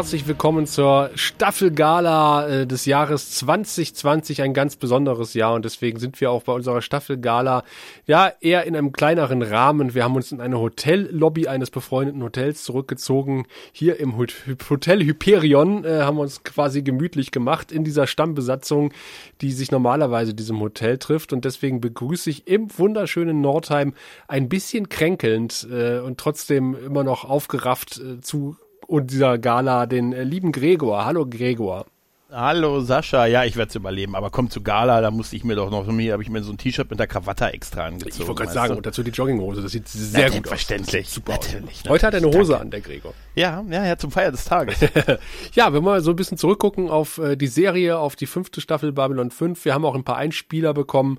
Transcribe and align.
herzlich 0.00 0.26
willkommen 0.26 0.66
zur 0.66 1.10
Staffelgala 1.14 2.48
äh, 2.48 2.66
des 2.66 2.86
Jahres 2.86 3.32
2020. 3.32 4.40
Ein 4.40 4.54
ganz 4.54 4.76
besonderes 4.76 5.34
Jahr 5.34 5.52
und 5.52 5.66
deswegen 5.66 5.98
sind 5.98 6.18
wir 6.22 6.30
auch 6.30 6.44
bei 6.44 6.54
unserer 6.54 6.80
Staffelgala 6.80 7.64
ja 8.06 8.32
eher 8.40 8.64
in 8.64 8.74
einem 8.74 8.92
kleineren 8.92 9.42
Rahmen. 9.42 9.92
Wir 9.92 10.04
haben 10.04 10.16
uns 10.16 10.32
in 10.32 10.40
eine 10.40 10.58
Hotellobby 10.58 11.48
eines 11.48 11.68
befreundeten 11.68 12.22
Hotels 12.22 12.64
zurückgezogen. 12.64 13.44
Hier 13.72 14.00
im 14.00 14.16
Hotel 14.16 15.04
Hyperion 15.04 15.84
äh, 15.84 16.00
haben 16.00 16.16
wir 16.16 16.22
uns 16.22 16.44
quasi 16.44 16.80
gemütlich 16.80 17.30
gemacht 17.30 17.70
in 17.70 17.84
dieser 17.84 18.06
Stammbesatzung, 18.06 18.94
die 19.42 19.52
sich 19.52 19.70
normalerweise 19.70 20.32
diesem 20.32 20.60
Hotel 20.60 20.96
trifft 20.96 21.34
und 21.34 21.44
deswegen 21.44 21.82
begrüße 21.82 22.30
ich 22.30 22.46
im 22.46 22.68
wunderschönen 22.78 23.42
Nordheim 23.42 23.92
ein 24.28 24.48
bisschen 24.48 24.88
kränkelnd 24.88 25.68
äh, 25.70 25.98
und 25.98 26.16
trotzdem 26.18 26.74
immer 26.74 27.04
noch 27.04 27.26
aufgerafft 27.26 27.98
äh, 27.98 28.22
zu 28.22 28.56
und 28.90 29.12
dieser 29.12 29.38
Gala 29.38 29.86
den 29.86 30.12
äh, 30.12 30.24
lieben 30.24 30.52
Gregor. 30.52 31.04
Hallo 31.04 31.24
Gregor. 31.24 31.86
Hallo 32.32 32.80
Sascha, 32.80 33.26
ja, 33.26 33.44
ich 33.44 33.56
werde 33.56 33.70
es 33.70 33.74
überleben, 33.74 34.14
aber 34.14 34.30
komm 34.30 34.50
zu 34.50 34.62
Gala, 34.62 35.00
da 35.00 35.10
musste 35.10 35.34
ich 35.34 35.42
mir 35.42 35.56
doch 35.56 35.68
noch, 35.68 35.88
hier 35.90 36.12
habe 36.12 36.22
ich 36.22 36.30
mir 36.30 36.44
so 36.44 36.52
ein 36.52 36.58
T-Shirt 36.58 36.88
mit 36.88 37.00
der 37.00 37.08
Krawatte 37.08 37.46
extra 37.46 37.86
angezogen. 37.86 38.22
Ich 38.22 38.28
wollte 38.28 38.42
gerade 38.42 38.52
sagen, 38.52 38.76
und 38.76 38.86
dazu 38.86 39.02
die 39.02 39.10
Jogginghose, 39.10 39.62
das 39.62 39.72
sieht 39.72 39.88
sehr 39.88 40.28
Na, 40.28 40.36
gut 40.36 40.46
verständlich. 40.46 41.06
aus. 41.06 41.14
Super. 41.14 41.32
Natürlich, 41.32 41.82
Heute 41.88 42.06
hat 42.06 42.14
er 42.14 42.18
eine 42.18 42.28
Hose 42.28 42.52
danke. 42.52 42.60
an, 42.60 42.70
der 42.70 42.80
Gregor. 42.82 43.14
Ja, 43.34 43.64
ja, 43.68 43.84
ja, 43.84 43.96
zum 43.96 44.12
Feier 44.12 44.30
des 44.30 44.44
Tages. 44.44 44.78
ja, 45.54 45.66
wenn 45.66 45.82
wir 45.82 45.90
mal 45.90 46.02
so 46.02 46.10
ein 46.10 46.16
bisschen 46.16 46.38
zurückgucken 46.38 46.88
auf 46.88 47.18
äh, 47.18 47.34
die 47.36 47.48
Serie, 47.48 47.98
auf 47.98 48.14
die 48.14 48.26
fünfte 48.26 48.60
Staffel 48.60 48.92
Babylon 48.92 49.32
5, 49.32 49.64
wir 49.64 49.74
haben 49.74 49.84
auch 49.84 49.96
ein 49.96 50.04
paar 50.04 50.16
Einspieler 50.16 50.72
bekommen, 50.72 51.18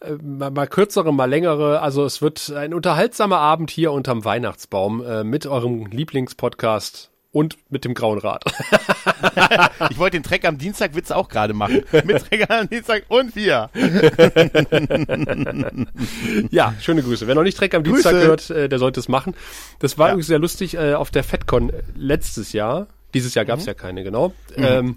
äh, 0.00 0.16
mal, 0.22 0.50
mal 0.50 0.66
kürzere, 0.66 1.14
mal 1.14 1.30
längere. 1.30 1.80
Also 1.80 2.04
es 2.04 2.20
wird 2.20 2.52
ein 2.54 2.74
unterhaltsamer 2.74 3.38
Abend 3.38 3.70
hier 3.70 3.90
unterm 3.92 4.26
Weihnachtsbaum 4.26 5.02
äh, 5.02 5.24
mit 5.24 5.46
eurem 5.46 5.86
Lieblingspodcast 5.86 7.11
und 7.32 7.56
mit 7.70 7.84
dem 7.84 7.94
Grauen 7.94 8.18
Rad. 8.18 8.44
ich 9.90 9.98
wollte 9.98 10.18
den 10.18 10.22
Treck 10.22 10.44
am 10.44 10.58
Dienstag 10.58 10.94
Witz 10.94 11.10
auch 11.10 11.28
gerade 11.28 11.54
machen. 11.54 11.82
Mit 12.04 12.18
Treck 12.28 12.50
am 12.50 12.68
Dienstag 12.68 13.04
und 13.08 13.34
wir. 13.34 13.70
ja, 16.50 16.74
schöne 16.80 17.02
Grüße. 17.02 17.26
Wer 17.26 17.34
noch 17.34 17.42
nicht 17.42 17.58
Dreck 17.58 17.74
am 17.74 17.82
Grüße. 17.82 17.94
Dienstag 17.94 18.14
hört, 18.14 18.50
äh, 18.50 18.68
der 18.68 18.78
sollte 18.78 19.00
es 19.00 19.08
machen. 19.08 19.34
Das 19.78 19.98
war 19.98 20.08
Ja. 20.08 20.12
übrigens 20.12 20.26
sehr 20.28 20.38
lustig 20.38 20.74
äh, 20.74 20.94
auf 20.94 21.10
der 21.10 21.24
FedCon 21.24 21.72
letztes 21.96 22.52
Jahr. 22.52 22.86
Dieses 23.14 23.34
Jahr 23.34 23.44
gab 23.44 23.58
es 23.58 23.66
ja 23.66 23.74
keine, 23.74 24.04
genau. 24.04 24.28
Mhm. 24.56 24.64
Ähm, 24.64 24.96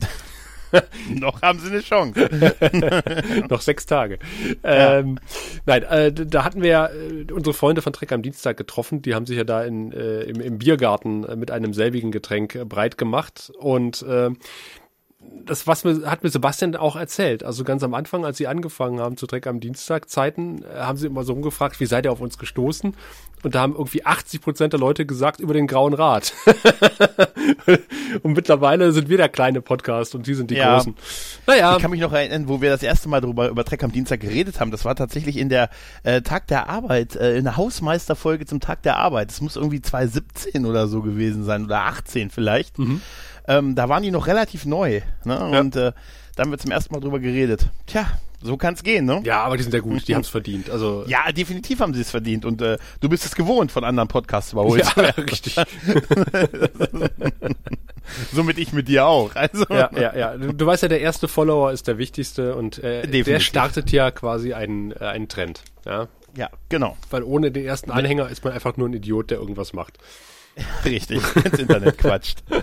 Noch 1.10 1.42
haben 1.42 1.60
sie 1.60 1.70
eine 1.70 1.82
Chance. 1.82 2.30
noch 3.50 3.62
sechs 3.62 3.86
Tage. 3.86 4.20
Ähm, 4.64 5.20
nein, 5.66 5.84
äh, 5.84 6.12
da 6.12 6.44
hatten 6.44 6.62
wir 6.62 6.90
äh, 6.92 7.32
unsere 7.32 7.54
Freunde 7.54 7.82
von 7.82 7.94
Trek 7.94 8.12
am 8.12 8.22
Dienstag 8.22 8.58
getroffen. 8.58 9.02
Die 9.02 9.16
haben 9.16 9.26
sich 9.26 9.38
ja 9.38 9.44
da 9.44 9.64
in, 9.64 9.92
äh, 9.92 10.22
im, 10.24 10.40
im 10.40 10.58
Biergarten 10.58 11.24
äh, 11.24 11.36
mit 11.36 11.52
einem 11.52 11.74
selbigen 11.74 12.12
Getränk 12.12 12.56
äh, 12.56 12.66
breit 12.66 12.98
gemacht. 12.98 13.52
Und 13.58 14.02
äh, 14.04 14.32
das 15.46 15.68
was 15.68 15.84
mir, 15.84 16.10
hat 16.10 16.24
mir 16.24 16.30
Sebastian 16.30 16.76
auch 16.76 16.96
erzählt. 16.96 17.44
Also 17.44 17.64
ganz 17.64 17.84
am 17.84 17.94
Anfang, 17.94 18.26
als 18.26 18.38
sie 18.38 18.48
angefangen 18.48 19.00
haben 19.00 19.18
zu 19.18 19.28
Trek 19.28 19.48
am 19.48 19.60
Dienstag 19.60 20.10
Zeiten, 20.10 20.64
haben 20.74 20.98
sie 20.98 21.08
immer 21.08 21.24
so 21.24 21.34
rumgefragt, 21.34 21.80
wie 21.80 21.86
seid 21.86 22.06
ihr 22.06 22.12
auf 22.12 22.22
uns 22.22 22.38
gestoßen? 22.38 22.96
Und 23.46 23.54
da 23.54 23.62
haben 23.62 23.74
irgendwie 23.74 24.04
80 24.04 24.42
Prozent 24.42 24.74
der 24.74 24.80
Leute 24.80 25.06
gesagt 25.06 25.40
über 25.40 25.54
den 25.54 25.68
Grauen 25.68 25.94
Rat. 25.94 26.34
und 28.24 28.34
mittlerweile 28.34 28.92
sind 28.92 29.08
wir 29.08 29.18
der 29.18 29.30
kleine 29.30 29.62
Podcast 29.62 30.16
und 30.16 30.26
die 30.26 30.34
sind 30.34 30.50
die 30.50 30.56
Ja. 30.56 30.78
großen. 30.78 30.96
Naja, 31.46 31.76
Ich 31.76 31.82
kann 31.84 31.92
mich 31.92 32.02
noch 32.02 32.12
erinnern, 32.12 32.48
wo 32.48 32.60
wir 32.62 32.72
das 32.72 32.82
erste 32.82 33.08
Mal 33.08 33.22
darüber 33.22 33.48
über 33.50 33.64
Treck 33.64 33.84
am 33.84 33.92
Dienstag 33.92 34.22
geredet 34.22 34.60
haben. 34.60 34.72
Das 34.72 34.84
war 34.84 34.96
tatsächlich 34.96 35.38
in 35.38 35.50
der 35.50 35.70
äh, 36.02 36.24
Tag 36.24 36.48
der 36.48 36.70
Arbeit, 36.70 37.16
äh, 37.16 37.38
in 37.38 37.44
der 37.44 37.56
Hausmeisterfolge 37.56 38.48
zum 38.48 38.62
Tag 38.62 38.82
der 38.82 38.98
Arbeit. 38.98 39.30
Das 39.30 39.42
muss 39.42 39.58
irgendwie 39.58 39.80
2017 39.80 40.66
oder 40.66 40.88
so 40.88 41.04
gewesen 41.04 41.44
sein 41.44 41.66
oder 41.66 41.82
18 41.82 42.32
vielleicht. 42.32 42.76
Ähm, 43.48 43.76
da 43.76 43.90
waren 43.90 44.02
die 44.02 44.10
noch 44.10 44.26
relativ 44.26 44.66
neu. 44.66 45.02
Ne? 45.24 45.36
Ja. 45.52 45.60
Und 45.60 45.76
äh, 45.76 45.92
da 46.36 46.42
haben 46.44 46.50
wir 46.50 46.58
zum 46.58 46.72
ersten 46.72 46.96
Mal 46.96 47.00
drüber 47.00 47.20
geredet. 47.20 47.68
Tja, 47.86 48.08
so 48.46 48.58
kann's 48.58 48.84
gehen, 48.84 49.06
ne? 49.06 49.22
Ja, 49.26 49.44
aber 49.44 49.58
die 49.58 49.64
sind 49.64 49.74
ja 49.74 49.80
gut, 49.80 50.08
die 50.08 50.16
haben 50.16 50.22
es 50.22 50.30
verdient. 50.30 50.70
Also 50.70 51.04
Ja, 51.08 51.32
definitiv 51.32 51.80
haben 51.80 51.94
sie 51.94 52.02
es 52.02 52.12
verdient 52.12 52.46
und 52.46 52.62
äh, 52.62 52.78
du 53.02 53.10
bist 53.10 53.26
es 53.26 53.36
gewohnt, 53.36 53.72
von 53.72 53.84
anderen 53.84 54.08
Podcasts 54.08 54.54
überholt. 54.54 54.86
ja, 54.96 55.04
richtig. 55.18 55.56
Somit 58.34 58.58
ich 58.60 58.72
mit 58.72 58.88
dir 58.88 59.08
auch. 59.08 59.36
Also 59.36 59.66
Ja, 59.70 59.90
ja, 59.96 60.16
ja. 60.16 60.38
Du, 60.38 60.54
du 60.54 60.66
weißt 60.66 60.84
ja, 60.84 60.90
der 60.90 61.02
erste 61.02 61.28
Follower 61.28 61.72
ist 61.72 61.88
der 61.88 61.98
wichtigste 61.98 62.56
und 62.56 62.84
äh, 62.84 63.08
der 63.08 63.40
startet 63.40 63.92
ja 63.92 64.12
quasi 64.12 64.54
einen, 64.54 64.92
äh, 64.92 65.00
einen 65.00 65.28
Trend. 65.28 65.64
Ja, 65.86 66.08
ja, 66.38 66.50
genau, 66.70 66.98
weil 67.10 67.24
ohne 67.24 67.52
den 67.52 67.66
ersten 67.66 67.92
Anhänger 67.92 68.30
ist 68.30 68.44
man 68.44 68.54
einfach 68.54 68.78
nur 68.78 68.90
ein 68.90 68.94
Idiot, 68.94 69.32
der 69.32 69.40
irgendwas 69.40 69.74
macht. 69.74 69.98
richtig. 70.86 71.22
ins 71.44 71.60
Internet 71.60 71.98
quatscht. 71.98 72.44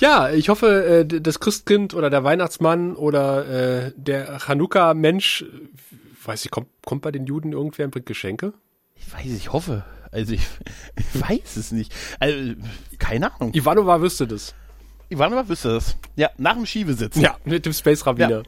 Ja, 0.00 0.30
ich 0.30 0.48
hoffe, 0.48 1.04
äh, 1.10 1.20
das 1.20 1.40
Christkind 1.40 1.92
oder 1.92 2.08
der 2.08 2.24
Weihnachtsmann 2.24 2.96
oder 2.96 3.86
äh, 3.86 3.92
der 3.96 4.38
Chanukka-Mensch, 4.40 5.44
weiß 6.24 6.46
ich, 6.46 6.50
kommt, 6.50 6.68
kommt 6.86 7.02
bei 7.02 7.12
den 7.12 7.26
Juden 7.26 7.52
irgendwer 7.52 7.84
und 7.84 7.90
bringt 7.90 8.06
Geschenke? 8.06 8.54
Ich 8.96 9.12
weiß, 9.12 9.26
ich 9.26 9.52
hoffe. 9.52 9.84
Also 10.10 10.32
ich, 10.32 10.40
ich 10.96 11.20
weiß 11.20 11.56
es 11.56 11.70
nicht. 11.72 11.92
Also, 12.18 12.54
keine 12.98 13.32
Ahnung. 13.34 13.52
Ivanova 13.54 14.00
wüsste 14.00 14.26
das. 14.26 14.54
Ivanova 15.10 15.48
wüsste 15.48 15.68
das. 15.74 15.96
Ja, 16.16 16.30
nach 16.38 16.54
dem 16.54 16.64
Schiebesitz. 16.64 17.16
Ja, 17.16 17.36
mit 17.44 17.66
dem 17.66 17.72
Space 17.74 18.06
Rabbiner. 18.06 18.42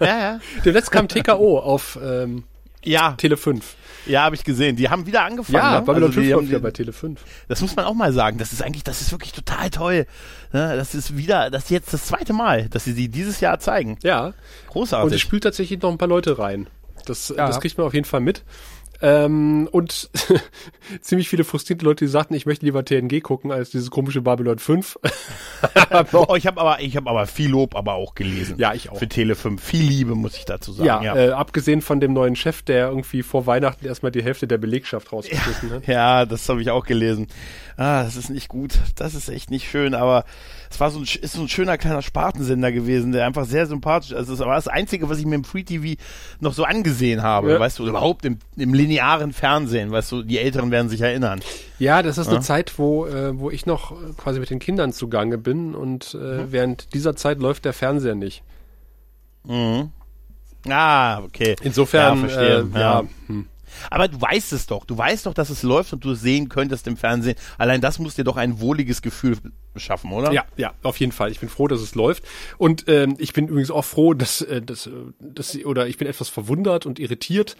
ja, 0.00 0.18
ja. 0.18 0.40
Dem 0.64 0.74
letzten 0.74 0.90
kam 0.92 1.06
TKO 1.08 1.60
auf 1.60 1.98
ähm, 2.02 2.44
Ja, 2.84 3.12
Tele 3.12 3.36
5. 3.36 3.76
ja 4.06 4.22
habe 4.22 4.34
ich 4.36 4.44
gesehen. 4.44 4.76
Die 4.76 4.88
haben 4.88 5.06
wieder 5.06 5.24
angefangen. 5.24 5.56
Ja, 5.56 5.80
ne? 5.80 5.86
Babylon 5.86 6.08
Also 6.10 6.12
5 6.14 6.26
die 6.26 6.32
läuft 6.32 6.44
haben- 6.46 6.52
ja 6.52 6.58
bei 6.58 6.70
Tele 6.70 6.92
5. 6.92 7.20
Das 7.48 7.60
muss 7.60 7.76
man 7.76 7.84
auch 7.84 7.94
mal 7.94 8.12
sagen. 8.12 8.38
Das 8.38 8.52
ist 8.52 8.62
eigentlich, 8.62 8.84
das 8.84 9.00
ist 9.00 9.10
wirklich 9.12 9.32
total 9.32 9.70
toll. 9.70 10.06
Ne? 10.52 10.76
Das 10.76 10.94
ist 10.94 11.16
wieder, 11.16 11.50
das 11.50 11.64
ist 11.64 11.70
jetzt 11.70 11.92
das 11.92 12.06
zweite 12.06 12.32
Mal, 12.32 12.68
dass 12.68 12.84
sie 12.84 12.92
sie 12.92 13.08
dieses 13.08 13.40
Jahr 13.40 13.58
zeigen. 13.60 13.98
Ja, 14.02 14.26
Und 14.26 14.34
es 14.64 14.72
Großartig. 14.72 15.20
spült 15.20 15.42
tatsächlich 15.44 15.80
noch 15.82 15.90
ein 15.90 15.98
paar 15.98 16.08
Leute 16.08 16.38
rein. 16.38 16.66
Das, 17.06 17.28
Ja. 17.30 17.46
das 17.46 17.60
kriegt 17.60 17.78
man 17.78 17.86
auf 17.86 17.94
jeden 17.94 18.04
Fall 18.06 18.20
mit. 18.20 18.42
Ähm, 19.00 19.68
und 19.70 20.10
ziemlich 21.00 21.28
viele 21.28 21.44
frustrierte 21.44 21.84
Leute, 21.84 22.04
die 22.04 22.10
sagten, 22.10 22.34
ich 22.34 22.46
möchte 22.46 22.64
lieber 22.64 22.84
TNG 22.84 23.20
gucken 23.22 23.52
als 23.52 23.70
dieses 23.70 23.90
komische 23.90 24.22
Babylon 24.22 24.58
5. 24.58 24.98
Oh, 26.12 26.36
ich 26.36 26.46
habe 26.46 26.60
aber, 26.60 26.80
ich 26.80 26.96
habe 26.96 27.10
aber 27.10 27.26
viel 27.26 27.50
Lob 27.50 27.74
aber 27.74 27.94
auch 27.94 28.14
gelesen. 28.14 28.56
Ja, 28.58 28.74
ich 28.74 28.90
auch. 28.90 28.98
Für 28.98 29.08
Tele 29.08 29.34
5. 29.34 29.60
Viel 29.62 29.82
Liebe, 29.82 30.14
muss 30.14 30.36
ich 30.36 30.44
dazu 30.44 30.72
sagen. 30.72 30.86
ja, 30.86 31.02
Ja, 31.02 31.16
Äh, 31.16 31.30
abgesehen 31.30 31.82
von 31.82 31.98
dem 31.98 32.12
neuen 32.12 32.36
Chef, 32.36 32.62
der 32.62 32.88
irgendwie 32.88 33.22
vor 33.24 33.46
Weihnachten 33.46 33.84
erstmal 33.84 34.12
die 34.12 34.22
Hälfte 34.22 34.46
der 34.46 34.58
Belegschaft 34.58 35.12
rausgeschmissen 35.12 35.70
hat. 35.70 35.82
Ja, 35.88 36.26
das 36.26 36.48
habe 36.48 36.62
ich 36.62 36.70
auch 36.70 36.84
gelesen. 36.86 37.26
Ah, 37.80 38.02
das 38.02 38.16
ist 38.16 38.28
nicht 38.28 38.48
gut. 38.48 38.72
Das 38.96 39.14
ist 39.14 39.28
echt 39.28 39.52
nicht 39.52 39.70
schön, 39.70 39.94
aber 39.94 40.24
es 40.68 40.80
war 40.80 40.90
so 40.90 40.98
ein, 40.98 41.04
ist 41.04 41.32
so 41.34 41.42
ein 41.42 41.48
schöner 41.48 41.78
kleiner 41.78 42.02
Spartensender 42.02 42.72
gewesen, 42.72 43.12
der 43.12 43.24
einfach 43.24 43.46
sehr 43.46 43.66
sympathisch 43.68 44.12
Also 44.12 44.32
es 44.34 44.40
war 44.40 44.56
das 44.56 44.66
Einzige, 44.66 45.08
was 45.08 45.18
ich 45.18 45.26
mir 45.26 45.36
im 45.36 45.44
Free 45.44 45.62
TV 45.62 45.94
noch 46.40 46.54
so 46.54 46.64
angesehen 46.64 47.22
habe, 47.22 47.52
Ja. 47.52 47.60
weißt 47.60 47.78
du, 47.78 47.86
überhaupt 47.86 48.24
im, 48.24 48.38
im 48.56 48.74
linearen 48.74 49.32
Fernsehen, 49.32 49.92
weißt 49.92 50.10
du, 50.10 50.22
die 50.24 50.38
Älteren 50.38 50.72
werden 50.72 50.88
sich 50.88 51.02
erinnern. 51.02 51.38
Ja, 51.78 52.02
das 52.02 52.18
ist 52.18 52.26
eine 52.26 52.38
Ja. 52.38 52.42
Zeit, 52.42 52.76
wo, 52.80 53.06
äh, 53.06 53.38
wo 53.38 53.48
ich 53.48 53.64
noch 53.64 53.94
quasi 54.16 54.40
mit 54.40 54.50
den 54.50 54.58
Kindern 54.58 54.92
zugange 54.92 55.38
bin 55.38 55.76
und 55.76 56.14
äh, 56.14 56.42
Mhm. 56.42 56.46
während 56.52 56.94
dieser 56.94 57.14
Zeit 57.14 57.38
läuft 57.38 57.64
der 57.64 57.72
Fernseher 57.72 58.16
nicht. 58.16 58.42
Mhm. 59.44 59.92
Ah, 60.68 61.20
okay. 61.20 61.54
Insofern, 61.62 62.22
Ja, 62.22 62.28
verstehe. 62.28 62.68
Äh. 62.74 62.78
Ja. 62.80 63.04
Hm. 63.28 63.46
Aber 63.90 64.08
du 64.08 64.20
weißt 64.20 64.52
es 64.52 64.66
doch. 64.66 64.84
Du 64.84 64.96
weißt 64.96 65.26
doch, 65.26 65.34
dass 65.34 65.50
es 65.50 65.62
läuft 65.62 65.92
und 65.92 66.04
du 66.04 66.12
es 66.12 66.20
sehen 66.20 66.48
könntest 66.48 66.86
im 66.86 66.96
Fernsehen. 66.96 67.36
Allein 67.58 67.80
das 67.80 67.98
muss 67.98 68.14
dir 68.14 68.24
doch 68.24 68.36
ein 68.36 68.60
wohliges 68.60 69.02
Gefühl 69.02 69.36
schaffen, 69.76 70.12
oder? 70.12 70.32
Ja, 70.32 70.44
ja, 70.56 70.74
auf 70.82 70.98
jeden 70.98 71.12
Fall. 71.12 71.30
Ich 71.30 71.40
bin 71.40 71.48
froh, 71.48 71.68
dass 71.68 71.80
es 71.80 71.94
läuft. 71.94 72.24
Und 72.56 72.84
ähm, 72.88 73.16
ich 73.18 73.32
bin 73.32 73.48
übrigens 73.48 73.70
auch 73.70 73.84
froh, 73.84 74.14
dass, 74.14 74.40
äh, 74.42 74.60
dass, 74.60 74.86
äh, 74.86 74.90
dass 75.20 75.50
sie, 75.50 75.64
oder 75.64 75.86
ich 75.86 75.98
bin 75.98 76.08
etwas 76.08 76.28
verwundert 76.28 76.86
und 76.86 76.98
irritiert. 76.98 77.56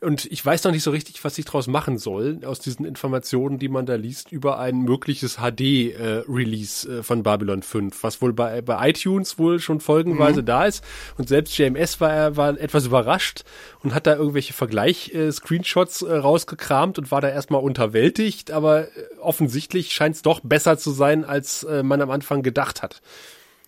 Und 0.00 0.26
ich 0.26 0.44
weiß 0.44 0.64
noch 0.64 0.72
nicht 0.72 0.82
so 0.82 0.90
richtig, 0.90 1.22
was 1.24 1.38
ich 1.38 1.44
daraus 1.44 1.66
machen 1.66 1.98
soll, 1.98 2.40
aus 2.44 2.60
diesen 2.60 2.84
Informationen, 2.84 3.58
die 3.58 3.68
man 3.68 3.86
da 3.86 3.94
liest, 3.94 4.32
über 4.32 4.58
ein 4.58 4.80
mögliches 4.80 5.38
HD-Release 5.38 6.98
äh, 6.98 7.02
von 7.02 7.22
Babylon 7.22 7.62
5, 7.62 8.02
was 8.02 8.20
wohl 8.20 8.32
bei, 8.32 8.60
bei 8.62 8.90
iTunes 8.90 9.38
wohl 9.38 9.60
schon 9.60 9.80
folgenweise 9.80 10.42
da 10.42 10.66
ist. 10.66 10.84
Und 11.16 11.28
selbst 11.28 11.56
JMS 11.56 12.00
war, 12.00 12.36
war 12.36 12.58
etwas 12.60 12.86
überrascht 12.86 13.44
und 13.80 13.94
hat 13.94 14.06
da 14.06 14.16
irgendwelche 14.16 14.52
Vergleich-Screenshots 14.52 15.61
äh, 16.02 16.12
rausgekramt 16.14 16.98
und 16.98 17.10
war 17.10 17.20
da 17.20 17.28
erstmal 17.28 17.62
unterwältigt, 17.62 18.50
aber 18.50 18.82
äh, 18.88 18.88
offensichtlich 19.20 19.92
scheint 19.92 20.16
es 20.16 20.22
doch 20.22 20.40
besser 20.40 20.78
zu 20.78 20.90
sein, 20.92 21.24
als 21.24 21.62
äh, 21.64 21.82
man 21.82 22.00
am 22.00 22.10
Anfang 22.10 22.42
gedacht 22.42 22.82
hat. 22.82 23.00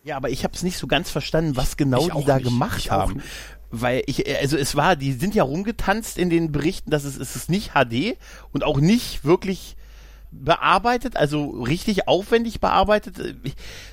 Ja, 0.02 0.16
aber 0.16 0.28
ich 0.30 0.44
habe 0.44 0.54
es 0.54 0.62
nicht 0.62 0.76
so 0.78 0.86
ganz 0.86 1.10
verstanden, 1.10 1.56
was 1.56 1.76
genau 1.76 2.08
die 2.08 2.24
da 2.24 2.36
nicht. 2.36 2.44
gemacht 2.44 2.78
Ich 2.78 2.90
haben. 2.90 3.22
Weil 3.70 4.02
ich, 4.06 4.26
äh, 4.28 4.36
also 4.40 4.56
es 4.56 4.76
war, 4.76 4.96
die 4.96 5.12
sind 5.12 5.34
ja 5.34 5.42
rumgetanzt 5.42 6.18
in 6.18 6.30
den 6.30 6.52
Berichten, 6.52 6.90
dass 6.90 7.04
es, 7.04 7.16
es 7.18 7.36
ist 7.36 7.48
nicht 7.50 7.72
HD 7.72 8.16
und 8.52 8.64
auch 8.64 8.78
nicht 8.78 9.24
wirklich 9.24 9.76
bearbeitet, 10.36 11.16
also 11.16 11.48
richtig 11.62 12.08
aufwendig 12.08 12.60
bearbeitet. 12.60 13.18
Äh, 13.20 13.34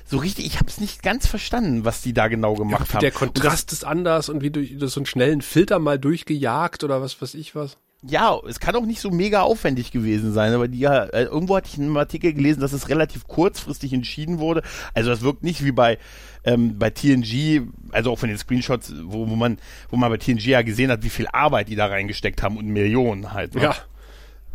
So 0.04 0.18
richtig, 0.18 0.44
ich 0.46 0.56
habe 0.58 0.68
es 0.68 0.80
nicht 0.80 1.02
ganz 1.02 1.26
verstanden, 1.26 1.84
was 1.84 2.02
die 2.02 2.12
da 2.12 2.28
genau 2.28 2.54
gemacht 2.54 2.92
haben. 2.92 3.00
Der 3.00 3.10
Und 3.10 3.14
das- 3.14 3.18
Kontrast 3.42 3.72
ist 3.72 3.84
anders 3.84 4.28
und 4.28 4.42
wie 4.42 4.50
durch 4.50 4.74
so 4.78 5.00
einen 5.00 5.06
schnellen 5.06 5.40
Filter 5.40 5.78
mal 5.78 5.98
durchgejagt 5.98 6.84
oder 6.84 7.00
was 7.00 7.20
weiß 7.22 7.34
ich 7.34 7.54
was. 7.54 7.76
Ja, 8.04 8.36
es 8.48 8.58
kann 8.58 8.74
auch 8.74 8.84
nicht 8.84 9.00
so 9.00 9.10
mega 9.10 9.42
aufwendig 9.42 9.92
gewesen 9.92 10.32
sein, 10.32 10.52
aber 10.52 10.66
die 10.66 10.80
ja, 10.80 11.04
äh, 11.04 11.24
irgendwo 11.24 11.56
hatte 11.56 11.68
ich 11.70 11.78
in 11.78 11.84
einem 11.84 11.96
Artikel 11.96 12.32
gelesen, 12.32 12.60
dass 12.60 12.72
es 12.72 12.88
relativ 12.88 13.28
kurzfristig 13.28 13.92
entschieden 13.92 14.40
wurde. 14.40 14.62
Also 14.92 15.10
das 15.10 15.22
wirkt 15.22 15.44
nicht 15.44 15.64
wie 15.64 15.70
bei 15.70 15.98
ähm, 16.44 16.78
bei 16.78 16.90
TNG, 16.90 17.62
also 17.92 18.10
auch 18.10 18.18
von 18.18 18.28
den 18.28 18.38
Screenshots, 18.38 18.92
wo, 19.04 19.30
wo 19.30 19.36
man 19.36 19.58
wo 19.88 19.96
man 19.96 20.10
bei 20.10 20.16
TNG 20.16 20.46
ja 20.46 20.62
gesehen 20.62 20.90
hat, 20.90 21.04
wie 21.04 21.10
viel 21.10 21.28
Arbeit 21.32 21.68
die 21.68 21.76
da 21.76 21.86
reingesteckt 21.86 22.42
haben 22.42 22.56
und 22.56 22.66
Millionen 22.66 23.32
halt. 23.32 23.54
Ne? 23.54 23.62
Ja. 23.62 23.76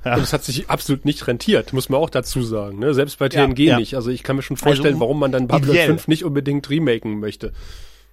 Ja. 0.04 0.14
Und 0.14 0.22
das 0.22 0.34
hat 0.34 0.44
sich 0.44 0.70
absolut 0.70 1.06
nicht 1.06 1.26
rentiert, 1.28 1.74
muss 1.74 1.90
man 1.90 2.00
auch 2.00 2.10
dazu 2.10 2.42
sagen. 2.44 2.80
Ne? 2.80 2.94
Selbst 2.94 3.18
bei 3.20 3.30
TNG 3.30 3.60
ja, 3.60 3.72
ja. 3.72 3.80
nicht. 3.80 3.96
Also 3.96 4.10
ich 4.10 4.24
kann 4.24 4.36
mir 4.36 4.42
schon 4.42 4.58
vorstellen, 4.58 4.96
also, 4.96 5.00
warum 5.02 5.20
man 5.20 5.32
dann 5.32 5.48
Babylon 5.48 5.76
5 5.76 6.08
nicht 6.08 6.24
unbedingt 6.24 6.70
remaken 6.70 7.20
möchte. 7.20 7.52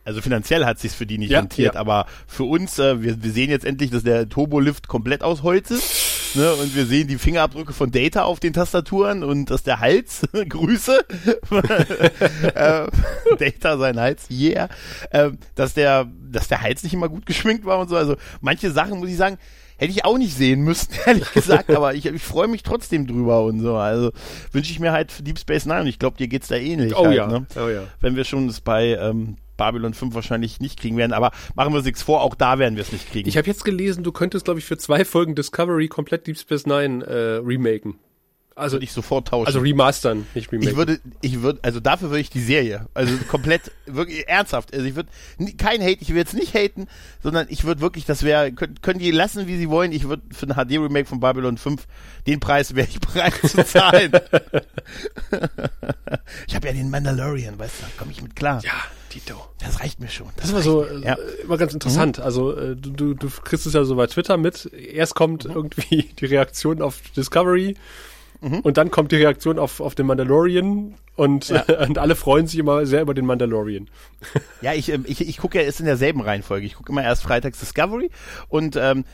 Also 0.04 0.20
finanziell 0.20 0.64
hat 0.64 0.78
sich's 0.78 0.94
für 0.94 1.06
die 1.06 1.18
nicht 1.18 1.30
ja, 1.30 1.40
rentiert, 1.40 1.74
ja. 1.74 1.80
aber 1.80 2.06
für 2.26 2.44
uns, 2.44 2.78
äh, 2.78 3.02
wir, 3.02 3.22
wir 3.22 3.30
sehen 3.32 3.50
jetzt 3.50 3.64
endlich, 3.64 3.90
dass 3.90 4.02
der 4.02 4.28
Turbolift 4.28 4.86
komplett 4.86 5.22
aus 5.22 5.42
Holz 5.42 5.70
ist. 5.70 6.36
Ne, 6.36 6.52
und 6.54 6.74
wir 6.74 6.84
sehen 6.84 7.06
die 7.06 7.16
Fingerabdrücke 7.16 7.72
von 7.72 7.92
Data 7.92 8.24
auf 8.24 8.40
den 8.40 8.52
Tastaturen 8.52 9.22
und 9.22 9.50
dass 9.50 9.62
der 9.62 9.78
Hals, 9.78 10.22
Grüße, 10.48 11.04
äh, 12.54 12.86
Data 13.38 13.78
sein 13.78 14.00
Hals, 14.00 14.26
yeah, 14.30 14.68
äh, 15.10 15.30
dass 15.54 15.74
der, 15.74 16.08
dass 16.32 16.48
der 16.48 16.60
Hals 16.60 16.82
nicht 16.82 16.92
immer 16.92 17.08
gut 17.08 17.24
geschminkt 17.24 17.64
war 17.64 17.78
und 17.78 17.88
so. 17.88 17.96
Also 17.96 18.16
manche 18.40 18.72
Sachen 18.72 18.98
muss 18.98 19.10
ich 19.10 19.16
sagen, 19.16 19.38
hätte 19.76 19.92
ich 19.92 20.04
auch 20.04 20.18
nicht 20.18 20.36
sehen 20.36 20.62
müssen, 20.62 20.88
ehrlich 21.06 21.32
gesagt, 21.32 21.70
aber 21.70 21.94
ich, 21.94 22.06
ich 22.06 22.22
freue 22.22 22.48
mich 22.48 22.62
trotzdem 22.62 23.06
drüber 23.06 23.44
und 23.44 23.60
so. 23.60 23.76
Also 23.76 24.12
wünsche 24.52 24.72
ich 24.72 24.80
mir 24.80 24.92
halt 24.92 25.12
für 25.12 25.22
Deep 25.22 25.38
Space 25.38 25.66
Nine 25.66 25.82
und 25.82 25.86
ich 25.86 25.98
glaube, 25.98 26.16
dir 26.16 26.28
geht's 26.28 26.48
da 26.48 26.56
ähnlich. 26.56 26.96
Oh 26.96 27.06
halt, 27.06 27.16
ja, 27.16 27.26
ne? 27.26 27.46
oh 27.56 27.68
ja. 27.68 27.84
Wenn 28.00 28.16
wir 28.16 28.24
schon 28.24 28.48
es 28.48 28.60
bei 28.60 28.96
ähm, 28.96 29.36
Babylon 29.56 29.94
5 29.94 30.14
wahrscheinlich 30.14 30.60
nicht 30.60 30.78
kriegen 30.78 30.96
werden, 30.96 31.12
aber 31.12 31.30
machen 31.54 31.72
wir 31.72 31.78
uns 31.78 31.86
nichts 31.86 32.02
vor, 32.02 32.22
auch 32.22 32.34
da 32.34 32.58
werden 32.58 32.76
wir 32.76 32.82
es 32.82 32.92
nicht 32.92 33.10
kriegen. 33.10 33.28
Ich 33.28 33.36
habe 33.36 33.46
jetzt 33.46 33.64
gelesen, 33.64 34.04
du 34.04 34.12
könntest, 34.12 34.44
glaube 34.44 34.60
ich, 34.60 34.66
für 34.66 34.78
zwei 34.78 35.04
Folgen 35.04 35.34
Discovery 35.34 35.88
komplett 35.88 36.26
Deep 36.26 36.38
Space 36.38 36.66
Nine 36.66 37.04
äh, 37.04 37.36
remaken. 37.44 37.98
Also 38.56 38.78
ich 38.78 38.92
sofort 38.92 39.28
tauschen. 39.28 39.48
Also 39.48 39.58
remastern, 39.58 40.26
nicht 40.34 40.52
remaken. 40.52 40.70
Ich 40.70 40.76
würde, 40.76 41.00
ich 41.22 41.42
würde, 41.42 41.58
also 41.62 41.80
dafür 41.80 42.10
würde 42.10 42.20
ich 42.20 42.30
die 42.30 42.42
Serie, 42.42 42.86
also 42.94 43.12
komplett, 43.28 43.72
wirklich 43.86 44.28
ernsthaft. 44.28 44.72
Also 44.72 44.86
ich 44.86 44.94
würde 44.94 45.08
kein 45.56 45.82
Hate, 45.82 45.98
ich 46.00 46.10
will 46.10 46.16
jetzt 46.16 46.34
nicht 46.34 46.54
haten, 46.54 46.86
sondern 47.20 47.48
ich 47.50 47.64
würde 47.64 47.80
wirklich, 47.80 48.04
das 48.04 48.22
wäre, 48.22 48.52
können, 48.52 48.80
können 48.80 49.00
die 49.00 49.10
lassen, 49.10 49.48
wie 49.48 49.56
sie 49.56 49.68
wollen. 49.68 49.90
Ich 49.90 50.08
würde 50.08 50.22
für 50.30 50.46
ein 50.46 50.54
HD 50.54 50.78
Remake 50.78 51.06
von 51.06 51.18
Babylon 51.18 51.58
5 51.58 51.84
den 52.28 52.38
Preis 52.38 52.76
wäre 52.76 52.86
ich 52.88 53.00
bereit 53.00 53.34
zu 53.44 53.64
zahlen. 53.64 54.12
ich 56.46 56.54
habe 56.54 56.68
ja 56.68 56.72
den 56.72 56.90
Mandalorian, 56.90 57.58
weißt 57.58 57.80
du, 57.80 57.86
da 57.86 57.90
komme 57.98 58.12
ich 58.12 58.22
mit 58.22 58.36
klar. 58.36 58.62
Ja. 58.62 58.70
Tito. 59.10 59.36
Das 59.60 59.80
reicht 59.80 60.00
mir 60.00 60.08
schon. 60.08 60.26
Das, 60.36 60.46
das 60.46 60.54
war 60.54 60.62
so 60.62 60.84
äh, 60.84 61.04
ja. 61.04 61.16
immer 61.44 61.56
ganz 61.56 61.72
interessant. 61.72 62.18
Mhm. 62.18 62.24
Also 62.24 62.56
äh, 62.56 62.74
du, 62.74 62.90
du, 62.90 63.14
du 63.14 63.28
kriegst 63.28 63.64
es 63.64 63.72
ja 63.72 63.84
so 63.84 63.94
bei 63.94 64.08
Twitter 64.08 64.36
mit. 64.36 64.68
Erst 64.72 65.14
kommt 65.14 65.44
mhm. 65.44 65.52
irgendwie 65.52 66.10
die 66.18 66.26
Reaktion 66.26 66.82
auf 66.82 67.00
Discovery 67.16 67.76
mhm. 68.44 68.61
und 68.61 68.76
dann 68.76 68.91
kommt 68.91 69.12
die 69.12 69.17
Reaktion 69.17 69.58
auf, 69.58 69.81
auf 69.81 69.94
den 69.94 70.06
Mandalorian 70.06 70.94
und, 71.17 71.49
ja. 71.49 71.62
und 71.87 71.99
alle 71.99 72.14
freuen 72.14 72.46
sich 72.46 72.58
immer 72.58 72.87
sehr 72.87 73.02
über 73.02 73.14
den 73.14 73.26
Mandalorian. 73.26 73.88
Ja, 74.61 74.73
ich, 74.75 74.91
ähm, 74.91 75.05
ich, 75.06 75.26
ich 75.26 75.38
gucke 75.38 75.61
ja, 75.61 75.67
ist 75.67 75.81
in 75.81 75.87
derselben 75.87 76.20
Reihenfolge. 76.20 76.67
Ich 76.67 76.75
gucke 76.75 76.93
immer 76.93 77.02
erst 77.02 77.23
freitags 77.23 77.58
Discovery 77.58 78.11
und 78.49 78.76
ähm, 78.76 79.05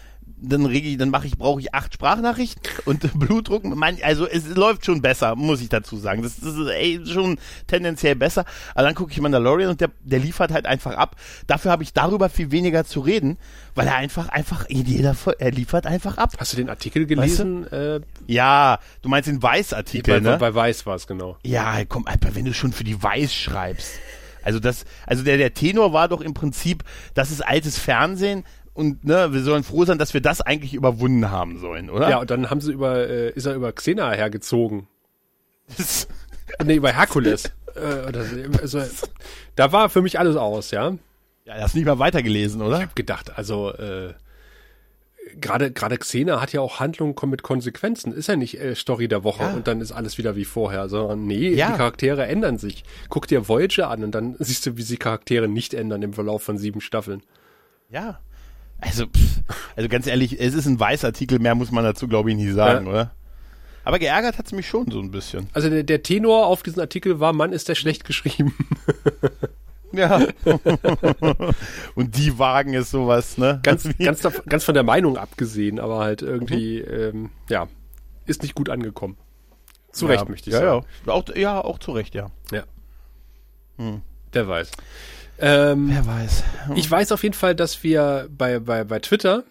dann 0.40 0.66
rege 0.66 0.88
ich, 0.88 0.98
dann 0.98 1.10
mache 1.10 1.26
ich, 1.26 1.36
brauche 1.36 1.60
ich 1.60 1.74
acht 1.74 1.94
Sprachnachrichten 1.94 2.62
und 2.84 3.18
Blutdruck. 3.18 3.64
Mein, 3.64 3.98
also 4.02 4.26
es 4.26 4.48
läuft 4.48 4.84
schon 4.84 5.02
besser, 5.02 5.36
muss 5.36 5.60
ich 5.60 5.68
dazu 5.68 5.96
sagen. 5.96 6.22
Das, 6.22 6.36
das 6.40 6.54
ist 6.56 6.68
ey, 6.68 7.00
schon 7.06 7.38
tendenziell 7.66 8.16
besser. 8.16 8.44
Aber 8.74 8.84
dann 8.84 8.94
gucke 8.94 9.12
ich 9.12 9.20
Mandalorian 9.20 9.70
und 9.70 9.80
der, 9.80 9.90
der 10.02 10.18
liefert 10.18 10.52
halt 10.52 10.66
einfach 10.66 10.94
ab. 10.94 11.16
Dafür 11.46 11.70
habe 11.70 11.82
ich 11.82 11.92
darüber 11.92 12.28
viel 12.28 12.50
weniger 12.50 12.84
zu 12.84 13.00
reden, 13.00 13.36
weil 13.74 13.86
er 13.86 13.96
einfach, 13.96 14.28
einfach 14.28 14.66
in 14.66 14.84
jeder, 14.84 15.16
er 15.38 15.50
liefert 15.50 15.86
einfach 15.86 16.18
ab. 16.18 16.34
Hast 16.38 16.52
du 16.52 16.56
den 16.56 16.70
Artikel 16.70 17.06
gelesen? 17.06 17.62
Weißt 17.64 17.72
du? 17.72 18.04
äh, 18.26 18.32
ja, 18.32 18.78
du 19.02 19.08
meinst 19.08 19.28
den 19.28 19.42
Weiß-Artikel, 19.42 20.20
ne? 20.20 20.36
Bei 20.38 20.54
Weiß 20.54 20.86
war 20.86 20.96
es 20.96 21.06
genau. 21.06 21.36
Ja, 21.44 21.84
komm, 21.88 22.06
Alter, 22.06 22.34
wenn 22.34 22.44
du 22.44 22.54
schon 22.54 22.72
für 22.72 22.84
die 22.84 23.02
Weiß 23.02 23.34
schreibst. 23.34 23.92
Also 24.42 24.58
das, 24.58 24.84
also 25.06 25.22
der, 25.22 25.36
der 25.36 25.54
Tenor 25.54 25.92
war 25.92 26.08
doch 26.08 26.20
im 26.20 26.34
Prinzip, 26.34 26.84
das 27.14 27.30
ist 27.30 27.42
altes 27.42 27.78
Fernsehen, 27.78 28.44
und 28.74 29.04
ne, 29.04 29.32
wir 29.32 29.42
sollen 29.42 29.64
froh 29.64 29.84
sein, 29.84 29.98
dass 29.98 30.14
wir 30.14 30.20
das 30.20 30.40
eigentlich 30.40 30.74
überwunden 30.74 31.30
haben 31.30 31.58
sollen, 31.58 31.90
oder? 31.90 32.08
Ja, 32.10 32.18
und 32.18 32.30
dann 32.30 32.50
haben 32.50 32.60
sie 32.60 32.72
über, 32.72 33.08
äh, 33.08 33.30
ist 33.30 33.46
er 33.46 33.54
über 33.54 33.72
Xena 33.72 34.12
hergezogen. 34.12 34.86
nee, 36.64 36.76
über 36.76 36.92
Herkules. 36.92 37.52
äh, 37.74 38.58
also, 38.60 38.82
da 39.56 39.72
war 39.72 39.88
für 39.88 40.02
mich 40.02 40.18
alles 40.18 40.36
aus, 40.36 40.70
ja. 40.70 40.94
Ja, 41.44 41.54
hast 41.54 41.74
nicht 41.74 41.86
mal 41.86 41.98
weitergelesen, 41.98 42.62
oder? 42.62 42.76
Ich 42.76 42.82
hab 42.84 42.96
gedacht, 42.96 43.36
also 43.36 43.72
äh, 43.72 44.14
gerade 45.38 45.70
gerade 45.72 45.98
Xena 45.98 46.40
hat 46.40 46.52
ja 46.52 46.60
auch 46.60 46.80
Handlungen 46.80 47.14
mit 47.26 47.42
Konsequenzen. 47.42 48.12
Ist 48.12 48.28
ja 48.28 48.36
nicht 48.36 48.60
äh, 48.60 48.74
Story 48.74 49.08
der 49.08 49.24
Woche 49.24 49.44
ja. 49.44 49.52
und 49.52 49.66
dann 49.66 49.80
ist 49.80 49.92
alles 49.92 50.18
wieder 50.18 50.36
wie 50.36 50.44
vorher, 50.44 50.88
sondern 50.88 51.26
nee, 51.26 51.50
ja. 51.50 51.70
die 51.70 51.76
Charaktere 51.76 52.26
ändern 52.26 52.58
sich. 52.58 52.84
Guck 53.08 53.26
dir 53.26 53.48
Voyager 53.48 53.90
an 53.90 54.04
und 54.04 54.14
dann 54.14 54.36
siehst 54.38 54.66
du, 54.66 54.76
wie 54.76 54.82
sie 54.82 54.96
Charaktere 54.96 55.48
nicht 55.48 55.74
ändern 55.74 56.02
im 56.02 56.12
Verlauf 56.12 56.42
von 56.42 56.58
sieben 56.58 56.80
Staffeln. 56.80 57.22
Ja. 57.88 58.20
Also, 58.80 59.06
pff, 59.06 59.40
also 59.76 59.88
ganz 59.88 60.06
ehrlich, 60.06 60.40
es 60.40 60.54
ist 60.54 60.66
ein 60.66 60.80
Weißartikel, 60.80 61.38
mehr 61.38 61.54
muss 61.54 61.70
man 61.70 61.84
dazu, 61.84 62.08
glaube 62.08 62.30
ich, 62.30 62.36
nicht 62.36 62.54
sagen, 62.54 62.86
ja. 62.86 62.90
oder? 62.90 63.10
Aber 63.84 63.98
geärgert 63.98 64.38
hat's 64.38 64.52
mich 64.52 64.68
schon 64.68 64.90
so 64.90 65.00
ein 65.00 65.10
bisschen. 65.10 65.48
Also 65.52 65.70
der, 65.70 65.82
der 65.82 66.02
Tenor 66.02 66.46
auf 66.46 66.62
diesen 66.62 66.80
Artikel 66.80 67.18
war, 67.18 67.32
Mann, 67.32 67.52
ist 67.52 67.68
der 67.68 67.74
schlecht 67.74 68.04
geschrieben. 68.04 68.54
Ja. 69.92 70.24
Und 71.94 72.16
die 72.16 72.38
wagen 72.38 72.74
es 72.74 72.90
sowas, 72.90 73.38
ne? 73.38 73.60
Ganz, 73.62 73.88
ganz, 73.98 74.22
ganz 74.48 74.64
von 74.64 74.74
der 74.74 74.84
Meinung 74.84 75.16
abgesehen, 75.16 75.80
aber 75.80 75.98
halt 75.98 76.22
irgendwie, 76.22 76.80
mhm. 76.80 76.94
ähm, 76.94 77.30
ja, 77.48 77.68
ist 78.26 78.42
nicht 78.42 78.54
gut 78.54 78.68
angekommen. 78.68 79.16
Zu 79.92 80.06
ja, 80.06 80.12
Recht, 80.12 80.28
möchte 80.28 80.50
ich 80.50 80.54
ja, 80.54 80.60
sagen. 80.60 80.86
Ja. 81.06 81.12
Auch, 81.12 81.24
ja, 81.34 81.60
auch 81.60 81.78
zu 81.78 81.90
Recht, 81.92 82.14
ja. 82.14 82.30
Ja. 82.52 82.62
Hm. 83.78 84.02
Wer 84.32 84.46
weiß. 84.46 84.70
Ähm, 85.40 85.88
Wer 85.90 86.06
weiß. 86.06 86.44
Ich 86.76 86.90
weiß 86.90 87.12
auf 87.12 87.22
jeden 87.22 87.34
Fall, 87.34 87.54
dass 87.54 87.82
wir 87.82 88.28
bei, 88.30 88.58
bei, 88.58 88.84
bei 88.84 88.98
Twitter, 88.98 89.44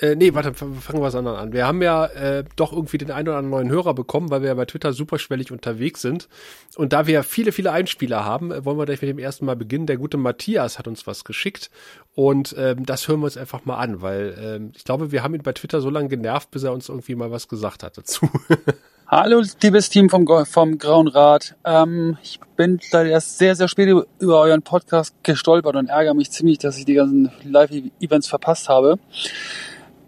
äh, 0.00 0.14
nee, 0.14 0.32
warte, 0.32 0.54
fangen 0.54 0.76
wir 0.76 1.00
was 1.00 1.16
anderes 1.16 1.38
an. 1.38 1.52
Wir 1.52 1.66
haben 1.66 1.82
ja 1.82 2.06
äh, 2.06 2.44
doch 2.54 2.72
irgendwie 2.72 2.98
den 2.98 3.10
einen 3.10 3.28
oder 3.28 3.38
anderen 3.38 3.50
neuen 3.50 3.68
Hörer 3.68 3.94
bekommen, 3.94 4.30
weil 4.30 4.42
wir 4.42 4.48
ja 4.48 4.54
bei 4.54 4.64
Twitter 4.64 4.92
superschwellig 4.92 5.50
unterwegs 5.50 6.02
sind. 6.02 6.28
Und 6.76 6.92
da 6.92 7.08
wir 7.08 7.24
viele, 7.24 7.50
viele 7.50 7.72
Einspieler 7.72 8.24
haben, 8.24 8.52
äh, 8.52 8.64
wollen 8.64 8.78
wir 8.78 8.86
gleich 8.86 9.02
mit 9.02 9.10
dem 9.10 9.18
ersten 9.18 9.44
Mal 9.44 9.56
beginnen. 9.56 9.86
Der 9.86 9.96
gute 9.96 10.16
Matthias 10.16 10.78
hat 10.78 10.86
uns 10.86 11.06
was 11.08 11.24
geschickt 11.24 11.70
und 12.14 12.54
ähm, 12.56 12.86
das 12.86 13.08
hören 13.08 13.20
wir 13.20 13.24
uns 13.24 13.36
einfach 13.36 13.64
mal 13.64 13.78
an, 13.78 14.00
weil 14.00 14.36
ähm, 14.40 14.72
ich 14.76 14.84
glaube, 14.84 15.10
wir 15.10 15.24
haben 15.24 15.34
ihn 15.34 15.42
bei 15.42 15.52
Twitter 15.52 15.80
so 15.80 15.90
lange 15.90 16.08
genervt, 16.08 16.52
bis 16.52 16.62
er 16.62 16.72
uns 16.72 16.88
irgendwie 16.88 17.16
mal 17.16 17.32
was 17.32 17.48
gesagt 17.48 17.82
hat 17.82 17.98
dazu. 17.98 18.28
Hallo, 19.10 19.42
liebes 19.62 19.88
Team 19.88 20.10
vom, 20.10 20.26
vom 20.44 20.76
Grauen 20.76 21.08
Rat. 21.08 21.56
Ähm, 21.64 22.18
ich 22.22 22.38
bin 22.56 22.78
leider 22.92 23.08
erst 23.08 23.38
sehr, 23.38 23.56
sehr 23.56 23.66
spät 23.66 23.88
über 24.18 24.40
euren 24.40 24.60
Podcast 24.60 25.14
gestolpert 25.22 25.76
und 25.76 25.88
ärgere 25.88 26.12
mich 26.12 26.30
ziemlich, 26.30 26.58
dass 26.58 26.76
ich 26.76 26.84
die 26.84 26.92
ganzen 26.92 27.32
Live-Events 27.42 28.28
verpasst 28.28 28.68
habe. 28.68 28.98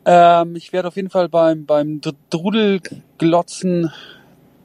Ähm, 0.04 0.54
ich 0.54 0.74
werde 0.74 0.88
auf 0.88 0.96
jeden 0.96 1.08
Fall 1.08 1.30
beim, 1.30 1.64
beim 1.64 2.02
Drudelglotzen 2.28 3.90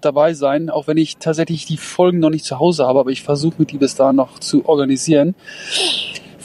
dabei 0.02 0.34
sein, 0.34 0.70
auch 0.70 0.88
wenn 0.88 0.98
ich 0.98 1.16
tatsächlich 1.16 1.66
die 1.66 1.78
Folgen 1.78 2.20
noch 2.20 2.30
nicht 2.30 2.44
zu 2.44 2.60
Hause 2.60 2.86
habe, 2.86 3.00
aber 3.00 3.12
ich 3.12 3.24
versuche 3.24 3.56
mir 3.60 3.66
die 3.66 3.78
bis 3.78 3.96
dahin 3.96 4.18
noch 4.18 4.40
zu 4.40 4.68
organisieren 4.68 5.34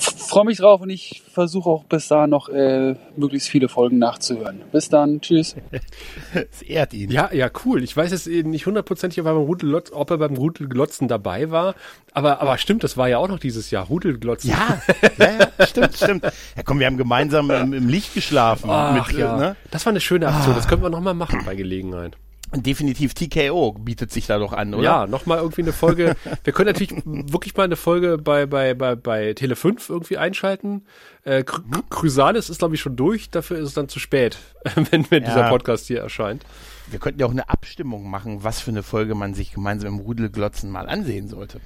freue 0.04 0.44
mich 0.44 0.58
drauf 0.58 0.80
und 0.80 0.90
ich 0.90 1.22
versuche 1.32 1.68
auch 1.68 1.84
bis 1.84 2.08
dahin 2.08 2.30
noch 2.30 2.48
äh, 2.48 2.94
möglichst 3.16 3.48
viele 3.48 3.68
Folgen 3.68 3.98
nachzuhören. 3.98 4.62
Bis 4.72 4.88
dann, 4.88 5.20
tschüss. 5.20 5.56
Es 6.52 6.62
ehrt 6.62 6.94
ihn. 6.94 7.10
Ja, 7.10 7.30
ja, 7.32 7.50
cool. 7.64 7.82
Ich 7.82 7.96
weiß 7.96 8.10
jetzt 8.12 8.26
nicht 8.26 8.66
hundertprozentig, 8.66 9.20
ob 9.20 9.26
er 9.26 9.34
beim 9.34 9.42
Rudelglotz, 9.42 9.90
ob 9.92 10.10
er 10.10 10.18
beim 10.18 10.36
Rudelglotzen 10.36 11.08
dabei 11.08 11.50
war, 11.50 11.74
aber, 12.12 12.40
aber 12.40 12.58
stimmt, 12.58 12.84
das 12.84 12.96
war 12.96 13.08
ja 13.08 13.18
auch 13.18 13.28
noch 13.28 13.38
dieses 13.38 13.70
Jahr, 13.70 13.86
Rudelglotzen. 13.86 14.50
Ja, 14.50 14.82
ja, 15.18 15.48
ja 15.58 15.66
stimmt, 15.66 15.96
stimmt. 15.96 16.24
Ja 16.24 16.62
komm, 16.64 16.78
wir 16.78 16.86
haben 16.86 16.96
gemeinsam 16.96 17.50
im, 17.50 17.72
im 17.72 17.88
Licht 17.88 18.14
geschlafen. 18.14 18.70
Ach 18.70 19.06
mit, 19.08 19.18
ja, 19.18 19.36
ne? 19.36 19.56
das 19.70 19.86
war 19.86 19.90
eine 19.90 20.00
schöne 20.00 20.28
Aktion, 20.28 20.54
das 20.54 20.68
können 20.68 20.82
wir 20.82 20.90
nochmal 20.90 21.14
machen 21.14 21.42
bei 21.44 21.54
Gelegenheit. 21.54 22.16
Definitiv 22.54 23.14
TKO 23.14 23.72
bietet 23.72 24.10
sich 24.10 24.26
da 24.26 24.38
doch 24.38 24.52
an, 24.52 24.74
oder? 24.74 24.82
Ja, 24.82 25.06
nochmal 25.06 25.38
irgendwie 25.38 25.62
eine 25.62 25.72
Folge. 25.72 26.16
Wir 26.44 26.52
können 26.52 26.66
natürlich 26.66 26.92
wirklich 27.04 27.56
mal 27.56 27.64
eine 27.64 27.76
Folge 27.76 28.18
bei, 28.18 28.46
bei, 28.46 28.74
bei, 28.74 28.96
bei 28.96 29.34
Tele 29.34 29.54
5 29.54 29.88
irgendwie 29.88 30.16
einschalten. 30.18 30.84
Äh, 31.24 31.40
mhm. 31.40 31.88
Chrysalis 31.90 32.50
ist, 32.50 32.58
glaube 32.58 32.74
ich, 32.74 32.80
schon 32.80 32.96
durch. 32.96 33.30
Dafür 33.30 33.58
ist 33.58 33.68
es 33.68 33.74
dann 33.74 33.88
zu 33.88 34.00
spät, 34.00 34.38
wenn, 34.90 35.08
wenn 35.10 35.22
ja. 35.22 35.28
dieser 35.28 35.48
Podcast 35.48 35.86
hier 35.86 36.00
erscheint. 36.00 36.44
Wir 36.88 36.98
könnten 36.98 37.20
ja 37.20 37.26
auch 37.26 37.30
eine 37.30 37.48
Abstimmung 37.48 38.10
machen, 38.10 38.42
was 38.42 38.60
für 38.60 38.72
eine 38.72 38.82
Folge 38.82 39.14
man 39.14 39.34
sich 39.34 39.52
gemeinsam 39.52 39.94
im 39.94 40.00
Rudelglotzen 40.00 40.70
mal 40.70 40.88
ansehen 40.88 41.28
sollte. 41.28 41.60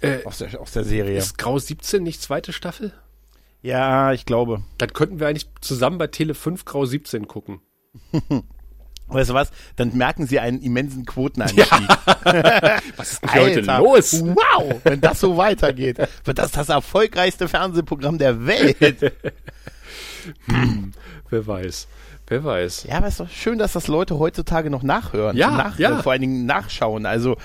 Äh, 0.00 0.24
aus, 0.24 0.38
der, 0.38 0.58
aus 0.58 0.72
der 0.72 0.84
Serie. 0.84 1.18
Ist 1.18 1.36
Grau 1.36 1.58
17 1.58 2.02
nicht 2.02 2.22
zweite 2.22 2.54
Staffel? 2.54 2.94
Ja, 3.60 4.12
ich 4.12 4.24
glaube. 4.24 4.62
Dann 4.78 4.92
könnten 4.94 5.20
wir 5.20 5.28
eigentlich 5.28 5.50
zusammen 5.60 5.98
bei 5.98 6.06
Tele 6.06 6.34
5 6.34 6.64
Grau 6.64 6.86
17 6.86 7.28
gucken. 7.28 7.60
Weißt 9.10 9.30
du 9.30 9.34
was? 9.34 9.50
Dann 9.76 9.96
merken 9.96 10.26
sie 10.26 10.40
einen 10.40 10.60
immensen 10.60 11.04
Quotenanstieg. 11.04 11.66
Ja. 11.70 12.78
was 12.96 13.12
ist 13.12 13.22
denn 13.22 13.30
heute 13.30 13.60
los? 13.60 14.22
Wow, 14.22 14.80
wenn 14.84 15.00
das 15.00 15.20
so 15.20 15.36
weitergeht, 15.36 15.98
wird 16.24 16.38
das 16.38 16.52
das 16.52 16.68
erfolgreichste 16.68 17.48
Fernsehprogramm 17.48 18.18
der 18.18 18.46
Welt. 18.46 18.76
hm, 20.46 20.92
wer 21.28 21.46
weiß. 21.46 21.88
Wer 22.28 22.44
weiß. 22.44 22.84
Ja, 22.88 22.98
aber 22.98 23.08
es 23.08 23.14
ist 23.14 23.20
doch 23.20 23.30
schön, 23.30 23.58
dass 23.58 23.72
das 23.72 23.88
Leute 23.88 24.18
heutzutage 24.20 24.70
noch 24.70 24.84
nachhören. 24.84 25.36
Ja, 25.36 25.50
nach, 25.50 25.78
ja. 25.80 26.00
Vor 26.00 26.12
allen 26.12 26.20
Dingen 26.20 26.46
nachschauen. 26.46 27.04
Also 27.04 27.36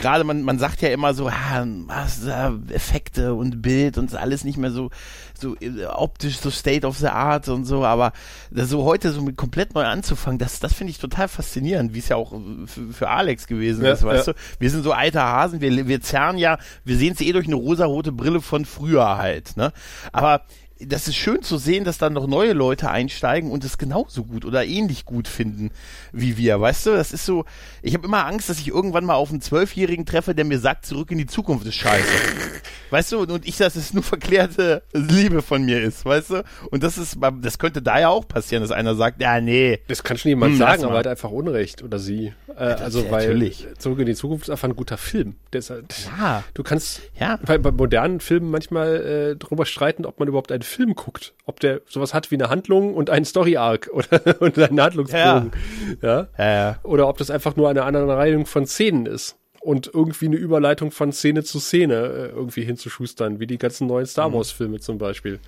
gerade 0.00 0.24
man, 0.24 0.42
man 0.42 0.58
sagt 0.58 0.82
ja 0.82 0.88
immer 0.88 1.14
so, 1.14 1.28
ah, 1.28 1.64
was, 1.86 2.24
äh, 2.24 2.50
Effekte 2.72 3.34
und 3.34 3.62
Bild 3.62 3.98
und 3.98 4.14
alles 4.14 4.44
nicht 4.44 4.58
mehr 4.58 4.70
so, 4.70 4.90
so 5.38 5.56
äh, 5.60 5.84
optisch, 5.86 6.38
so 6.38 6.50
State 6.50 6.86
of 6.86 6.98
the 6.98 7.08
Art 7.08 7.48
und 7.48 7.64
so, 7.64 7.84
aber 7.84 8.12
so 8.50 8.84
heute 8.84 9.12
so 9.12 9.22
mit 9.22 9.36
komplett 9.36 9.74
neu 9.74 9.84
anzufangen, 9.84 10.38
das, 10.38 10.58
das 10.58 10.72
finde 10.72 10.90
ich 10.90 10.98
total 10.98 11.28
faszinierend, 11.28 11.94
wie 11.94 11.98
es 11.98 12.08
ja 12.08 12.16
auch 12.16 12.32
äh, 12.32 12.66
für, 12.66 12.92
für 12.92 13.08
Alex 13.08 13.46
gewesen 13.46 13.84
Ja, 13.84 13.92
ist, 13.92 14.02
weißt 14.02 14.26
ja. 14.26 14.32
du? 14.32 14.38
Wir 14.58 14.70
sind 14.70 14.82
so 14.82 14.92
alte 14.92 15.22
Hasen, 15.22 15.60
wir, 15.60 15.86
wir 15.86 16.00
zerren 16.00 16.38
ja, 16.38 16.58
wir 16.84 16.96
sehen 16.96 17.12
es 17.12 17.20
eh 17.20 17.32
durch 17.32 17.46
eine 17.46 17.56
rosarote 17.56 18.12
Brille 18.12 18.40
von 18.40 18.64
früher 18.64 19.18
halt, 19.18 19.56
ne? 19.56 19.72
Aber 20.12 20.42
das 20.86 21.08
ist 21.08 21.16
schön 21.16 21.42
zu 21.42 21.58
sehen, 21.58 21.84
dass 21.84 21.98
dann 21.98 22.12
noch 22.12 22.26
neue 22.26 22.52
Leute 22.52 22.90
einsteigen 22.90 23.50
und 23.50 23.64
es 23.64 23.78
genauso 23.78 24.24
gut 24.24 24.44
oder 24.44 24.64
ähnlich 24.64 25.04
gut 25.04 25.28
finden 25.28 25.70
wie 26.12 26.36
wir, 26.36 26.60
weißt 26.60 26.86
du? 26.86 26.90
Das 26.92 27.12
ist 27.12 27.26
so, 27.26 27.44
ich 27.82 27.94
habe 27.94 28.06
immer 28.06 28.26
Angst, 28.26 28.48
dass 28.48 28.58
ich 28.58 28.68
irgendwann 28.68 29.04
mal 29.04 29.14
auf 29.14 29.30
einen 29.30 29.40
Zwölfjährigen 29.40 30.06
treffe, 30.06 30.34
der 30.34 30.44
mir 30.44 30.58
sagt, 30.58 30.86
zurück 30.86 31.10
in 31.10 31.18
die 31.18 31.26
Zukunft 31.26 31.66
ist 31.66 31.74
scheiße. 31.76 32.06
Weißt 32.90 33.12
du? 33.12 33.20
Und 33.20 33.46
ich, 33.46 33.56
dass 33.56 33.76
es 33.76 33.94
nur 33.94 34.02
verklärte 34.02 34.82
Liebe 34.92 35.42
von 35.42 35.64
mir 35.64 35.80
ist, 35.80 36.04
weißt 36.04 36.30
du? 36.30 36.44
Und 36.72 36.82
das 36.82 36.98
ist, 36.98 37.18
das 37.40 37.58
könnte 37.60 37.82
da 37.82 38.00
ja 38.00 38.08
auch 38.08 38.26
passieren, 38.26 38.62
dass 38.64 38.72
einer 38.72 38.96
sagt, 38.96 39.22
ja, 39.22 39.40
nee. 39.40 39.78
Das 39.86 40.02
kann 40.02 40.18
schon 40.18 40.30
jemand 40.30 40.52
Hm, 40.54 40.58
sagen, 40.58 40.84
aber 40.84 40.94
er 40.94 40.98
hat 40.98 41.06
einfach 41.06 41.30
Unrecht 41.30 41.84
oder 41.84 42.00
sie. 42.00 42.32
Äh, 42.56 42.64
also 42.64 43.02
ja, 43.04 43.10
weil 43.12 43.26
natürlich. 43.28 43.68
Zurück 43.78 44.00
in 44.00 44.06
die 44.06 44.16
Zukunft 44.16 44.46
ist 44.46 44.50
einfach 44.50 44.68
ein 44.68 44.74
guter 44.74 44.96
Film. 44.98 45.36
Der 45.52 45.60
ist 45.60 45.70
halt, 45.70 45.94
Ja. 46.18 46.42
Du 46.54 46.64
kannst 46.64 47.00
Ja. 47.16 47.38
bei, 47.46 47.58
bei 47.58 47.70
modernen 47.70 48.18
Filmen 48.18 48.50
manchmal 48.50 48.96
äh, 48.96 49.36
darüber 49.38 49.66
streiten, 49.66 50.04
ob 50.04 50.18
man 50.18 50.26
überhaupt 50.26 50.50
einen 50.50 50.62
Film 50.70 50.94
guckt. 50.94 51.34
Ob 51.46 51.60
der 51.60 51.80
sowas 51.86 52.14
hat 52.14 52.30
wie 52.30 52.36
eine 52.36 52.48
Handlung 52.48 52.94
und 52.94 53.10
einen 53.10 53.24
Story-Arc 53.24 53.90
oder 53.92 54.40
und 54.40 54.58
einen 54.58 54.80
Handlungsbogen. 54.80 55.52
Ja. 56.00 56.28
Ja, 56.38 56.52
ja. 56.52 56.78
Oder 56.82 57.08
ob 57.08 57.18
das 57.18 57.30
einfach 57.30 57.56
nur 57.56 57.68
eine 57.68 57.82
Aneinanderreihung 57.82 58.46
von 58.46 58.66
Szenen 58.66 59.06
ist. 59.06 59.36
Und 59.60 59.90
irgendwie 59.92 60.26
eine 60.26 60.36
Überleitung 60.36 60.90
von 60.90 61.12
Szene 61.12 61.44
zu 61.44 61.60
Szene 61.60 61.94
äh, 61.94 62.26
irgendwie 62.28 62.64
hinzuschustern, 62.64 63.40
wie 63.40 63.46
die 63.46 63.58
ganzen 63.58 63.86
neuen 63.88 64.04
Mhm. 64.04 64.08
Star 64.08 64.32
Wars-Filme 64.32 64.80
zum 64.80 64.96
Beispiel. 64.96 65.38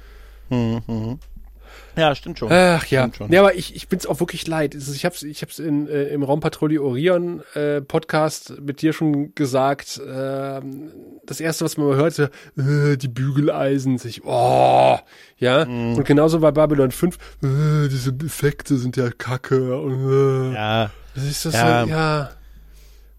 Ja, 1.96 2.14
stimmt 2.14 2.38
schon. 2.38 2.50
Ach 2.50 2.86
ja. 2.86 3.02
Stimmt 3.02 3.16
schon. 3.16 3.32
Ja, 3.32 3.40
aber 3.40 3.54
ich, 3.54 3.74
ich 3.76 3.88
bin's 3.88 4.06
auch 4.06 4.20
wirklich 4.20 4.46
leid. 4.46 4.74
Es 4.74 4.88
Ich 4.94 5.04
hab's, 5.04 5.22
ich 5.22 5.42
hab's 5.42 5.58
in, 5.58 5.88
äh, 5.88 6.04
im 6.04 6.22
Raumpatrouille 6.22 6.82
Orion 6.82 7.42
äh, 7.54 7.80
Podcast 7.80 8.54
mit 8.60 8.82
dir 8.82 8.92
schon 8.92 9.34
gesagt. 9.34 10.00
ähm, 10.06 10.90
das 11.24 11.40
erste, 11.40 11.64
was 11.64 11.76
man 11.76 11.86
mal 11.88 11.96
hörte, 11.96 12.30
äh, 12.56 12.96
die 12.96 13.08
Bügeleisen, 13.08 13.98
sich, 13.98 14.22
oh, 14.24 14.98
ja. 15.36 15.64
Mhm. 15.64 15.96
Und 15.96 16.04
genauso 16.04 16.40
bei 16.40 16.50
Babylon 16.50 16.90
5, 16.90 17.16
äh, 17.42 17.88
diese 17.88 18.10
Effekte 18.24 18.76
sind 18.76 18.96
ja 18.96 19.10
kacke. 19.10 19.78
Und, 19.78 20.10
äh, 20.10 20.54
Ja. 20.54 20.90
Das 21.14 21.24
ist 21.24 21.44
das 21.44 21.54
Ja. 21.54 21.84
so, 21.84 21.90
ja. 21.90 22.30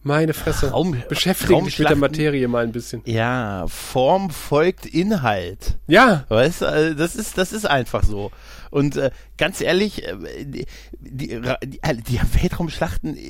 Meine 0.04 0.34
Fresse. 0.34 0.72
Raum- 0.72 1.02
Beschäftige 1.08 1.62
dich 1.64 1.80
mit 1.80 1.90
der 1.90 1.96
Materie 1.96 2.48
mal 2.48 2.64
ein 2.64 2.72
bisschen. 2.72 3.02
Ja, 3.06 3.66
Form 3.68 4.30
folgt 4.30 4.86
Inhalt. 4.86 5.78
Ja. 5.88 6.26
Weißt 6.30 6.62
du, 6.62 6.66
also 6.68 6.94
das 6.96 7.16
ist, 7.16 7.38
das 7.38 7.54
ist 7.54 7.66
einfach 7.66 8.04
so. 8.04 8.32
Und 8.70 8.98
äh, 8.98 9.12
ganz 9.38 9.62
ehrlich, 9.62 10.04
äh, 10.06 10.16
die, 10.44 10.66
die, 11.00 11.42
die, 11.66 11.80
die 12.08 12.20
Weltraumschlachten, 12.42 13.16
äh, 13.16 13.22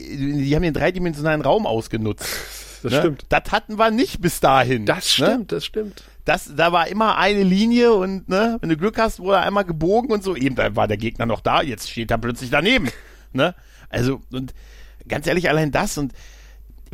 die 0.44 0.56
haben 0.56 0.64
den 0.64 0.74
dreidimensionalen 0.74 1.42
Raum 1.42 1.66
ausgenutzt. 1.66 2.26
Das 2.84 2.92
ne? 2.92 3.00
stimmt. 3.00 3.26
Das 3.30 3.44
hatten 3.54 3.78
wir 3.80 3.92
nicht 3.92 4.20
bis 4.20 4.42
dahin. 4.42 4.86
Das 4.86 5.06
Ne? 5.18 5.26
stimmt, 5.28 5.52
das 5.54 5.64
stimmt. 5.64 6.04
Das, 6.26 6.52
da 6.54 6.74
war 6.74 6.90
immer 6.90 7.18
eine 7.18 7.42
Linie 7.42 7.94
und 7.94 8.28
ne, 8.28 8.58
wenn 8.60 8.68
du 8.68 8.76
Glück 8.76 8.98
hast, 9.00 9.22
wurde 9.22 9.38
er 9.38 9.44
einmal 9.44 9.64
gebogen 9.64 10.12
und 10.12 10.22
so. 10.22 10.36
Eben, 10.36 10.56
da 10.56 10.76
war 10.76 10.90
der 10.90 10.98
Gegner 10.98 11.26
noch 11.26 11.40
da, 11.40 11.62
jetzt 11.62 11.90
steht 11.90 12.12
er 12.12 12.18
plötzlich 12.18 12.50
daneben. 12.50 12.90
Ne? 13.32 13.56
Also, 13.90 14.22
und 14.34 14.54
ganz 15.08 15.28
ehrlich, 15.28 15.48
allein 15.50 15.72
das 15.72 15.98
und 15.98 16.12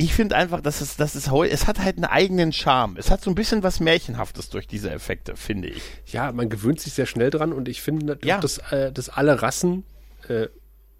ich 0.02 0.14
finde 0.14 0.34
einfach, 0.36 0.60
dass 0.60 0.80
es, 0.80 0.96
dass 0.96 1.14
es 1.14 1.28
es 1.30 1.66
hat 1.66 1.78
halt 1.78 1.96
einen 1.96 2.04
eigenen 2.06 2.52
Charme. 2.52 2.96
Es 2.96 3.10
hat 3.10 3.22
so 3.22 3.30
ein 3.30 3.34
bisschen 3.34 3.62
was 3.62 3.80
Märchenhaftes 3.80 4.48
durch 4.48 4.66
diese 4.66 4.90
Effekte, 4.90 5.36
finde 5.36 5.68
ich. 5.68 5.82
Ja, 6.06 6.32
man 6.32 6.48
gewöhnt 6.48 6.80
sich 6.80 6.94
sehr 6.94 7.06
schnell 7.06 7.30
dran 7.30 7.52
und 7.52 7.68
ich 7.68 7.82
finde, 7.82 8.18
Ja. 8.24 8.38
dass, 8.40 8.58
äh, 8.70 8.92
dass 8.92 9.08
alle 9.10 9.42
Rassen 9.42 9.84
äh, 10.28 10.48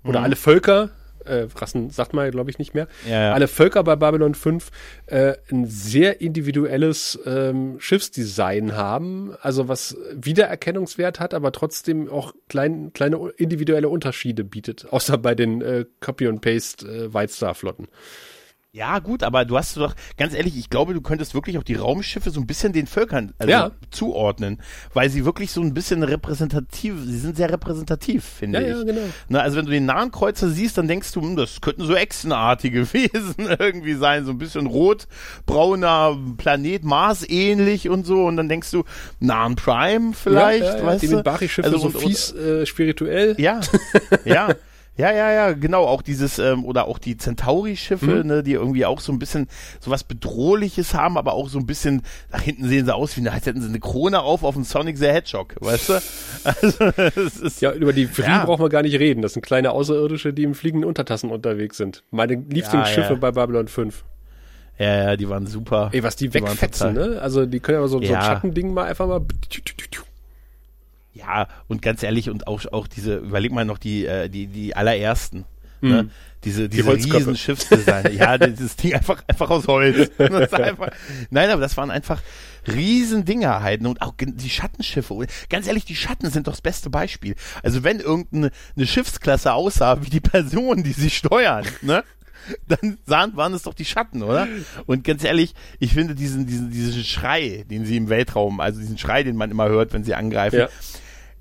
oder 0.04 0.19
Mhm. 0.21 0.25
alle 0.25 0.37
Völker, 0.37 0.90
äh, 1.25 1.47
Rassen 1.54 1.90
sagt 1.90 2.14
man, 2.14 2.30
glaube 2.30 2.50
ich, 2.50 2.59
nicht 2.59 2.75
mehr, 2.75 2.88
Ja, 3.07 3.23
ja. 3.23 3.33
alle 3.33 3.49
Völker 3.49 3.85
bei 3.85 3.97
Babylon 3.97 4.35
5 4.35 4.71
äh, 5.07 5.35
ein 5.50 5.66
sehr 5.66 6.21
individuelles 6.21 7.19
ähm, 7.26 7.76
Schiffsdesign 7.80 8.75
haben, 8.76 9.35
also 9.40 9.69
was 9.69 9.97
Wiedererkennungswert 10.14 11.21
hat, 11.21 11.35
aber 11.35 11.52
trotzdem 11.52 12.11
auch 12.11 12.35
klein, 12.49 12.92
kleine 12.92 13.16
individuelle 13.37 13.88
Unterschiede 13.88 14.45
bietet, 14.45 14.87
außer 14.90 15.19
bei 15.19 15.35
den 15.35 15.61
äh, 15.62 15.85
Ja, 18.73 19.00
gut, 19.00 19.25
aber 19.25 19.45
du 19.45 19.59
hast 19.59 19.77
doch, 19.79 19.97
ganz 20.17 20.33
ehrlich, 20.33 20.57
ich 20.57 20.71
glaube, 20.71 20.95
du 20.95 21.00
könntest 21.00 21.35
wirklich 21.35 21.59
auch 21.59 21.65
die 21.65 21.75
Raumschiffe 21.75 22.31
so 22.31 22.39
ein 22.41 22.47
bisschen 22.47 22.73
den 22.73 22.87
Völkern 22.87 23.33
also 23.39 23.50
Ja. 23.50 23.73
zuordnen, 23.91 24.61
weil 24.95 25.11
sie 25.11 25.25
wirklich 25.25 25.50
so 25.50 25.61
ein 25.61 25.75
bisschen 25.75 26.05
repräsentativ, 26.05 26.95
sie 27.05 27.19
sind 27.19 27.37
sehr 27.37 27.50
repräsentativ, 27.50 28.23
finde 28.25 28.61
Ja, 28.61 28.69
ich. 28.69 28.77
ja, 28.77 28.83
genau. 28.85 29.00
Na, 29.29 29.41
also 29.41 29.57
wenn 29.57 29.65
du 29.65 29.73
den 29.73 29.87
nahen 29.87 30.12
Kreuzer 30.12 30.49
siehst, 30.50 30.79
dann 30.79 30.87
denkst 30.87 31.11
du, 31.11 31.21
hm, 31.21 31.35
das 31.35 31.61
könnten 31.61 31.83
so 31.85 31.97
Echsenartige 31.97 32.87
Wesen 32.93 33.35
irgendwie 33.59 33.95
sein, 33.95 34.25
so 34.25 34.31
ein 34.31 34.39
bisschen 34.39 34.67
rot, 34.67 35.09
brauner 35.47 36.17
Planet, 36.39 36.85
Mars 36.85 37.29
ähnlich 37.29 37.89
und 37.89 38.07
so, 38.07 38.25
und 38.27 38.37
dann 38.37 38.49
denkst 38.49 38.71
du, 38.71 38.85
nahen 39.19 39.57
Prime 39.57 40.12
vielleicht, 40.12 40.62
ja, 40.62 40.77
ja, 40.79 40.87
weißt 40.87 41.03
die 41.03 41.09
du? 41.09 41.15
Minbari-Schiffe 41.17 41.67
Also 41.67 41.79
so 41.79 41.87
und- 41.89 41.99
fies 41.99 42.33
äh, 42.35 42.65
spirituell. 42.67 43.35
ja, 43.37 43.59
ja. 44.25 44.50
Ja, 45.00 45.11
ja, 45.12 45.33
ja, 45.33 45.52
genau, 45.52 45.85
auch 45.85 46.02
dieses, 46.02 46.38
ähm, 46.38 46.64
oder 46.64 46.87
auch 46.87 46.99
die 46.99 47.16
Centauri-Schiffe, 47.16 48.07
Mhm. 48.23 48.26
ne, 48.26 48.42
die 48.42 48.52
irgendwie 48.52 48.85
auch 48.87 49.00
so 49.00 49.12
ein 49.12 49.19
bisschen 49.19 49.49
sowas 49.80 50.04
Bedrohliches 50.04 50.95
haben, 50.95 51.16
aber 51.16 51.33
auch 51.33 51.49
so 51.49 51.59
ein 51.59 51.66
bisschen, 51.66 52.02
nach 52.30 52.42
hinten 52.42 52.69
sehen 52.69 52.85
sie 52.87 52.95
aus, 52.95 53.16
wie 53.16 53.26
als 53.28 53.47
hätten 53.47 53.62
sie 53.62 53.69
eine 53.69 53.80
Krone 53.80 54.21
auf 54.21 54.45
auf 54.45 54.54
dem 54.54 54.64
Sonic 54.64 54.99
the 54.99 55.07
Hedgehog, 55.07 55.54
weißt 55.61 55.88
du? 55.88 55.92
Also, 56.45 56.85
es 57.21 57.37
ist, 57.38 57.61
Ja, 57.61 57.73
über 57.73 57.92
die 57.92 58.07
Free 58.07 58.23
Ja. 58.23 58.45
brauchen 58.45 58.62
wir 58.64 58.69
gar 58.69 58.83
nicht 58.83 58.99
reden. 58.99 59.23
Das 59.23 59.33
sind 59.35 59.42
kleine 59.45 59.73
Außerirdische, 59.73 60.33
die 60.33 60.42
im 60.45 60.54
fliegenden 60.54 60.87
Untertassen 60.88 61.30
unterwegs 61.30 61.76
sind. 61.76 62.02
Meine 62.11 62.35
Lieblingsschiffe 62.35 63.14
ja. 63.14 63.19
bei 63.19 63.30
Babylon 63.33 63.69
5. 63.69 64.04
ja, 64.78 65.04
ja, 65.04 65.16
die 65.16 65.28
waren 65.28 65.47
super. 65.47 65.90
Ey, 65.92 66.02
was 66.02 66.16
die 66.16 66.33
waren 66.35 66.45
wegfetzen, 66.45 66.95
ne? 66.95 67.19
Also 67.21 67.47
die 67.47 67.61
können 67.61 67.78
aber 67.78 67.88
so, 67.88 67.99
so 67.99 68.04
ein 68.04 68.11
Ja. 68.11 68.23
Schattending 68.23 68.73
mal 68.75 68.85
einfach 68.87 69.07
mal. 69.07 69.21
Ja, 71.12 71.49
und 71.69 71.83
ganz 71.83 72.02
ehrlich, 72.02 72.31
und 72.31 72.47
auch, 72.47 72.64
auch 72.73 72.87
diese, 72.87 73.17
überleg 73.17 73.52
mal 73.52 73.64
noch 73.64 73.79
die, 73.79 74.07
äh, 74.07 74.29
die, 74.29 74.47
die 74.47 74.76
allerersten. 74.76 75.45
Ne? 75.83 76.11
Diese, 76.45 76.69
diese 76.69 76.87
Holzköpfe. 76.87 77.19
riesen 77.19 77.37
Schiffsdesign. 77.37 78.14
ja, 78.17 78.38
dieses 78.38 78.76
Ding 78.76 78.95
einfach, 78.95 79.23
einfach 79.26 79.50
aus 79.50 79.67
Holz. 79.67 80.11
Einfach, 80.19 80.90
nein, 81.31 81.50
aber 81.50 81.61
das 81.61 81.76
waren 81.76 81.90
einfach 81.90 82.23
riesen 82.67 83.25
Dinger 83.25 83.62
halt. 83.62 83.85
Und 83.85 84.00
auch 84.00 84.14
die 84.19 84.50
Schattenschiffe. 84.50 85.26
Ganz 85.49 85.67
ehrlich, 85.67 85.85
die 85.85 85.97
Schatten 85.97 86.31
sind 86.31 86.47
doch 86.47 86.52
das 86.52 86.62
beste 86.62 86.90
Beispiel. 86.90 87.35
Also 87.62 87.85
wenn 87.85 88.00
irgendeine 88.00 88.50
eine 88.76 88.87
Schiffsklasse 88.87 89.52
aussah 89.52 90.02
wie 90.02 90.11
die 90.11 90.21
Personen, 90.21 90.83
die 90.83 90.93
sie 90.93 91.11
steuern, 91.11 91.67
ne? 91.83 92.05
Dann 92.68 92.99
sahen, 93.06 93.37
waren 93.37 93.54
es 93.54 93.62
doch 93.62 93.75
die 93.75 93.85
Schatten, 93.85 94.23
oder? 94.23 94.49
Und 94.87 95.04
ganz 95.04 95.25
ehrlich, 95.25 95.54
ich 95.78 95.92
finde 95.94 96.14
diesen, 96.14 96.47
diesen, 96.47 96.70
diesen 96.70 97.04
Schrei, 97.04 97.64
den 97.70 97.85
sie 97.85 97.97
im 97.97 98.09
Weltraum, 98.09 98.61
also 98.61 98.80
diesen 98.80 98.99
Schrei, 98.99 99.23
den 99.23 99.37
man 99.37 99.50
immer 99.50 99.68
hört, 99.68 99.92
wenn 99.92 100.04
sie 100.04 100.14
angreifen, 100.14 100.59
Ja. 100.61 100.68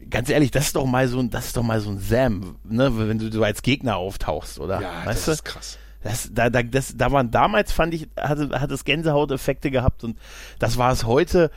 ganz 0.10 0.30
ehrlich, 0.30 0.52
das 0.52 0.68
ist 0.68 0.76
doch 0.76 0.86
mal 0.86 1.08
so 1.08 1.20
ein, 1.20 1.30
das 1.30 1.48
ist 1.48 1.58
doch 1.58 1.64
mal 1.64 1.80
so 1.82 1.90
ein 1.90 2.00
Sam, 2.00 2.56
ne, 2.64 2.92
wenn 3.08 3.20
du 3.20 3.32
so 3.32 3.44
als 3.44 3.62
Gegner 3.62 3.98
auftauchst, 3.98 4.60
oder? 4.60 4.82
Ja, 4.82 5.06
weißt 5.06 5.20
das 5.20 5.26
du? 5.26 5.32
ist 5.32 5.46
krass. 5.46 5.78
Das, 6.02 6.30
da, 6.34 6.50
da, 6.50 6.64
das, 6.64 6.96
da 6.96 7.12
waren 7.12 7.30
damals, 7.30 7.74
fand 7.74 7.94
ich, 7.94 8.08
hatte, 8.18 8.50
hat 8.60 8.72
es 8.72 8.86
Gänsehauteffekte 8.86 9.70
gehabt 9.70 10.04
und 10.06 10.18
das 10.58 10.78
war 10.78 10.94
es 10.94 11.04
heute, 11.06 11.52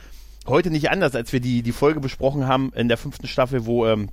heute 0.45 0.69
nicht 0.69 0.89
anders, 0.91 1.15
als 1.15 1.31
wir 1.31 1.39
die, 1.39 1.61
die 1.63 1.71
Folge 1.71 2.01
besprochen 2.01 2.45
haben 2.45 2.73
in 2.75 2.89
der 2.89 2.97
fünften 2.97 3.27
Staffel, 3.27 3.65
wo, 3.65 3.85
ähm, 3.87 4.09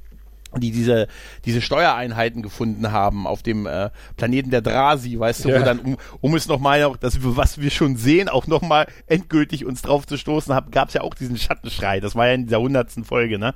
die 0.58 0.70
diese, 0.72 1.06
diese 1.44 1.60
Steuereinheiten 1.60 2.42
gefunden 2.42 2.90
haben 2.90 3.26
auf 3.26 3.42
dem 3.42 3.66
äh, 3.66 3.90
Planeten 4.16 4.50
der 4.50 4.62
Drasi, 4.62 5.18
weißt 5.18 5.44
du, 5.44 5.50
Ja. 5.50 5.60
wo 5.60 5.64
dann, 5.64 5.78
um, 5.80 5.96
um 6.20 6.34
es 6.34 6.48
nochmal 6.48 6.92
das, 7.00 7.18
was 7.22 7.60
wir 7.60 7.70
schon 7.70 7.96
sehen, 7.96 8.28
auch 8.28 8.46
nochmal 8.46 8.86
endgültig 9.06 9.64
uns 9.64 9.82
drauf 9.82 10.06
zu 10.06 10.16
stoßen, 10.16 10.54
gab 10.70 10.88
es 10.88 10.94
ja 10.94 11.02
auch 11.02 11.14
diesen 11.14 11.36
Schattenschrei, 11.36 12.00
das 12.00 12.14
war 12.16 12.26
ja 12.26 12.34
in 12.34 12.44
dieser 12.44 12.60
hundertsten 12.60 13.04
Folge, 13.04 13.38
ne? 13.38 13.54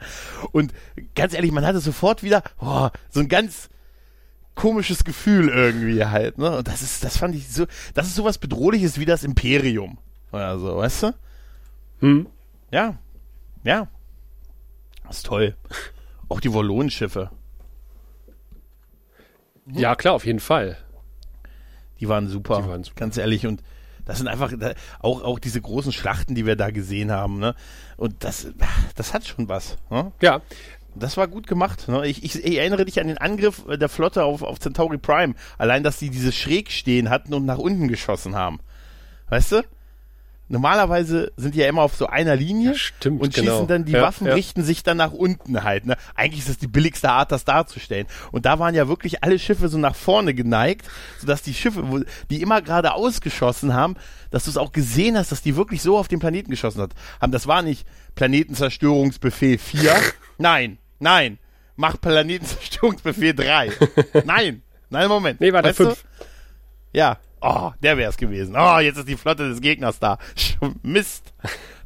Und 0.53 0.73
ganz 1.15 1.35
ehrlich, 1.35 1.51
man 1.53 1.67
hatte 1.67 1.81
sofort 1.81 2.23
wieder 2.23 2.43
oh, 2.61 2.89
so 3.11 3.21
ein 3.21 3.29
ganz 3.29 3.69
komisches 4.55 5.03
Gefühl 5.03 5.49
irgendwie 5.49 6.05
halt, 6.05 6.39
ne? 6.39 6.59
Und 6.59 6.69
das 6.69 6.83
ist, 6.83 7.03
das 7.03 7.17
fand 7.17 7.35
ich 7.35 7.49
so, 7.49 7.67
das 7.95 8.07
ist 8.07 8.15
sowas 8.15 8.39
Bedrohliches 8.39 9.01
wie 9.01 9.05
das 9.05 9.25
Imperium. 9.25 9.99
Oder 10.31 10.59
so, 10.59 10.77
weißt 10.77 11.03
du? 11.05 11.15
Hm. 12.01 12.27
Ja. 12.71 12.95
Ja. 13.65 13.89
Das 15.07 15.19
ist 15.19 15.27
toll. 15.27 15.55
Auch 16.35 16.41
die 16.41 16.53
Wallonenschiffe, 16.53 17.31
Ja, 19.71 19.95
klar, 19.95 20.15
auf 20.15 20.27
jeden 20.27 20.41
Fall. 20.41 20.77
die 22.01 22.09
waren 22.09 22.27
super. 22.27 22.61
Die 22.61 22.69
waren 22.69 22.83
super. 22.83 22.99
Ganz 22.99 23.17
ehrlich. 23.17 23.47
Und 23.47 23.63
das 24.05 24.19
sind 24.19 24.27
einfach 24.27 24.53
da, 24.59 24.75
auch, 24.99 25.23
auch 25.23 25.39
diese 25.39 25.61
großen 25.61 25.93
Schlachten, 25.93 26.35
die 26.35 26.45
wir 26.45 26.57
da 26.57 26.71
gesehen 26.71 27.13
haben, 27.13 27.39
ne? 27.39 27.55
Und 27.97 28.25
das, 28.25 28.49
das 28.97 29.15
hat 29.15 29.25
schon 29.25 29.49
was. 29.49 29.79
Ne? 29.91 30.11
Ja. 30.21 30.43
Das 30.97 31.17
war 31.17 31.29
gut 31.29 31.47
gemacht. 31.47 31.87
Ne? 31.87 32.05
Ich, 32.09 32.25
ich, 32.25 32.45
ich, 32.45 32.59
erinnere 32.59 32.85
dich 32.85 33.01
an 33.01 33.07
den 33.07 33.19
Angriff 33.19 33.63
der 33.69 33.89
Flotte 33.89 34.25
auf, 34.25 34.43
auf 34.43 34.59
Centauri 34.59 34.99
Prime. 34.99 35.35
Allein, 35.57 35.85
dass 35.85 36.01
sie 36.01 36.11
dieses 36.11 36.35
schräg 36.35 36.73
stehen 36.73 37.11
hatten 37.11 37.33
und 37.33 37.47
nach 37.47 37.59
unten 37.59 37.87
geschossen 37.87 38.35
haben. 38.35 38.59
Weißt 39.29 39.53
du? 39.53 39.63
Normalerweise 40.49 41.33
sind 41.37 41.55
die 41.55 41.61
ja 41.61 41.69
immer 41.69 41.83
auf 41.83 41.95
so 41.97 42.07
einer 42.07 42.37
Linie 42.37 42.73
Ja, 42.73 42.75
stimmt, 42.77 43.23
und 43.23 43.35
genau. 43.35 43.53
schießen 43.53 43.67
dann 43.67 43.85
die 43.87 43.93
Ja, 43.93 44.03
Waffen, 44.03 44.27
ja. 44.27 44.35
richten 44.35 44.63
sich 44.63 44.83
dann 44.83 44.99
nach 44.99 45.13
unten 45.13 45.65
halt. 45.65 45.87
Ne? 45.87 45.97
Eigentlich 46.15 46.41
ist 46.41 46.49
das 46.51 46.59
die 46.59 46.67
billigste 46.67 47.11
Art, 47.11 47.33
das 47.33 47.45
darzustellen. 47.45 48.07
Und 48.31 48.45
da 48.45 48.59
waren 48.59 48.75
ja 48.75 48.87
wirklich 48.87 49.25
alle 49.25 49.39
Schiffe 49.39 49.69
so 49.69 49.79
nach 49.79 49.95
vorne 49.95 50.35
geneigt, 50.35 50.87
sodass 51.19 51.41
die 51.43 51.55
Schiffe, 51.55 51.91
wo, 51.91 52.01
die 52.31 52.43
immer 52.43 52.61
gerade 52.61 52.93
ausgeschossen 52.93 53.73
haben, 53.73 53.97
dass 54.31 54.45
du 54.45 54.51
es 54.51 54.57
auch 54.59 54.73
gesehen 54.73 55.17
hast, 55.17 55.33
dass 55.33 55.41
die 55.43 55.57
wirklich 55.57 55.81
so 55.81 55.97
auf 55.97 56.09
den 56.09 56.19
Planeten 56.19 56.51
geschossen 56.51 56.83
hat, 56.83 56.91
haben. 57.21 57.33
Das 57.33 57.47
war 57.47 57.63
nicht 57.63 57.87
Planetenzerstörungsbefehl 58.15 59.59
4. 59.59 59.95
nein, 60.39 60.79
nein. 60.99 61.39
Mach 61.77 62.01
Planetenzerstörungsbefehl 62.01 63.35
3. 63.35 63.71
nein. 64.25 64.63
Nein, 64.91 65.09
Moment. 65.09 65.41
Nee, 65.41 65.53
warte, 65.53 65.71
Weißt 65.71 65.81
du? 65.81 65.85
fünf. 65.87 66.05
Ja. 66.93 67.19
Oh, 67.47 67.73
der 67.83 67.99
wär's 67.99 68.17
gewesen. 68.17 68.57
Oh, 68.57 68.79
jetzt 68.79 68.97
ist 68.97 69.07
die 69.07 69.19
Flotte 69.19 69.47
des 69.51 69.61
Gegners 69.61 69.99
da. 69.99 70.17
Mist. 70.83 71.35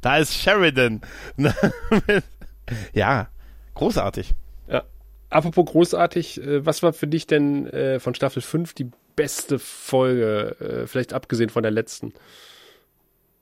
Da 0.01 0.19
ist 0.19 0.33
Sheridan. 0.33 1.01
ja, 2.93 3.27
großartig. 3.75 4.35
Ja. 4.69 4.85
Apropos 5.31 5.67
großartig, 5.67 6.41
äh, 6.41 6.65
was 6.65 6.85
war 6.85 6.93
für 6.93 7.09
dich 7.09 7.27
denn 7.27 7.67
äh, 7.67 7.99
von 7.99 8.15
Staffel 8.15 8.41
5 8.41 8.73
die 8.75 8.89
beste 9.17 9.59
Folge, 9.59 10.55
äh, 10.61 10.87
vielleicht 10.87 11.13
abgesehen 11.13 11.51
von 11.51 11.65
der 11.65 11.73
letzten? 11.73 12.13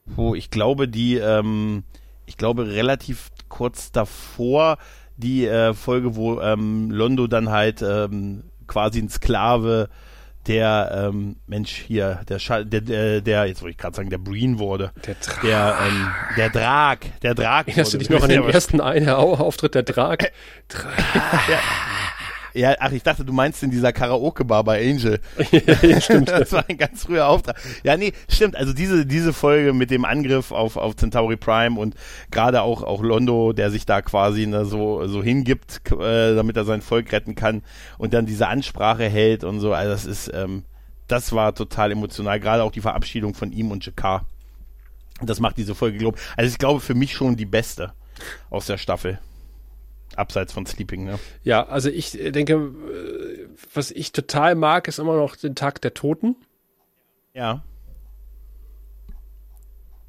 Wo 0.07 0.35
ich 0.35 0.49
glaube, 0.49 0.89
die, 0.89 1.17
ähm, 1.17 1.85
ich 2.25 2.39
glaube, 2.39 2.67
relativ 2.69 3.29
kurz 3.51 3.93
davor 3.93 4.79
die 5.19 5.47
äh, 5.47 5.75
Folge, 5.75 6.17
wo 6.17 6.41
ähm, 6.41 6.91
Londo 6.91 7.27
dann 7.27 7.51
halt 7.51 7.83
ähm, 7.83 8.45
quasi 8.67 9.01
ein 9.01 9.11
Sklave 9.11 9.91
der 10.47 11.09
ähm, 11.11 11.37
Mensch 11.47 11.73
hier, 11.73 12.21
der, 12.29 12.39
Scha 12.39 12.63
der, 12.63 12.81
der, 12.81 13.21
der, 13.21 13.47
jetzt 13.47 13.63
wollte 13.63 13.73
ich 13.73 13.79
gerade 13.79 13.97
sagen, 13.97 14.11
der 14.11 14.19
Breen 14.19 14.59
wurde. 14.59 14.93
Der 15.07 15.15
Drag. 15.15 15.41
Der, 15.43 15.79
ähm, 15.87 16.11
der 16.37 16.51
Drag, 16.51 16.99
der 17.23 17.35
Drag. 17.35 17.67
Erinnerst 17.67 17.95
du 17.95 17.99
dich 17.99 18.11
noch 18.11 18.23
an 18.23 18.29
den 18.29 18.45
ersten 18.45 18.81
Auftritt 18.81 19.75
der 19.75 19.83
Drag? 19.83 20.19
Drag. 20.69 21.49
Ja, 21.49 21.59
ach, 22.65 22.93
ich 22.93 23.03
dachte, 23.03 23.25
du 23.25 23.33
meinst 23.33 23.63
in 23.63 23.71
dieser 23.71 23.93
Karaoke-Bar 23.93 24.65
bei 24.65 24.81
Angel. 24.81 25.21
ja, 25.83 26.01
stimmt. 26.01 26.29
Das 26.29 26.53
war 26.53 26.65
ein 26.69 26.79
ganz 26.79 27.05
früher 27.05 27.29
Auftrag. 27.29 27.61
Ja, 27.83 27.97
nee, 27.97 28.13
stimmt. 28.29 28.57
Also 28.57 28.73
diese, 28.73 29.07
diese 29.07 29.33
Folge 29.33 29.73
mit 29.73 29.91
dem 29.91 30.05
Angriff 30.05 30.53
auf, 30.53 30.77
auf 30.77 30.97
Centauri 30.97 31.37
Prime 31.37 31.79
und 31.79 31.95
gerade 32.31 32.63
auch, 32.63 32.83
auch 32.83 33.03
Londo, 33.03 33.53
der 33.53 33.71
sich 33.71 33.87
da 33.87 34.03
quasi 34.03 34.47
ne, 34.47 34.65
so, 34.65 35.07
so 35.07 35.23
hingibt, 35.23 35.83
äh, 35.93 36.35
damit 36.35 36.57
er 36.57 36.65
sein 36.65 36.83
Volk 36.83 37.13
retten 37.13 37.35
kann 37.35 37.63
und 37.99 38.15
dann 38.15 38.27
diese 38.27 38.49
Ansprache 38.49 39.09
hält 39.09 39.45
und 39.45 39.61
so. 39.61 39.73
Also 39.73 39.91
das 39.91 40.07
ist, 40.07 40.31
ähm, 40.35 40.65
das 41.09 41.33
war 41.33 41.55
total 41.55 41.93
emotional. 41.93 42.41
Gerade 42.41 42.63
auch 42.63 42.73
die 42.73 42.81
Verabschiedung 42.81 43.35
von 43.35 43.53
ihm 43.53 43.71
und 43.71 43.85
Jakar. 43.85 44.27
Das 45.23 45.41
macht 45.41 45.57
diese 45.57 45.75
Folge, 45.75 45.99
glaube 45.99 46.19
Also 46.37 46.51
ich 46.51 46.59
glaube 46.59 46.81
für 46.81 46.95
mich 46.95 47.15
schon 47.15 47.37
die 47.37 47.47
beste 47.47 47.93
aus 48.51 48.67
der 48.67 48.79
Staffel. 48.79 49.19
Abseits 50.17 50.53
von 50.53 50.67
Sleeping, 50.67 51.05
ne? 51.05 51.19
Ja, 51.43 51.67
also 51.67 51.91
ich 51.91 52.19
äh, 52.19 52.31
denke, 52.33 52.55
äh, 52.55 53.49
was 53.75 53.91
ich 53.91 54.13
total 54.13 54.55
mag, 54.55 54.89
ist 54.89 54.99
immer 54.99 55.17
noch 55.17 55.37
den 55.37 55.55
Tag 55.55 55.81
der 55.81 55.95
Toten. 55.95 56.37
Ja. 57.35 57.65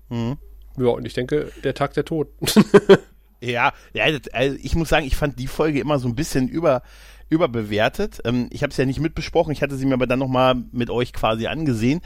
Mhm. 0.10 0.38
Ja, 0.78 0.88
und 0.88 1.06
ich 1.06 1.14
denke, 1.14 1.52
der 1.64 1.74
Tag 1.74 1.94
der 1.94 2.06
Toten. 2.06 2.48
Ja, 3.40 3.74
ja 3.94 4.06
also 4.34 4.58
ich 4.62 4.76
muss 4.76 4.90
sagen, 4.90 5.06
ich 5.06 5.16
fand 5.16 5.40
die 5.40 5.48
Folge 5.48 5.80
immer 5.80 6.00
so 6.00 6.08
ein 6.08 6.16
bisschen 6.16 6.48
über, 6.48 6.82
überbewertet. 7.30 8.22
Ähm, 8.26 8.48
ich 8.52 8.64
habe 8.64 8.72
es 8.72 8.78
ja 8.78 8.86
nicht 8.86 9.00
mitbesprochen, 9.00 9.52
ich 9.52 9.62
hatte 9.62 9.76
sie 9.76 9.86
mir 9.86 9.94
aber 9.94 10.08
dann 10.08 10.20
nochmal 10.20 10.56
mit 10.72 10.90
euch 10.90 11.14
quasi 11.14 11.48
angesehen. 11.48 12.02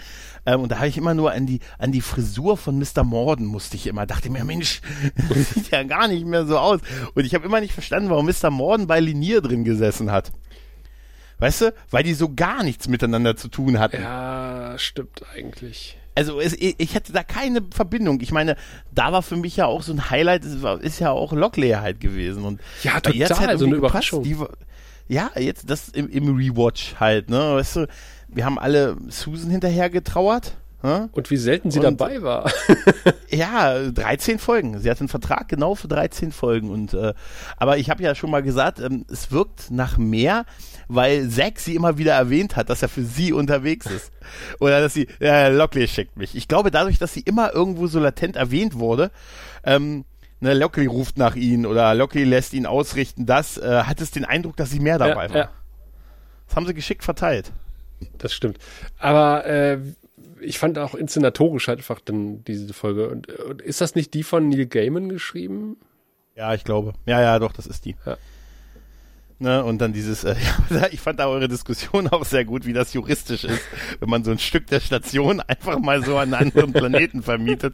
Ähm, 0.46 0.62
und 0.62 0.72
da 0.72 0.78
habe 0.78 0.88
ich 0.88 0.98
immer 0.98 1.14
nur 1.14 1.32
an 1.32 1.46
die, 1.46 1.60
an 1.78 1.92
die 1.92 2.02
Frisur 2.02 2.58
von 2.58 2.80
Mr. 2.80 3.04
Morden 3.04 3.46
musste 3.46 3.76
ich 3.76 3.88
immer, 3.88 4.06
dachte 4.06 4.30
mir, 4.30 4.44
Mensch, 4.44 4.82
das 5.30 5.52
sieht 5.52 5.72
ja 5.72 5.84
gar 5.84 6.08
nicht 6.08 6.26
mehr 6.26 6.46
so 6.46 6.58
aus. 6.58 6.80
Und 7.14 7.26
ich 7.26 7.36
habe 7.36 7.46
immer 7.46 7.62
nicht 7.62 7.74
verstanden, 7.74 8.10
warum 8.10 8.26
Mr. 8.26 8.50
Morden 8.50 8.88
bei 8.88 9.00
Linier 9.00 9.42
drin 9.42 9.64
gesessen 9.64 10.12
hat. 10.12 10.32
Weißt 11.40 11.62
du? 11.62 11.74
Weil 11.90 12.04
die 12.04 12.14
so 12.14 12.34
gar 12.34 12.64
nichts 12.64 12.88
miteinander 12.88 13.36
zu 13.36 13.48
tun 13.48 13.80
hatten. 13.80 14.02
ja, 14.02 14.76
stimmt 14.78 15.24
eigentlich. 15.36 15.98
Also 16.14 16.40
es, 16.42 16.54
ich 16.60 16.94
hätte 16.94 17.14
da 17.14 17.24
keine 17.24 17.62
Verbindung. 17.72 18.20
Ich 18.22 18.32
meine, 18.32 18.58
da 18.94 19.14
war 19.14 19.24
für 19.24 19.38
mich 19.38 19.56
ja 19.56 19.66
auch 19.66 19.82
so 19.82 19.94
ein 19.94 20.10
Highlight, 20.10 20.44
es 20.44 20.62
war, 20.62 20.82
ist 20.82 21.00
ja 21.00 21.10
auch 21.10 21.32
Lockley 21.32 21.70
halt 21.72 22.00
gewesen. 22.00 22.44
Und 22.44 22.60
Ja, 22.84 23.00
bei 23.02 23.12
ihr 23.12 23.26
hat's 23.26 23.40
total, 23.40 23.58
so 23.58 23.66
eine 23.66 23.76
irgendwie 23.76 23.88
gepasst. 23.88 24.12
Überraschung. 24.12 24.24
Die, 24.24 24.36
ja, 25.12 25.30
jetzt 25.38 25.69
das 25.69 25.89
im, 25.89 26.08
im 26.10 26.36
Rewatch 26.38 26.95
halt, 27.00 27.30
ne? 27.30 27.56
Weißt 27.56 27.76
du, 27.76 27.88
wir 28.30 28.45
haben 28.45 28.58
alle 28.58 28.95
Susan 29.10 29.50
hinterher 29.52 29.89
getrauert. 29.89 30.56
Ne? 30.84 31.10
Und 31.12 31.30
wie 31.30 31.38
selten 31.38 31.69
sie 31.69 31.78
Und- 31.80 32.00
dabei 32.00 32.21
war. 32.24 32.50
Ja, 33.30 33.80
13 33.91 34.39
Folgen. 34.39 34.80
Sie 34.80 34.89
hat 34.89 35.00
einen 35.00 35.08
Vertrag 35.10 35.47
genau 35.47 35.76
für 35.76 35.88
13 35.88 36.32
Folgen. 36.32 36.69
Und 36.71 36.93
äh, 36.93 37.13
aber 37.58 37.78
ich 37.78 37.89
habe 37.89 38.02
ja 38.04 38.15
schon 38.15 38.32
mal 38.32 38.41
gesagt, 38.41 38.80
ähm, 38.80 39.06
es 39.12 39.32
wirkt 39.32 39.69
nach 39.69 39.97
mehr, 39.97 40.43
weil 40.88 41.30
Zack 41.30 41.60
sie 41.60 41.76
immer 41.76 41.97
wieder 41.97 42.13
erwähnt 42.13 42.56
hat, 42.56 42.69
dass 42.69 42.82
er 42.82 42.89
für 42.89 43.04
sie 43.04 43.32
unterwegs 43.32 43.86
ist. 43.86 44.12
Oder 44.60 44.82
dass 44.82 44.93
sie, 44.95 45.08
äh, 45.21 45.50
Lockley 45.50 45.88
schickt 45.88 46.17
mich. 46.17 46.36
Ich 46.36 46.47
glaube, 46.47 46.71
dadurch, 46.71 46.97
dass 46.97 47.13
sie 47.13 47.21
immer 47.21 47.54
irgendwo 47.54 47.86
so 47.88 48.00
latent 48.00 48.36
erwähnt 48.36 48.80
wurde, 48.80 49.12
ähm, 49.63 50.04
ne, 50.42 50.54
Lockley 50.54 50.86
ruft 50.86 51.18
nach 51.18 51.36
ihnen 51.36 51.66
oder 51.66 51.96
Lockley 51.96 52.24
lässt 52.26 52.54
ihn 52.54 52.66
ausrichten, 52.66 53.26
das 53.26 53.58
äh, 53.58 53.84
hat 53.84 54.02
es 54.02 54.12
den 54.12 54.26
Eindruck, 54.26 54.58
dass 54.58 54.70
sie 54.72 54.80
mehr 54.80 54.98
dabei 54.98 55.26
ja, 55.28 55.30
war. 55.30 55.38
ja, 55.38 55.50
Das 56.48 56.56
haben 56.56 56.66
sie 56.68 56.74
geschickt 56.74 57.04
verteilt. 57.04 57.52
das 58.18 58.34
stimmt. 58.34 58.58
Aber 59.00 59.46
äh, 59.46 59.80
ich 60.42 60.60
fand 60.60 60.78
auch 60.78 60.96
inszenatorisch 60.96 61.68
halt 61.68 61.80
einfach 61.80 62.00
dann 62.02 62.44
diese 62.44 62.74
Folge. 62.74 63.10
Und, 63.10 63.28
und 63.30 63.62
ist 63.62 63.80
das 63.82 63.96
nicht 63.96 64.14
die 64.14 64.24
von 64.24 64.50
Neil 64.50 64.66
Gaiman 64.66 65.10
geschrieben? 65.10 65.78
Ja, 66.36 66.54
ich 66.54 66.64
glaube. 66.64 66.94
Ja, 67.06 67.22
ja, 67.22 67.40
doch, 67.40 67.54
das 67.54 67.68
ist 67.68 67.86
die. 67.86 67.96
Ja. 68.06 68.18
Ne, 69.42 69.64
und 69.64 69.80
dann 69.80 69.92
dieses, 69.92 70.24
äh, 70.24 70.36
ja, 70.70 70.86
ich 70.92 71.00
fand 71.00 71.20
da 71.20 71.26
eure 71.26 71.48
Diskussion 71.48 72.08
auch 72.10 72.26
sehr 72.26 72.46
gut, 72.46 72.68
wie 72.68 72.74
das 72.74 72.94
juristisch 72.94 73.44
ist, 73.44 73.64
wenn 74.00 74.08
man 74.08 74.24
so 74.24 74.30
ein 74.30 74.38
Stück 74.38 74.68
der 74.68 74.80
Station 74.80 75.40
einfach 75.48 75.80
mal 75.80 76.06
so 76.06 76.16
an 76.20 76.32
einen 76.36 76.52
anderen 76.56 76.72
Planeten 76.74 77.24
vermietet. 77.24 77.74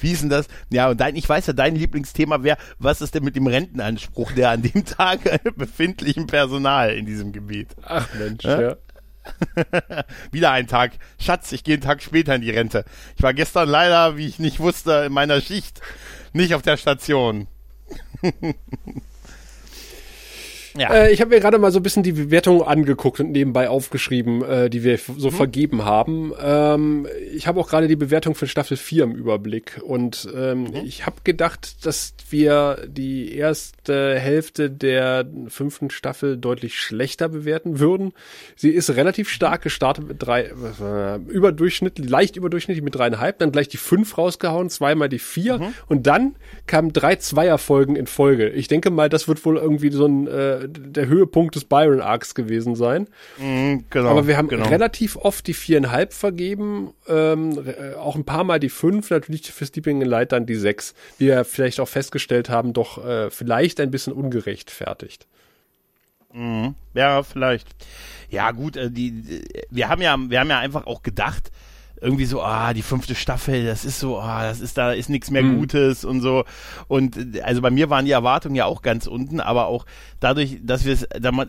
Wie 0.00 0.10
ist 0.10 0.22
denn 0.22 0.28
das? 0.28 0.48
Ja, 0.70 0.90
und 0.90 1.00
dein, 1.00 1.14
ich 1.14 1.28
weiß 1.28 1.46
ja, 1.46 1.52
dein 1.52 1.76
Lieblingsthema 1.76 2.42
wäre, 2.42 2.58
was 2.80 3.00
ist 3.00 3.14
denn 3.14 3.22
mit 3.22 3.36
dem 3.36 3.46
Rentenanspruch 3.46 4.32
der 4.32 4.50
an 4.50 4.62
dem 4.62 4.84
Tag 4.84 5.20
befindlichen 5.56 6.26
Personal 6.26 6.90
in 6.90 7.06
diesem 7.06 7.30
Gebiet? 7.30 7.68
Ach 7.84 8.08
Mensch, 8.18 8.42
Ja? 8.42 8.60
ja. 8.60 8.76
Wieder 10.32 10.50
ein 10.50 10.66
Tag. 10.66 10.94
Schatz, 11.20 11.52
ich 11.52 11.62
gehe 11.62 11.74
einen 11.74 11.82
Tag 11.82 12.02
später 12.02 12.34
in 12.34 12.42
die 12.42 12.50
Rente. 12.50 12.84
Ich 13.16 13.22
war 13.22 13.34
gestern 13.34 13.68
leider, 13.68 14.16
wie 14.16 14.26
ich 14.26 14.40
nicht 14.40 14.58
wusste, 14.58 15.04
in 15.06 15.12
meiner 15.12 15.40
Schicht 15.40 15.80
nicht 16.32 16.56
auf 16.56 16.62
der 16.62 16.76
Station. 16.76 17.46
Ja. 20.76 20.92
Äh, 20.92 21.12
ich 21.12 21.20
habe 21.20 21.30
mir 21.34 21.40
gerade 21.40 21.58
mal 21.58 21.70
so 21.72 21.78
ein 21.78 21.82
bisschen 21.82 22.02
die 22.02 22.12
Bewertungen 22.12 22.62
angeguckt 22.62 23.20
und 23.20 23.30
nebenbei 23.32 23.68
aufgeschrieben, 23.68 24.42
äh, 24.42 24.70
die 24.70 24.82
wir 24.84 24.98
so 24.98 25.28
Mhm. 25.30 25.34
vergeben 25.34 25.84
haben. 25.84 26.32
Ähm, 26.42 27.06
ich 27.34 27.46
habe 27.46 27.60
auch 27.60 27.68
gerade 27.68 27.88
die 27.88 27.96
Bewertung 27.96 28.34
für 28.34 28.46
Staffel 28.46 28.76
4 28.76 29.04
im 29.04 29.12
Überblick 29.12 29.80
und 29.84 30.28
ähm, 30.36 30.64
Mhm. 30.64 30.76
ich 30.84 31.06
habe 31.06 31.16
gedacht, 31.24 31.84
dass 31.86 32.14
wir 32.30 32.78
die 32.88 33.34
erste 33.36 34.18
Hälfte 34.18 34.70
der 34.70 35.24
fünften 35.48 35.90
Staffel 35.90 36.36
deutlich 36.36 36.78
schlechter 36.80 37.28
bewerten 37.28 37.78
würden. 37.78 38.12
Sie 38.56 38.70
ist 38.70 38.90
relativ 38.96 39.28
stark 39.28 39.62
gestartet 39.62 40.08
mit 40.08 40.22
drei, 40.22 40.42
äh, 40.44 41.16
überdurchschnittlich, 41.28 42.08
leicht 42.08 42.36
überdurchschnittlich 42.36 42.82
mit 42.84 42.94
dreieinhalb, 42.94 43.38
dann 43.38 43.52
gleich 43.52 43.68
die 43.68 43.76
fünf 43.76 44.16
rausgehauen, 44.18 44.70
zweimal 44.70 45.08
die 45.08 45.18
vier 45.18 45.58
Mhm. 45.58 45.74
und 45.88 46.06
dann 46.06 46.36
kamen 46.66 46.92
drei 46.92 47.16
Zweierfolgen 47.16 47.96
in 47.96 48.06
Folge. 48.06 48.48
Ich 48.48 48.68
denke 48.68 48.90
mal, 48.90 49.08
das 49.08 49.28
wird 49.28 49.44
wohl 49.44 49.56
irgendwie 49.56 49.90
so 49.90 50.06
ein 50.06 50.26
äh, 50.26 50.63
der 50.68 51.06
Höhepunkt 51.06 51.54
des 51.54 51.64
Byron 51.64 52.00
Arcs 52.00 52.34
gewesen 52.34 52.74
sein. 52.76 53.08
Mhm, 53.38 53.84
genau, 53.90 54.08
Aber 54.10 54.26
wir 54.26 54.36
haben 54.36 54.48
genau. 54.48 54.68
relativ 54.68 55.16
oft 55.16 55.46
die 55.46 55.54
viereinhalb 55.54 56.12
vergeben, 56.12 56.92
ähm, 57.08 57.58
äh, 57.66 57.94
auch 57.94 58.16
ein 58.16 58.24
paar 58.24 58.44
Mal 58.44 58.60
die 58.60 58.68
fünf, 58.68 59.10
natürlich 59.10 59.50
für 59.52 59.66
Sleeping 59.66 60.00
in 60.02 60.08
Light 60.08 60.32
dann 60.32 60.46
die 60.46 60.54
sechs. 60.56 60.94
wie 61.18 61.26
Wir 61.26 61.44
vielleicht 61.44 61.80
auch 61.80 61.88
festgestellt 61.88 62.48
haben, 62.48 62.72
doch 62.72 63.04
äh, 63.04 63.30
vielleicht 63.30 63.80
ein 63.80 63.90
bisschen 63.90 64.12
ungerechtfertigt. 64.12 65.26
Ja, 66.94 67.22
vielleicht. 67.22 67.68
Ja, 68.28 68.50
gut, 68.50 68.76
äh, 68.76 68.90
die- 68.90 69.44
wir 69.70 69.88
haben 69.88 70.02
ja, 70.02 70.16
wir 70.18 70.40
haben 70.40 70.50
ja 70.50 70.58
einfach 70.58 70.84
auch 70.86 71.04
gedacht, 71.04 71.52
irgendwie 72.00 72.26
so, 72.26 72.42
ah, 72.42 72.74
die 72.74 72.82
fünfte 72.82 73.14
Staffel, 73.14 73.64
das 73.64 73.84
ist 73.84 74.00
so, 74.00 74.18
ah, 74.18 74.44
das 74.44 74.60
ist 74.60 74.76
da 74.76 74.92
ist 74.92 75.08
nichts 75.08 75.30
mehr 75.30 75.42
mhm. 75.42 75.58
Gutes 75.58 76.04
und 76.04 76.20
so. 76.20 76.44
Und 76.88 77.16
also 77.42 77.62
bei 77.62 77.70
mir 77.70 77.88
waren 77.88 78.04
die 78.04 78.10
Erwartungen 78.10 78.56
ja 78.56 78.66
auch 78.66 78.82
ganz 78.82 79.06
unten, 79.06 79.40
aber 79.40 79.66
auch 79.66 79.86
dadurch, 80.20 80.58
dass 80.62 80.84
wir 80.84 80.92
es, 80.92 81.06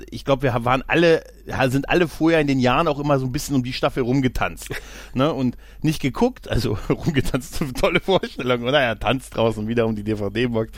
ich 0.10 0.23
glaube, 0.23 0.43
wir 0.43 0.65
waren 0.65 0.84
alle, 0.88 1.23
sind 1.67 1.89
alle 1.89 2.08
vorher 2.08 2.41
in 2.41 2.47
den 2.47 2.60
Jahren 2.60 2.88
auch 2.88 2.99
immer 2.99 3.19
so 3.19 3.25
ein 3.25 3.31
bisschen 3.31 3.55
um 3.55 3.63
die 3.63 3.73
Staffel 3.73 4.03
rumgetanzt, 4.03 4.69
ne? 5.13 5.34
Und 5.34 5.58
nicht 5.81 6.01
geguckt, 6.01 6.49
also 6.49 6.77
rumgetanzt, 6.89 7.62
tolle 7.79 7.99
Vorstellung, 7.99 8.63
oder? 8.63 8.81
Ja, 8.81 8.95
tanzt 8.95 9.36
draußen 9.36 9.67
wieder 9.67 9.86
um 9.86 9.95
die 9.95 10.03
DVD-Box. 10.03 10.71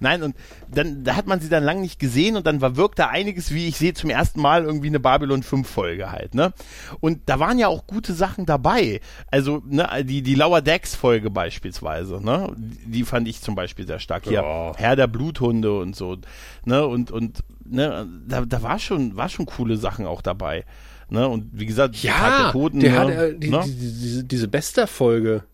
Nein, 0.00 0.22
und 0.22 0.36
dann, 0.68 1.04
da 1.04 1.16
hat 1.16 1.26
man 1.26 1.40
sie 1.40 1.48
dann 1.48 1.64
lang 1.64 1.80
nicht 1.80 1.98
gesehen 1.98 2.36
und 2.36 2.46
dann 2.46 2.60
war, 2.60 2.76
wirkt 2.76 2.98
da 2.98 3.08
einiges, 3.08 3.52
wie 3.52 3.68
ich 3.68 3.78
sehe 3.78 3.94
zum 3.94 4.10
ersten 4.10 4.40
Mal 4.40 4.64
irgendwie 4.64 4.88
eine 4.88 5.00
Babylon 5.00 5.42
5 5.42 5.68
Folge 5.68 6.12
halt, 6.12 6.34
ne? 6.34 6.52
Und 7.00 7.22
da 7.26 7.40
waren 7.40 7.58
ja 7.58 7.68
auch 7.68 7.86
gute 7.86 8.12
Sachen 8.12 8.46
dabei. 8.46 9.00
Also, 9.30 9.62
ne, 9.66 9.88
die, 10.04 10.22
die 10.22 10.34
Lower 10.34 10.60
Decks 10.60 10.94
Folge 10.94 11.30
beispielsweise, 11.30 12.24
ne, 12.24 12.54
die 12.56 13.04
fand 13.04 13.28
ich 13.28 13.40
zum 13.40 13.54
Beispiel 13.54 13.86
sehr 13.86 13.98
stark. 13.98 14.24
Hier, 14.26 14.44
oh. 14.44 14.72
Herr 14.76 14.96
der 14.96 15.06
Bluthunde 15.06 15.78
und 15.78 15.96
so, 15.96 16.18
ne, 16.64 16.86
und, 16.86 17.10
und, 17.10 17.40
ne, 17.64 18.06
da, 18.26 18.44
da 18.44 18.62
war 18.62 18.78
schon, 18.78 19.16
war 19.16 19.28
schon 19.28 19.46
coole 19.46 19.76
Sachen 19.76 20.06
auch 20.06 20.22
dabei. 20.22 20.64
Ne, 21.10 21.28
und 21.28 21.50
wie 21.52 21.66
gesagt, 21.66 21.96
ja, 21.96 22.12
Tag 22.12 22.38
der 22.38 22.52
Toten. 22.52 22.80
Der 22.80 22.90
ne, 22.90 22.98
hat, 22.98 23.08
äh, 23.08 23.38
die, 23.38 23.50
ne? 23.50 23.60
die, 23.64 23.72
die, 23.72 23.92
diese, 23.92 24.24
diese 24.24 24.48
Bester-Folge. 24.48 25.44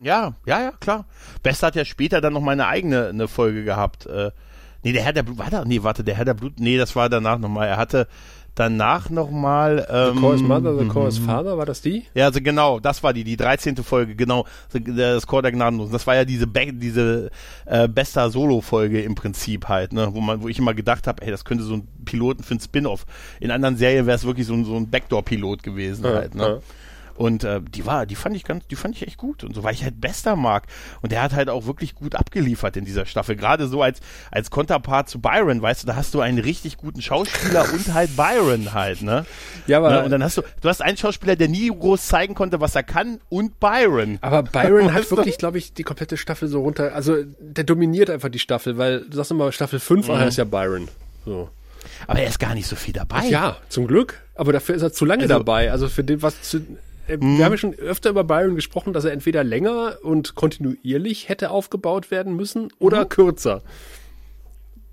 Ja, 0.00 0.34
ja, 0.44 0.60
ja, 0.60 0.72
klar. 0.72 1.06
Bester 1.42 1.68
hat 1.68 1.76
ja 1.76 1.84
später 1.84 2.20
dann 2.20 2.34
noch 2.34 2.42
mal 2.42 2.52
eine 2.52 2.66
eigene 2.66 3.08
eine 3.08 3.26
Folge 3.26 3.64
gehabt. 3.64 4.06
Äh, 4.06 4.32
nee, 4.82 4.92
der 4.92 5.02
Herr 5.02 5.14
der 5.14 5.22
Blut, 5.22 5.38
war 5.38 5.50
da, 5.50 5.64
nee, 5.64 5.82
warte, 5.82 6.04
der 6.04 6.16
Herr 6.16 6.26
der 6.26 6.34
Blut, 6.34 6.60
nee, 6.60 6.76
das 6.76 6.94
war 6.94 7.08
danach 7.08 7.38
nochmal. 7.38 7.68
Er 7.68 7.78
hatte, 7.78 8.06
danach 8.54 9.10
nochmal. 9.10 9.86
Ähm, 9.90 10.14
the 10.14 10.20
Chorus 10.20 10.42
Mother, 10.42 10.78
The 10.78 10.86
Chorus 10.86 11.20
mhm. 11.20 11.24
Father, 11.24 11.58
war 11.58 11.66
das 11.66 11.80
die? 11.80 12.04
Ja, 12.14 12.26
also 12.26 12.40
genau, 12.40 12.80
das 12.80 13.02
war 13.02 13.12
die, 13.12 13.24
die 13.24 13.36
13. 13.36 13.76
Folge, 13.78 14.14
genau, 14.14 14.46
das 14.72 15.26
Chor 15.26 15.42
der 15.42 15.52
Gnadenlosen. 15.52 15.92
Das 15.92 16.06
war 16.06 16.14
ja 16.14 16.24
diese, 16.24 16.46
Be 16.46 16.72
diese 16.72 17.30
äh, 17.66 17.88
bester 17.88 18.30
Solo-Folge 18.30 19.02
im 19.02 19.14
Prinzip 19.14 19.68
halt, 19.68 19.92
ne, 19.92 20.08
wo 20.12 20.20
man, 20.20 20.42
wo 20.42 20.48
ich 20.48 20.58
immer 20.58 20.74
gedacht 20.74 21.06
habe, 21.06 21.22
ey, 21.22 21.30
das 21.30 21.44
könnte 21.44 21.64
so 21.64 21.74
ein 21.74 21.88
Piloten 22.04 22.42
für 22.42 22.54
ein 22.54 22.60
Spin-off. 22.60 23.06
In 23.40 23.50
anderen 23.50 23.76
Serien 23.76 24.06
wäre 24.06 24.16
es 24.16 24.24
wirklich 24.24 24.46
so 24.46 24.54
ein, 24.54 24.64
so 24.64 24.76
ein 24.76 24.90
Backdoor-Pilot 24.90 25.62
gewesen 25.62 26.04
ja, 26.04 26.14
halt, 26.14 26.34
ne. 26.34 26.42
Ja. 26.42 26.58
Und 27.16 27.44
äh, 27.44 27.60
die 27.62 27.86
war, 27.86 28.06
die 28.06 28.16
fand 28.16 28.36
ich 28.36 28.44
ganz, 28.44 28.66
die 28.66 28.76
fand 28.76 28.96
ich 28.96 29.06
echt 29.06 29.16
gut. 29.16 29.44
Und 29.44 29.54
so, 29.54 29.62
weil 29.62 29.74
ich 29.74 29.84
halt 29.84 30.00
Bester 30.00 30.36
mag. 30.36 30.66
Und 31.00 31.12
der 31.12 31.22
hat 31.22 31.32
halt 31.32 31.48
auch 31.48 31.66
wirklich 31.66 31.94
gut 31.94 32.14
abgeliefert 32.14 32.76
in 32.76 32.84
dieser 32.84 33.06
Staffel. 33.06 33.36
Gerade 33.36 33.68
so 33.68 33.82
als, 33.82 34.00
als 34.30 34.50
Konterpart 34.50 35.08
zu 35.08 35.20
Byron, 35.20 35.62
weißt 35.62 35.82
du, 35.82 35.86
da 35.86 35.96
hast 35.96 36.14
du 36.14 36.20
einen 36.20 36.38
richtig 36.38 36.76
guten 36.76 37.02
Schauspieler 37.02 37.72
und 37.72 37.94
halt 37.94 38.16
Byron 38.16 38.72
halt, 38.72 39.02
ne? 39.02 39.24
Ja, 39.66 39.78
aber. 39.78 39.90
Ne? 39.90 40.04
Und 40.04 40.10
dann 40.10 40.22
hast 40.22 40.38
du, 40.38 40.42
du 40.60 40.68
hast 40.68 40.82
einen 40.82 40.96
Schauspieler, 40.96 41.36
der 41.36 41.48
nie 41.48 41.68
groß 41.68 42.06
zeigen 42.06 42.34
konnte, 42.34 42.60
was 42.60 42.74
er 42.74 42.82
kann, 42.82 43.20
und 43.28 43.60
Byron. 43.60 44.18
Aber 44.20 44.42
Byron 44.42 44.92
hat 44.94 45.10
wirklich, 45.10 45.38
glaube 45.38 45.58
ich, 45.58 45.72
die 45.72 45.84
komplette 45.84 46.16
Staffel 46.16 46.48
so 46.48 46.62
runter, 46.62 46.94
also 46.94 47.16
der 47.38 47.64
dominiert 47.64 48.10
einfach 48.10 48.28
die 48.28 48.38
Staffel, 48.38 48.78
weil 48.78 49.02
du 49.02 49.16
sagst 49.16 49.30
immer, 49.30 49.52
Staffel 49.52 49.78
5 49.78 50.08
mhm. 50.08 50.14
ist 50.22 50.36
ja 50.36 50.44
Byron. 50.44 50.88
So. 51.24 51.48
Aber 52.06 52.20
er 52.20 52.28
ist 52.28 52.38
gar 52.38 52.54
nicht 52.54 52.66
so 52.66 52.76
viel 52.76 52.94
dabei. 52.94 53.26
Ja, 53.26 53.56
zum 53.68 53.86
Glück. 53.86 54.22
Aber 54.34 54.52
dafür 54.52 54.74
ist 54.74 54.82
er 54.82 54.92
zu 54.92 55.04
lange 55.04 55.22
also, 55.22 55.34
dabei. 55.34 55.70
Also 55.70 55.88
für 55.88 56.04
den, 56.04 56.22
was 56.22 56.42
zu, 56.42 56.60
äh, 57.08 57.16
mhm. 57.16 57.38
Wir 57.38 57.44
haben 57.44 57.52
ja 57.52 57.58
schon 57.58 57.74
öfter 57.74 58.10
über 58.10 58.24
Byron 58.24 58.54
gesprochen, 58.54 58.92
dass 58.92 59.04
er 59.04 59.12
entweder 59.12 59.44
länger 59.44 59.98
und 60.02 60.34
kontinuierlich 60.34 61.28
hätte 61.28 61.50
aufgebaut 61.50 62.10
werden 62.10 62.34
müssen 62.36 62.68
oder 62.78 63.04
mhm. 63.04 63.08
kürzer. 63.08 63.62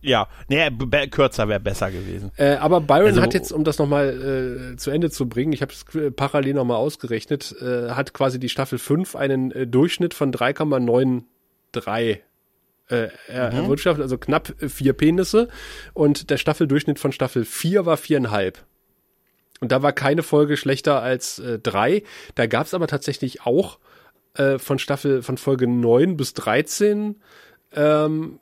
Ja, 0.03 0.27
nee, 0.47 0.67
kürzer 1.11 1.47
wäre 1.47 1.59
besser 1.59 1.91
gewesen. 1.91 2.31
Äh, 2.35 2.55
aber 2.55 2.81
Byron 2.81 3.09
also, 3.09 3.21
hat 3.21 3.35
jetzt, 3.35 3.51
um 3.51 3.63
das 3.63 3.77
nochmal 3.77 4.71
äh, 4.73 4.77
zu 4.77 4.89
Ende 4.89 5.11
zu 5.11 5.29
bringen, 5.29 5.53
ich 5.53 5.61
habe 5.61 5.71
es 5.71 5.85
parallel 6.15 6.55
nochmal 6.55 6.77
ausgerechnet, 6.77 7.55
äh, 7.61 7.91
hat 7.91 8.13
quasi 8.13 8.39
die 8.39 8.49
Staffel 8.49 8.79
5 8.79 9.15
einen 9.15 9.51
äh, 9.51 9.67
Durchschnitt 9.67 10.15
von 10.15 10.33
3,93 10.33 11.23
äh, 12.89 13.03
mhm. 13.03 13.09
erwirtschaftet, 13.29 14.01
also 14.01 14.17
knapp 14.17 14.53
vier 14.57 14.93
Penisse. 14.93 15.49
Und 15.93 16.31
der 16.31 16.37
Staffeldurchschnitt 16.37 16.97
von 16.97 17.11
Staffel 17.11 17.45
4 17.45 17.85
war 17.85 17.97
viereinhalb. 17.97 18.65
Und 19.61 19.71
da 19.71 19.81
war 19.83 19.93
keine 19.93 20.23
Folge 20.23 20.57
schlechter 20.57 21.01
als 21.01 21.39
äh, 21.39 21.59
drei. 21.59 22.03
Da 22.35 22.47
gab 22.47 22.65
es 22.65 22.73
aber 22.73 22.87
tatsächlich 22.87 23.45
auch 23.45 23.79
äh, 24.33 24.57
von 24.57 24.79
Staffel, 24.79 25.21
von 25.21 25.37
Folge 25.37 25.67
neun 25.67 26.17
bis 26.17 26.33
dreizehn 26.33 27.21
ähm, 27.73 28.39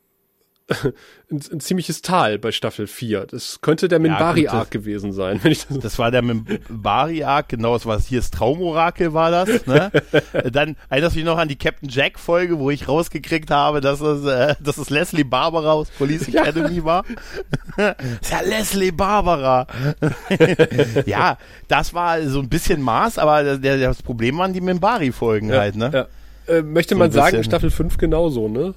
ein, 1.32 1.41
ein, 1.51 1.60
ziemliches 1.60 2.01
Tal 2.01 2.38
bei 2.38 2.51
Staffel 2.51 2.88
4. 2.88 3.25
Das 3.25 3.62
könnte 3.62 3.88
der 3.88 3.99
Minbari-Arc 3.99 4.73
ja, 4.73 4.79
gewesen 4.79 5.12
sein. 5.12 5.39
Wenn 5.43 5.51
ich 5.51 5.65
das, 5.67 5.79
das 5.79 5.99
war 5.99 6.12
der 6.12 6.21
Minbari-Arc, 6.21 7.49
genau, 7.49 7.73
das 7.73 7.86
war 7.86 7.99
hier 7.99 8.19
das 8.19 8.32
Traumorakel 8.32 9.13
war 9.13 9.32
das. 9.32 9.65
Ne? 9.65 9.91
Dann 10.51 10.75
erinnerst 10.89 11.15
du 11.15 11.19
dich 11.19 11.25
noch 11.25 11.38
an 11.38 11.47
die 11.47 11.55
Captain 11.55 11.89
Jack-Folge, 11.89 12.60
wo 12.60 12.69
ich 12.69 12.88
rausgekriegt 12.88 13.51
habe, 13.51 13.82
dass 13.82 14.01
es, 14.01 14.25
äh, 14.25 14.55
dass 14.60 14.77
es 14.77 14.89
Leslie 14.89 15.23
Barbara 15.23 15.73
aus 15.73 15.89
Police 15.89 16.27
Academy 16.27 16.77
ja. 16.77 16.86
war. 16.86 17.05
das 17.77 17.95
ist 18.21 18.32
ja 18.32 18.41
Leslie 18.41 18.91
Barbara. 18.91 19.67
ja, 21.05 21.38
das 21.67 21.93
war 21.93 22.21
so 22.27 22.39
ein 22.39 22.49
bisschen 22.49 22.82
Maß, 22.82 23.17
aber 23.17 23.58
der, 23.58 23.77
das 23.77 24.03
Problem 24.03 24.38
waren 24.38 24.53
die 24.53 24.62
Minbari-Folgen 24.62 25.49
ja, 25.49 25.60
halt. 25.60 25.75
Ne? 25.75 25.91
Ja. 25.93 26.53
Äh, 26.53 26.62
möchte 26.62 26.95
so 26.95 26.99
man 26.99 27.12
sagen, 27.12 27.43
Staffel 27.43 27.71
5 27.71 27.97
genauso, 27.97 28.47
ne? 28.47 28.73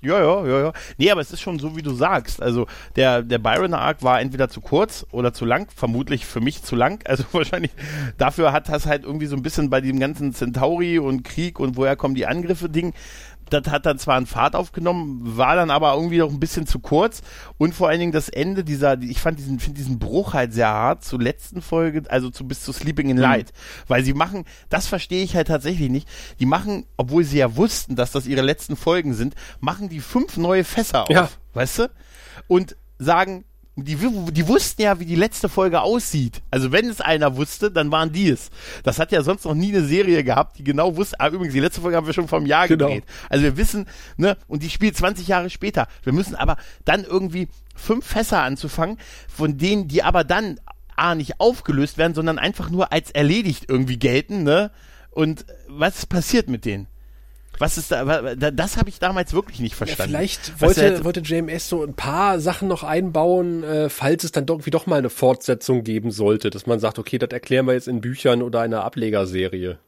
Ja, 0.00 0.20
ja, 0.20 0.46
ja, 0.46 0.60
ja. 0.60 0.72
Nee, 0.96 1.10
aber 1.10 1.20
es 1.20 1.32
ist 1.32 1.40
schon 1.40 1.58
so, 1.58 1.76
wie 1.76 1.82
du 1.82 1.92
sagst. 1.92 2.40
Also 2.40 2.66
der, 2.94 3.22
der 3.22 3.38
Byron 3.38 3.74
Arc 3.74 4.04
war 4.04 4.20
entweder 4.20 4.48
zu 4.48 4.60
kurz 4.60 5.04
oder 5.10 5.32
zu 5.32 5.44
lang. 5.44 5.68
Vermutlich 5.74 6.24
für 6.24 6.40
mich 6.40 6.62
zu 6.62 6.76
lang. 6.76 7.02
Also 7.06 7.24
wahrscheinlich 7.32 7.72
dafür 8.16 8.52
hat 8.52 8.68
das 8.68 8.86
halt 8.86 9.04
irgendwie 9.04 9.26
so 9.26 9.34
ein 9.34 9.42
bisschen 9.42 9.70
bei 9.70 9.80
dem 9.80 9.98
ganzen 9.98 10.32
Centauri 10.32 11.00
und 11.00 11.24
Krieg 11.24 11.58
und 11.58 11.76
woher 11.76 11.96
kommen 11.96 12.14
die 12.14 12.26
Angriffe 12.26 12.68
Ding 12.68 12.94
das 13.48 13.68
hat 13.68 13.86
dann 13.86 13.98
zwar 13.98 14.16
einen 14.16 14.26
Fahrt 14.26 14.54
aufgenommen, 14.54 15.20
war 15.36 15.56
dann 15.56 15.70
aber 15.70 15.94
irgendwie 15.94 16.18
noch 16.18 16.30
ein 16.30 16.40
bisschen 16.40 16.66
zu 16.66 16.78
kurz 16.78 17.22
und 17.56 17.74
vor 17.74 17.88
allen 17.88 18.00
Dingen 18.00 18.12
das 18.12 18.28
Ende 18.28 18.64
dieser, 18.64 19.00
ich 19.00 19.20
fand 19.20 19.38
diesen, 19.38 19.58
finde 19.58 19.78
diesen 19.78 19.98
Bruch 19.98 20.34
halt 20.34 20.52
sehr 20.52 20.68
hart 20.68 21.04
zur 21.04 21.20
letzten 21.20 21.62
Folge, 21.62 22.02
also 22.08 22.30
zu 22.30 22.46
bis 22.46 22.62
zu 22.62 22.72
Sleeping 22.72 23.10
in 23.10 23.16
mhm. 23.16 23.22
Light, 23.22 23.46
mhm. 23.48 23.84
weil 23.88 24.04
sie 24.04 24.14
machen, 24.14 24.44
das 24.68 24.86
verstehe 24.86 25.24
ich 25.24 25.36
halt 25.36 25.48
tatsächlich 25.48 25.90
nicht, 25.90 26.08
die 26.40 26.46
machen, 26.46 26.86
obwohl 26.96 27.24
sie 27.24 27.38
ja 27.38 27.56
wussten, 27.56 27.96
dass 27.96 28.12
das 28.12 28.26
ihre 28.26 28.42
letzten 28.42 28.76
Folgen 28.76 29.14
sind, 29.14 29.34
machen 29.60 29.88
die 29.88 30.00
fünf 30.00 30.36
neue 30.36 30.64
Fässer 30.64 31.02
auf, 31.02 31.10
ja. 31.10 31.28
weißt 31.54 31.78
du? 31.80 31.90
Und 32.46 32.76
sagen, 32.98 33.44
die, 33.84 33.96
die 33.96 34.48
wussten 34.48 34.82
ja, 34.82 34.98
wie 34.98 35.04
die 35.04 35.14
letzte 35.14 35.48
Folge 35.48 35.82
aussieht. 35.82 36.42
Also 36.50 36.72
wenn 36.72 36.88
es 36.88 37.00
einer 37.00 37.36
wusste, 37.36 37.70
dann 37.70 37.90
waren 37.92 38.12
die 38.12 38.28
es. 38.28 38.50
Das 38.82 38.98
hat 38.98 39.12
ja 39.12 39.22
sonst 39.22 39.44
noch 39.44 39.54
nie 39.54 39.68
eine 39.68 39.84
Serie 39.84 40.24
gehabt, 40.24 40.58
die 40.58 40.64
genau 40.64 40.96
wusste. 40.96 41.20
Ah, 41.20 41.28
übrigens, 41.28 41.54
die 41.54 41.60
letzte 41.60 41.80
Folge 41.80 41.96
haben 41.96 42.06
wir 42.06 42.14
schon 42.14 42.28
vom 42.28 42.46
Jahr 42.46 42.66
genau. 42.66 42.86
gedreht. 42.86 43.04
Also 43.28 43.44
wir 43.44 43.56
wissen, 43.56 43.86
ne, 44.16 44.36
und 44.48 44.62
die 44.62 44.70
spielt 44.70 44.96
20 44.96 45.28
Jahre 45.28 45.50
später. 45.50 45.86
Wir 46.02 46.12
müssen 46.12 46.34
aber 46.34 46.56
dann 46.84 47.04
irgendwie 47.04 47.48
fünf 47.76 48.06
Fässer 48.06 48.42
anzufangen, 48.42 48.98
von 49.28 49.58
denen 49.58 49.88
die 49.88 50.02
aber 50.02 50.24
dann 50.24 50.58
A 50.96 51.14
nicht 51.14 51.38
aufgelöst 51.38 51.96
werden, 51.96 52.14
sondern 52.14 52.38
einfach 52.38 52.70
nur 52.70 52.92
als 52.92 53.12
erledigt 53.12 53.66
irgendwie 53.68 53.98
gelten, 53.98 54.42
ne? 54.42 54.70
Und 55.10 55.46
was 55.68 56.06
passiert 56.06 56.48
mit 56.48 56.64
denen? 56.64 56.88
Was 57.58 57.78
ist 57.78 57.90
da, 57.90 58.34
das 58.34 58.76
habe 58.76 58.88
ich 58.88 58.98
damals 58.98 59.32
wirklich 59.32 59.60
nicht 59.60 59.74
verstanden. 59.74 60.12
Ja, 60.12 60.18
vielleicht 60.18 60.60
wollte, 60.60 61.04
wollte 61.04 61.20
JMS 61.20 61.68
so 61.68 61.82
ein 61.82 61.94
paar 61.94 62.40
Sachen 62.40 62.68
noch 62.68 62.84
einbauen, 62.84 63.64
äh, 63.64 63.88
falls 63.88 64.24
es 64.24 64.32
dann 64.32 64.46
doch 64.46 64.58
irgendwie 64.58 64.70
doch 64.70 64.86
mal 64.86 64.96
eine 64.96 65.10
Fortsetzung 65.10 65.84
geben 65.84 66.10
sollte, 66.10 66.50
dass 66.50 66.66
man 66.66 66.80
sagt, 66.80 66.98
okay, 66.98 67.18
das 67.18 67.30
erklären 67.30 67.66
wir 67.66 67.74
jetzt 67.74 67.88
in 67.88 68.00
Büchern 68.00 68.42
oder 68.42 68.60
einer 68.60 68.84
Ablegerserie. 68.84 69.78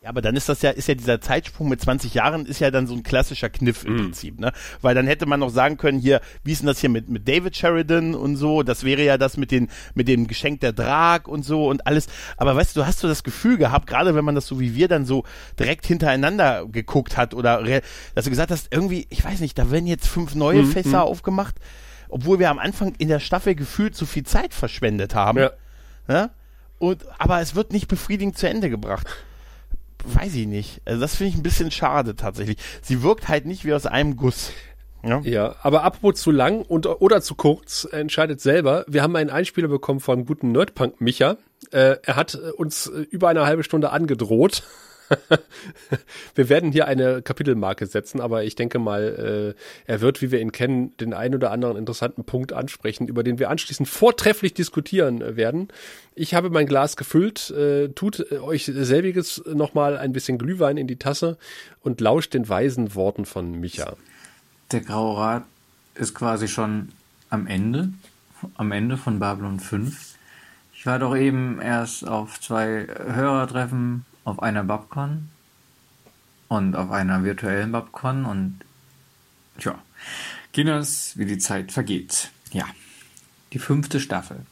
Ja, 0.00 0.10
aber 0.10 0.22
dann 0.22 0.36
ist 0.36 0.48
das 0.48 0.62
ja, 0.62 0.70
ist 0.70 0.86
ja 0.86 0.94
dieser 0.94 1.20
Zeitsprung 1.20 1.68
mit 1.68 1.80
20 1.80 2.14
Jahren, 2.14 2.46
ist 2.46 2.60
ja 2.60 2.70
dann 2.70 2.86
so 2.86 2.94
ein 2.94 3.02
klassischer 3.02 3.50
Kniff 3.50 3.84
im 3.84 3.94
mm. 3.94 3.96
Prinzip, 3.96 4.38
ne? 4.38 4.52
Weil 4.80 4.94
dann 4.94 5.08
hätte 5.08 5.26
man 5.26 5.40
noch 5.40 5.50
sagen 5.50 5.76
können, 5.76 5.98
hier, 5.98 6.20
wie 6.44 6.52
ist 6.52 6.60
denn 6.60 6.68
das 6.68 6.78
hier 6.78 6.88
mit, 6.88 7.08
mit 7.08 7.26
David 7.26 7.56
Sheridan 7.56 8.14
und 8.14 8.36
so, 8.36 8.62
das 8.62 8.84
wäre 8.84 9.02
ja 9.02 9.18
das 9.18 9.36
mit 9.36 9.50
den, 9.50 9.68
mit 9.94 10.06
dem 10.06 10.28
Geschenk 10.28 10.60
der 10.60 10.72
Drag 10.72 11.26
und 11.26 11.44
so 11.44 11.68
und 11.68 11.84
alles. 11.88 12.06
Aber 12.36 12.54
weißt 12.54 12.76
du, 12.76 12.86
hast 12.86 13.02
du 13.02 13.08
das 13.08 13.24
Gefühl 13.24 13.58
gehabt, 13.58 13.88
gerade 13.88 14.14
wenn 14.14 14.24
man 14.24 14.36
das 14.36 14.46
so 14.46 14.60
wie 14.60 14.76
wir 14.76 14.86
dann 14.86 15.04
so 15.04 15.24
direkt 15.58 15.84
hintereinander 15.84 16.66
geguckt 16.70 17.16
hat 17.16 17.34
oder, 17.34 17.60
dass 18.14 18.24
du 18.24 18.30
gesagt 18.30 18.52
hast, 18.52 18.68
irgendwie, 18.70 19.08
ich 19.10 19.24
weiß 19.24 19.40
nicht, 19.40 19.58
da 19.58 19.72
werden 19.72 19.88
jetzt 19.88 20.06
fünf 20.06 20.36
neue 20.36 20.62
mm, 20.62 20.70
Fässer 20.70 21.06
mm. 21.06 21.08
aufgemacht, 21.08 21.56
obwohl 22.08 22.38
wir 22.38 22.50
am 22.50 22.60
Anfang 22.60 22.94
in 22.98 23.08
der 23.08 23.18
Staffel 23.18 23.56
gefühlt 23.56 23.96
zu 23.96 24.06
viel 24.06 24.22
Zeit 24.22 24.54
verschwendet 24.54 25.16
haben. 25.16 25.38
Ja. 25.38 25.50
ja? 26.08 26.30
Und, 26.78 27.04
aber 27.18 27.40
es 27.40 27.56
wird 27.56 27.72
nicht 27.72 27.88
befriedigend 27.88 28.38
zu 28.38 28.48
Ende 28.48 28.70
gebracht 28.70 29.08
weiß 30.14 30.34
ich 30.34 30.46
nicht. 30.46 30.82
Also 30.84 31.00
das 31.00 31.16
finde 31.16 31.30
ich 31.30 31.36
ein 31.36 31.42
bisschen 31.42 31.70
schade 31.70 32.16
tatsächlich. 32.16 32.58
Sie 32.82 33.02
wirkt 33.02 33.28
halt 33.28 33.46
nicht 33.46 33.64
wie 33.64 33.74
aus 33.74 33.86
einem 33.86 34.16
Guss. 34.16 34.52
Ja. 35.04 35.20
ja, 35.20 35.54
aber 35.62 35.84
apropos 35.84 36.20
zu 36.20 36.32
lang 36.32 36.62
und 36.62 36.86
oder 36.86 37.22
zu 37.22 37.36
kurz, 37.36 37.86
entscheidet 37.90 38.40
selber. 38.40 38.84
Wir 38.88 39.02
haben 39.02 39.14
einen 39.14 39.30
Einspieler 39.30 39.68
bekommen 39.68 40.00
von 40.00 40.26
guten 40.26 40.50
Nerdpunk 40.50 41.00
Micha. 41.00 41.36
Äh, 41.70 41.96
er 42.02 42.16
hat 42.16 42.34
uns 42.34 42.88
äh, 42.88 43.02
über 43.10 43.28
eine 43.28 43.46
halbe 43.46 43.62
Stunde 43.62 43.90
angedroht, 43.90 44.64
wir 46.34 46.48
werden 46.48 46.72
hier 46.72 46.86
eine 46.86 47.22
Kapitelmarke 47.22 47.86
setzen, 47.86 48.20
aber 48.20 48.44
ich 48.44 48.54
denke 48.54 48.78
mal, 48.78 49.54
äh, 49.56 49.90
er 49.90 50.00
wird, 50.00 50.22
wie 50.22 50.30
wir 50.30 50.40
ihn 50.40 50.52
kennen, 50.52 50.96
den 50.98 51.14
einen 51.14 51.34
oder 51.34 51.50
anderen 51.50 51.76
interessanten 51.76 52.24
Punkt 52.24 52.52
ansprechen, 52.52 53.08
über 53.08 53.22
den 53.22 53.38
wir 53.38 53.50
anschließend 53.50 53.88
vortrefflich 53.88 54.54
diskutieren 54.54 55.22
äh, 55.22 55.36
werden. 55.36 55.68
Ich 56.14 56.34
habe 56.34 56.50
mein 56.50 56.66
Glas 56.66 56.96
gefüllt, 56.96 57.50
äh, 57.50 57.88
tut 57.88 58.26
äh, 58.30 58.38
euch 58.38 58.64
selbiges 58.66 59.42
nochmal 59.46 59.96
ein 59.96 60.12
bisschen 60.12 60.38
Glühwein 60.38 60.76
in 60.76 60.86
die 60.86 60.96
Tasse 60.96 61.38
und 61.82 62.00
lauscht 62.00 62.34
den 62.34 62.48
weisen 62.48 62.94
Worten 62.94 63.24
von 63.24 63.52
Micha. 63.52 63.96
Der 64.72 64.80
Graue 64.80 65.16
Rat 65.16 65.44
ist 65.94 66.14
quasi 66.14 66.48
schon 66.48 66.90
am 67.30 67.46
Ende, 67.46 67.90
am 68.56 68.72
Ende 68.72 68.96
von 68.96 69.18
Babylon 69.18 69.60
5. 69.60 70.14
Ich 70.74 70.86
war 70.86 70.98
doch 70.98 71.16
eben 71.16 71.60
erst 71.60 72.06
auf 72.06 72.40
zwei 72.40 72.86
Hörertreffen 72.86 74.04
auf 74.28 74.42
einer 74.42 74.62
Babcon 74.62 75.30
und 76.48 76.76
auf 76.76 76.90
einer 76.90 77.24
virtuellen 77.24 77.72
Babcon 77.72 78.26
und 78.26 78.60
tja, 79.58 79.78
Guinness, 80.52 81.12
wie 81.16 81.24
die 81.24 81.38
Zeit 81.38 81.72
vergeht. 81.72 82.30
Ja, 82.52 82.66
die 83.52 83.58
fünfte 83.58 84.00
Staffel. 84.00 84.44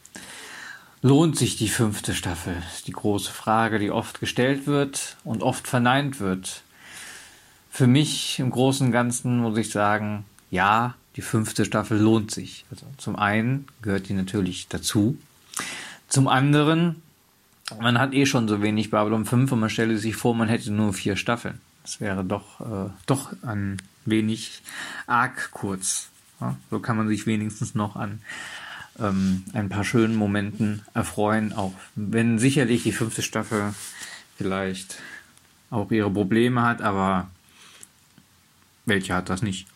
Lohnt 1.02 1.36
sich 1.36 1.56
die 1.56 1.68
fünfte 1.68 2.14
Staffel? 2.14 2.62
Die 2.86 2.92
große 2.92 3.30
Frage, 3.30 3.78
die 3.78 3.90
oft 3.90 4.18
gestellt 4.18 4.66
wird 4.66 5.16
und 5.24 5.42
oft 5.42 5.68
verneint 5.68 6.20
wird. 6.20 6.62
Für 7.70 7.86
mich 7.86 8.38
im 8.38 8.50
Großen 8.50 8.86
und 8.86 8.92
Ganzen 8.92 9.38
muss 9.40 9.58
ich 9.58 9.70
sagen, 9.70 10.24
ja, 10.50 10.94
die 11.16 11.22
fünfte 11.22 11.66
Staffel 11.66 11.98
lohnt 11.98 12.30
sich. 12.30 12.64
Also 12.70 12.86
zum 12.96 13.16
einen 13.16 13.66
gehört 13.82 14.08
die 14.08 14.14
natürlich 14.14 14.68
dazu. 14.68 15.18
Zum 16.08 16.28
anderen, 16.28 17.02
man 17.80 17.98
hat 17.98 18.14
eh 18.14 18.26
schon 18.26 18.48
so 18.48 18.62
wenig 18.62 18.90
Babylon 18.90 19.24
5 19.24 19.52
und 19.52 19.60
man 19.60 19.70
stelle 19.70 19.98
sich 19.98 20.16
vor, 20.16 20.34
man 20.34 20.48
hätte 20.48 20.72
nur 20.72 20.92
vier 20.92 21.16
Staffeln. 21.16 21.60
Das 21.82 22.00
wäre 22.00 22.24
doch, 22.24 22.60
äh, 22.60 22.90
doch 23.06 23.32
ein 23.42 23.76
wenig 24.04 24.62
arg 25.06 25.50
kurz. 25.52 26.08
Ja, 26.40 26.56
so 26.70 26.80
kann 26.80 26.96
man 26.96 27.08
sich 27.08 27.26
wenigstens 27.26 27.74
noch 27.74 27.96
an 27.96 28.20
ähm, 28.98 29.44
ein 29.52 29.68
paar 29.68 29.84
schönen 29.84 30.16
Momenten 30.16 30.82
erfreuen, 30.94 31.52
auch 31.52 31.74
wenn 31.94 32.38
sicherlich 32.38 32.82
die 32.82 32.92
fünfte 32.92 33.22
Staffel 33.22 33.74
vielleicht 34.36 34.98
auch 35.70 35.90
ihre 35.90 36.10
Probleme 36.10 36.62
hat, 36.62 36.82
aber 36.82 37.30
welche 38.84 39.14
hat 39.14 39.28
das 39.30 39.42
nicht? 39.42 39.66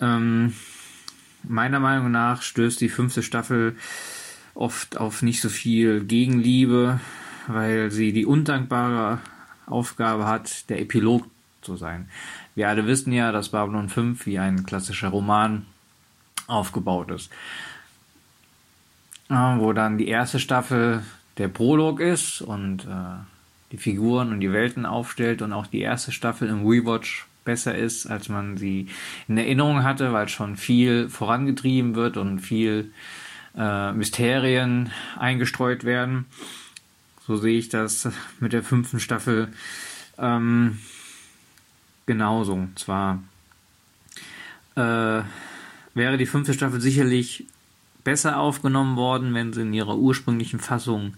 Ähm, 0.00 0.54
meiner 1.42 1.80
Meinung 1.80 2.10
nach 2.10 2.42
stößt 2.42 2.80
die 2.80 2.88
fünfte 2.88 3.22
Staffel 3.22 3.76
oft 4.60 4.98
auf 4.98 5.22
nicht 5.22 5.40
so 5.40 5.48
viel 5.48 6.04
Gegenliebe, 6.04 7.00
weil 7.46 7.90
sie 7.90 8.12
die 8.12 8.26
undankbare 8.26 9.18
Aufgabe 9.66 10.26
hat, 10.26 10.68
der 10.68 10.80
Epilog 10.80 11.26
zu 11.62 11.76
sein. 11.76 12.08
Wir 12.54 12.68
alle 12.68 12.86
wissen 12.86 13.12
ja, 13.12 13.32
dass 13.32 13.50
Babylon 13.50 13.88
5 13.88 14.26
wie 14.26 14.38
ein 14.38 14.66
klassischer 14.66 15.08
Roman 15.08 15.66
aufgebaut 16.46 17.10
ist. 17.10 17.30
Wo 19.28 19.72
dann 19.72 19.96
die 19.96 20.08
erste 20.08 20.40
Staffel 20.40 21.04
der 21.38 21.48
Prolog 21.48 22.00
ist 22.00 22.42
und 22.42 22.84
äh, 22.84 23.22
die 23.70 23.78
Figuren 23.78 24.32
und 24.32 24.40
die 24.40 24.52
Welten 24.52 24.84
aufstellt 24.84 25.40
und 25.40 25.52
auch 25.52 25.68
die 25.68 25.80
erste 25.80 26.10
Staffel 26.10 26.48
im 26.48 26.66
Rewatch 26.66 27.26
besser 27.44 27.76
ist, 27.76 28.06
als 28.06 28.28
man 28.28 28.56
sie 28.56 28.88
in 29.28 29.38
Erinnerung 29.38 29.84
hatte, 29.84 30.12
weil 30.12 30.28
schon 30.28 30.56
viel 30.56 31.08
vorangetrieben 31.08 31.94
wird 31.94 32.16
und 32.16 32.40
viel 32.40 32.92
äh, 33.56 33.92
Mysterien 33.92 34.90
eingestreut 35.18 35.84
werden. 35.84 36.26
So 37.26 37.36
sehe 37.36 37.58
ich 37.58 37.68
das 37.68 38.08
mit 38.40 38.52
der 38.52 38.62
fünften 38.62 39.00
Staffel 39.00 39.48
ähm, 40.18 40.78
genauso. 42.06 42.68
Zwar 42.74 43.22
äh, 44.74 45.22
wäre 45.94 46.16
die 46.18 46.26
fünfte 46.26 46.54
Staffel 46.54 46.80
sicherlich 46.80 47.46
besser 48.04 48.38
aufgenommen 48.38 48.96
worden, 48.96 49.34
wenn 49.34 49.52
sie 49.52 49.62
in 49.62 49.72
ihrer 49.72 49.96
ursprünglichen 49.96 50.58
Fassung 50.58 51.14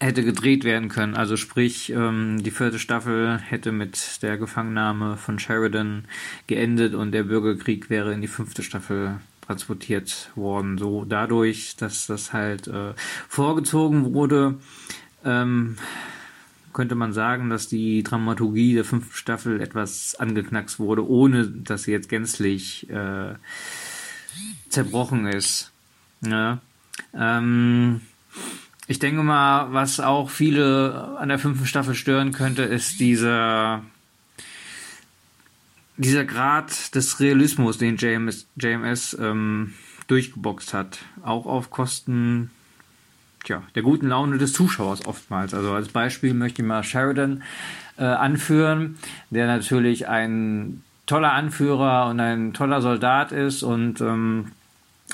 hätte 0.00 0.24
gedreht 0.24 0.64
werden 0.64 0.88
können. 0.88 1.14
Also 1.14 1.36
sprich, 1.36 1.90
ähm, 1.90 2.42
die 2.42 2.50
vierte 2.50 2.78
Staffel 2.78 3.38
hätte 3.38 3.70
mit 3.70 4.22
der 4.22 4.38
Gefangennahme 4.38 5.16
von 5.16 5.38
Sheridan 5.38 6.04
geendet 6.46 6.94
und 6.94 7.12
der 7.12 7.24
Bürgerkrieg 7.24 7.90
wäre 7.90 8.12
in 8.12 8.22
die 8.22 8.28
fünfte 8.28 8.62
Staffel 8.62 9.20
transportiert 9.50 10.30
worden. 10.36 10.78
So 10.78 11.04
dadurch, 11.04 11.74
dass 11.74 12.06
das 12.06 12.32
halt 12.32 12.68
äh, 12.68 12.94
vorgezogen 13.28 14.14
wurde, 14.14 14.60
ähm, 15.24 15.76
könnte 16.72 16.94
man 16.94 17.12
sagen, 17.12 17.50
dass 17.50 17.66
die 17.66 18.04
Dramaturgie 18.04 18.74
der 18.74 18.84
fünften 18.84 19.16
Staffel 19.16 19.60
etwas 19.60 20.14
angeknackst 20.14 20.78
wurde, 20.78 21.04
ohne 21.08 21.48
dass 21.48 21.82
sie 21.82 21.90
jetzt 21.90 22.08
gänzlich 22.08 22.88
äh, 22.90 23.34
zerbrochen 24.68 25.26
ist. 25.26 25.72
Ja. 26.24 26.60
Ähm, 27.12 28.02
ich 28.86 29.00
denke 29.00 29.24
mal, 29.24 29.72
was 29.72 29.98
auch 29.98 30.30
viele 30.30 31.16
an 31.18 31.28
der 31.28 31.40
fünften 31.40 31.66
Staffel 31.66 31.96
stören 31.96 32.30
könnte, 32.30 32.62
ist 32.62 33.00
dieser 33.00 33.82
dieser 36.00 36.24
Grad 36.24 36.94
des 36.94 37.20
Realismus, 37.20 37.76
den 37.76 37.96
JMS, 37.96 38.46
JMS 38.56 39.16
ähm, 39.20 39.74
durchgeboxt 40.06 40.72
hat, 40.72 40.98
auch 41.22 41.46
auf 41.46 41.70
Kosten 41.70 42.50
tja, 43.44 43.62
der 43.74 43.82
guten 43.82 44.08
Laune 44.08 44.38
des 44.38 44.52
Zuschauers 44.52 45.06
oftmals. 45.06 45.52
Also 45.52 45.72
als 45.72 45.88
Beispiel 45.88 46.32
möchte 46.32 46.62
ich 46.62 46.68
mal 46.68 46.82
Sheridan 46.82 47.42
äh, 47.98 48.04
anführen, 48.04 48.98
der 49.28 49.46
natürlich 49.46 50.08
ein 50.08 50.82
toller 51.06 51.32
Anführer 51.32 52.08
und 52.08 52.18
ein 52.18 52.54
toller 52.54 52.80
Soldat 52.80 53.32
ist 53.32 53.62
und 53.62 54.00
ähm, 54.00 54.52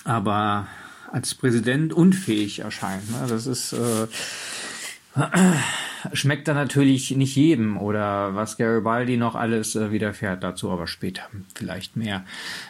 aber 0.05 0.69
als 1.11 1.35
Präsident 1.35 1.93
unfähig 1.93 2.61
erscheint. 2.61 3.11
Ne? 3.11 3.27
Das 3.29 3.47
ist 3.47 3.73
äh, 3.73 4.07
schmeckt 6.13 6.49
dann 6.49 6.57
natürlich 6.57 7.11
nicht 7.17 7.37
jedem 7.37 7.79
oder 7.79 8.35
was 8.35 8.57
Garibaldi 8.57 9.17
noch 9.17 9.35
alles 9.35 9.75
äh, 9.77 9.91
widerfährt, 9.91 10.43
dazu 10.43 10.71
aber 10.71 10.87
später 10.87 11.23
vielleicht 11.55 11.97
mehr. 11.97 12.25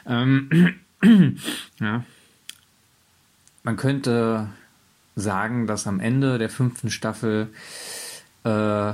Ähm, 0.06 0.76
ja. 1.80 2.04
Man 3.62 3.76
könnte 3.76 4.48
sagen, 5.16 5.66
dass 5.66 5.86
am 5.86 5.98
Ende 5.98 6.38
der 6.38 6.50
fünften 6.50 6.90
Staffel 6.90 7.48
äh, 8.44 8.92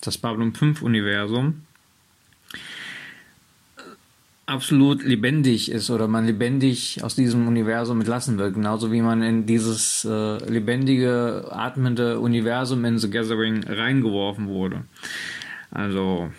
das 0.00 0.18
Babylon 0.18 0.54
5 0.54 0.82
Universum 0.82 1.62
absolut 4.46 5.02
lebendig 5.02 5.70
ist 5.70 5.90
oder 5.90 6.06
man 6.08 6.26
lebendig 6.26 7.02
aus 7.02 7.14
diesem 7.14 7.48
Universum 7.48 8.00
entlassen 8.00 8.38
wird, 8.38 8.54
genauso 8.54 8.92
wie 8.92 9.00
man 9.00 9.22
in 9.22 9.46
dieses 9.46 10.04
äh, 10.04 10.36
lebendige, 10.50 11.46
atmende 11.50 12.20
Universum 12.20 12.84
in 12.84 12.98
The 12.98 13.10
Gathering 13.10 13.64
reingeworfen 13.64 14.48
wurde. 14.48 14.84
Also 15.70 16.30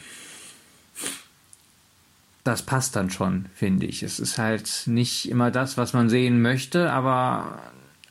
das 2.44 2.62
passt 2.62 2.96
dann 2.96 3.10
schon, 3.10 3.48
finde 3.56 3.88
ich. 3.88 4.04
Es 4.04 4.20
ist 4.20 4.38
halt 4.38 4.84
nicht 4.86 5.30
immer 5.30 5.50
das, 5.50 5.78
was 5.78 5.94
man 5.94 6.10
sehen 6.10 6.41
möchte, 6.41 6.91
aber 6.91 7.60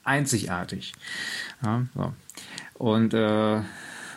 einzigartig. 0.03 0.93
Ja, 1.63 1.87
so. 1.95 2.13
Und 2.75 3.15
äh, 3.15 3.61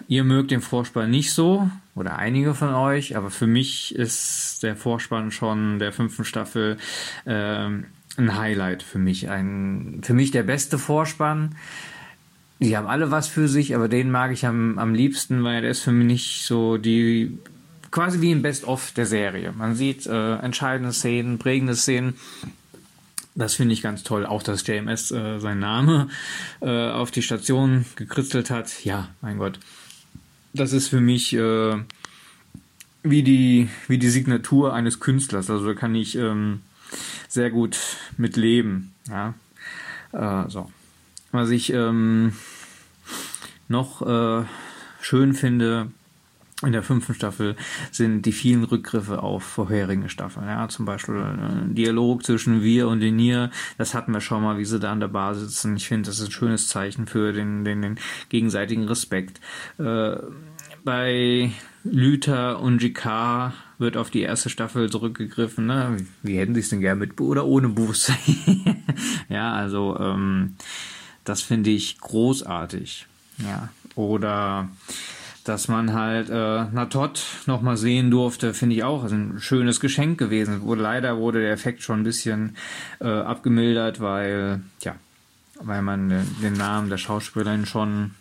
Ihr 0.07 0.23
mögt 0.23 0.51
den 0.51 0.61
Vorspann 0.61 1.09
nicht 1.09 1.33
so, 1.33 1.69
oder 1.97 2.17
einige 2.17 2.53
von 2.53 2.73
euch, 2.73 3.17
aber 3.17 3.31
für 3.31 3.47
mich 3.47 3.95
ist 3.95 4.61
der 4.61 4.75
Vorspann 4.75 5.31
schon 5.31 5.79
der 5.79 5.91
fünften 5.91 6.25
Staffel 6.25 6.77
ähm, 7.25 7.85
ein 8.17 8.37
Highlight 8.37 8.83
für 8.83 8.99
mich. 8.99 9.29
Ein, 9.29 10.01
für 10.03 10.13
mich 10.13 10.31
der 10.31 10.43
beste 10.43 10.77
Vorspann. 10.77 11.55
Die 12.59 12.77
haben 12.77 12.87
alle 12.87 13.11
was 13.11 13.27
für 13.27 13.47
sich, 13.47 13.75
aber 13.75 13.87
den 13.87 14.09
mag 14.11 14.31
ich 14.31 14.45
am, 14.45 14.79
am 14.79 14.93
liebsten, 14.93 15.43
weil 15.43 15.61
der 15.61 15.71
ist 15.71 15.81
für 15.81 15.91
mich 15.91 16.07
nicht 16.07 16.45
so 16.45 16.77
die, 16.77 17.37
quasi 17.91 18.21
wie 18.21 18.31
ein 18.31 18.41
Best-of 18.41 18.91
der 18.93 19.05
Serie. 19.05 19.51
Man 19.51 19.75
sieht 19.75 20.05
äh, 20.07 20.35
entscheidende 20.37 20.93
Szenen, 20.93 21.37
prägende 21.37 21.75
Szenen. 21.75 22.15
Das 23.35 23.53
finde 23.53 23.73
ich 23.73 23.83
ganz 23.83 24.03
toll. 24.03 24.25
Auch, 24.25 24.41
dass 24.41 24.65
JMS 24.65 25.11
äh, 25.11 25.39
seinen 25.39 25.59
Namen 25.59 26.11
äh, 26.61 26.89
auf 26.89 27.11
die 27.11 27.21
Station 27.21 27.85
gekritzelt 27.95 28.49
hat. 28.49 28.83
Ja, 28.83 29.09
mein 29.21 29.37
Gott 29.37 29.59
das 30.57 30.73
ist 30.73 30.89
für 30.89 31.01
mich 31.01 31.33
äh, 31.33 31.75
wie, 33.03 33.23
die, 33.23 33.69
wie 33.87 33.97
die 33.97 34.09
Signatur 34.09 34.73
eines 34.73 34.99
Künstlers. 34.99 35.49
Also 35.49 35.65
da 35.65 35.73
kann 35.73 35.95
ich 35.95 36.17
ähm, 36.17 36.61
sehr 37.27 37.49
gut 37.49 37.77
mit 38.17 38.35
leben. 38.35 38.93
Ja? 39.07 39.33
Äh, 40.11 40.49
so. 40.49 40.71
Was 41.31 41.49
ich 41.49 41.73
ähm, 41.73 42.33
noch 43.67 44.01
äh, 44.01 44.45
schön 45.01 45.33
finde, 45.33 45.91
in 46.63 46.71
der 46.71 46.81
fünften 46.81 47.13
Staffel 47.13 47.55
sind 47.91 48.23
die 48.23 48.31
vielen 48.31 48.63
Rückgriffe 48.63 49.21
auf 49.21 49.43
vorherige 49.43 50.09
Staffeln. 50.09 50.47
Ja, 50.47 50.67
zum 50.69 50.85
Beispiel 50.85 51.15
ein 51.15 51.71
äh, 51.71 51.73
Dialog 51.75 52.23
zwischen 52.23 52.63
wir 52.63 52.87
und 52.87 53.01
Lenier. 53.01 53.51
Das 53.77 53.93
hatten 53.93 54.11
wir 54.11 54.21
schon 54.21 54.41
mal, 54.41 54.57
wie 54.57 54.65
sie 54.65 54.79
da 54.79 54.91
an 54.91 54.99
der 54.99 55.07
Bar 55.07 55.35
sitzen. 55.35 55.75
Ich 55.75 55.87
finde, 55.87 56.09
das 56.09 56.19
ist 56.19 56.29
ein 56.29 56.31
schönes 56.31 56.67
Zeichen 56.67 57.05
für 57.05 57.31
den, 57.31 57.63
den, 57.63 57.83
den 57.83 57.99
gegenseitigen 58.29 58.85
Respekt. 58.85 59.39
Äh, 59.77 60.17
bei 60.83 61.51
Lüther 61.83 62.59
und 62.59 62.79
GK 62.79 63.53
wird 63.77 63.95
auf 63.95 64.09
die 64.09 64.21
erste 64.21 64.49
Staffel 64.49 64.89
zurückgegriffen. 64.89 65.67
Ne? 65.67 65.97
Wie 66.23 66.39
hätten 66.39 66.55
sie 66.55 66.61
es 66.61 66.69
denn 66.69 66.81
gern 66.81 66.97
mit 66.97 67.19
oder 67.21 67.45
ohne 67.45 67.69
Boost? 67.69 68.11
ja, 69.29 69.53
also 69.53 69.95
ähm, 69.99 70.55
das 71.23 71.43
finde 71.43 71.69
ich 71.69 71.99
großartig. 71.99 73.05
Ja, 73.45 73.69
oder 73.95 74.69
dass 75.47 75.67
man 75.67 75.93
halt 75.93 76.29
äh, 76.29 76.65
Natot 76.65 77.23
noch 77.45 77.61
mal 77.61 77.77
sehen 77.77 78.11
durfte, 78.11 78.53
finde 78.53 78.75
ich 78.75 78.83
auch 78.83 79.03
ein 79.03 79.39
schönes 79.39 79.79
Geschenk 79.79 80.17
gewesen. 80.17 80.61
Wo, 80.63 80.73
leider 80.73 81.17
wurde 81.17 81.41
der 81.41 81.51
Effekt 81.51 81.83
schon 81.83 82.01
ein 82.01 82.03
bisschen 82.03 82.57
äh, 82.99 83.07
abgemildert, 83.07 84.01
weil 84.01 84.61
ja, 84.81 84.95
weil 85.61 85.81
man 85.81 86.09
den 86.41 86.53
Namen 86.53 86.89
der 86.89 86.97
Schauspielerin 86.97 87.65
schon 87.65 88.11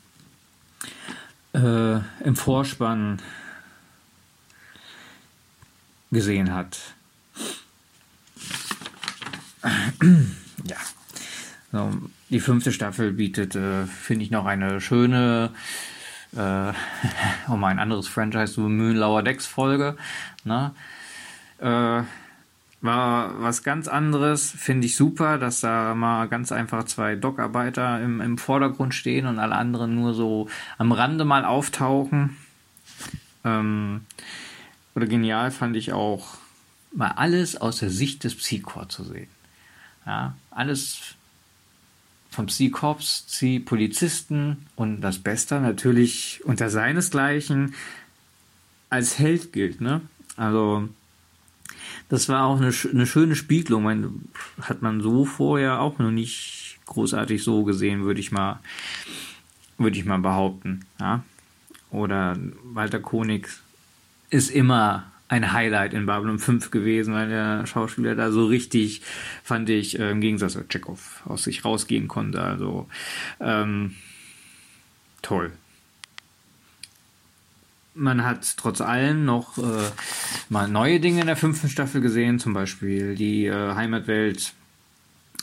äh, 1.52 1.96
im 2.24 2.36
Vorspann 2.36 3.20
gesehen 6.10 6.54
hat. 6.54 6.78
ja. 10.64 10.76
So, 11.72 11.92
die 12.30 12.40
fünfte 12.40 12.72
Staffel 12.72 13.12
bietet, 13.12 13.56
äh, 13.56 13.86
finde 13.86 14.24
ich, 14.24 14.30
noch 14.30 14.46
eine 14.46 14.80
schöne 14.80 15.50
äh, 16.34 16.72
um 17.48 17.64
ein 17.64 17.78
anderes 17.78 18.08
Franchise 18.08 18.54
zu 18.54 18.62
bemühen, 18.62 18.96
Lower 18.96 19.22
Decks 19.22 19.46
Folge. 19.46 19.96
Ne? 20.44 20.72
Äh, 21.58 22.02
war 22.82 23.42
was 23.42 23.62
ganz 23.62 23.88
anderes, 23.88 24.50
finde 24.50 24.86
ich 24.86 24.96
super, 24.96 25.38
dass 25.38 25.60
da 25.60 25.94
mal 25.94 26.28
ganz 26.28 26.52
einfach 26.52 26.84
zwei 26.84 27.16
Dockarbeiter 27.16 28.00
im, 28.00 28.20
im 28.20 28.38
Vordergrund 28.38 28.94
stehen 28.94 29.26
und 29.26 29.38
alle 29.38 29.56
anderen 29.56 29.94
nur 29.94 30.14
so 30.14 30.48
am 30.78 30.92
Rande 30.92 31.24
mal 31.24 31.44
auftauchen. 31.44 32.36
Ähm, 33.44 34.02
oder 34.94 35.06
genial 35.06 35.50
fand 35.50 35.76
ich 35.76 35.92
auch, 35.92 36.38
mal 36.92 37.12
alles 37.12 37.56
aus 37.56 37.78
der 37.78 37.90
Sicht 37.90 38.24
des 38.24 38.34
Psychor 38.34 38.88
zu 38.88 39.04
sehen. 39.04 39.28
Ja, 40.06 40.34
alles 40.50 41.15
vom 42.36 42.50
Sea-Korps, 42.50 43.24
Sea-Polizisten 43.28 44.66
und 44.76 45.00
das 45.00 45.18
Beste 45.18 45.58
natürlich 45.58 46.42
unter 46.44 46.68
seinesgleichen 46.68 47.74
als 48.90 49.18
Held 49.18 49.54
gilt. 49.54 49.80
Ne? 49.80 50.02
Also 50.36 50.86
das 52.10 52.28
war 52.28 52.44
auch 52.44 52.58
eine, 52.60 52.72
eine 52.92 53.06
schöne 53.06 53.36
Spiegelung. 53.36 53.84
Man, 53.84 54.28
hat 54.60 54.82
man 54.82 55.00
so 55.00 55.24
vorher 55.24 55.80
auch 55.80 55.98
noch 55.98 56.10
nicht 56.10 56.78
großartig 56.84 57.42
so 57.42 57.64
gesehen, 57.64 58.04
würde 58.04 58.20
ich 58.20 58.30
mal, 58.32 58.60
würde 59.78 59.98
ich 59.98 60.04
mal 60.04 60.18
behaupten. 60.18 60.84
Ja? 61.00 61.24
Oder 61.90 62.36
Walter 62.64 63.00
Konig 63.00 63.48
ist 64.28 64.50
immer 64.50 65.10
ein 65.28 65.52
Highlight 65.52 65.92
in 65.92 66.06
Babylon 66.06 66.38
5 66.38 66.70
gewesen, 66.70 67.14
weil 67.14 67.28
der 67.28 67.66
Schauspieler 67.66 68.14
da 68.14 68.30
so 68.30 68.46
richtig, 68.46 69.02
fand 69.42 69.68
ich, 69.70 69.98
äh, 69.98 70.10
im 70.10 70.20
Gegensatz 70.20 70.52
zu 70.52 70.66
Chekhov 70.68 71.22
aus 71.26 71.44
sich 71.44 71.64
rausgehen 71.64 72.08
konnte. 72.08 72.40
Also 72.40 72.88
ähm, 73.40 73.94
toll. 75.22 75.52
Man 77.94 78.24
hat 78.24 78.56
trotz 78.56 78.80
allem 78.80 79.24
noch 79.24 79.58
äh, 79.58 79.90
mal 80.48 80.68
neue 80.68 81.00
Dinge 81.00 81.22
in 81.22 81.26
der 81.26 81.36
fünften 81.36 81.68
Staffel 81.68 82.00
gesehen, 82.00 82.38
zum 82.38 82.52
Beispiel 82.52 83.14
die 83.14 83.46
äh, 83.46 83.74
Heimatwelt 83.74 84.52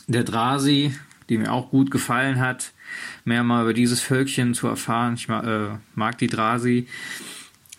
der 0.06 0.24
Drasi, 0.24 0.94
die 1.28 1.38
mir 1.38 1.52
auch 1.52 1.70
gut 1.70 1.90
gefallen 1.90 2.38
hat, 2.38 2.72
mehr 3.24 3.42
mal 3.42 3.62
über 3.62 3.74
dieses 3.74 4.00
Völkchen 4.00 4.54
zu 4.54 4.68
erfahren. 4.68 5.14
Ich 5.14 5.28
mag, 5.28 5.44
äh, 5.44 5.78
mag 5.94 6.16
die 6.18 6.28
Drasi. 6.28 6.86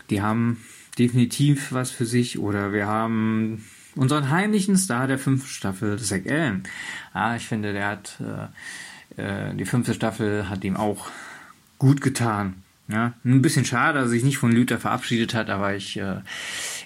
Die 0.09 0.21
haben 0.21 0.61
definitiv 0.99 1.71
was 1.71 1.91
für 1.91 2.05
sich. 2.05 2.39
Oder 2.39 2.73
wir 2.73 2.87
haben 2.87 3.63
unseren 3.95 4.29
heimlichen 4.29 4.77
Star 4.77 5.07
der 5.07 5.19
fünften 5.19 5.49
Staffel, 5.49 5.97
Zack 5.99 6.29
Allen. 6.29 6.63
Ja, 7.13 7.35
ich 7.35 7.47
finde, 7.47 7.73
der 7.73 7.87
hat 7.87 8.17
äh, 8.19 9.21
äh, 9.21 9.53
die 9.55 9.65
fünfte 9.65 9.93
Staffel 9.93 10.49
hat 10.49 10.63
ihm 10.63 10.77
auch 10.77 11.07
gut 11.77 12.01
getan. 12.01 12.61
Ja, 12.87 13.13
ein 13.23 13.41
bisschen 13.41 13.65
schade, 13.65 13.97
dass 13.97 14.07
er 14.07 14.11
sich 14.11 14.23
nicht 14.23 14.37
von 14.37 14.51
Luther 14.51 14.77
verabschiedet 14.77 15.33
hat, 15.33 15.49
aber 15.49 15.75
ich, 15.75 15.97
äh, 15.97 16.17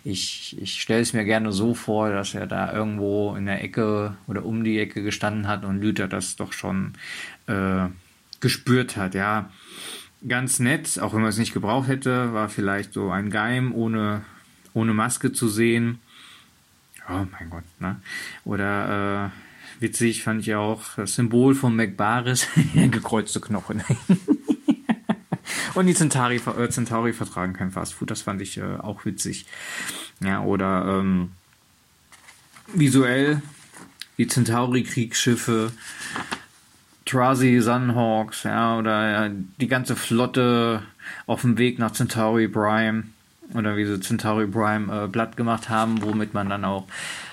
ich, 0.06 0.56
ich 0.62 0.82
stelle 0.82 1.02
es 1.02 1.12
mir 1.12 1.26
gerne 1.26 1.52
so 1.52 1.74
vor, 1.74 2.10
dass 2.10 2.34
er 2.34 2.48
da 2.48 2.72
irgendwo 2.72 3.36
in 3.36 3.46
der 3.46 3.62
Ecke 3.62 4.16
oder 4.26 4.46
um 4.46 4.64
die 4.64 4.80
Ecke 4.80 5.04
gestanden 5.04 5.48
hat 5.48 5.66
und 5.66 5.82
Luther 5.82 6.08
das 6.08 6.38
doch 6.38 6.54
schon 6.54 6.94
äh, 7.48 7.88
gespürt 8.40 8.96
hat. 8.96 9.14
Ja, 9.14 9.50
ganz 10.28 10.60
nett, 10.60 11.00
auch 11.00 11.14
wenn 11.14 11.22
man 11.22 11.30
es 11.30 11.38
nicht 11.38 11.54
gebraucht 11.54 11.88
hätte, 11.88 12.34
war 12.34 12.50
vielleicht 12.50 12.94
so 12.94 13.10
ein 13.10 13.30
Geim 13.30 13.74
ohne, 13.74 14.22
ohne 14.74 14.94
Maske 14.94 15.32
zu 15.32 15.48
sehen. 15.48 16.00
Oh 17.08 17.26
mein 17.32 17.50
Gott, 17.50 17.64
ne? 17.80 18.02
Oder 18.44 19.32
äh, 19.80 19.84
witzig 19.84 20.24
fand 20.24 20.42
ich 20.42 20.54
auch 20.56 20.82
das 20.96 21.16
Symbol 21.16 21.56
von 21.56 21.76
McBaris, 21.76 22.48
gekreuzte 22.74 23.40
Knochen. 23.42 23.84
Und 25.74 25.88
die 25.88 25.94
Centauri, 25.94 26.42
äh, 26.58 26.70
Centauri 26.70 27.14
vertragen 27.14 27.54
kein 27.54 27.72
Fastfood, 27.72 28.12
das 28.12 28.22
fand 28.22 28.42
ich 28.42 28.58
äh, 28.58 28.76
auch 28.78 29.06
witzig. 29.06 29.46
Ja, 30.22 30.42
oder 30.42 31.00
ähm, 31.00 31.32
visuell 32.74 33.42
die 34.18 34.28
Centauri-Kriegsschiffe 34.28 35.72
Trazi 37.10 37.60
Sunhawks, 37.60 38.44
ja, 38.44 38.78
oder 38.78 39.30
die 39.30 39.68
ganze 39.68 39.96
Flotte 39.96 40.84
auf 41.26 41.42
dem 41.42 41.58
Weg 41.58 41.80
nach 41.80 41.92
Centauri 41.92 42.48
Prime 42.48 43.06
oder 43.56 43.76
wie 43.78 43.86
sie 43.86 44.00
Centauri 44.00 44.46
Prime 44.46 45.06
äh, 45.06 45.08
platt 45.08 45.36
gemacht 45.36 45.70
haben, 45.70 46.04
womit 46.04 46.36
man 46.36 46.50
dann 46.50 46.66
auch 46.66 46.88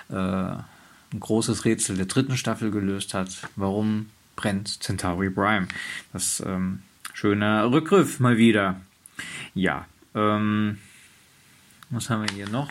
äh, 0.09 0.15
ein 0.15 1.21
großes 1.21 1.67
Rätsel 1.67 1.99
der 1.99 2.07
dritten 2.07 2.39
Staffel 2.39 2.71
gelöst 2.71 3.13
hat. 3.13 3.29
Warum 3.57 4.09
brennt 4.35 4.83
Centauri 4.83 5.29
Prime? 5.29 5.69
Das 6.15 6.43
ähm, 6.47 6.81
schöner 7.13 7.71
Rückgriff 7.71 8.19
mal 8.19 8.39
wieder. 8.39 8.81
Ja, 9.55 9.85
ähm, 10.15 10.79
was 11.91 12.09
haben 12.09 12.23
wir 12.27 12.35
hier 12.35 12.49
noch? 12.49 12.71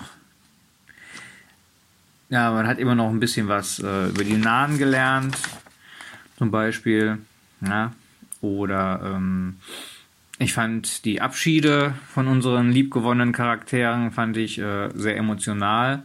Ja, 2.30 2.52
man 2.52 2.65
hat 2.65 2.80
immer 2.80 2.96
noch 2.96 3.10
ein 3.10 3.20
bisschen 3.20 3.48
was 3.48 3.78
äh, 3.78 4.10
über 4.10 4.24
die 4.24 4.38
Nahen 4.38 4.80
gelernt 4.80 5.38
zum 6.38 6.52
Beispiel. 6.52 7.19
Ja, 7.62 7.93
oder 8.41 9.02
ähm, 9.04 9.58
ich 10.38 10.54
fand 10.54 11.06
die 11.06 11.21
Abschiede 11.21 11.93
von 12.13 12.28
unseren 12.28 12.71
liebgewonnenen 12.71 13.34
Charakteren 13.34 14.12
fand 14.12 14.36
ich 14.38 14.60
äh, 14.60 14.89
sehr 14.93 15.17
emotional. 15.17 16.04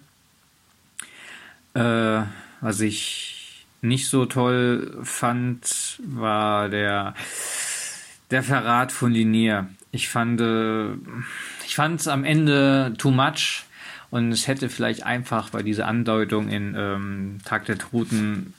Äh, 1.75 2.23
was 2.61 2.81
ich 2.81 3.67
nicht 3.83 4.09
so 4.09 4.27
toll 4.27 4.99
fand, 5.03 5.99
war 6.05 6.69
der 6.69 7.15
der 8.31 8.43
Verrat 8.45 8.93
von 8.93 9.13
Linier. 9.13 9.69
Ich 9.91 10.09
fand 10.09 10.41
äh, 10.41 10.93
ich 11.67 11.75
fand 11.75 12.01
es 12.01 12.09
am 12.09 12.25
Ende 12.25 12.95
too 12.99 13.11
much 13.11 13.65
und 14.11 14.31
es 14.31 14.47
hätte 14.47 14.69
vielleicht 14.69 15.03
einfach 15.05 15.51
bei 15.51 15.63
dieser 15.63 15.87
Andeutung 15.89 16.49
in 16.49 16.75
ähm, 16.77 17.39
Tag 17.45 17.65
der 17.67 17.79
Toten 17.79 18.55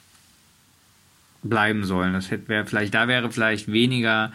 bleiben 1.44 1.84
sollen. 1.84 2.14
Das 2.14 2.32
hätte 2.32 2.48
wäre 2.48 2.66
vielleicht, 2.66 2.94
da 2.94 3.08
wäre 3.08 3.32
vielleicht 3.32 3.72
weniger, 3.72 4.32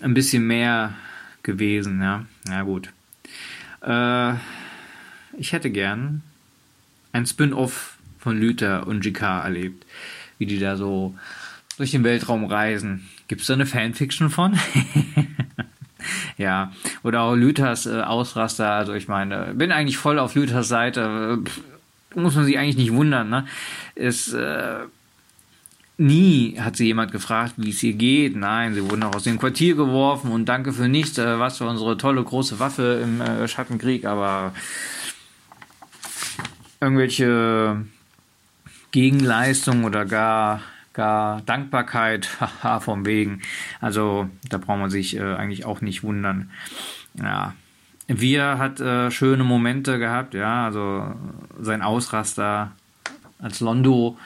ein 0.00 0.14
bisschen 0.14 0.46
mehr 0.46 0.94
gewesen, 1.42 2.02
ja. 2.02 2.26
Na 2.46 2.62
gut. 2.62 2.90
Äh, 3.82 4.34
ich 5.38 5.52
hätte 5.52 5.70
gern 5.70 6.22
ein 7.12 7.26
Spin-off 7.26 7.96
von 8.18 8.40
Luther 8.40 8.86
und 8.86 9.00
GK 9.00 9.44
erlebt, 9.44 9.86
wie 10.38 10.46
die 10.46 10.58
da 10.58 10.76
so 10.76 11.14
durch 11.76 11.92
den 11.92 12.04
Weltraum 12.04 12.44
reisen. 12.44 13.08
Gibt 13.28 13.40
es 13.40 13.46
da 13.46 13.54
eine 13.54 13.66
Fanfiction 13.66 14.30
von? 14.30 14.58
ja, 16.38 16.72
oder 17.02 17.22
auch 17.22 17.34
Luthers 17.34 17.86
äh, 17.86 18.00
Ausraster. 18.00 18.70
Also 18.70 18.94
ich 18.94 19.08
meine, 19.08 19.54
bin 19.54 19.72
eigentlich 19.72 19.98
voll 19.98 20.18
auf 20.18 20.34
Luthers 20.34 20.68
Seite. 20.68 21.38
Pff, 21.44 21.60
muss 22.14 22.34
man 22.34 22.44
sich 22.44 22.58
eigentlich 22.58 22.76
nicht 22.76 22.92
wundern. 22.92 23.28
Ne? 23.28 23.46
Ist 23.94 24.32
äh, 24.32 24.80
Nie 25.98 26.58
hat 26.60 26.76
sie 26.76 26.86
jemand 26.86 27.10
gefragt, 27.10 27.54
wie 27.56 27.70
es 27.70 27.82
ihr 27.82 27.94
geht. 27.94 28.36
Nein, 28.36 28.74
sie 28.74 28.88
wurden 28.90 29.02
auch 29.02 29.14
aus 29.14 29.24
dem 29.24 29.38
Quartier 29.38 29.76
geworfen 29.76 30.30
und 30.30 30.46
danke 30.46 30.74
für 30.74 30.88
nichts. 30.88 31.16
Äh, 31.16 31.38
was 31.38 31.58
für 31.58 31.66
unsere 31.66 31.96
tolle 31.96 32.22
große 32.22 32.58
Waffe 32.60 33.00
im 33.02 33.20
äh, 33.22 33.48
Schattenkrieg, 33.48 34.04
aber 34.04 34.52
irgendwelche 36.80 37.86
Gegenleistung 38.90 39.84
oder 39.84 40.04
gar, 40.04 40.60
gar 40.92 41.40
Dankbarkeit, 41.42 42.28
haha, 42.40 42.80
vom 42.80 43.06
Wegen. 43.06 43.40
Also 43.80 44.28
da 44.50 44.58
braucht 44.58 44.78
man 44.78 44.90
sich 44.90 45.16
äh, 45.16 45.34
eigentlich 45.34 45.64
auch 45.64 45.80
nicht 45.80 46.02
wundern. 46.02 46.50
Ja, 47.14 47.54
wir 48.06 48.58
hat 48.58 48.80
äh, 48.80 49.10
schöne 49.10 49.44
Momente 49.44 49.98
gehabt, 49.98 50.34
ja, 50.34 50.66
also 50.66 51.14
sein 51.58 51.80
Ausraster 51.80 52.72
als 53.38 53.60
Londo 53.60 54.18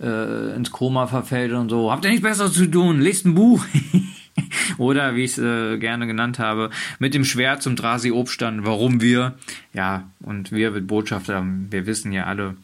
äh, 0.00 0.54
ins 0.54 0.70
Koma 0.70 1.06
verfällt 1.06 1.52
und 1.52 1.68
so. 1.68 1.90
Habt 1.90 2.04
ihr 2.04 2.10
nichts 2.10 2.24
Besseres 2.24 2.52
zu 2.52 2.66
tun? 2.66 3.00
Lest 3.00 3.26
ein 3.26 3.34
Buch. 3.34 3.64
Oder 4.78 5.16
wie 5.16 5.24
ich 5.24 5.32
es 5.32 5.38
äh, 5.38 5.78
gerne 5.78 6.06
genannt 6.06 6.38
habe, 6.38 6.70
mit 6.98 7.14
dem 7.14 7.24
Schwert 7.24 7.62
zum 7.62 7.76
Drasi 7.76 8.12
Obstand. 8.12 8.64
Warum 8.64 9.00
wir? 9.00 9.36
Ja, 9.72 10.08
und 10.20 10.52
wir 10.52 10.70
mit 10.70 10.86
Botschafter, 10.86 11.44
wir 11.44 11.86
wissen 11.86 12.12
ja 12.12 12.24
alle, 12.24 12.56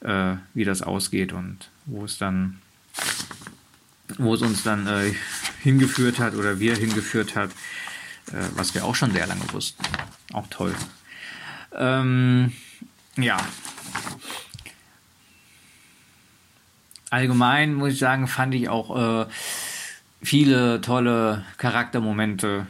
äh, 0.00 0.36
wie 0.54 0.64
das 0.64 0.82
ausgeht 0.82 1.32
und 1.32 1.70
wo 1.86 2.04
es 2.04 2.18
dann, 2.18 2.58
wo 4.18 4.34
es 4.34 4.42
uns 4.42 4.62
dann 4.62 4.86
äh, 4.86 5.12
hingeführt 5.62 6.18
hat 6.18 6.34
oder 6.34 6.60
wir 6.60 6.76
hingeführt 6.76 7.34
hat, 7.34 7.50
äh, 8.32 8.42
was 8.54 8.74
wir 8.74 8.84
auch 8.84 8.94
schon 8.94 9.10
sehr 9.10 9.26
lange 9.26 9.52
wussten. 9.52 9.82
Auch 10.32 10.46
toll. 10.48 10.74
Ähm, 11.76 12.52
ja. 13.16 13.38
Allgemein 17.10 17.74
muss 17.74 17.94
ich 17.94 17.98
sagen, 17.98 18.28
fand 18.28 18.54
ich 18.54 18.68
auch 18.68 19.24
äh, 19.24 19.26
viele 20.22 20.80
tolle 20.80 21.44
Charaktermomente 21.58 22.66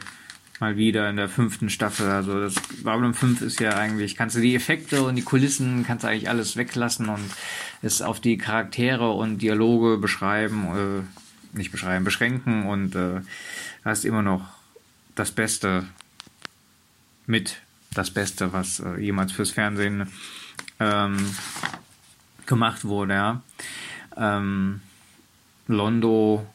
mal 0.59 0.77
wieder 0.77 1.09
in 1.09 1.15
der 1.15 1.27
fünften 1.27 1.69
Staffel. 1.69 2.09
Also 2.09 2.39
das 2.39 2.55
Babylon 2.83 3.13
5 3.13 3.41
ist 3.41 3.59
ja 3.59 3.75
eigentlich, 3.77 4.15
kannst 4.15 4.35
du 4.35 4.41
die 4.41 4.55
Effekte 4.55 5.03
und 5.03 5.15
die 5.15 5.23
Kulissen, 5.23 5.83
kannst 5.85 6.03
du 6.03 6.07
eigentlich 6.07 6.29
alles 6.29 6.55
weglassen 6.55 7.09
und 7.09 7.23
es 7.81 8.01
auf 8.01 8.19
die 8.19 8.37
Charaktere 8.37 9.11
und 9.11 9.39
Dialoge 9.39 9.97
beschreiben, 9.97 11.03
äh, 11.03 11.57
nicht 11.57 11.71
beschreiben, 11.71 12.05
beschränken 12.05 12.67
und 12.67 12.95
äh, 12.95 13.21
hast 13.83 14.05
immer 14.05 14.21
noch 14.21 14.47
das 15.15 15.31
Beste 15.31 15.85
mit 17.25 17.57
das 17.93 18.11
Beste, 18.11 18.53
was 18.53 18.79
äh, 18.79 18.97
jemals 18.99 19.31
fürs 19.31 19.51
Fernsehen 19.51 20.07
ähm, 20.79 21.17
gemacht 22.45 22.85
wurde, 22.85 23.13
ja. 23.13 23.41
Ähm, 24.21 24.81
Londo 25.67 26.45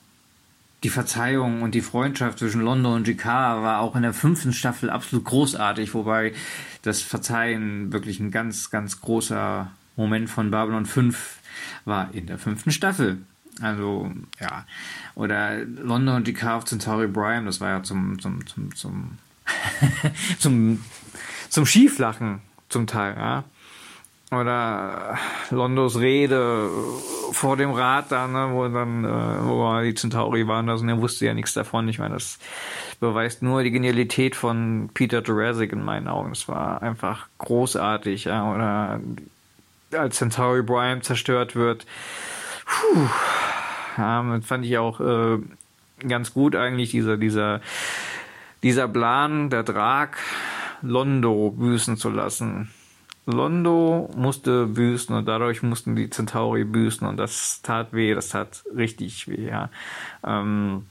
die 0.83 0.91
Verzeihung 0.91 1.63
und 1.63 1.75
die 1.75 1.81
Freundschaft 1.81 2.39
zwischen 2.39 2.61
London 2.61 2.95
und 2.95 3.05
GK 3.05 3.27
war 3.27 3.81
auch 3.81 3.97
in 3.97 4.03
der 4.03 4.13
fünften 4.15 4.53
Staffel 4.53 4.89
absolut 4.89 5.25
großartig, 5.25 5.95
wobei 5.95 6.33
das 6.83 7.03
Verzeihen 7.03 7.93
wirklich 7.93 8.21
ein 8.21 8.31
ganz, 8.31 8.71
ganz 8.71 9.01
großer 9.01 9.71
Moment 9.97 10.31
von 10.31 10.51
Babylon 10.51 10.87
5 10.87 11.39
war 11.87 12.15
in 12.15 12.27
der 12.27 12.39
fünften 12.39 12.71
Staffel. 12.71 13.19
Also, 13.61 14.13
ja. 14.39 14.67
Oder 15.17 15.65
London 15.65 16.17
und 16.17 16.25
GK 16.25 16.57
auf 16.57 16.67
Centauri 16.67 17.09
Prime, 17.09 17.47
das 17.47 17.61
war 17.61 17.71
ja 17.71 17.83
zum, 17.83 18.21
zum, 18.21 18.47
zum, 18.47 18.75
zum, 18.77 19.19
zum, 20.39 20.85
zum 21.49 21.67
Schieflachen 21.67 22.43
zum 22.69 22.87
Teil, 22.87 23.17
ja 23.17 23.45
oder 24.33 25.19
Londos 25.51 26.01
Rede 26.01 26.69
vor 27.31 27.57
dem 27.57 27.71
Rat 27.71 28.11
da, 28.11 28.27
ne, 28.27 28.49
wo 28.53 28.67
dann, 28.67 29.05
äh, 29.05 29.09
wo 29.45 29.81
die 29.83 29.95
Centauri 29.95 30.49
waren, 30.49 30.69
also 30.69 30.85
er 30.87 31.01
wusste 31.01 31.27
ja 31.27 31.35
nichts 31.35 31.55
davon. 31.55 31.89
Ich 31.89 31.99
meine, 31.99 32.15
das 32.15 32.39
beweist 32.99 33.43
nur 33.43 33.63
die 33.63 33.71
Genialität 33.71 34.35
von 34.35 34.91
Peter 34.95 35.23
Jurassic 35.23 35.73
in 35.73 35.85
meinen 35.85 36.09
Augen. 36.09 36.33
Es 36.33 36.49
war 36.49 36.83
einfach 36.83 37.29
großartig, 37.39 38.25
ja, 38.25 38.53
oder 38.53 39.01
als 39.93 40.17
Centauri 40.17 40.63
Prime 40.63 41.03
zerstört 41.03 41.55
wird. 41.55 41.87
Puh, 42.65 43.09
ja, 43.97 44.41
fand 44.43 44.65
ich 44.65 44.77
auch 44.79 45.01
äh, 45.01 45.39
ganz 46.07 46.35
gut 46.35 46.57
eigentlich 46.57 46.91
dieser, 46.91 47.17
dieser, 47.17 47.61
dieser 48.65 48.89
Plan, 48.89 49.51
der 49.51 49.63
Drag, 49.63 50.17
Londo 50.83 51.53
büßen 51.57 51.97
zu 51.97 52.11
lassen 52.11 52.71
Londo 53.27 54.09
musste 54.17 54.67
büßen 54.67 55.15
und 55.15 55.27
dadurch 55.27 55.63
mussten 55.63 55.97
die 55.97 56.09
Centauri 56.09 56.65
büßen 56.65 57.07
und 57.07 57.17
das 57.17 57.61
tat 57.63 57.93
weh, 57.93 58.15
das 58.15 58.29
tat 58.29 58.63
richtig 58.75 59.29
weh, 59.29 59.49
ja. 59.49 59.69
Ähm, 60.25 60.87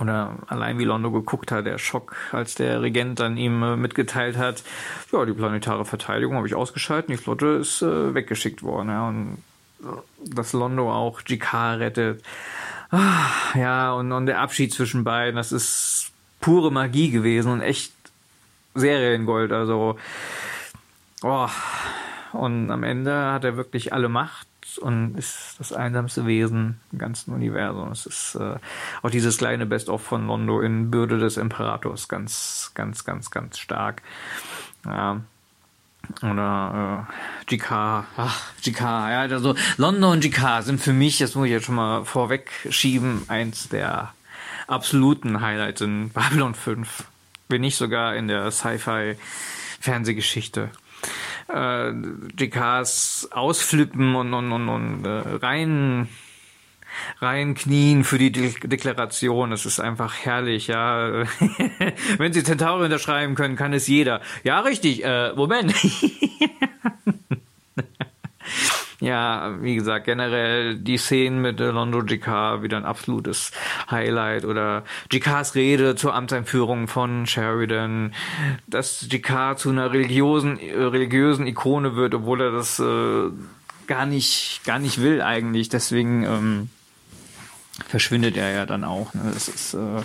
oder 0.00 0.36
allein 0.46 0.78
wie 0.78 0.84
Londo 0.84 1.10
geguckt 1.10 1.50
hat, 1.52 1.66
der 1.66 1.78
Schock, 1.78 2.16
als 2.32 2.54
der 2.54 2.82
Regent 2.82 3.18
dann 3.18 3.36
ihm 3.36 3.62
äh, 3.62 3.76
mitgeteilt 3.76 4.36
hat, 4.36 4.62
ja, 5.12 5.24
die 5.24 5.32
planetare 5.32 5.84
Verteidigung 5.84 6.36
habe 6.36 6.46
ich 6.46 6.54
ausgeschaltet, 6.54 7.10
die 7.10 7.16
Flotte 7.16 7.46
ist 7.46 7.82
äh, 7.82 8.14
weggeschickt 8.14 8.62
worden, 8.62 8.88
ja, 8.88 9.08
und 9.08 9.38
äh, 9.82 10.34
dass 10.34 10.52
Londo 10.52 10.92
auch 10.92 11.22
GK 11.24 11.74
rettet. 11.74 12.22
Ah, 12.90 13.26
ja, 13.54 13.92
und, 13.92 14.12
und 14.12 14.26
der 14.26 14.40
Abschied 14.40 14.72
zwischen 14.72 15.02
beiden, 15.02 15.36
das 15.36 15.50
ist 15.50 16.12
pure 16.40 16.70
Magie 16.70 17.10
gewesen 17.10 17.50
und 17.50 17.60
echt 17.60 17.92
Seriengold, 18.76 19.52
also 19.52 19.96
Oh. 21.22 21.48
Und 22.32 22.70
am 22.70 22.82
Ende 22.82 23.32
hat 23.32 23.44
er 23.44 23.56
wirklich 23.56 23.92
alle 23.92 24.08
Macht 24.08 24.48
und 24.80 25.16
ist 25.16 25.54
das 25.58 25.72
einsamste 25.72 26.26
Wesen 26.26 26.80
im 26.92 26.98
ganzen 26.98 27.32
Universum. 27.32 27.92
Es 27.92 28.04
ist 28.06 28.34
äh, 28.34 28.56
auch 29.02 29.10
dieses 29.10 29.38
kleine 29.38 29.66
Best-of 29.66 30.02
von 30.02 30.26
Londo 30.26 30.60
in 30.60 30.90
Bürde 30.90 31.18
des 31.18 31.36
Imperators 31.36 32.08
ganz, 32.08 32.72
ganz, 32.74 33.04
ganz, 33.04 33.30
ganz 33.30 33.58
stark. 33.58 34.02
Ja. 34.84 35.20
Oder 36.22 37.08
äh, 37.08 37.12
GK, 37.46 38.04
ach, 38.16 38.52
GK, 38.62 38.80
ja, 38.80 39.20
also 39.22 39.56
Londo 39.76 40.12
und 40.12 40.20
GK 40.20 40.62
sind 40.62 40.80
für 40.80 40.92
mich, 40.92 41.18
das 41.18 41.34
muss 41.34 41.46
ich 41.46 41.52
jetzt 41.52 41.66
schon 41.66 41.74
mal 41.74 42.04
vorweg 42.04 42.48
schieben, 42.70 43.24
eins 43.26 43.68
der 43.68 44.14
absoluten 44.68 45.40
Highlights 45.40 45.80
in 45.80 46.10
Babylon 46.10 46.54
5. 46.54 47.02
Wenn 47.48 47.62
nicht 47.62 47.76
sogar 47.76 48.14
in 48.14 48.28
der 48.28 48.52
Sci-Fi-Fernsehgeschichte 48.52 50.70
äh, 51.48 51.92
GKs 52.36 53.28
ausflippen 53.30 54.14
und, 54.14 54.34
und, 54.34 54.52
und, 54.52 54.68
und 54.68 55.04
äh, 55.04 55.36
rein 55.36 56.08
reinknien 57.20 58.04
für 58.04 58.18
die 58.18 58.32
De 58.32 58.54
Deklaration. 58.62 59.52
Es 59.52 59.66
ist 59.66 59.80
einfach 59.80 60.14
herrlich, 60.24 60.68
ja. 60.68 61.24
Wenn 62.18 62.32
Sie 62.32 62.42
Centauri 62.42 62.84
unterschreiben 62.84 63.34
können, 63.34 63.56
kann 63.56 63.72
es 63.72 63.86
jeder. 63.86 64.20
Ja, 64.44 64.60
richtig. 64.60 65.04
Äh, 65.04 65.32
Moment. 65.34 65.74
ja, 69.06 69.54
wie 69.60 69.76
gesagt, 69.76 70.04
generell 70.04 70.76
die 70.76 70.98
Szenen 70.98 71.40
mit 71.40 71.60
Londo 71.60 72.02
GK 72.02 72.62
wieder 72.62 72.76
ein 72.76 72.84
absolutes 72.84 73.52
Highlight 73.88 74.44
oder 74.44 74.82
GKs 75.10 75.54
Rede 75.54 75.94
zur 75.94 76.12
Amtseinführung 76.12 76.88
von 76.88 77.24
Sheridan, 77.26 78.12
dass 78.66 79.06
GK 79.08 79.56
zu 79.56 79.70
einer 79.70 79.92
religiösen, 79.92 80.56
religiösen 80.56 81.46
Ikone 81.46 81.94
wird, 81.94 82.14
obwohl 82.14 82.40
er 82.40 82.50
das 82.50 82.80
äh, 82.80 83.30
gar 83.86 84.06
nicht, 84.06 84.62
gar 84.64 84.80
nicht 84.80 85.00
will 85.00 85.22
eigentlich. 85.22 85.68
Deswegen 85.68 86.24
ähm, 86.24 86.70
verschwindet 87.86 88.36
er 88.36 88.50
ja 88.50 88.66
dann 88.66 88.82
auch. 88.82 89.14
Ne? 89.14 89.30
Das 89.32 89.46
ist 89.46 89.74
äh, 89.74 90.02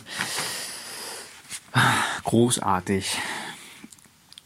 großartig. 2.24 3.18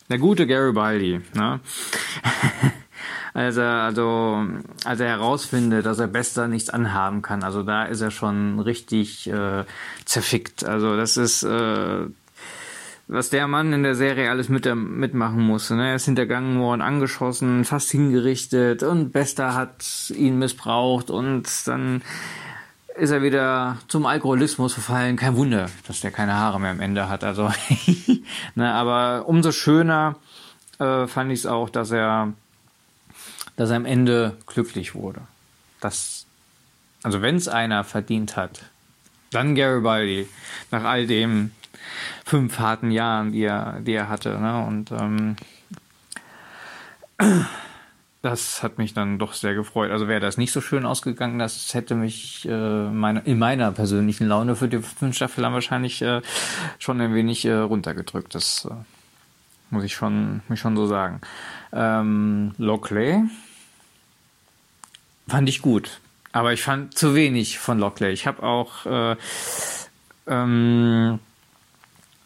Der 0.10 0.18
gute 0.18 0.48
Garibaldi, 0.48 1.20
ne? 1.34 1.60
als 3.36 3.58
er, 3.58 3.82
also, 3.82 4.46
als 4.86 5.02
er 5.02 5.10
herausfindet, 5.10 5.86
dass 5.86 6.00
er 6.00 6.08
Bester 6.08 6.48
nichts 6.48 6.70
anhaben 6.70 7.22
kann. 7.22 7.44
Also 7.44 7.64
da 7.64 7.84
ist 7.84 8.00
er 8.00 8.10
schon 8.10 8.62
richtig 8.62 9.30
äh, 9.30 9.66
zerfickt. 10.06 10.64
Also 10.64 10.96
das 10.96 11.18
ist, 11.18 11.44
äh, 11.44 12.06
was 13.10 13.30
der 13.30 13.50
Mann 13.50 13.74
in 13.74 13.84
der 13.84 13.96
Serie 13.96 14.30
alles 14.30 14.48
mit, 14.48 14.74
mitmachen 14.74 15.42
musste. 15.42 15.76
Ne? 15.76 15.90
Er 15.90 15.96
ist 15.96 16.06
hintergangen 16.06 16.62
worden, 16.62 16.82
angeschossen, 16.82 17.66
fast 17.66 17.92
hingerichtet 17.92 18.84
und 18.84 19.12
Bester 19.12 19.54
hat 19.54 20.14
ihn 20.16 20.40
missbraucht 20.40 21.10
und 21.10 21.46
dann 21.68 22.04
ist 22.96 23.12
er 23.12 23.22
wieder 23.22 23.80
zum 23.90 24.06
Alkoholismus 24.06 24.72
verfallen. 24.72 25.18
Kein 25.18 25.36
Wunder, 25.36 25.70
dass 25.88 26.00
der 26.00 26.12
keine 26.12 26.36
Haare 26.36 26.62
mehr 26.62 26.72
am 26.72 26.80
Ende 26.80 27.10
hat. 27.10 27.26
Also, 27.26 27.52
ne, 28.56 28.72
aber 28.72 29.28
umso 29.28 29.52
schöner 29.52 30.16
äh, 30.80 31.06
fand 31.06 31.34
ich 31.34 31.40
es 31.40 31.46
auch, 31.46 31.70
dass 31.70 31.92
er 31.92 32.32
dass 33.56 33.70
er 33.70 33.78
am 33.78 33.86
Ende 33.86 34.38
glücklich 34.46 34.96
wurde. 34.96 35.22
Das, 35.82 36.26
also 37.04 37.22
wenn 37.22 37.36
es 37.36 37.48
einer 37.48 37.84
verdient 37.84 38.36
hat, 38.36 38.64
dann 39.32 39.56
Garibaldi, 39.56 40.28
nach 40.72 40.84
all 40.84 41.08
dem 41.08 41.52
fünf 42.26 42.60
harten 42.60 42.92
Jahren, 42.92 43.32
die 43.32 43.44
er, 43.44 43.80
die 43.82 43.94
er 43.94 44.10
hatte. 44.10 44.40
Ne? 44.40 44.66
Und 44.66 44.92
ähm, 44.92 45.36
das 48.22 48.64
hat 48.64 48.78
mich 48.78 48.94
dann 48.94 49.20
doch 49.20 49.34
sehr 49.34 49.54
gefreut. 49.54 49.92
Also 49.92 50.08
wäre 50.08 50.20
das 50.20 50.38
nicht 50.38 50.52
so 50.52 50.62
schön 50.62 50.86
ausgegangen, 50.86 51.38
das 51.38 51.74
hätte 51.74 51.96
mich 51.96 52.48
äh, 52.50 52.90
meine, 52.90 53.20
in 53.22 53.38
meiner 53.38 53.72
persönlichen 53.72 54.28
Laune 54.28 54.56
für 54.56 54.68
die 54.68 54.80
fünf 54.80 55.16
Staffel 55.16 55.44
dann 55.44 55.54
wahrscheinlich 55.54 56.02
äh, 56.02 56.22
schon 56.80 57.00
ein 57.02 57.14
wenig 57.14 57.46
äh, 57.46 57.54
runtergedrückt. 57.54 58.34
Das 58.34 58.66
äh, 58.66 58.74
muss 59.70 59.84
ich 59.84 59.94
schon, 59.94 60.42
mich 60.48 60.60
schon 60.60 60.76
so 60.76 60.88
sagen. 60.88 61.22
Ähm, 61.72 62.54
Lockley 62.58 63.24
fand 65.28 65.50
ich 65.50 65.62
gut. 65.62 66.00
Aber 66.32 66.54
ich 66.54 66.62
fand 66.62 66.98
zu 66.98 67.16
wenig 67.16 67.60
von 67.60 67.80
Lockley. 67.80 68.12
Ich 68.12 68.28
habe 68.28 68.44
auch 68.44 68.86
äh, 68.86 69.16
ähm, 70.28 71.20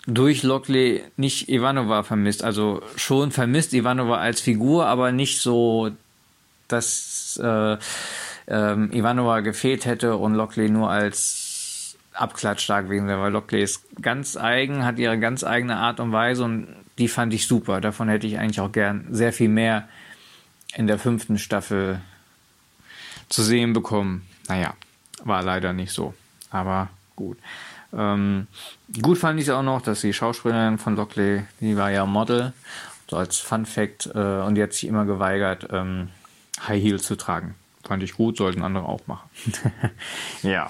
durch 0.07 0.43
Lockley 0.43 1.03
nicht 1.17 1.49
Ivanova 1.49 2.03
vermisst. 2.03 2.43
Also 2.43 2.81
schon 2.95 3.31
vermisst 3.31 3.73
Ivanova 3.73 4.17
als 4.17 4.41
Figur, 4.41 4.87
aber 4.87 5.11
nicht 5.11 5.41
so, 5.41 5.91
dass 6.67 7.39
äh, 7.43 7.77
ähm, 8.47 8.91
Ivanova 8.91 9.41
gefehlt 9.41 9.85
hätte 9.85 10.17
und 10.17 10.33
Lockley 10.33 10.69
nur 10.69 10.89
als 10.89 11.95
Abklatsch 12.13 12.67
da 12.67 12.81
gewesen 12.81 13.07
wäre, 13.07 13.21
weil 13.21 13.31
Lockley 13.31 13.61
ist 13.61 13.83
ganz 14.01 14.35
eigen, 14.35 14.83
hat 14.83 14.99
ihre 14.99 15.19
ganz 15.19 15.43
eigene 15.43 15.77
Art 15.77 15.99
und 15.99 16.11
Weise 16.11 16.43
und 16.43 16.67
die 16.97 17.07
fand 17.07 17.33
ich 17.33 17.47
super. 17.47 17.79
Davon 17.79 18.09
hätte 18.09 18.27
ich 18.27 18.39
eigentlich 18.39 18.59
auch 18.59 18.71
gern 18.71 19.05
sehr 19.11 19.31
viel 19.31 19.49
mehr 19.49 19.87
in 20.75 20.87
der 20.87 20.99
fünften 20.99 21.37
Staffel 21.37 22.01
zu 23.29 23.43
sehen 23.43 23.73
bekommen. 23.73 24.27
Naja, 24.47 24.73
war 25.23 25.43
leider 25.43 25.73
nicht 25.73 25.91
so. 25.91 26.13
Aber 26.49 26.89
gut. 27.15 27.37
Ähm, 27.93 28.47
gut 29.01 29.17
fand 29.17 29.39
ich 29.39 29.47
es 29.47 29.53
auch 29.53 29.63
noch, 29.63 29.81
dass 29.81 30.01
die 30.01 30.13
Schauspielerin 30.13 30.77
von 30.77 30.95
Lockley, 30.95 31.43
die 31.59 31.77
war 31.77 31.91
ja 31.91 32.05
Model, 32.05 32.53
so 33.07 33.17
als 33.17 33.37
Fun 33.37 33.65
Fact, 33.65 34.07
äh, 34.13 34.41
und 34.41 34.55
die 34.55 34.63
hat 34.63 34.73
sich 34.73 34.85
immer 34.85 35.05
geweigert, 35.05 35.67
ähm, 35.71 36.09
High 36.67 36.81
Heels 36.81 37.03
zu 37.03 37.15
tragen. 37.15 37.55
Fand 37.83 38.03
ich 38.03 38.13
gut, 38.13 38.37
sollten 38.37 38.61
andere 38.61 38.85
auch 38.85 39.07
machen. 39.07 39.29
ja. 40.43 40.69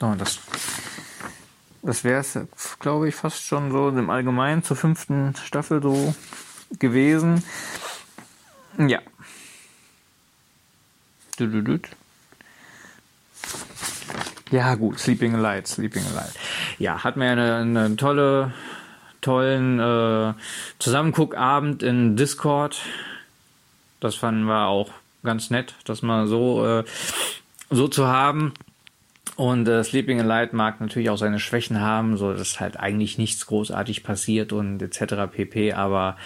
Oh, 0.00 0.14
das 0.16 0.38
das 1.86 2.02
wäre 2.02 2.20
es, 2.20 2.36
glaube 2.80 3.08
ich, 3.08 3.14
fast 3.14 3.44
schon 3.44 3.70
so 3.70 3.88
im 3.90 4.10
Allgemeinen 4.10 4.64
zur 4.64 4.76
fünften 4.76 5.34
Staffel 5.36 5.80
so 5.80 6.14
gewesen. 6.80 7.44
Ja. 8.76 8.98
Ja, 14.50 14.74
gut, 14.76 14.98
Sleeping 14.98 15.34
Light, 15.34 15.66
Sleeping 15.66 16.04
Light. 16.14 16.32
Ja, 16.78 17.02
hat 17.02 17.16
mir 17.16 17.30
eine, 17.30 17.56
eine 17.56 17.96
tolle, 17.96 18.52
tollen 19.20 19.80
äh, 19.80 20.34
Zusammenguckabend 20.78 21.82
in 21.82 22.16
Discord. 22.16 22.80
Das 23.98 24.14
fanden 24.14 24.44
wir 24.44 24.66
auch 24.66 24.90
ganz 25.24 25.50
nett, 25.50 25.74
das 25.84 26.02
mal 26.02 26.28
so, 26.28 26.64
äh, 26.64 26.84
so 27.70 27.88
zu 27.88 28.06
haben. 28.06 28.54
Und 29.34 29.68
äh, 29.68 29.82
Sleeping 29.82 30.20
in 30.20 30.26
Light 30.26 30.52
mag 30.52 30.80
natürlich 30.80 31.10
auch 31.10 31.18
seine 31.18 31.40
Schwächen 31.40 31.80
haben, 31.80 32.16
so 32.16 32.32
dass 32.32 32.60
halt 32.60 32.78
eigentlich 32.78 33.18
nichts 33.18 33.46
großartig 33.46 34.04
passiert 34.04 34.52
und 34.52 34.80
etc. 34.80 35.30
pp. 35.30 35.72
Aber 35.72 36.16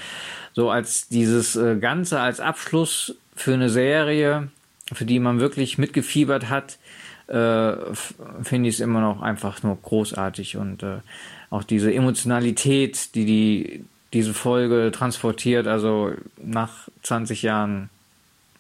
so 0.53 0.71
als 0.71 1.09
dieses 1.09 1.57
äh, 1.57 1.77
Ganze 1.77 2.21
als 2.21 2.39
Abschluss 2.39 3.17
für 3.35 3.55
eine 3.55 3.71
Serie, 3.71 4.49
für 4.93 5.05
die 5.05 5.21
man 5.21 5.41
wirklich 5.41 5.79
mitgefiebert 5.79 6.49
hat, 6.49 6.79
äh, 7.29 7.73
finde 8.43 8.69
ich 8.69 8.77
es 8.77 8.81
immer 8.81 9.01
noch 9.01 9.23
einfach 9.23 9.63
nur 9.63 9.77
großartig 9.81 10.57
und 10.57 10.83
äh, 10.83 10.99
auch 11.51 11.65
diese 11.65 11.93
Emotionalität, 11.93 13.15
die 13.15 13.25
die 13.25 13.85
diese 14.13 14.35
Folge 14.35 14.91
transportiert, 14.93 15.67
also 15.69 16.13
nach 16.43 16.89
20 17.03 17.43
Jahren 17.43 17.91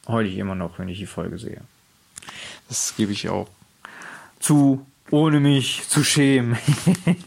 heule 0.06 0.28
ich 0.28 0.38
immer 0.38 0.54
noch, 0.54 0.78
wenn 0.78 0.88
ich 0.88 0.98
die 0.98 1.06
Folge 1.06 1.38
sehe. 1.38 1.60
Das 2.68 2.94
gebe 2.96 3.12
ich 3.12 3.28
auch 3.28 3.48
zu, 4.38 4.86
ohne 5.10 5.40
mich 5.40 5.88
zu 5.88 6.04
schämen. 6.04 6.56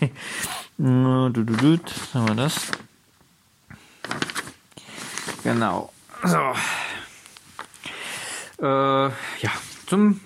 du, 0.77 1.29
du, 1.29 1.43
du, 1.43 1.77
haben 2.13 2.27
wir 2.29 2.35
das? 2.35 2.71
Genau. 5.43 5.91
So. 6.23 6.53
Äh, 8.63 8.65
ja, 8.65 9.51
zum 9.87 10.21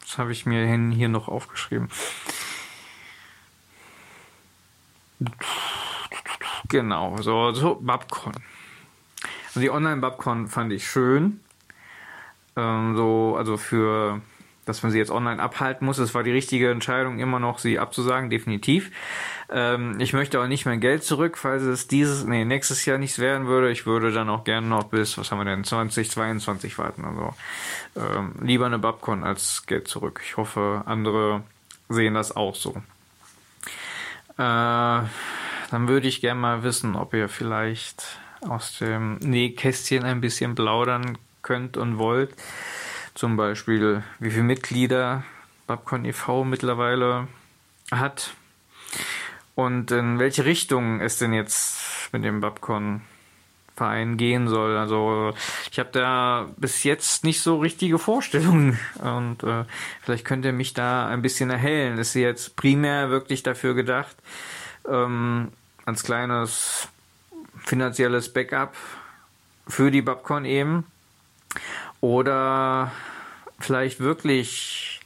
das 0.00 0.18
habe 0.18 0.32
ich 0.32 0.44
mir 0.44 0.66
hier 0.66 1.08
noch 1.08 1.28
aufgeschrieben. 1.28 1.88
Genau, 6.68 7.16
so, 7.22 7.52
so 7.52 7.76
Babcon. 7.76 8.32
Also 9.46 9.60
die 9.60 9.70
Online-Babcon 9.70 10.48
fand 10.48 10.72
ich 10.72 10.90
schön. 10.90 11.40
Ähm, 12.56 12.96
so, 12.96 13.36
also 13.38 13.56
für 13.56 14.20
dass 14.64 14.82
man 14.82 14.92
sie 14.92 14.98
jetzt 14.98 15.10
online 15.10 15.42
abhalten 15.42 15.86
muss. 15.86 15.98
Es 15.98 16.14
war 16.14 16.22
die 16.22 16.30
richtige 16.30 16.70
Entscheidung, 16.70 17.18
immer 17.18 17.38
noch 17.38 17.58
sie 17.58 17.78
abzusagen, 17.78 18.30
definitiv. 18.30 18.90
Ähm, 19.50 19.98
ich 20.00 20.12
möchte 20.12 20.40
auch 20.40 20.46
nicht 20.46 20.66
mein 20.66 20.80
Geld 20.80 21.04
zurück, 21.04 21.38
falls 21.38 21.62
es 21.62 21.86
dieses, 21.86 22.24
nee, 22.24 22.44
nächstes 22.44 22.84
Jahr 22.84 22.98
nichts 22.98 23.18
werden 23.18 23.46
würde. 23.46 23.70
Ich 23.70 23.86
würde 23.86 24.12
dann 24.12 24.28
auch 24.28 24.44
gerne 24.44 24.66
noch 24.66 24.84
bis, 24.84 25.18
was 25.18 25.30
haben 25.30 25.38
wir 25.38 25.44
denn, 25.44 25.64
2022 25.64 26.78
warten. 26.78 27.04
Also 27.04 27.34
ähm, 27.96 28.34
lieber 28.40 28.66
eine 28.66 28.78
Babcon 28.78 29.24
als 29.24 29.64
Geld 29.66 29.88
zurück. 29.88 30.20
Ich 30.24 30.36
hoffe, 30.36 30.82
andere 30.86 31.42
sehen 31.88 32.14
das 32.14 32.34
auch 32.34 32.54
so. 32.54 32.74
Äh, 34.36 35.02
dann 35.70 35.88
würde 35.88 36.08
ich 36.08 36.20
gerne 36.20 36.40
mal 36.40 36.62
wissen, 36.62 36.96
ob 36.96 37.14
ihr 37.14 37.28
vielleicht 37.28 38.18
aus 38.48 38.78
dem 38.78 39.16
Nähkästchen 39.18 40.04
ein 40.04 40.20
bisschen 40.20 40.54
plaudern 40.54 41.18
könnt 41.42 41.76
und 41.76 41.98
wollt. 41.98 42.34
Zum 43.14 43.36
Beispiel, 43.36 44.02
wie 44.18 44.30
viele 44.30 44.42
Mitglieder 44.42 45.24
Babcon 45.66 46.04
e.V. 46.04 46.44
mittlerweile 46.44 47.28
hat 47.90 48.34
und 49.54 49.90
in 49.90 50.18
welche 50.18 50.44
Richtung 50.44 51.00
es 51.00 51.18
denn 51.18 51.32
jetzt 51.32 52.12
mit 52.12 52.24
dem 52.24 52.40
Babcon 52.40 53.02
Verein 53.76 54.16
gehen 54.16 54.48
soll. 54.48 54.76
Also 54.76 55.34
ich 55.70 55.78
habe 55.78 55.90
da 55.92 56.48
bis 56.56 56.84
jetzt 56.84 57.24
nicht 57.24 57.40
so 57.40 57.58
richtige 57.58 57.98
Vorstellungen 57.98 58.78
und 59.00 59.42
äh, 59.42 59.64
vielleicht 60.02 60.24
könnt 60.24 60.44
ihr 60.44 60.52
mich 60.52 60.74
da 60.74 61.06
ein 61.08 61.22
bisschen 61.22 61.50
erhellen. 61.50 61.98
Ist 61.98 62.12
sie 62.12 62.22
jetzt 62.22 62.56
primär 62.56 63.10
wirklich 63.10 63.42
dafür 63.42 63.74
gedacht, 63.74 64.16
ähm, 64.88 65.50
als 65.86 66.04
kleines 66.04 66.88
finanzielles 67.58 68.32
Backup 68.32 68.74
für 69.66 69.90
die 69.90 70.02
Babcon 70.02 70.44
eben 70.44 70.84
oder 72.04 72.92
vielleicht 73.58 74.00
wirklich 74.00 75.00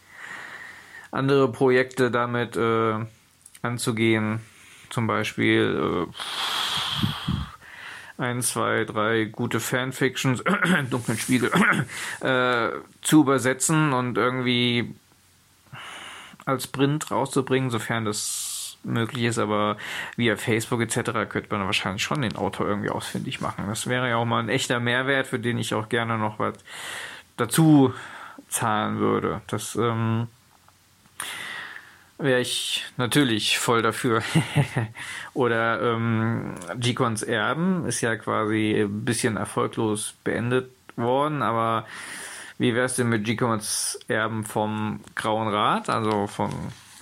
andere 1.12 1.50
Projekte 1.52 2.10
damit 2.10 2.56
äh, 2.56 2.94
anzugehen. 3.62 4.40
Zum 4.90 5.06
Beispiel 5.06 6.08
äh, 8.18 8.20
ein, 8.20 8.42
zwei, 8.42 8.84
drei 8.84 9.26
gute 9.26 9.60
Fanfictions 9.60 10.42
dunklen 10.90 11.16
Spiegel 11.18 11.52
äh, 12.20 12.70
zu 13.02 13.20
übersetzen 13.20 13.92
und 13.92 14.18
irgendwie 14.18 14.92
als 16.46 16.66
Print 16.66 17.12
rauszubringen, 17.12 17.70
sofern 17.70 18.06
das 18.06 18.47
möglich 18.84 19.24
ist, 19.24 19.38
aber 19.38 19.76
via 20.16 20.36
Facebook 20.36 20.80
etc. 20.80 21.28
könnte 21.28 21.48
man 21.50 21.66
wahrscheinlich 21.66 22.02
schon 22.02 22.22
den 22.22 22.36
Autor 22.36 22.66
irgendwie 22.66 22.90
ausfindig 22.90 23.40
machen. 23.40 23.64
Das 23.68 23.86
wäre 23.86 24.08
ja 24.08 24.16
auch 24.16 24.24
mal 24.24 24.40
ein 24.40 24.48
echter 24.48 24.80
Mehrwert, 24.80 25.26
für 25.26 25.38
den 25.38 25.58
ich 25.58 25.74
auch 25.74 25.88
gerne 25.88 26.18
noch 26.18 26.38
was 26.38 26.54
dazu 27.36 27.92
zahlen 28.48 28.98
würde. 28.98 29.42
Das 29.46 29.76
ähm, 29.76 30.28
wäre 32.18 32.40
ich 32.40 32.84
natürlich 32.96 33.58
voll 33.58 33.82
dafür. 33.82 34.22
Oder 35.34 35.80
ähm, 35.82 36.54
G-Cons 36.76 37.22
Erben 37.22 37.86
ist 37.86 38.00
ja 38.00 38.16
quasi 38.16 38.82
ein 38.82 39.04
bisschen 39.04 39.36
erfolglos 39.36 40.14
beendet 40.24 40.70
worden, 40.96 41.42
aber 41.42 41.86
wie 42.58 42.74
wäre 42.74 42.86
es 42.86 42.96
denn 42.96 43.08
mit 43.08 43.24
G-Cons 43.24 44.00
Erben 44.08 44.44
vom 44.44 45.00
Grauen 45.14 45.48
Rat, 45.48 45.88
also 45.88 46.26
von 46.26 46.50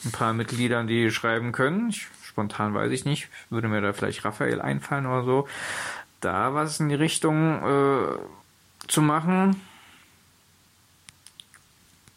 ein 0.07 0.13
paar 0.13 0.33
Mitgliedern, 0.33 0.87
die 0.87 1.11
schreiben 1.11 1.53
können? 1.53 1.91
Ich, 1.91 2.07
spontan 2.25 2.75
weiß 2.75 2.93
ich 2.93 3.05
nicht, 3.05 3.29
würde 3.51 3.69
mir 3.69 3.81
da 3.81 3.93
vielleicht 3.93 4.25
Raphael 4.25 4.61
einfallen 4.61 5.07
oder 5.07 5.25
so. 5.25 5.49
Da 6.21 6.55
was 6.55 6.81
in 6.81 6.89
die 6.89 6.95
Richtung 6.95 7.63
äh, 7.63 8.19
zu 8.89 9.03
machen, 9.03 9.61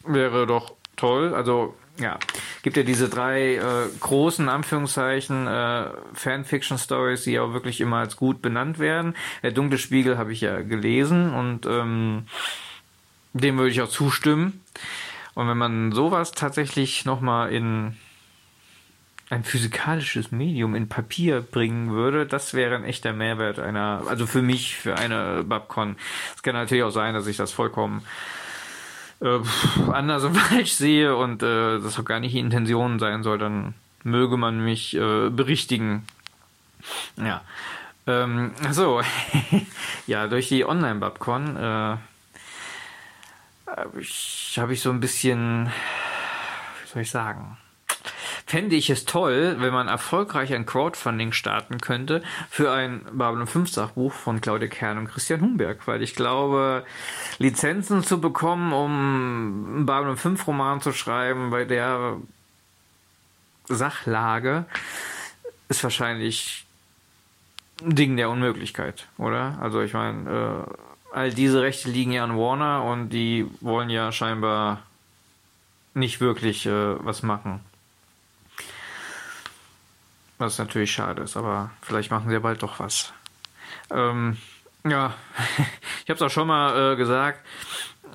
wäre 0.04 0.46
doch 0.46 0.74
toll. 0.96 1.34
Also 1.34 1.76
ja, 1.98 2.18
gibt 2.62 2.76
ja 2.76 2.82
diese 2.82 3.08
drei 3.08 3.56
äh, 3.56 3.88
großen 4.00 4.48
Anführungszeichen 4.48 5.46
äh, 5.46 5.86
Fanfiction-Stories, 6.14 7.24
die 7.24 7.38
auch 7.38 7.52
wirklich 7.52 7.80
immer 7.80 7.98
als 7.98 8.16
gut 8.16 8.40
benannt 8.40 8.78
werden. 8.78 9.14
Der 9.42 9.52
dunkle 9.52 9.78
Spiegel 9.78 10.16
habe 10.16 10.32
ich 10.32 10.40
ja 10.40 10.62
gelesen 10.62 11.32
und 11.34 11.66
ähm, 11.66 12.26
dem 13.32 13.58
würde 13.58 13.70
ich 13.70 13.82
auch 13.82 13.88
zustimmen. 13.88 14.64
Und 15.40 15.48
wenn 15.48 15.56
man 15.56 15.92
sowas 15.92 16.32
tatsächlich 16.32 17.06
nochmal 17.06 17.50
in 17.50 17.96
ein 19.30 19.42
physikalisches 19.42 20.32
Medium 20.32 20.74
in 20.74 20.90
Papier 20.90 21.40
bringen 21.40 21.92
würde, 21.92 22.26
das 22.26 22.52
wäre 22.52 22.74
ein 22.74 22.84
echter 22.84 23.14
Mehrwert 23.14 23.58
einer, 23.58 24.02
also 24.06 24.26
für 24.26 24.42
mich, 24.42 24.76
für 24.76 24.98
eine 24.98 25.42
Babcon. 25.42 25.96
Es 26.36 26.42
kann 26.42 26.54
natürlich 26.54 26.84
auch 26.84 26.90
sein, 26.90 27.14
dass 27.14 27.26
ich 27.26 27.38
das 27.38 27.52
vollkommen 27.52 28.02
äh, 29.22 29.38
anders 29.90 30.24
und 30.24 30.34
falsch 30.36 30.72
sehe 30.72 31.16
und 31.16 31.42
äh, 31.42 31.80
das 31.80 31.98
auch 31.98 32.04
gar 32.04 32.20
nicht 32.20 32.34
die 32.34 32.38
Intention 32.38 32.98
sein 32.98 33.22
soll, 33.22 33.38
dann 33.38 33.72
möge 34.04 34.36
man 34.36 34.62
mich 34.62 34.94
äh, 34.94 35.30
berichtigen. 35.30 36.04
Ja. 37.16 37.40
Ähm, 38.06 38.50
so, 38.72 39.00
ja, 40.06 40.26
durch 40.26 40.48
die 40.48 40.66
Online-Babcon 40.66 41.56
äh, 41.56 41.96
habe 43.76 44.00
ich, 44.00 44.56
hab 44.58 44.70
ich 44.70 44.80
so 44.80 44.90
ein 44.90 45.00
bisschen, 45.00 45.66
wie 45.66 46.88
soll 46.88 47.02
ich 47.02 47.10
sagen, 47.10 47.56
fände 48.46 48.74
ich 48.74 48.90
es 48.90 49.04
toll, 49.04 49.56
wenn 49.60 49.72
man 49.72 49.86
erfolgreich 49.86 50.52
ein 50.52 50.66
Crowdfunding 50.66 51.32
starten 51.32 51.78
könnte 51.78 52.22
für 52.50 52.72
ein 52.72 53.02
Babylon 53.12 53.46
5 53.46 53.70
Sachbuch 53.70 54.12
von 54.12 54.40
Claudia 54.40 54.68
Kern 54.68 54.98
und 54.98 55.06
Christian 55.06 55.40
Humberg, 55.40 55.86
weil 55.86 56.02
ich 56.02 56.16
glaube, 56.16 56.84
Lizenzen 57.38 58.02
zu 58.02 58.20
bekommen, 58.20 58.72
um 58.72 59.76
einen 59.76 59.86
Babylon 59.86 60.16
5 60.16 60.46
Roman 60.48 60.80
zu 60.80 60.92
schreiben, 60.92 61.50
bei 61.50 61.64
der 61.64 62.16
Sachlage 63.68 64.64
ist 65.68 65.84
wahrscheinlich 65.84 66.66
ein 67.82 67.94
Ding 67.94 68.16
der 68.16 68.30
Unmöglichkeit, 68.30 69.06
oder? 69.16 69.58
Also 69.60 69.80
ich 69.80 69.92
meine, 69.92 70.66
äh, 70.68 70.89
all 71.12 71.32
diese 71.32 71.62
Rechte 71.62 71.88
liegen 71.88 72.12
ja 72.12 72.24
an 72.24 72.36
Warner 72.36 72.84
und 72.84 73.10
die 73.10 73.46
wollen 73.60 73.90
ja 73.90 74.12
scheinbar 74.12 74.82
nicht 75.94 76.20
wirklich 76.20 76.66
äh, 76.66 77.04
was 77.04 77.22
machen. 77.22 77.60
Was 80.38 80.58
natürlich 80.58 80.92
schade 80.92 81.22
ist, 81.22 81.36
aber 81.36 81.70
vielleicht 81.82 82.10
machen 82.10 82.28
sie 82.28 82.34
ja 82.34 82.40
bald 82.40 82.62
doch 82.62 82.78
was. 82.78 83.12
Ähm, 83.90 84.38
ja, 84.84 85.14
ich 86.04 86.10
habe 86.10 86.14
es 86.14 86.22
auch 86.22 86.30
schon 86.30 86.48
mal 86.48 86.92
äh, 86.92 86.96
gesagt. 86.96 87.40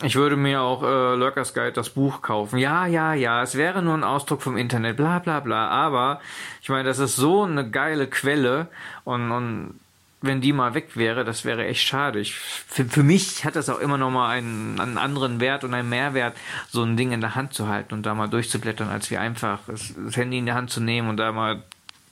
Ich 0.02 0.16
würde 0.16 0.36
mir 0.36 0.62
auch 0.62 0.84
äh, 0.84 1.16
Lurkers 1.16 1.54
Guide 1.54 1.72
das 1.72 1.90
Buch 1.90 2.22
kaufen. 2.22 2.58
Ja, 2.58 2.86
ja, 2.86 3.14
ja, 3.14 3.42
es 3.42 3.56
wäre 3.56 3.82
nur 3.82 3.94
ein 3.94 4.04
Ausdruck 4.04 4.42
vom 4.42 4.58
Internet, 4.58 4.98
bla 4.98 5.20
bla 5.20 5.40
bla. 5.40 5.70
Aber 5.70 6.20
ich 6.62 6.70
meine, 6.70 6.84
das 6.84 7.00
ist 7.00 7.16
so 7.16 7.44
eine 7.44 7.70
geile 7.70 8.08
Quelle 8.08 8.68
und, 9.06 9.32
und 9.32 9.80
wenn 10.26 10.42
die 10.42 10.54
mal 10.54 10.74
weg 10.74 10.96
wäre, 10.96 11.24
das 11.24 11.46
wäre 11.46 11.66
echt 11.66 11.88
schade. 11.88 12.20
Ich, 12.20 12.36
für, 12.36 12.86
für 12.86 13.04
mich 13.04 13.46
hat 13.46 13.56
das 13.56 13.70
auch 13.70 13.80
immer 13.80 13.98
noch 13.98 14.12
mal 14.12 14.30
einen, 14.30 14.80
einen 14.80 14.98
anderen 14.98 15.40
Wert 15.40 15.64
und 15.64 15.74
einen 15.74 15.90
Mehrwert, 15.90 16.36
so 16.70 16.84
ein 16.84 16.98
Ding 16.98 17.12
in 17.12 17.22
der 17.22 17.36
Hand 17.36 17.54
zu 17.54 17.68
halten 17.68 17.94
und 17.94 18.06
da 18.06 18.14
mal 18.14 18.28
durchzublättern, 18.28 18.90
als 18.90 19.12
wie 19.12 19.18
einfach 19.18 19.60
das, 19.68 19.94
das 19.96 20.18
Handy 20.18 20.38
in 20.38 20.46
der 20.46 20.56
Hand 20.56 20.70
zu 20.70 20.82
nehmen 20.82 21.10
und 21.10 21.18
da 21.18 21.32
mal 21.32 21.64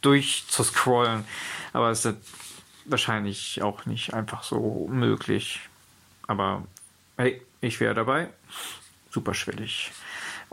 durchzuscrollen. 0.01 1.26
Aber 1.74 1.89
es 1.89 2.05
ist 2.05 2.18
wahrscheinlich 2.86 3.61
auch 3.61 3.86
nicht 3.86 4.14
einfach 4.14 4.43
so 4.43 4.88
möglich. 4.91 5.59
Aber 6.28 6.64
hey, 7.18 7.41
ich 7.61 7.80
wäre 7.80 7.93
dabei. 7.93 8.30
Superschwellig 9.09 9.91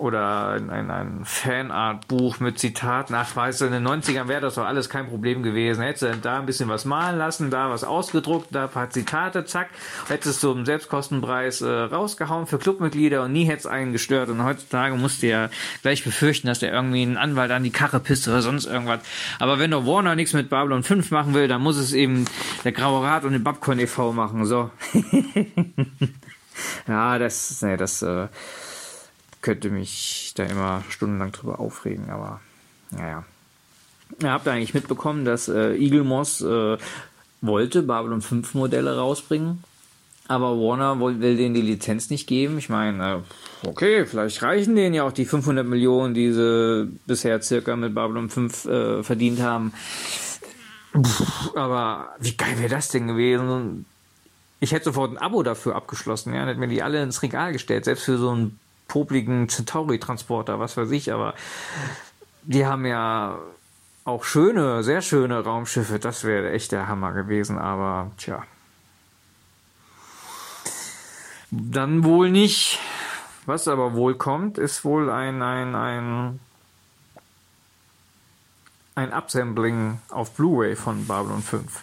oder 0.00 0.52
ein, 0.52 0.90
ein, 0.90 1.24
Fanart-Buch 1.24 2.40
mit 2.40 2.58
Zitaten. 2.58 3.14
Ach, 3.14 3.34
weißt 3.36 3.60
du, 3.60 3.66
in 3.66 3.72
den 3.72 3.86
90ern 3.86 4.28
wäre 4.28 4.40
das 4.40 4.54
doch 4.54 4.64
alles 4.64 4.88
kein 4.88 5.08
Problem 5.08 5.42
gewesen. 5.42 5.82
Hättest 5.82 6.02
du 6.02 6.16
da 6.16 6.38
ein 6.38 6.46
bisschen 6.46 6.68
was 6.68 6.84
malen 6.84 7.18
lassen, 7.18 7.50
da 7.50 7.70
was 7.70 7.84
ausgedruckt, 7.84 8.48
da 8.50 8.64
ein 8.64 8.70
paar 8.70 8.90
Zitate, 8.90 9.44
zack, 9.44 9.68
hättest 10.08 10.42
du 10.42 10.52
im 10.52 10.64
Selbstkostenpreis 10.64 11.60
äh, 11.60 11.68
rausgehauen 11.68 12.46
für 12.46 12.58
Clubmitglieder 12.58 13.24
und 13.24 13.32
nie 13.32 13.44
hättest 13.44 13.66
einen 13.66 13.92
gestört. 13.92 14.30
Und 14.30 14.42
heutzutage 14.42 14.96
musst 14.96 15.22
du 15.22 15.28
ja 15.28 15.50
gleich 15.82 16.02
befürchten, 16.02 16.46
dass 16.46 16.60
der 16.60 16.72
irgendwie 16.72 17.02
einen 17.02 17.16
Anwalt 17.16 17.50
an 17.50 17.62
die 17.62 17.70
Karre 17.70 18.00
pisst 18.00 18.26
oder 18.26 18.42
sonst 18.42 18.64
irgendwas. 18.64 19.00
Aber 19.38 19.58
wenn 19.58 19.70
der 19.70 19.86
Warner 19.86 20.14
nichts 20.14 20.32
mit 20.32 20.48
Babylon 20.48 20.82
5 20.82 21.10
machen 21.10 21.34
will, 21.34 21.48
dann 21.48 21.62
muss 21.62 21.76
es 21.76 21.92
eben 21.92 22.24
der 22.64 22.72
Graue 22.72 23.04
Rat 23.04 23.24
und 23.24 23.32
den 23.32 23.44
Babcon 23.44 23.78
e.V. 23.78 24.12
machen. 24.12 24.46
So. 24.46 24.70
ja, 26.88 27.18
das, 27.18 27.62
nee, 27.62 27.76
das, 27.76 28.02
äh, 28.02 28.28
könnte 29.42 29.70
mich 29.70 30.32
da 30.36 30.44
immer 30.44 30.82
stundenlang 30.88 31.32
drüber 31.32 31.60
aufregen, 31.60 32.10
aber 32.10 32.40
naja. 32.90 33.24
Ihr 34.22 34.32
habt 34.32 34.48
eigentlich 34.48 34.74
mitbekommen, 34.74 35.24
dass 35.24 35.48
äh, 35.48 35.76
Eagle 35.76 36.04
Moss 36.04 36.40
äh, 36.40 36.76
wollte 37.40 37.82
Babylon 37.82 38.22
5 38.22 38.54
Modelle 38.54 38.96
rausbringen, 38.96 39.62
aber 40.28 40.58
Warner 40.58 41.00
will, 41.00 41.20
will 41.20 41.36
denen 41.36 41.54
die 41.54 41.62
Lizenz 41.62 42.10
nicht 42.10 42.26
geben. 42.26 42.58
Ich 42.58 42.68
meine, 42.68 43.22
äh, 43.64 43.68
okay, 43.68 44.04
vielleicht 44.06 44.42
reichen 44.42 44.76
denen 44.76 44.94
ja 44.94 45.04
auch 45.04 45.12
die 45.12 45.24
500 45.24 45.66
Millionen, 45.66 46.14
die 46.14 46.32
sie 46.32 46.90
bisher 47.06 47.40
circa 47.40 47.76
mit 47.76 47.94
Babylon 47.94 48.30
5 48.30 48.64
äh, 48.66 49.02
verdient 49.02 49.40
haben. 49.40 49.72
Puh, 50.92 51.56
aber 51.56 52.08
wie 52.18 52.36
geil 52.36 52.58
wäre 52.58 52.68
das 52.68 52.88
denn 52.88 53.06
gewesen? 53.06 53.86
Ich 54.58 54.72
hätte 54.72 54.86
sofort 54.86 55.12
ein 55.12 55.18
Abo 55.18 55.42
dafür 55.42 55.76
abgeschlossen, 55.76 56.34
ja, 56.34 56.44
hätte 56.44 56.60
mir 56.60 56.68
die 56.68 56.82
alle 56.82 57.02
ins 57.02 57.22
Regal 57.22 57.52
gestellt, 57.52 57.84
selbst 57.84 58.04
für 58.04 58.18
so 58.18 58.34
ein 58.34 58.58
popligen 58.90 59.48
Centauri-Transporter, 59.48 60.58
was 60.58 60.76
weiß 60.76 60.90
ich, 60.90 61.12
aber 61.12 61.34
die 62.42 62.66
haben 62.66 62.84
ja 62.84 63.38
auch 64.04 64.24
schöne, 64.24 64.82
sehr 64.82 65.00
schöne 65.00 65.44
Raumschiffe. 65.44 66.00
Das 66.00 66.24
wäre 66.24 66.50
echt 66.50 66.72
der 66.72 66.88
Hammer 66.88 67.12
gewesen, 67.12 67.56
aber 67.56 68.10
tja. 68.18 68.42
Dann 71.50 72.04
wohl 72.04 72.30
nicht. 72.30 72.80
Was 73.46 73.68
aber 73.68 73.94
wohl 73.94 74.16
kommt, 74.16 74.58
ist 74.58 74.84
wohl 74.84 75.08
ein, 75.08 75.40
ein, 75.42 75.74
ein, 75.74 76.40
ein 78.96 79.12
Upsampling 79.12 80.00
auf 80.10 80.32
Blu-ray 80.32 80.76
von 80.76 81.06
Babylon 81.06 81.42
5. 81.42 81.82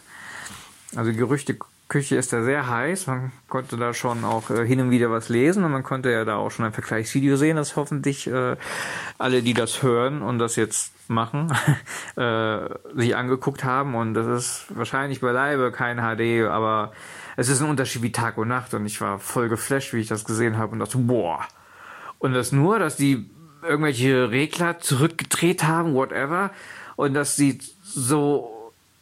Also 0.95 1.13
Gerüchte 1.13 1.57
Küche 1.87 2.17
ist 2.17 2.33
da 2.33 2.43
sehr 2.43 2.69
heiß. 2.69 3.07
Man 3.07 3.31
konnte 3.47 3.77
da 3.77 3.93
schon 3.93 4.25
auch 4.25 4.49
äh, 4.49 4.65
hin 4.65 4.81
und 4.81 4.91
wieder 4.91 5.09
was 5.09 5.29
lesen 5.29 5.63
und 5.63 5.71
man 5.71 5.83
konnte 5.83 6.11
ja 6.11 6.25
da 6.25 6.35
auch 6.35 6.51
schon 6.51 6.65
ein 6.65 6.73
Vergleichsvideo 6.73 7.37
sehen, 7.37 7.55
das 7.55 7.75
hoffentlich 7.75 8.27
äh, 8.27 8.57
alle, 9.17 9.41
die 9.41 9.53
das 9.53 9.83
hören 9.83 10.21
und 10.21 10.39
das 10.39 10.55
jetzt 10.57 10.91
machen, 11.09 11.53
äh, 12.17 12.59
sich 12.95 13.15
angeguckt 13.15 13.63
haben. 13.63 13.95
Und 13.95 14.13
das 14.15 14.27
ist 14.27 14.65
wahrscheinlich 14.75 15.21
beileibe 15.21 15.71
kein 15.71 15.97
HD, 15.97 16.47
aber 16.49 16.91
es 17.37 17.47
ist 17.47 17.61
ein 17.61 17.69
Unterschied 17.69 18.01
wie 18.01 18.11
Tag 18.11 18.37
und 18.37 18.49
Nacht 18.49 18.73
und 18.73 18.85
ich 18.85 18.99
war 18.99 19.19
voll 19.19 19.47
geflasht, 19.47 19.93
wie 19.93 19.99
ich 19.99 20.07
das 20.07 20.25
gesehen 20.25 20.57
habe 20.57 20.73
und 20.73 20.79
dachte, 20.79 20.97
boah. 20.97 21.45
Und 22.19 22.33
das 22.33 22.51
nur, 22.51 22.79
dass 22.79 22.97
die 22.97 23.29
irgendwelche 23.63 24.31
Regler 24.31 24.79
zurückgedreht 24.79 25.63
haben, 25.63 25.93
whatever, 25.93 26.51
und 26.95 27.13
das 27.13 27.35
sieht 27.35 27.63
so 27.83 28.56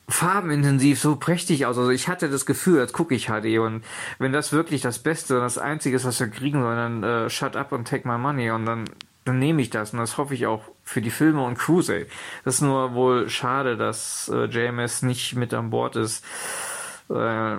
farbenintensiv 0.08 1.00
so 1.00 1.16
prächtig 1.16 1.66
aus. 1.66 1.78
Also 1.78 1.90
ich 1.90 2.08
hatte 2.08 2.30
das 2.30 2.46
Gefühl, 2.46 2.80
als 2.80 2.94
gucke 2.94 3.16
ich 3.16 3.28
HD 3.28 3.60
und 3.60 3.84
wenn 4.20 4.32
das 4.32 4.52
wirklich 4.52 4.82
das 4.82 5.00
Beste 5.00 5.36
und 5.36 5.42
das 5.42 5.58
Einzige 5.58 5.96
ist, 5.96 6.06
was 6.06 6.20
wir 6.20 6.28
kriegen 6.28 6.62
sollen, 6.62 7.02
dann 7.02 7.04
äh, 7.04 7.30
shut 7.30 7.56
up 7.56 7.74
and 7.74 7.88
take 7.88 8.08
my 8.08 8.18
money 8.18 8.52
und 8.52 8.66
dann, 8.66 8.86
dann 9.24 9.40
nehme 9.40 9.62
ich 9.62 9.70
das 9.72 9.94
und 9.94 10.00
das 10.00 10.18
hoffe 10.18 10.36
ich 10.36 10.46
auch 10.46 10.62
für 10.84 11.02
die 11.02 11.10
Filme 11.10 11.44
und 11.44 11.58
Cruise. 11.58 12.06
Das 12.44 12.56
ist 12.56 12.62
nur 12.62 12.94
wohl 12.94 13.30
schade, 13.30 13.78
dass 13.78 14.30
äh, 14.30 14.46
JMS 14.46 15.02
nicht 15.02 15.36
mit 15.36 15.54
an 15.54 15.72
Bord 15.72 15.96
ist. 15.96 16.24
Äh, 17.10 17.58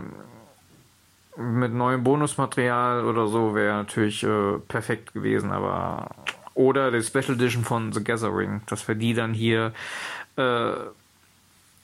mit 1.38 1.72
neuem 1.72 2.02
Bonusmaterial 2.02 3.04
oder 3.04 3.26
so 3.26 3.54
wäre 3.54 3.76
natürlich 3.76 4.22
äh, 4.22 4.58
perfekt 4.68 5.12
gewesen, 5.12 5.52
aber 5.52 6.10
oder 6.54 6.90
die 6.90 7.02
Special 7.02 7.34
Edition 7.34 7.64
von 7.64 7.92
The 7.92 8.02
Gathering, 8.02 8.62
dass 8.66 8.88
wir 8.88 8.94
die 8.94 9.12
dann 9.12 9.34
hier 9.34 9.74
äh, 10.36 10.72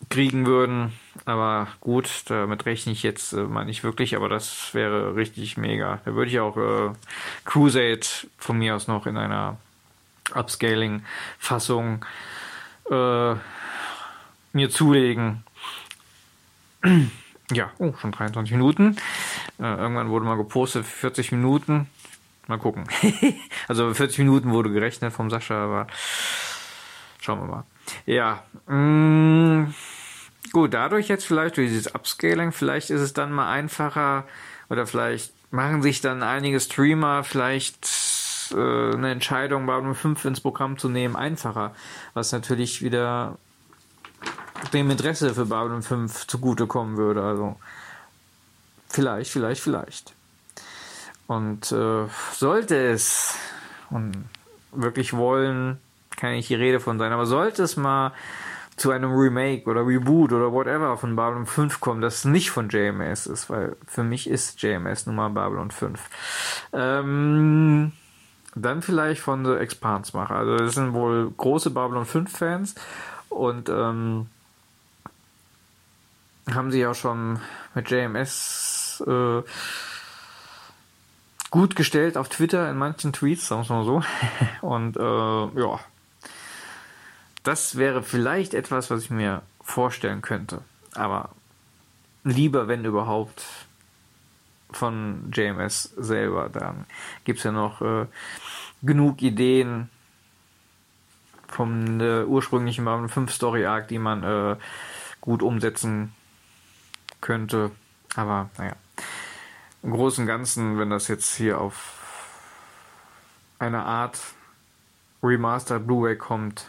kriegen 0.09 0.47
würden. 0.47 0.93
Aber 1.25 1.69
gut, 1.81 2.25
damit 2.29 2.67
rechne 2.67 2.93
ich 2.93 3.03
jetzt 3.03 3.33
äh, 3.33 3.43
mal 3.43 3.65
nicht 3.65 3.85
wirklich, 3.85 4.17
aber 4.17 4.29
das 4.29 4.75
wäre 4.75 5.15
richtig 5.15 5.57
mega. 5.57 6.01
Da 6.05 6.15
würde 6.15 6.31
ich 6.31 6.41
auch 6.41 6.57
äh, 6.57 6.93
Crusade 7.45 8.07
von 8.39 8.59
mir 8.59 8.77
aus 8.77 8.89
noch 8.89 9.07
in 9.07 9.17
einer 9.17 9.59
Upscaling-Fassung 10.35 12.05
äh, 12.91 13.35
mir 14.53 14.71
zulegen. 14.71 15.45
ja, 17.53 17.71
oh, 17.79 17.93
schon 18.01 18.13
23 18.13 18.53
Minuten. 18.53 18.97
Äh, 19.59 19.65
irgendwann 19.65 20.11
wurde 20.11 20.25
mal 20.25 20.37
gepostet 20.37 20.87
40 20.87 21.33
Minuten. 21.33 21.89
Mal 22.49 22.59
gucken. 22.59 22.85
also 23.69 23.93
40 23.95 24.19
Minuten 24.19 24.51
wurde 24.51 24.71
gerechnet 24.71 25.13
vom 25.13 25.31
Sascha, 25.31 25.65
aber 25.65 25.87
schauen 27.21 27.41
wir 27.41 27.47
mal. 27.47 27.65
Ja, 28.07 28.43
mh, 28.67 28.77
mm, 28.77 29.75
gut, 30.51 30.75
dadurch 30.75 31.09
jetzt 31.09 31.27
vielleicht 31.27 31.57
durch 31.57 31.69
dieses 31.69 31.95
Upscaling, 31.95 32.53
vielleicht 32.53 32.91
ist 32.91 33.01
es 33.01 33.13
dann 33.13 33.33
mal 33.33 33.51
einfacher 33.51 34.25
oder 34.69 34.87
vielleicht 34.87 35.33
machen 35.53 35.83
sich 35.83 36.01
dann 36.01 36.23
einige 36.23 36.59
Streamer 36.59 37.25
vielleicht 37.25 37.87
äh, 38.53 38.93
eine 38.93 39.11
Entscheidung, 39.11 39.67
Babylon 39.67 39.95
5 39.95 40.25
ins 40.25 40.41
Programm 40.41 40.79
zu 40.79 40.89
nehmen, 40.89 41.15
einfacher, 41.15 41.75
was 42.15 42.33
natürlich 42.33 42.83
wieder 42.83 43.37
dem 44.73 44.91
Interesse 44.91 45.35
für 45.35 45.47
Babylon 45.47 45.83
5 45.83 46.27
zugutekommen 46.27 46.97
würde. 46.97 47.23
Also 47.23 47.57
vielleicht, 48.89 49.31
vielleicht, 49.31 49.61
vielleicht. 49.61 50.15
Und 51.27 51.73
äh, 51.73 52.07
sollte 52.33 52.77
es 52.77 53.35
und 53.91 54.25
wirklich 54.73 55.13
wollen, 55.13 55.79
kann 56.17 56.33
ich 56.33 56.49
die 56.49 56.55
Rede 56.55 56.81
von 56.81 56.99
sein, 56.99 57.13
aber 57.13 57.27
sollte 57.27 57.63
es 57.63 57.77
mal 57.77 58.13
zu 58.83 58.91
einem 58.91 59.13
Remake 59.13 59.71
oder 59.71 59.87
Reboot 59.87 60.33
oder 60.33 60.51
whatever 60.51 60.97
von 60.97 61.15
Babylon 61.15 61.47
5 61.47 61.79
kommen, 61.79 62.01
das 62.01 62.25
nicht 62.25 62.51
von 62.51 62.69
JMS 62.69 63.29
ist, 63.29 63.49
weil 63.49 63.77
für 63.87 64.03
mich 64.03 64.29
ist 64.29 64.61
JMS 64.61 65.07
nun 65.07 65.15
mal 65.15 65.29
Babylon 65.29 65.71
5. 65.71 66.01
Ähm, 66.73 67.93
dann 68.57 68.83
vielleicht 68.83 69.21
von 69.21 69.45
The 69.45 69.53
Expanse 69.53 70.17
Macher. 70.17 70.35
Also 70.35 70.57
das 70.57 70.75
sind 70.75 70.95
wohl 70.95 71.31
große 71.31 71.71
Babylon 71.71 72.07
5 72.07 72.37
Fans 72.37 72.75
und 73.29 73.69
ähm, 73.69 74.27
haben 76.53 76.73
sie 76.73 76.81
ja 76.81 76.93
schon 76.93 77.39
mit 77.77 77.89
JMS 77.89 79.01
äh, 79.07 79.43
gut 81.51 81.77
gestellt 81.77 82.17
auf 82.17 82.29
Twitter 82.29 82.69
in 82.69 82.77
manchen 82.77 83.13
Tweets, 83.13 83.47
sagen 83.47 83.69
wir 83.69 83.77
mal 83.77 83.85
so. 83.85 84.03
Und 84.67 84.97
äh, 84.97 85.61
ja, 85.61 85.79
das 87.43 87.77
wäre 87.77 88.03
vielleicht 88.03 88.55
etwas, 88.55 88.91
was 88.91 89.03
ich 89.03 89.11
mir 89.11 89.43
vorstellen 89.61 90.23
könnte. 90.23 90.63
Aber 90.95 91.31
lieber, 92.25 92.69
wenn 92.69 92.85
überhaupt, 92.85 93.45
von 94.75 95.31
JMS 95.33 95.93
selber. 95.97 96.49
Dann 96.49 96.87
gibt 97.25 97.39
es 97.39 97.45
ja 97.45 97.53
noch 97.53 97.81
äh, 97.83 98.07
genug 98.83 99.23
Ideen 99.23 99.91
vom 101.49 102.01
äh, 102.01 102.25
ursprünglichen 102.25 102.85
Babylon 102.85 103.09
5 103.09 103.33
Story 103.33 103.67
Arc, 103.67 103.89
die 103.89 103.99
man 103.99 104.23
äh, 104.23 104.57
gut 105.21 105.43
umsetzen 105.43 106.15
könnte. 107.21 107.71
Aber 108.17 108.51
naja, 108.59 108.75
im 109.83 109.93
Großen 109.93 110.23
und 110.23 110.29
Ganzen, 110.29 110.79
wenn 110.79 110.91
das 110.91 111.09
jetzt 111.09 111.35
hier 111.35 111.61
auf 111.61 111.99
eine 113.59 113.85
Art 113.85 114.19
Remastered 115.23 115.87
Blu-ray 115.87 116.17
kommt, 116.17 116.67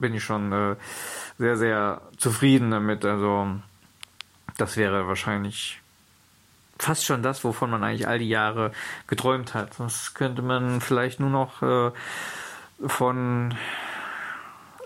bin 0.00 0.14
ich 0.14 0.24
schon 0.24 0.52
äh, 0.52 0.76
sehr, 1.38 1.56
sehr 1.56 2.00
zufrieden 2.16 2.70
damit. 2.70 3.04
Also 3.04 3.46
das 4.56 4.76
wäre 4.76 5.06
wahrscheinlich 5.06 5.80
fast 6.78 7.04
schon 7.04 7.22
das, 7.22 7.44
wovon 7.44 7.70
man 7.70 7.84
eigentlich 7.84 8.08
all 8.08 8.18
die 8.18 8.28
Jahre 8.28 8.72
geträumt 9.06 9.54
hat. 9.54 9.78
Das 9.78 10.14
könnte 10.14 10.42
man 10.42 10.80
vielleicht 10.80 11.20
nur 11.20 11.30
noch 11.30 11.62
äh, 11.62 11.92
von 12.86 13.54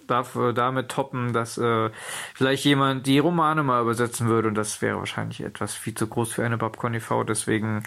dafür, 0.07 0.53
damit 0.53 0.91
toppen, 0.91 1.33
dass 1.33 1.57
äh, 1.57 1.91
vielleicht 2.35 2.65
jemand 2.65 3.07
die 3.07 3.19
Romane 3.19 3.62
mal 3.62 3.81
übersetzen 3.81 4.29
würde 4.29 4.49
und 4.49 4.55
das 4.55 4.83
wäre 4.83 4.99
wahrscheinlich 4.99 5.41
etwas 5.41 5.75
viel 5.75 5.95
zu 5.95 6.07
groß 6.07 6.35
für 6.35 6.45
eine 6.45 6.59
Babcon 6.59 6.95
e.V. 6.95 7.25
Deswegen 7.25 7.85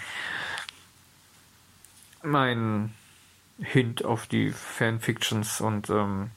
mein 2.24 2.94
Hint 3.60 4.04
auf 4.04 4.28
die 4.28 4.52
Fanfictions 4.52 5.62
und 5.62 5.90
ähm, 5.90 6.32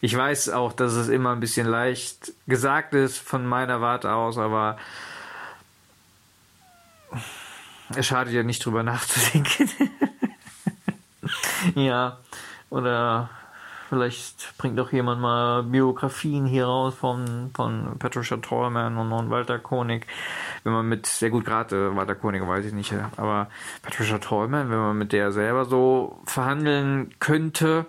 ich 0.00 0.16
weiß 0.16 0.50
auch, 0.50 0.72
dass 0.72 0.92
es 0.94 1.08
immer 1.08 1.32
ein 1.32 1.40
bisschen 1.40 1.66
leicht 1.66 2.32
gesagt 2.46 2.94
ist 2.94 3.18
von 3.18 3.46
meiner 3.46 3.80
Warte 3.80 4.12
aus, 4.12 4.38
aber 4.38 4.76
es 7.96 8.06
schadet 8.06 8.34
ja 8.34 8.42
nicht 8.42 8.64
drüber 8.64 8.82
nachzudenken. 8.82 9.70
ja, 11.74 12.18
oder 12.70 13.30
vielleicht 13.88 14.56
bringt 14.58 14.78
doch 14.78 14.92
jemand 14.92 15.20
mal 15.20 15.62
Biografien 15.62 16.44
hier 16.44 16.66
raus 16.66 16.94
von, 16.94 17.50
von 17.54 17.98
Patricia 17.98 18.36
Tallman 18.36 18.98
und, 18.98 19.12
und 19.12 19.30
Walter 19.30 19.58
Koenig. 19.58 20.06
Wenn 20.64 20.74
man 20.74 20.86
mit, 20.86 21.06
sehr 21.06 21.30
gut, 21.30 21.44
gerade 21.44 21.96
Walter 21.96 22.14
Koenig 22.14 22.46
weiß 22.46 22.66
ich 22.66 22.74
nicht, 22.74 22.92
aber 23.16 23.48
Patricia 23.82 24.18
Tallman, 24.18 24.70
wenn 24.70 24.78
man 24.78 24.98
mit 24.98 25.12
der 25.12 25.32
selber 25.32 25.64
so 25.64 26.20
verhandeln 26.26 27.14
könnte, 27.20 27.86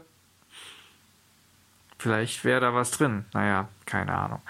vielleicht 2.00 2.44
wäre 2.44 2.62
da 2.62 2.74
was 2.74 2.92
drin. 2.92 3.26
Naja, 3.34 3.68
keine 3.86 4.14
Ahnung. 4.14 4.42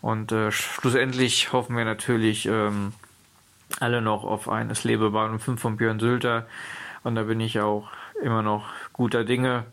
Und 0.00 0.32
äh, 0.32 0.52
schlussendlich 0.52 1.52
hoffen 1.52 1.76
wir 1.76 1.84
natürlich 1.84 2.46
ähm, 2.46 2.92
alle 3.80 4.00
noch 4.00 4.24
auf 4.24 4.48
ein 4.48 4.70
Es 4.70 4.84
lebe 4.84 5.10
Bahn 5.10 5.38
5 5.38 5.60
von 5.60 5.76
Björn 5.76 6.00
Sülter. 6.00 6.46
Und 7.02 7.14
da 7.14 7.24
bin 7.24 7.40
ich 7.40 7.60
auch 7.60 7.88
immer 8.22 8.42
noch 8.42 8.68
guter 8.92 9.24
Dinge. 9.24 9.64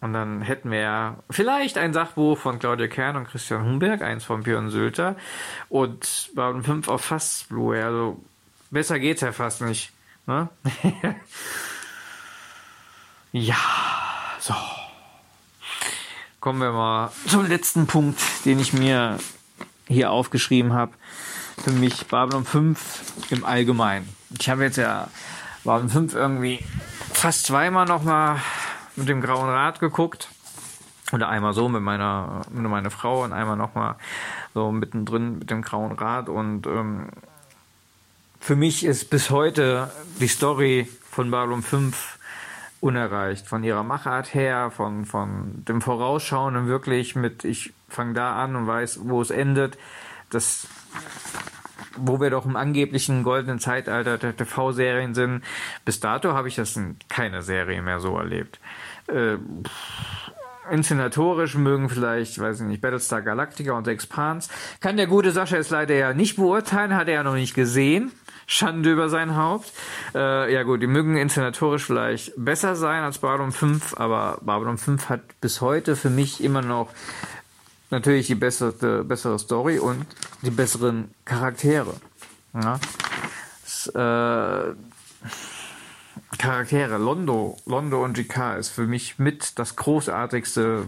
Und 0.00 0.12
dann 0.12 0.42
hätten 0.42 0.70
wir 0.70 0.80
ja 0.80 1.16
vielleicht 1.28 1.76
ein 1.76 1.92
Sachbuch 1.92 2.38
von 2.38 2.58
Claudia 2.58 2.86
Kern 2.86 3.16
und 3.16 3.26
Christian 3.26 3.64
Humberg, 3.64 4.00
eins 4.02 4.24
von 4.24 4.44
Björn 4.44 4.70
Sülter 4.70 5.16
und 5.68 6.30
Babylon 6.34 6.62
5 6.62 6.88
auf 6.88 7.04
fast 7.04 7.48
Blu-ray. 7.48 7.82
Also 7.82 8.20
besser 8.70 9.00
geht's 9.00 9.22
ja 9.22 9.32
fast 9.32 9.60
nicht. 9.62 9.92
Ne? 10.26 10.48
ja, 13.32 13.56
so. 14.38 14.54
Kommen 16.40 16.60
wir 16.60 16.70
mal 16.70 17.10
zum 17.26 17.46
letzten 17.46 17.88
Punkt, 17.88 18.20
den 18.44 18.60
ich 18.60 18.72
mir 18.72 19.18
hier 19.88 20.12
aufgeschrieben 20.12 20.72
habe. 20.72 20.92
Für 21.64 21.72
mich 21.72 22.06
Babylon 22.06 22.44
5 22.44 23.30
im 23.30 23.44
Allgemeinen. 23.44 24.08
Ich 24.38 24.48
habe 24.48 24.62
jetzt 24.62 24.76
ja 24.76 25.08
Babylon 25.64 25.88
5 25.88 26.14
irgendwie 26.14 26.60
fast 27.12 27.46
zweimal 27.46 27.86
nochmal 27.86 28.40
mit 28.94 29.08
dem 29.08 29.20
Grauen 29.20 29.48
Rad 29.48 29.80
geguckt. 29.80 30.28
Oder 31.10 31.28
einmal 31.28 31.54
so 31.54 31.68
mit 31.68 31.82
meiner, 31.82 32.42
mit 32.52 32.70
meiner 32.70 32.92
Frau 32.92 33.24
und 33.24 33.32
einmal 33.32 33.56
nochmal 33.56 33.96
so 34.54 34.70
mittendrin 34.70 35.40
mit 35.40 35.50
dem 35.50 35.62
Grauen 35.62 35.90
Rad. 35.90 36.28
Und 36.28 36.68
ähm, 36.68 37.08
für 38.38 38.54
mich 38.54 38.84
ist 38.84 39.10
bis 39.10 39.30
heute 39.30 39.90
die 40.20 40.28
Story 40.28 40.88
von 41.10 41.32
Babylon 41.32 41.62
5 41.62 42.17
unerreicht. 42.80 43.46
Von 43.46 43.64
ihrer 43.64 43.82
Machart 43.82 44.34
her, 44.34 44.70
von, 44.70 45.04
von 45.04 45.64
dem 45.66 45.80
Vorausschauen 45.80 46.68
wirklich 46.68 47.16
mit, 47.16 47.44
ich 47.44 47.72
fange 47.88 48.14
da 48.14 48.36
an 48.42 48.56
und 48.56 48.66
weiß, 48.66 49.00
wo 49.04 49.20
es 49.20 49.30
endet. 49.30 49.78
Das, 50.30 50.68
wo 51.96 52.20
wir 52.20 52.30
doch 52.30 52.44
im 52.44 52.56
angeblichen 52.56 53.22
goldenen 53.22 53.58
Zeitalter 53.58 54.18
der 54.18 54.36
TV-Serien 54.36 55.14
sind. 55.14 55.42
Bis 55.84 56.00
dato 56.00 56.32
habe 56.32 56.48
ich 56.48 56.54
das 56.54 56.76
in 56.76 56.96
keiner 57.08 57.42
Serie 57.42 57.82
mehr 57.82 58.00
so 58.00 58.16
erlebt. 58.16 58.60
Äh, 59.08 59.38
inszenatorisch 60.70 61.54
mögen 61.54 61.88
vielleicht, 61.88 62.38
weiß 62.38 62.60
ich 62.60 62.66
nicht, 62.66 62.80
Battlestar 62.80 63.22
Galactica 63.22 63.72
und 63.72 63.88
Expanse. 63.88 64.50
Kann 64.80 64.96
der 64.96 65.06
gute 65.06 65.30
Sascha 65.30 65.56
es 65.56 65.70
leider 65.70 65.94
ja 65.94 66.12
nicht 66.12 66.36
beurteilen, 66.36 66.94
hat 66.94 67.08
er 67.08 67.14
ja 67.14 67.22
noch 67.22 67.34
nicht 67.34 67.54
gesehen. 67.54 68.12
Schande 68.50 68.90
über 68.90 69.10
sein 69.10 69.36
Haupt. 69.36 69.70
Äh, 70.14 70.52
ja 70.52 70.62
gut, 70.62 70.80
die 70.80 70.86
mögen 70.86 71.18
inszenatorisch 71.18 71.84
vielleicht 71.84 72.32
besser 72.36 72.76
sein 72.76 73.02
als 73.04 73.18
Babylon 73.18 73.52
5, 73.52 73.98
aber 73.98 74.38
Babylon 74.40 74.78
5 74.78 75.10
hat 75.10 75.20
bis 75.42 75.60
heute 75.60 75.96
für 75.96 76.08
mich 76.08 76.42
immer 76.42 76.62
noch 76.62 76.88
natürlich 77.90 78.26
die 78.26 78.34
bessere, 78.34 79.04
bessere 79.04 79.38
Story 79.38 79.78
und 79.78 80.06
die 80.40 80.50
besseren 80.50 81.12
Charaktere. 81.26 81.94
Ja. 82.54 82.80
Das, 83.62 83.86
äh, 83.88 84.74
Charaktere, 86.38 86.96
Londo, 86.96 87.58
Londo 87.66 88.02
und 88.02 88.14
GK 88.14 88.56
ist 88.56 88.70
für 88.70 88.86
mich 88.86 89.18
mit 89.18 89.58
das 89.58 89.76
großartigste, 89.76 90.86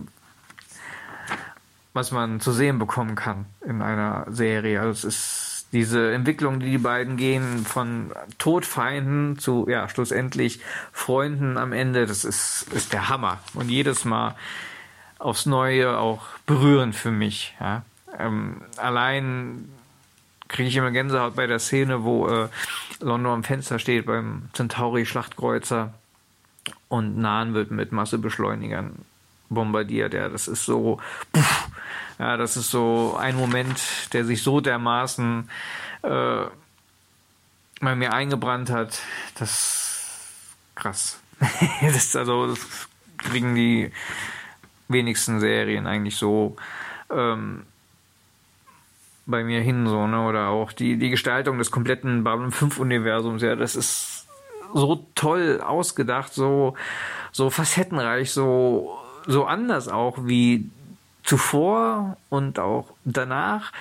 was 1.93 2.11
man 2.11 2.41
zu 2.41 2.53
sehen 2.53 2.79
bekommen 2.79 3.17
kann 3.17 3.45
in 3.67 3.83
einer 3.83 4.27
Serie. 4.31 4.81
Also 4.81 5.09
es 5.09 5.15
ist 5.15 5.50
diese 5.73 6.13
Entwicklung, 6.13 6.61
die 6.61 6.71
die 6.71 6.79
beiden 6.79 7.17
gehen, 7.17 7.65
von 7.65 8.11
Todfeinden 8.39 9.39
zu, 9.39 9.67
ja, 9.69 9.89
schlussendlich 9.89 10.61
Freunden 10.93 11.57
am 11.57 11.73
Ende, 11.73 12.07
das 12.07 12.25
ist, 12.25 12.67
ist 12.73 12.93
der 12.93 13.09
Hammer. 13.09 13.39
Und 13.55 13.69
jedes 13.69 14.05
Mal 14.05 14.35
aufs 15.19 15.47
Neue 15.47 15.99
auch 15.99 16.27
berührend 16.47 16.97
für 16.97 17.11
mich. 17.13 17.55
Ja. 17.61 17.83
Ähm, 18.19 18.63
allein 18.77 19.69
kriege 20.49 20.69
ich 20.69 20.77
immer 20.77 20.91
Gänsehaut 20.91 21.37
bei 21.37 21.47
der 21.47 21.61
Szene, 21.61 22.03
wo 22.03 22.27
äh, 22.27 22.49
London 23.01 23.33
am 23.33 23.45
Fenster 23.45 23.79
steht 23.79 24.07
beim 24.07 24.49
Centauri-Schlachtkreuzer 24.53 25.95
und 26.89 27.17
Nahen 27.19 27.55
wird 27.55 27.71
mit 27.71 27.93
Massebeschleunigern 27.93 28.97
bombardiert. 29.49 30.15
Ja, 30.15 30.29
das 30.29 30.49
ist 30.49 30.65
so, 30.65 30.99
puff, 31.33 31.70
ja, 32.21 32.37
das 32.37 32.59
ist 32.59 32.71
so 32.71 33.17
ein 33.19 33.35
Moment, 33.35 33.81
der 34.13 34.27
sich 34.27 34.43
so 34.43 34.61
dermaßen 34.61 35.49
äh, 36.03 36.45
bei 37.81 37.97
mir 37.97 38.13
eingebrannt 38.13 38.69
hat. 38.69 39.01
Das 39.39 40.55
krass. 40.75 41.19
das 41.81 41.97
ist 41.97 42.17
also 42.17 42.49
das 42.49 42.89
kriegen 43.17 43.55
die 43.55 43.91
wenigsten 44.89 45.41
Serien 45.41 45.87
eigentlich 45.87 46.17
so 46.17 46.57
ähm, 47.11 47.63
bei 49.25 49.43
mir 49.43 49.63
hin, 49.63 49.87
so, 49.87 50.07
ne? 50.07 50.27
Oder 50.27 50.49
auch 50.49 50.73
die, 50.73 50.99
die 50.99 51.09
Gestaltung 51.09 51.57
des 51.57 51.71
kompletten 51.71 52.23
Babylon 52.23 52.51
5 52.51 52.81
Universums, 52.81 53.41
ja, 53.41 53.57
das 53.57 53.77
ist 53.77 54.27
so 54.75 55.07
toll 55.15 55.63
ausgedacht, 55.65 56.35
so, 56.35 56.75
so 57.33 57.49
facettenreich, 57.49 58.31
so, 58.31 58.99
so 59.27 59.47
anders 59.47 59.89
auch 59.89 60.19
wie 60.27 60.69
zuvor 61.23 62.17
und 62.29 62.59
auch 62.59 62.89
danach. 63.05 63.73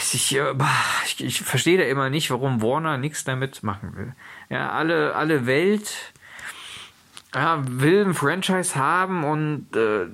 Ich, 0.00 0.36
ich, 0.36 1.20
ich 1.20 1.40
verstehe 1.42 1.78
da 1.78 1.84
immer 1.84 2.10
nicht, 2.10 2.30
warum 2.30 2.62
Warner 2.62 2.96
nichts 2.96 3.24
damit 3.24 3.62
machen 3.64 3.96
will. 3.96 4.12
Ja, 4.50 4.70
alle, 4.70 5.16
alle 5.16 5.46
Welt 5.46 6.12
ja, 7.34 7.62
will 7.66 8.04
ein 8.04 8.14
Franchise 8.14 8.76
haben 8.76 9.24
und 9.24 9.74
äh, 9.76 10.06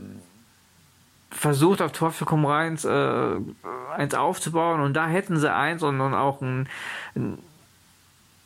versucht 1.31 1.83
auf 1.83 1.93
Teufel 1.93 2.27
komm 2.27 2.47
rein 2.47 2.79
äh, 2.85 3.95
eins 3.95 4.15
aufzubauen 4.15 4.81
und 4.81 4.95
da 4.95 5.07
hätten 5.07 5.37
sie 5.37 5.53
eins 5.53 5.83
und, 5.83 6.01
und 6.01 6.15
auch 6.15 6.41
ein, 6.41 6.69
ein, 7.15 7.39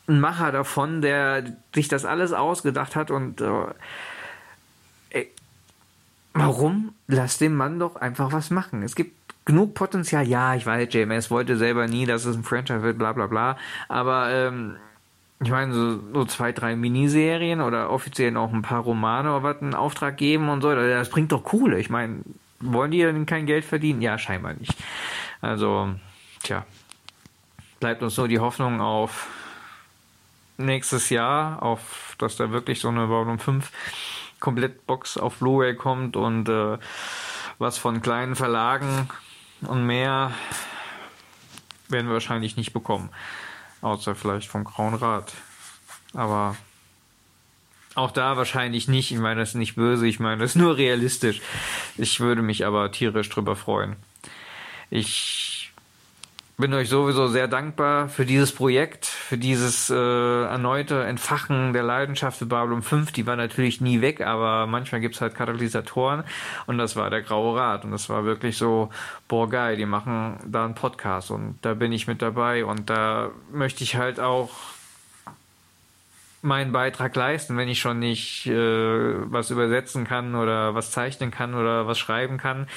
Macher 0.07 0.51
davon, 0.51 1.03
der 1.03 1.43
sich 1.75 1.87
das 1.87 2.03
alles 2.03 2.33
ausgedacht 2.33 2.95
hat 2.95 3.11
und 3.11 3.41
äh, 3.41 3.65
Warum? 6.33 6.93
Lass 7.07 7.37
dem 7.37 7.55
Mann 7.55 7.79
doch 7.79 7.95
einfach 7.95 8.31
was 8.31 8.49
machen. 8.49 8.83
Es 8.83 8.95
gibt 8.95 9.15
genug 9.45 9.73
Potenzial. 9.73 10.27
Ja, 10.27 10.55
ich 10.55 10.65
weiß, 10.65 10.93
JMS 10.93 11.31
wollte 11.31 11.57
selber 11.57 11.87
nie, 11.87 12.05
dass 12.05 12.25
es 12.25 12.35
ein 12.35 12.43
Franchise 12.43 12.83
wird, 12.83 12.97
bla 12.97 13.13
bla 13.13 13.27
bla. 13.27 13.57
Aber 13.87 14.29
ähm, 14.31 14.75
ich 15.41 15.49
meine, 15.49 15.73
so, 15.73 15.99
so 16.13 16.25
zwei, 16.25 16.51
drei 16.51 16.75
Miniserien 16.75 17.61
oder 17.61 17.89
offiziell 17.89 18.31
noch 18.31 18.53
ein 18.53 18.61
paar 18.61 18.81
Romane 18.81 19.29
oder 19.31 19.43
was 19.43 19.61
in 19.61 19.73
Auftrag 19.73 20.17
geben 20.17 20.49
und 20.49 20.61
so, 20.61 20.73
das 20.73 21.09
bringt 21.09 21.31
doch 21.31 21.43
Kohle. 21.43 21.79
Ich 21.79 21.89
meine, 21.89 22.19
wollen 22.59 22.91
die 22.91 22.99
denn 22.99 23.25
kein 23.25 23.45
Geld 23.45 23.65
verdienen? 23.65 24.01
Ja, 24.01 24.17
scheinbar 24.17 24.53
nicht. 24.53 24.75
Also, 25.41 25.95
tja, 26.43 26.65
bleibt 27.79 28.03
uns 28.03 28.15
so 28.15 28.27
die 28.27 28.39
Hoffnung 28.39 28.81
auf 28.81 29.27
nächstes 30.57 31.09
Jahr, 31.09 31.63
auf 31.63 32.15
dass 32.17 32.35
da 32.35 32.51
wirklich 32.51 32.81
so 32.81 32.89
eine 32.89 33.07
Babylon 33.07 33.39
5 33.39 33.71
Komplettbox 34.39 35.17
auf 35.17 35.35
Blu-ray 35.37 35.75
kommt 35.75 36.15
und 36.15 36.49
äh, 36.49 36.77
was 37.57 37.77
von 37.77 38.01
kleinen 38.01 38.35
Verlagen 38.35 39.09
und 39.61 39.85
mehr 39.85 40.31
werden 41.89 42.07
wir 42.07 42.13
wahrscheinlich 42.13 42.55
nicht 42.55 42.73
bekommen. 42.73 43.09
Außer 43.81 44.15
vielleicht 44.15 44.47
vom 44.47 44.63
Grauen 44.63 44.93
Rat. 44.93 45.33
Aber 46.13 46.55
auch 47.95 48.11
da 48.11 48.37
wahrscheinlich 48.37 48.87
nicht. 48.87 49.11
Ich 49.11 49.17
meine, 49.17 49.41
das 49.41 49.49
ist 49.49 49.55
nicht 49.55 49.75
böse, 49.75 50.07
ich 50.07 50.19
meine, 50.19 50.41
das 50.41 50.51
ist 50.51 50.55
nur 50.55 50.77
realistisch. 50.77 51.41
Ich 51.97 52.19
würde 52.19 52.41
mich 52.41 52.65
aber 52.65 52.91
tierisch 52.91 53.29
drüber 53.29 53.55
freuen. 53.55 53.95
Ich 54.89 55.58
bin 56.59 56.73
euch 56.73 56.89
sowieso 56.89 57.27
sehr 57.27 57.47
dankbar 57.47 58.09
für 58.09 58.25
dieses 58.25 58.51
Projekt, 58.51 59.05
für 59.05 59.37
dieses 59.37 59.89
äh, 59.89 59.95
erneute 59.95 61.05
Entfachen 61.05 61.71
der 61.71 61.83
Leidenschaft 61.83 62.37
für 62.37 62.45
Babylon 62.45 62.81
5. 62.81 63.13
Die 63.13 63.25
war 63.25 63.37
natürlich 63.37 63.79
nie 63.79 64.01
weg, 64.01 64.19
aber 64.19 64.67
manchmal 64.67 64.99
gibt's 64.99 65.21
halt 65.21 65.35
Katalysatoren. 65.35 66.25
Und 66.67 66.77
das 66.77 66.97
war 66.97 67.09
der 67.09 67.21
Graue 67.21 67.57
Rat. 67.57 67.85
Und 67.85 67.91
das 67.91 68.09
war 68.09 68.25
wirklich 68.25 68.57
so, 68.57 68.89
boah 69.29 69.49
geil, 69.49 69.77
die 69.77 69.85
machen 69.85 70.37
da 70.45 70.65
einen 70.65 70.75
Podcast. 70.75 71.31
Und 71.31 71.57
da 71.61 71.73
bin 71.75 71.93
ich 71.93 72.07
mit 72.07 72.21
dabei. 72.21 72.65
Und 72.65 72.89
da 72.89 73.31
möchte 73.53 73.85
ich 73.85 73.95
halt 73.95 74.19
auch 74.19 74.49
meinen 76.41 76.71
Beitrag 76.71 77.15
leisten, 77.15 77.57
wenn 77.57 77.67
ich 77.67 77.79
schon 77.79 77.99
nicht 77.99 78.47
äh, 78.47 78.53
was 79.31 79.51
übersetzen 79.51 80.05
kann 80.05 80.35
oder 80.35 80.73
was 80.73 80.91
zeichnen 80.91 81.31
kann 81.31 81.53
oder 81.53 81.87
was 81.87 81.99
schreiben 81.99 82.37
kann, 82.37 82.67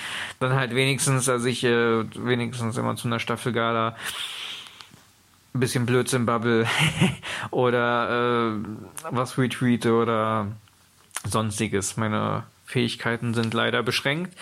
dann 0.41 0.55
halt 0.55 0.75
wenigstens, 0.75 1.29
also 1.29 1.47
ich 1.47 1.63
äh, 1.65 2.05
wenigstens 2.17 2.77
immer 2.77 2.97
zu 2.97 3.09
einer 3.09 3.21
Staffelgala 3.21 3.97
ein 5.55 5.61
bisschen 5.61 5.87
Blödsinn 5.87 6.27
Bubble 6.27 6.67
oder 7.51 8.57
äh, 8.57 8.65
was 9.11 9.39
retweete 9.39 9.93
oder 9.93 10.49
sonstiges. 11.25 11.97
Meine 11.97 12.45
Fähigkeiten 12.65 13.35
sind 13.35 13.55
leider 13.55 13.83
beschränkt, 13.83 14.37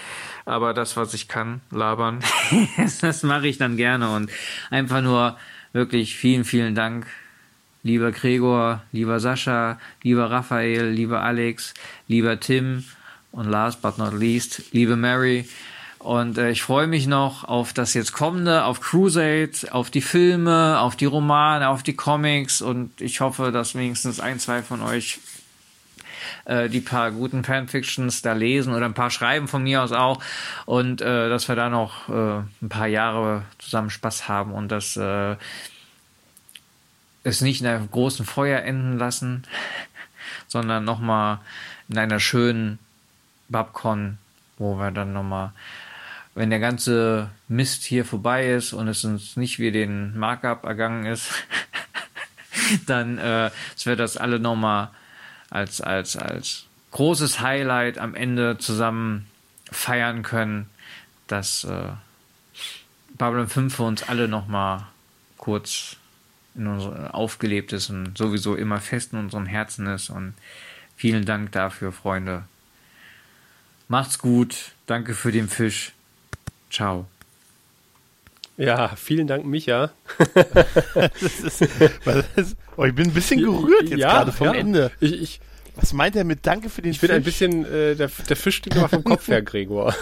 aber 0.47 0.73
das, 0.73 0.97
was 0.97 1.15
ich 1.15 1.29
kann, 1.29 1.61
labern, 1.71 2.21
das 3.01 3.23
mache 3.23 3.49
ich 3.49 3.59
dann 3.59 3.77
gerne 3.77 4.11
und 4.13 4.31
einfach 4.71 5.03
nur 5.03 5.37
wirklich 5.73 6.17
vielen, 6.17 6.45
vielen 6.45 6.75
Dank 6.75 7.07
lieber 7.83 8.13
Gregor, 8.13 8.83
lieber 8.93 9.21
Sascha, 9.21 9.79
lieber 10.03 10.31
Raphael, 10.31 10.89
lieber 10.91 11.23
Alex, 11.23 11.75
lieber 12.09 12.39
Tim 12.41 12.85
und 13.33 13.49
last 13.49 13.83
but 13.83 13.99
not 13.99 14.15
least, 14.15 14.73
liebe 14.73 14.97
Mary. 14.97 15.49
Und 15.99 16.39
äh, 16.39 16.51
ich 16.51 16.63
freue 16.63 16.87
mich 16.87 17.07
noch 17.07 17.45
auf 17.45 17.75
das 17.75 17.93
jetzt 17.93 18.13
kommende, 18.13 18.65
auf 18.65 18.81
Crusade, 18.81 19.51
auf 19.71 19.91
die 19.91 20.01
Filme, 20.01 20.81
auf 20.81 20.97
die 20.97 21.05
Romane, 21.05 21.69
auf 21.69 21.83
die 21.83 21.95
Comics 21.95 22.63
und 22.63 22.99
ich 23.01 23.21
hoffe, 23.21 23.53
dass 23.53 23.75
wenigstens 23.75 24.19
ein, 24.19 24.39
zwei 24.39 24.63
von 24.63 24.81
euch 24.81 25.19
äh, 26.47 26.71
die 26.71 26.81
paar 26.81 27.11
guten 27.11 27.45
Fanfictions 27.45 28.23
da 28.23 28.33
lesen 28.33 28.75
oder 28.75 28.87
ein 28.87 28.95
paar 28.95 29.11
schreiben 29.11 29.47
von 29.47 29.63
mir 29.63 29.83
aus 29.83 29.93
auch 29.93 30.23
und 30.65 31.03
äh, 31.03 31.29
dass 31.29 31.49
wir 31.49 31.55
da 31.57 31.69
noch 31.69 32.09
äh, 32.09 32.43
ein 32.63 32.69
paar 32.71 32.87
Jahre 32.87 33.43
zusammen 33.59 33.91
Spaß 33.91 34.27
haben 34.27 34.53
und 34.53 34.69
dass 34.69 34.97
äh, 34.97 35.37
es 37.25 37.41
nicht 37.41 37.61
in 37.61 37.67
einem 37.67 37.91
großen 37.91 38.25
Feuer 38.25 38.63
enden 38.63 38.99
lassen, 38.99 39.45
sondern 40.49 40.85
nochmal 40.85 41.39
in 41.89 41.99
einer 41.99 42.21
schönen 42.21 42.79
Babcon, 43.49 44.19
wo 44.59 44.77
wir 44.77 44.91
dann 44.91 45.13
nochmal, 45.13 45.53
wenn 46.35 46.51
der 46.51 46.61
ganze 46.61 47.31
Mist 47.49 47.85
hier 47.85 48.05
vorbei 48.05 48.51
ist 48.51 48.73
und 48.73 48.89
es 48.89 49.05
uns 49.05 49.37
nicht 49.37 49.59
wie 49.59 49.73
den 49.73 50.19
Markup 50.19 50.65
ergangen 50.65 51.07
ist, 51.07 51.31
dann 52.87 53.19
äh, 53.19 53.51
dass 53.75 53.87
wir 53.87 53.97
das 53.97 54.17
alle 54.17 54.39
nochmal 54.39 54.91
als, 55.51 55.81
als, 55.81 56.17
als 56.17 56.67
großes 56.93 57.41
Highlight 57.41 57.99
am 57.99 58.15
Ende 58.15 58.59
zusammen 58.59 59.27
feiern 59.71 60.23
können, 60.23 60.69
dass 61.27 61.65
äh, 61.65 61.91
Babylon 63.19 63.49
5 63.49 63.75
für 63.75 63.83
uns 63.83 64.09
alle 64.09 64.29
nochmal 64.29 64.87
kurz 65.37 65.97
in 66.55 66.67
unser, 66.67 67.15
aufgelebt 67.15 67.73
ist 67.73 67.91
und 67.91 68.17
sowieso 68.17 68.55
immer 68.55 68.81
fest 68.81 69.13
in 69.13 69.19
unserem 69.19 69.47
Herzen 69.47 69.87
ist. 69.87 70.11
Und 70.11 70.35
vielen 70.97 71.25
Dank 71.25 71.53
dafür, 71.53 71.93
Freunde. 71.93 72.45
Macht's 73.89 74.19
gut. 74.19 74.73
Danke 74.87 75.15
für 75.15 75.33
den 75.33 75.49
Fisch. 75.49 75.93
Ciao. 76.71 77.07
Ja, 78.57 78.89
vielen 78.89 79.27
Dank, 79.27 79.47
Micha. 79.47 79.91
das 80.35 81.41
ist, 81.41 81.63
ist, 81.63 82.57
oh, 82.77 82.85
ich 82.85 82.95
bin 82.95 83.09
ein 83.09 83.15
bisschen 83.15 83.41
gerührt 83.41 83.89
jetzt 83.89 83.99
ja, 83.99 84.19
gerade 84.19 84.33
vom 84.33 84.49
ja. 84.49 84.55
Ende. 84.55 84.91
Ich, 85.01 85.23
ich, 85.23 85.41
was 85.77 85.95
meint 85.95 86.15
er 86.15 86.25
mit 86.25 86.47
Danke 86.47 86.69
für 86.69 86.83
den 86.83 86.91
ich 86.91 87.01
Fisch? 87.01 87.09
Ich 87.09 87.11
bin 87.11 87.17
ein 87.17 87.25
bisschen, 87.25 87.65
äh, 87.65 87.95
der, 87.95 88.09
der 88.09 88.37
Fisch 88.37 88.57
steht 88.57 88.77
immer 88.77 88.89
vom 88.89 89.03
Kopf 89.05 89.29
her, 89.29 89.41
Gregor. 89.41 89.95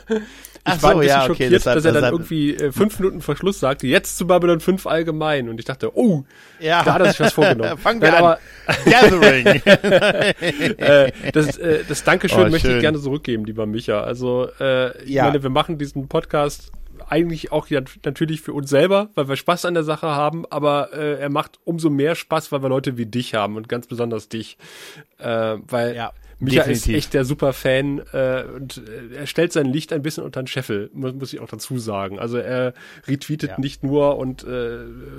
Ich 0.66 0.74
Ach 0.74 0.82
war 0.82 0.90
so, 0.92 0.96
ein 0.98 1.00
bisschen 1.00 1.08
ja, 1.08 1.24
okay, 1.24 1.28
schockiert, 1.28 1.52
das 1.54 1.66
hat, 1.66 1.76
dass 1.76 1.84
er 1.86 1.92
dann 1.92 2.04
irgendwie 2.12 2.54
äh, 2.54 2.70
fünf 2.70 2.98
Minuten 2.98 3.22
Verschluss 3.22 3.60
sagte, 3.60 3.86
jetzt 3.86 4.18
zu 4.18 4.26
Babylon 4.26 4.60
5 4.60 4.86
allgemein. 4.86 5.48
Und 5.48 5.58
ich 5.58 5.64
dachte, 5.64 5.96
oh, 5.96 6.24
ja. 6.58 6.82
da 6.82 6.94
hat 6.94 7.00
er 7.00 7.10
sich 7.12 7.20
was 7.20 7.32
vorgenommen. 7.34 7.78
Fangen 7.78 8.02
wir 8.02 8.10
Nein, 8.10 8.24
an. 8.24 8.36
Gathering. 8.84 9.46
äh, 10.76 11.12
das, 11.32 11.56
äh, 11.56 11.84
das 11.88 12.04
Dankeschön 12.04 12.48
oh, 12.48 12.50
möchte 12.50 12.74
ich 12.74 12.80
gerne 12.80 13.00
zurückgeben, 13.00 13.46
lieber 13.46 13.64
Micha. 13.64 14.02
Also, 14.02 14.48
äh, 14.60 15.02
ich 15.02 15.10
ja. 15.10 15.24
meine, 15.24 15.42
wir 15.42 15.50
machen 15.50 15.78
diesen 15.78 16.08
Podcast 16.08 16.72
eigentlich 17.08 17.52
auch 17.52 17.68
natürlich 18.04 18.42
für 18.42 18.52
uns 18.52 18.68
selber, 18.68 19.08
weil 19.14 19.28
wir 19.28 19.36
Spaß 19.36 19.64
an 19.64 19.74
der 19.74 19.82
Sache 19.82 20.08
haben, 20.08 20.44
aber 20.50 20.92
äh, 20.92 21.18
er 21.18 21.30
macht 21.30 21.58
umso 21.64 21.88
mehr 21.88 22.14
Spaß, 22.14 22.52
weil 22.52 22.62
wir 22.62 22.68
Leute 22.68 22.98
wie 22.98 23.06
dich 23.06 23.34
haben 23.34 23.56
und 23.56 23.68
ganz 23.68 23.86
besonders 23.86 24.28
dich. 24.28 24.58
Äh, 25.18 25.56
weil 25.66 25.96
ja. 25.96 26.12
Micha 26.40 26.62
Definitiv. 26.62 26.88
ist 26.88 26.96
echt 26.96 27.14
der 27.14 27.24
super 27.24 27.52
Fan 27.52 28.00
äh, 28.12 28.44
und 28.56 28.78
äh, 28.78 29.14
er 29.14 29.26
stellt 29.26 29.52
sein 29.52 29.66
Licht 29.66 29.92
ein 29.92 30.02
bisschen 30.02 30.24
unter 30.24 30.42
den 30.42 30.46
Scheffel, 30.46 30.90
muss, 30.94 31.12
muss 31.12 31.32
ich 31.32 31.40
auch 31.40 31.48
dazu 31.48 31.78
sagen. 31.78 32.18
Also 32.18 32.38
er 32.38 32.72
retweetet 33.06 33.50
ja. 33.50 33.60
nicht 33.60 33.84
nur 33.84 34.16
und 34.16 34.42
äh, 34.44 34.78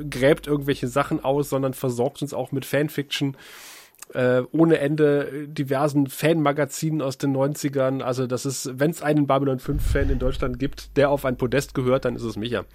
gräbt 0.09 0.47
irgendwelche 0.47 0.87
Sachen 0.87 1.23
aus, 1.23 1.49
sondern 1.49 1.73
versorgt 1.73 2.21
uns 2.23 2.33
auch 2.33 2.51
mit 2.51 2.65
Fanfiction 2.65 3.37
äh, 4.13 4.41
ohne 4.51 4.79
Ende 4.79 5.47
diversen 5.47 6.07
Fanmagazinen 6.07 7.01
aus 7.01 7.17
den 7.17 7.35
90ern. 7.35 8.01
Also 8.01 8.27
das 8.27 8.45
ist, 8.45 8.79
wenn 8.79 8.91
es 8.91 9.01
einen 9.01 9.27
Babylon 9.27 9.59
5 9.59 9.81
Fan 9.83 10.09
in 10.09 10.19
Deutschland 10.19 10.59
gibt, 10.59 10.97
der 10.97 11.09
auf 11.09 11.23
ein 11.23 11.37
Podest 11.37 11.73
gehört, 11.73 12.05
dann 12.05 12.15
ist 12.15 12.23
es 12.23 12.35
Micha. 12.35 12.65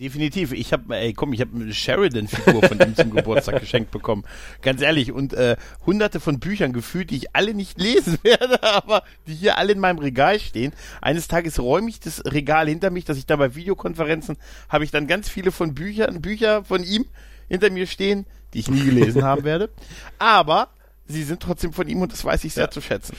Definitiv. 0.00 0.50
Ich 0.50 0.72
habe, 0.72 0.96
ey, 0.96 1.12
komm, 1.12 1.32
ich 1.32 1.40
habe 1.40 1.54
eine 1.54 1.72
Sheridan-Figur 1.72 2.64
von 2.64 2.80
ihm 2.80 2.96
zum 2.96 3.10
Geburtstag 3.14 3.60
geschenkt 3.60 3.92
bekommen. 3.92 4.24
Ganz 4.60 4.82
ehrlich. 4.82 5.12
Und 5.12 5.34
äh, 5.34 5.56
hunderte 5.86 6.18
von 6.18 6.40
Büchern 6.40 6.72
gefühlt, 6.72 7.10
die 7.10 7.16
ich 7.16 7.36
alle 7.36 7.54
nicht 7.54 7.80
lesen 7.80 8.18
werde, 8.24 8.60
aber 8.64 9.04
die 9.28 9.34
hier 9.34 9.56
alle 9.56 9.72
in 9.72 9.78
meinem 9.78 9.98
Regal 9.98 10.40
stehen. 10.40 10.72
Eines 11.00 11.28
Tages 11.28 11.60
räume 11.60 11.88
ich 11.90 12.00
das 12.00 12.24
Regal 12.24 12.68
hinter 12.68 12.90
mich, 12.90 13.04
dass 13.04 13.18
ich 13.18 13.26
da 13.26 13.36
bei 13.36 13.54
Videokonferenzen 13.54 14.36
habe 14.68 14.82
ich 14.82 14.90
dann 14.90 15.06
ganz 15.06 15.28
viele 15.28 15.52
von 15.52 15.74
Büchern, 15.74 16.20
Bücher 16.20 16.64
von 16.64 16.82
ihm 16.82 17.06
hinter 17.48 17.70
mir 17.70 17.86
stehen, 17.86 18.26
die 18.52 18.60
ich 18.60 18.68
nie 18.68 18.84
gelesen 18.84 19.22
haben 19.24 19.44
werde. 19.44 19.70
Aber 20.18 20.70
sie 21.06 21.22
sind 21.22 21.40
trotzdem 21.40 21.72
von 21.72 21.86
ihm 21.86 22.02
und 22.02 22.12
das 22.12 22.24
weiß 22.24 22.42
ich 22.42 22.54
sehr 22.54 22.64
ja. 22.64 22.70
zu 22.70 22.80
schätzen. 22.80 23.16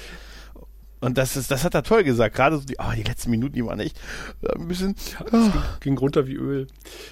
Und 1.06 1.18
das 1.18 1.38
ist, 1.38 1.52
das 1.52 1.64
hat 1.64 1.76
er 1.76 1.84
toll 1.84 2.04
gesagt. 2.04 2.36
Gerade 2.36 2.58
so 2.58 2.66
die, 2.66 2.78
oh, 2.80 2.92
die 2.96 3.04
letzten 3.04 3.30
Minuten, 3.30 3.54
die 3.54 3.66
waren 3.66 3.80
echt 3.80 3.98
äh, 4.42 4.54
ein 4.56 4.68
bisschen. 4.68 4.96
Ja, 5.12 5.26
oh. 5.28 5.30
ging, 5.30 5.52
ging, 5.82 5.98
runter 5.98 6.28
wie 6.28 6.34
Öl. 6.34 6.68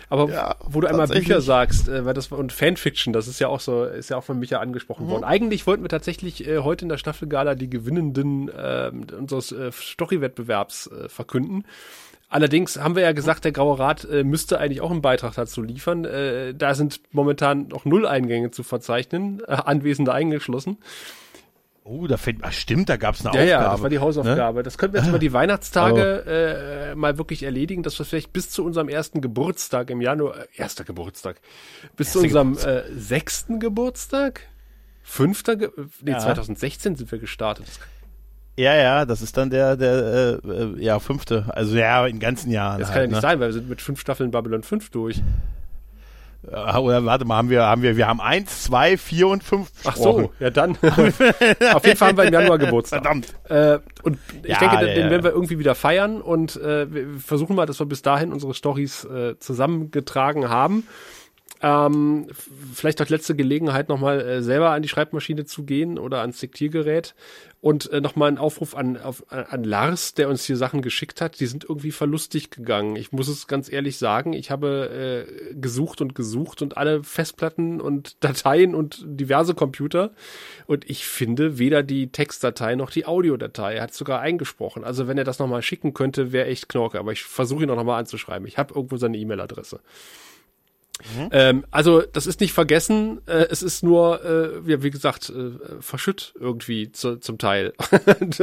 Aber 0.10 0.30
ja, 0.30 0.56
wo 0.66 0.82
du 0.82 0.88
einmal 0.88 1.08
Bücher 1.08 1.42
sagst, 1.42 1.88
äh, 1.88 2.04
weil 2.06 2.14
das 2.14 2.28
und 2.28 2.52
Fanfiction, 2.52 3.14
das 3.14 3.28
ist 3.28 3.40
ja 3.40 3.48
auch 3.48 3.60
so, 3.60 3.86
ist 3.86 4.10
ja 4.10 4.18
auch 4.18 4.24
von 4.24 4.40
Micha 4.40 4.60
angesprochen 4.60 5.06
mhm. 5.06 5.12
worden. 5.12 5.24
Eigentlich 5.24 5.68
wollten 5.68 5.84
wir 5.84 5.90
tatsächlich 5.90 6.48
äh, 6.48 6.60
heute 6.60 6.86
in 6.86 6.90
der 6.90 6.98
Staffelgala 6.98 7.56
die 7.56 7.70
Gewinnenden 7.70 8.50
äh, 8.50 8.92
unseres 9.16 9.52
äh, 9.52 9.72
Story-Wettbewerbs 9.72 10.88
äh, 10.88 11.10
verkünden. 11.10 11.66
Allerdings 12.34 12.80
haben 12.80 12.96
wir 12.96 13.04
ja 13.04 13.12
gesagt, 13.12 13.46
der 13.46 13.52
Graue 13.52 13.78
Rat 13.78 14.06
äh, 14.06 14.24
müsste 14.24 14.60
eigentlich 14.60 14.82
auch 14.82 14.90
einen 14.90 15.04
Beitrag 15.04 15.36
dazu 15.36 15.62
liefern. 15.62 16.04
Äh, 16.04 16.56
da 16.56 16.74
sind 16.74 17.00
momentan 17.12 17.68
noch 17.68 17.86
null 17.86 18.08
Eingänge 18.08 18.50
zu 18.50 18.64
verzeichnen, 18.64 19.44
äh, 19.48 19.52
Anwesende 19.52 20.14
eingeschlossen. 20.14 20.80
Oh, 21.86 22.08
da 22.08 22.16
fällt, 22.16 22.38
ach 22.44 22.54
stimmt, 22.54 22.88
da 22.88 22.96
gab 22.96 23.16
es 23.16 23.26
eine 23.26 23.36
ja, 23.36 23.42
Aufgabe. 23.42 23.64
Ja, 23.64 23.72
das 23.72 23.82
war 23.82 23.90
die 23.90 24.00
Hausaufgabe. 24.00 24.60
Ne? 24.60 24.64
Das 24.64 24.78
können 24.78 24.94
wir 24.94 25.02
jetzt 25.02 25.12
mal 25.12 25.20
die 25.20 25.34
Weihnachtstage 25.34 26.24
oh. 26.26 26.30
äh, 26.30 26.96
mal 26.96 27.18
wirklich 27.18 27.44
erledigen, 27.44 27.84
dass 27.84 28.00
wir 28.00 28.06
vielleicht 28.06 28.32
bis 28.32 28.50
zu 28.50 28.64
unserem 28.64 28.88
ersten 28.88 29.20
Geburtstag 29.20 29.90
im 29.90 30.00
Januar, 30.00 30.38
äh, 30.38 30.46
erster 30.56 30.86
Geburtstag, 30.86 31.42
bis 31.98 32.08
Erste 32.08 32.20
zu 32.20 32.26
unserem 32.26 32.58
äh, 32.58 32.84
sechsten 32.98 33.60
Geburtstag, 33.60 34.42
fünfter, 35.04 35.58
Ge 35.58 35.72
nee, 36.02 36.12
ja. 36.12 36.20
2016 36.20 36.96
sind 36.96 37.12
wir 37.12 37.20
gestartet. 37.20 37.68
Ja, 38.56 38.76
ja, 38.76 39.06
das 39.06 39.22
ist 39.22 39.36
dann 39.36 39.50
der, 39.50 39.76
der, 39.76 40.40
äh, 40.46 40.48
äh 40.48 40.76
ja, 40.82 41.00
fünfte, 41.00 41.46
also 41.50 41.76
ja, 41.76 42.06
in 42.08 42.20
ganzen 42.20 42.50
Jahren. 42.50 42.80
Das 42.80 42.90
halt, 42.90 42.96
kann 42.96 43.04
ja 43.04 43.08
nicht 43.08 43.16
ne? 43.16 43.22
sein, 43.22 43.40
weil 43.42 43.50
wir 43.50 43.54
sind 43.54 43.68
mit 43.68 43.82
fünf 43.82 44.00
Staffeln 44.00 44.32
Babylon 44.32 44.64
5 44.64 44.90
durch. 44.92 45.22
Äh, 46.52 46.78
Oder 46.78 47.06
warte 47.06 47.26
mal, 47.26 47.38
haben 47.38 47.50
wir, 47.50 47.64
haben 47.64 47.82
wir, 47.82 47.96
wir 47.96 48.08
haben 48.08 48.20
eins, 48.20 48.64
zwei, 48.64 48.98
vier 48.98 49.28
und 49.28 49.44
fünf 49.44 49.70
Ach 49.86 49.96
so, 49.96 50.32
ja 50.40 50.50
dann. 50.50 50.72
Auf 51.74 51.86
jeden 51.86 51.98
Fall 51.98 52.10
haben 52.10 52.18
wir 52.18 52.26
im 52.26 52.34
Januar 52.34 52.58
Geburtstag. 52.58 53.04
Verdammt. 53.04 53.34
Äh, 53.50 53.80
und 54.04 54.18
ich 54.44 54.50
Ja, 54.50 54.60
denke, 54.60 54.76
ja, 54.76 54.82
den 54.94 55.06
ja. 55.06 55.10
werden 55.10 55.24
wir 55.24 55.32
irgendwie 55.32 55.60
wieder 55.60 55.76
feiern 55.76 56.22
und 56.22 56.56
äh, 56.58 56.92
wir 56.94 57.08
versuchen 57.20 57.56
mal, 57.56 57.66
dass 57.66 57.80
wir 57.80 57.86
bis 57.86 58.02
dahin 58.02 58.34
unsere 58.34 58.54
Stories 58.54 59.06
äh, 59.06 59.38
zusammengetragen 59.40 60.50
haben. 60.50 60.86
Ähm, 61.66 62.28
vielleicht 62.74 63.02
auch 63.02 63.08
letzte 63.08 63.38
Gelegenheit, 63.38 63.88
nochmal 63.88 64.20
äh, 64.20 64.42
selber 64.44 64.72
an 64.72 64.82
die 64.82 64.90
Schreibmaschine 64.90 65.46
zu 65.46 65.64
gehen 65.64 65.98
oder 65.98 66.20
ans 66.20 66.42
Diktiergerät 66.42 67.16
und 67.62 67.90
äh, 67.90 68.02
nochmal 68.02 68.28
einen 68.28 68.38
Aufruf 68.38 68.76
an, 68.76 68.98
auf, 68.98 69.24
an- 69.32 69.46
an 69.46 69.64
Lars, 69.64 70.14
der 70.14 70.28
uns 70.28 70.44
hier 70.44 70.58
Sachen 70.58 70.82
geschickt 70.82 71.22
hat. 71.22 71.40
Die 71.40 71.46
sind 71.46 71.64
irgendwie 71.64 71.92
verlustig 71.92 72.50
gegangen. 72.50 72.98
Ich 72.98 73.14
muss 73.14 73.30
es 73.30 73.48
ganz 73.48 73.72
ehrlich 73.72 73.98
sagen, 73.98 74.34
ich 74.34 74.52
habe 74.52 75.26
äh, 75.52 75.54
gesucht 75.56 76.02
und 76.02 76.16
gesucht 76.16 76.62
und 76.62 76.76
alle 76.76 77.02
Festplatten 77.02 77.80
und 77.80 78.18
Dateien 78.22 78.76
und 78.76 79.02
diverse 79.06 79.54
Computer 79.54 80.12
und 80.68 80.90
ich 80.90 81.06
finde 81.06 81.60
weder 81.60 81.82
die 81.82 82.12
Textdatei 82.12 82.76
noch 82.76 82.90
die 82.92 83.06
Audiodatei. 83.06 83.76
Er 83.76 83.84
hat 83.84 83.94
sogar 83.94 84.20
eingesprochen. 84.20 84.84
Also 84.84 85.08
wenn 85.08 85.18
er 85.18 85.24
das 85.24 85.40
nochmal 85.40 85.62
schicken 85.62 85.94
könnte, 85.94 86.34
wäre 86.34 86.48
echt 86.48 86.68
Knorke. 86.68 87.00
Aber 87.00 87.14
ich 87.14 87.24
versuche 87.24 87.64
ihn 87.64 87.70
auch 87.70 87.78
nochmal 87.78 88.02
anzuschreiben. 88.02 88.46
Ich 88.50 88.58
habe 88.58 88.74
irgendwo 88.76 88.98
seine 88.98 89.18
E-Mail-Adresse. 89.18 89.80
Ähm, 91.32 91.66
also 91.72 92.02
das 92.02 92.28
ist 92.28 92.40
nicht 92.42 92.54
vergessen, 92.54 93.22
äh, 93.26 93.46
es 93.50 93.62
ist 93.64 93.84
nur, 93.84 94.24
äh, 94.24 94.72
ja, 94.72 94.84
wie 94.84 94.90
gesagt, 94.90 95.30
äh, 95.30 95.52
verschütt 95.82 96.34
irgendwie 96.40 96.92
zu, 96.92 97.18
zum 97.18 97.38
Teil. 97.38 97.74
und 98.20 98.40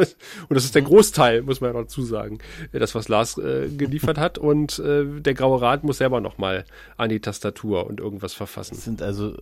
das 0.50 0.64
ist 0.64 0.74
der 0.74 0.82
Großteil, 0.82 1.42
muss 1.42 1.60
man 1.60 1.72
ja 1.74 1.80
dazu 1.80 2.02
sagen, 2.02 2.38
äh, 2.72 2.78
das, 2.78 2.94
was 2.94 3.08
Lars 3.08 3.38
äh, 3.38 3.68
geliefert 3.68 4.18
hat. 4.18 4.38
Und 4.38 4.78
äh, 4.78 5.04
der 5.20 5.34
Graue 5.34 5.60
Rat 5.60 5.84
muss 5.84 5.98
selber 5.98 6.20
nochmal 6.20 6.64
an 6.96 7.08
die 7.10 7.20
Tastatur 7.20 7.86
und 7.86 8.00
irgendwas 8.00 8.34
verfassen. 8.34 8.74
Das 8.74 8.84
sind 8.84 9.02
also 9.02 9.32
äh, 9.32 9.36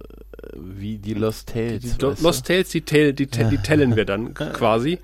wie 0.55 0.99
die 0.99 1.15
Lost 1.15 1.49
Tales. 1.51 1.83
Die 1.83 2.01
Lo- 2.01 2.15
du? 2.15 2.23
Lost 2.23 2.47
Tales, 2.47 2.69
die, 2.71 2.83
tell, 2.83 3.13
die, 3.13 3.27
te- 3.27 3.45
die 3.51 3.59
tellen 3.59 3.97
wir 3.97 4.05
dann 4.05 4.35
quasi. 4.53 4.99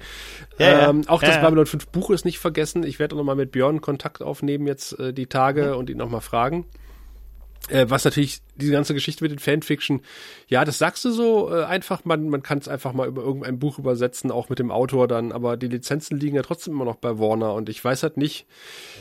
Ja, 0.59 0.67
ja. 0.71 0.91
Ähm, 0.91 1.03
auch 1.09 1.21
das 1.21 1.31
Ja, 1.31 1.37
ja. 1.37 1.43
Babylon 1.43 1.67
5 1.67 1.89
Buch 1.89 2.11
ist 2.11 2.25
nicht 2.25 2.39
vergessen. 2.39 2.85
Ich 2.85 2.99
werde 2.99 3.15
auch 3.15 3.19
nochmal 3.19 3.35
mit 3.37 3.51
Björn 3.51 3.81
Kontakt 3.81 4.23
aufnehmen 4.23 4.67
jetzt 4.67 4.99
äh, 5.01 5.13
die 5.13 5.27
Tage 5.27 5.77
und 5.77 5.91
ihn 5.91 5.97
nochmal 5.99 6.21
fragen. 6.21 6.65
Äh, 7.71 7.89
was 7.89 8.05
natürlich, 8.05 8.41
diese 8.57 8.73
ganze 8.73 8.93
Geschichte 8.95 9.25
mit 9.25 9.31
den 9.33 9.39
Fanfiction, 9.39 10.03
ja, 10.49 10.65
das 10.65 10.79
sagst 10.79 11.05
du 11.05 11.11
so 11.11 11.51
äh, 11.55 11.65
einfach, 11.65 12.05
man, 12.05 12.29
man 12.29 12.43
kann 12.43 12.59
es 12.59 12.69
einfach 12.69 12.93
mal 12.93 13.09
über 13.09 13.23
irgendein 13.23 13.59
Buch 13.59 13.79
übersetzen, 13.79 14.31
auch 14.31 14.49
mit 14.49 14.59
dem 14.59 14.71
Autor 14.71 15.09
dann, 15.09 15.33
aber 15.33 15.57
die 15.57 15.69
Lizenzen 15.69 16.19
liegen 16.21 16.37
ja 16.37 16.43
trotzdem 16.43 16.75
immer 16.75 16.85
noch 16.85 16.97
bei 16.97 17.19
Warner 17.19 17.55
und 17.55 17.69
ich 17.69 17.83
weiß 17.85 18.03
halt 18.03 18.17
nicht, 18.17 18.47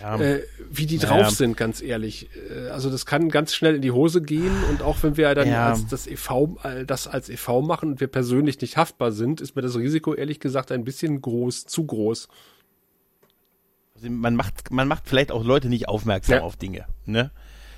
Ja. 0.02 0.18
äh, 0.20 0.44
wie 0.70 0.86
die 0.86 0.96
Ja. 0.98 1.08
drauf 1.10 1.30
sind, 1.32 1.58
ganz 1.58 1.82
ehrlich. 1.82 2.30
Äh, 2.50 2.70
also 2.70 2.90
das 2.90 3.06
kann 3.06 3.30
ganz 3.30 3.54
schnell 3.54 3.76
in 3.76 3.82
die 3.82 3.92
Hose 3.92 4.22
gehen 4.22 4.52
und 4.70 4.82
auch 4.82 5.04
wenn 5.04 5.18
wir 5.18 5.34
dann 5.36 5.48
Ja. 5.50 5.70
als 5.72 5.86
das 5.88 6.08
EV, 6.08 6.58
äh, 6.64 6.86
das 6.86 7.08
als 7.08 7.30
EV 7.30 7.62
machen 7.62 7.90
und 7.92 8.00
wir 8.00 8.08
persönlich 8.08 8.62
nicht 8.62 8.78
haftbar 8.78 9.12
sind, 9.12 9.42
ist 9.42 9.56
mir 9.56 9.62
das 9.62 9.76
Risiko 9.78 10.14
ehrlich 10.14 10.40
gesagt 10.40 10.72
ein 10.72 10.84
bisschen 10.86 11.22
groß, 11.22 11.66
zu 11.66 11.86
groß. 11.86 12.28
Also 13.96 14.10
man 14.10 14.36
macht, 14.36 14.72
man 14.72 14.88
macht 14.88 15.08
vielleicht 15.08 15.32
auch 15.32 15.44
Leute 15.44 15.70
nicht 15.70 15.88
aufmerksam 15.88 16.38
Ja. 16.38 16.42
auf 16.42 16.56
Dinge. 16.58 16.86
Ne? 17.06 17.32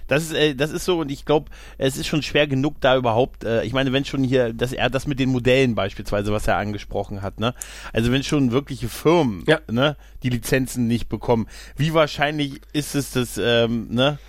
Das 0.08 0.24
ist, 0.24 0.34
äh, 0.34 0.56
das 0.56 0.72
ist 0.72 0.86
so 0.86 0.99
und 0.99 1.12
ich 1.12 1.26
glaube, 1.26 1.49
es 1.78 1.97
ist 1.97 2.08
schon 2.08 2.22
schwer 2.22 2.47
genug, 2.47 2.76
da 2.82 2.95
überhaupt, 2.95 3.43
äh, 3.43 3.64
ich 3.64 3.74
meine, 3.74 3.91
wenn 3.93 4.06
schon 4.06 4.24
hier, 4.24 4.53
dass 4.53 4.72
er 4.72 4.89
das 4.89 5.08
mit 5.08 5.20
den 5.20 5.30
Modellen 5.30 5.76
beispielsweise, 5.76 6.32
was 6.32 6.47
er 6.47 6.58
angesprochen 6.58 7.22
hat, 7.22 7.39
ne? 7.39 7.53
Also 7.93 8.12
wenn 8.12 8.24
schon 8.24 8.51
wirkliche 8.51 8.89
Firmen, 8.89 9.43
Ja. 9.47 9.60
ne, 9.70 9.97
die 10.24 10.30
Lizenzen 10.30 10.88
nicht 10.88 11.10
bekommen, 11.10 11.47
wie 11.76 11.93
wahrscheinlich 11.93 12.62
ist 12.74 12.95
es, 12.95 13.12
dass, 13.12 13.39
ähm, 13.41 13.88
ne, 13.89 14.20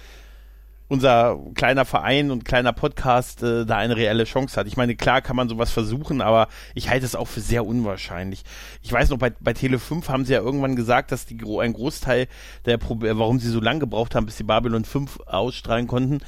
unser 0.88 1.38
kleiner 1.54 1.84
Verein 1.84 2.30
und 2.30 2.44
kleiner 2.44 2.72
Podcast 2.72 3.42
äh, 3.42 3.66
da 3.66 3.76
eine 3.76 3.96
reelle 3.96 4.24
Chance 4.24 4.58
hat. 4.58 4.66
Ich 4.66 4.76
meine, 4.76 4.94
klar 4.94 5.20
kann 5.20 5.34
man 5.36 5.48
sowas 5.48 5.70
versuchen, 5.70 6.20
aber 6.20 6.48
ich 6.74 6.88
halte 6.88 7.04
es 7.04 7.16
auch 7.16 7.26
für 7.26 7.40
sehr 7.40 7.66
unwahrscheinlich. 7.66 8.44
Ich 8.82 8.92
weiß 8.92 9.10
noch, 9.10 9.18
bei, 9.18 9.30
bei 9.40 9.52
Tele 9.52 9.78
5 9.78 10.08
haben 10.08 10.24
sie 10.24 10.34
ja 10.34 10.40
irgendwann 10.40 10.76
gesagt, 10.76 11.10
dass 11.10 11.26
die, 11.26 11.38
ein 11.60 11.72
Großteil 11.72 12.28
der 12.66 12.78
Probe 12.78 13.18
warum 13.18 13.38
sie 13.40 13.50
so 13.50 13.60
lange 13.60 13.80
gebraucht 13.80 14.14
haben, 14.14 14.26
bis 14.26 14.36
sie 14.36 14.44
Babylon 14.44 14.84
5 14.84 15.20
ausstrahlen 15.26 15.86
konnten, 15.86 16.20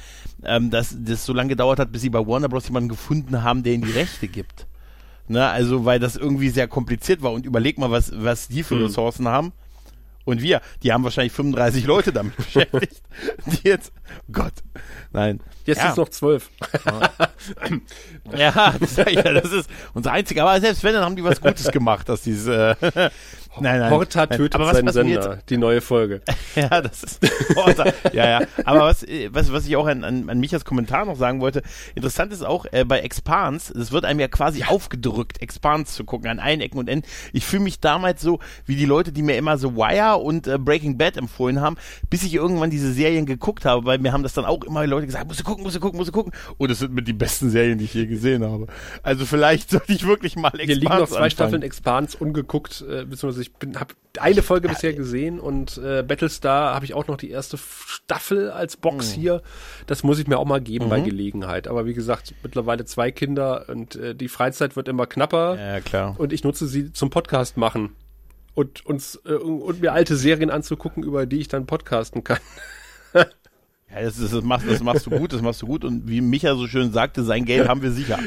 ähm, 0.43 0.69
dass 0.71 0.95
das 0.99 1.25
so 1.25 1.33
lange 1.33 1.49
gedauert 1.49 1.79
hat, 1.79 1.91
bis 1.91 2.01
sie 2.01 2.09
bei 2.09 2.25
Warner 2.25 2.49
Bros. 2.49 2.67
jemanden 2.67 2.89
gefunden 2.89 3.43
haben, 3.43 3.63
der 3.63 3.73
ihnen 3.73 3.85
die 3.85 3.91
Rechte 3.91 4.27
gibt. 4.27 4.65
Ne, 5.27 5.47
also, 5.47 5.85
weil 5.85 5.99
das 5.99 6.15
irgendwie 6.15 6.49
sehr 6.49 6.67
kompliziert 6.67 7.21
war. 7.21 7.31
Und 7.31 7.45
überleg 7.45 7.77
mal, 7.77 7.91
was, 7.91 8.11
was 8.15 8.47
die 8.47 8.63
für 8.63 8.75
Hm. 8.75 8.85
Ressourcen 8.85 9.27
haben. 9.27 9.53
Und 10.29 10.43
wir, 10.43 10.61
die 10.83 10.93
haben 10.93 11.03
wahrscheinlich 11.03 11.33
35 11.33 11.85
Leute 11.85 12.13
damit 12.13 12.37
beschäftigt, 12.37 13.01
die 13.47 13.67
jetzt, 13.67 13.91
Gott, 14.31 14.53
nein. 15.11 15.39
Jetzt 15.65 15.81
ja. 15.83 15.91
es 15.91 15.97
noch 15.97 16.09
zwölf. 16.09 16.49
Ja, 18.35 18.73
das, 18.79 18.95
ja, 18.97 19.33
das 19.33 19.51
ist 19.51 19.69
unser 19.93 20.11
einziger. 20.11 20.43
Aber 20.43 20.59
selbst 20.59 20.83
wenn, 20.83 20.93
dann 20.93 21.03
haben 21.03 21.15
die 21.15 21.23
was 21.23 21.41
Gutes 21.41 21.71
gemacht, 21.71 22.09
dass 22.09 22.21
diese. 22.21 22.77
Äh, 22.81 22.85
nein, 23.59 23.79
nein. 23.79 23.91
Horta 23.91 24.25
nein. 24.25 24.37
tötet 24.37 24.55
Aber 24.55 24.65
was, 24.65 24.75
seinen 24.75 24.87
was 24.87 24.93
Sender, 24.93 25.39
die 25.49 25.57
neue 25.57 25.81
Folge. 25.81 26.21
Jetzt, 26.55 26.55
ja, 26.71 26.81
das 26.81 27.03
ist. 27.03 27.19
Horta, 27.55 27.85
ja, 28.13 28.39
ja. 28.39 28.47
Aber 28.65 28.81
was, 28.81 29.03
äh, 29.03 29.29
was, 29.31 29.51
was 29.51 29.67
ich 29.67 29.75
auch 29.75 29.87
an, 29.87 30.03
an, 30.03 30.29
an 30.29 30.39
Michas 30.39 30.65
Kommentar 30.65 31.05
noch 31.05 31.17
sagen 31.17 31.41
wollte, 31.41 31.61
interessant 31.95 32.33
ist 32.33 32.43
auch 32.43 32.65
äh, 32.71 32.85
bei 32.85 32.99
Expans, 32.99 33.69
es 33.69 33.91
wird 33.91 34.05
einem 34.05 34.19
ja 34.19 34.27
quasi 34.27 34.63
aufgedrückt, 34.63 35.41
Expans 35.41 35.93
zu 35.93 36.03
gucken, 36.03 36.29
an 36.29 36.39
allen 36.39 36.61
Ecken 36.61 36.79
und 36.79 36.89
Enden. 36.89 37.07
Ich 37.33 37.45
fühle 37.45 37.63
mich 37.63 37.79
damals 37.79 38.21
so, 38.21 38.39
wie 38.65 38.75
die 38.75 38.85
Leute, 38.85 39.11
die 39.11 39.21
mir 39.21 39.37
immer 39.37 39.57
so 39.57 39.75
Wire 39.75 40.17
und 40.17 40.47
äh, 40.47 40.57
Breaking 40.57 40.97
Bad 40.97 41.17
empfohlen 41.17 41.61
haben, 41.61 41.77
bis 42.09 42.23
ich 42.23 42.33
irgendwann 42.33 42.69
diese 42.69 42.91
Serien 42.91 43.25
geguckt 43.25 43.65
habe, 43.65 43.85
weil 43.85 43.99
mir 43.99 44.13
haben 44.13 44.23
das 44.23 44.33
dann 44.33 44.45
auch 44.45 44.63
immer 44.63 44.85
Leute 44.87 45.05
gesagt, 45.05 45.27
musst 45.27 45.39
du 45.39 45.43
gucken, 45.49 45.63
musst 45.63 45.75
du 45.75 45.79
gucken, 45.79 45.97
musst 45.97 46.09
du 46.09 46.13
gucken. 46.13 46.31
Und 46.57 46.71
es 46.71 46.79
sind 46.79 46.93
mit 46.93 47.07
die 47.07 47.13
besten 47.13 47.49
Serien, 47.49 47.77
die 47.77 47.85
ich 47.85 47.93
je 47.93 48.05
gesehen 48.05 48.43
habe. 48.43 48.67
Also 49.03 49.25
vielleicht 49.25 49.69
sollte 49.71 49.91
ich 49.91 50.05
wirklich 50.07 50.35
mal 50.35 50.47
Expans 50.47 50.65
Hier 50.67 50.75
liegen 50.75 50.85
noch 50.93 51.07
zwei 51.07 51.15
anfangen. 51.15 51.31
Staffeln 51.31 51.61
Expans 51.63 52.15
ungeguckt, 52.15 52.81
äh, 52.87 53.05
beziehungsweise 53.05 53.41
ich 53.41 53.53
bin, 53.53 53.79
habe 53.79 53.93
eine 54.19 54.41
Folge 54.41 54.67
bisher 54.69 54.93
gesehen 54.93 55.39
und 55.39 55.77
äh, 55.77 56.03
Battlestar 56.03 56.73
habe 56.75 56.83
ich 56.85 56.93
auch 56.93 57.07
noch 57.07 57.17
die 57.17 57.29
erste 57.29 57.57
Staffel 57.57 58.49
als 58.51 58.75
Box 58.77 59.15
Mhm. 59.15 59.21
hier. 59.21 59.41
Das 59.87 60.03
muss 60.03 60.19
ich 60.19 60.27
mir 60.27 60.37
auch 60.39 60.45
mal 60.45 60.61
geben 60.61 60.89
bei 60.89 60.99
Gelegenheit. 61.01 61.67
Aber 61.67 61.85
wie 61.85 61.93
gesagt, 61.93 62.33
mittlerweile 62.43 62.85
zwei 62.85 63.11
Kinder 63.11 63.65
und 63.69 63.95
äh, 63.95 64.15
die 64.15 64.27
Freizeit 64.29 64.75
wird 64.75 64.87
immer 64.87 65.05
knapper 65.07 65.57
Ja, 65.59 65.79
klar. 65.79 66.15
und 66.17 66.33
ich 66.33 66.43
nutze 66.43 66.67
sie 66.67 66.91
zum 66.91 67.09
Podcast 67.09 67.55
machen 67.57 67.95
und 68.55 68.85
uns 68.85 69.19
äh, 69.25 69.33
und 69.33 69.81
mir 69.81 69.93
alte 69.93 70.15
Serien 70.17 70.49
anzugucken, 70.49 71.03
über 71.03 71.25
die 71.25 71.39
ich 71.39 71.47
dann 71.47 71.65
podcasten 71.65 72.23
kann. 72.23 72.39
Ja, 73.93 74.01
das, 74.03 74.19
ist, 74.19 74.33
das, 74.33 74.43
machst, 74.43 74.67
das 74.69 74.81
machst 74.83 75.05
du 75.05 75.09
gut, 75.11 75.33
das 75.33 75.41
machst 75.41 75.61
du 75.61 75.67
gut. 75.67 75.83
Und 75.83 76.07
wie 76.07 76.21
Micha 76.21 76.55
so 76.55 76.67
schön 76.67 76.91
sagte, 76.91 77.23
sein 77.23 77.45
Geld 77.45 77.67
haben 77.67 77.81
wir 77.81 77.91
sicher. 77.91 78.19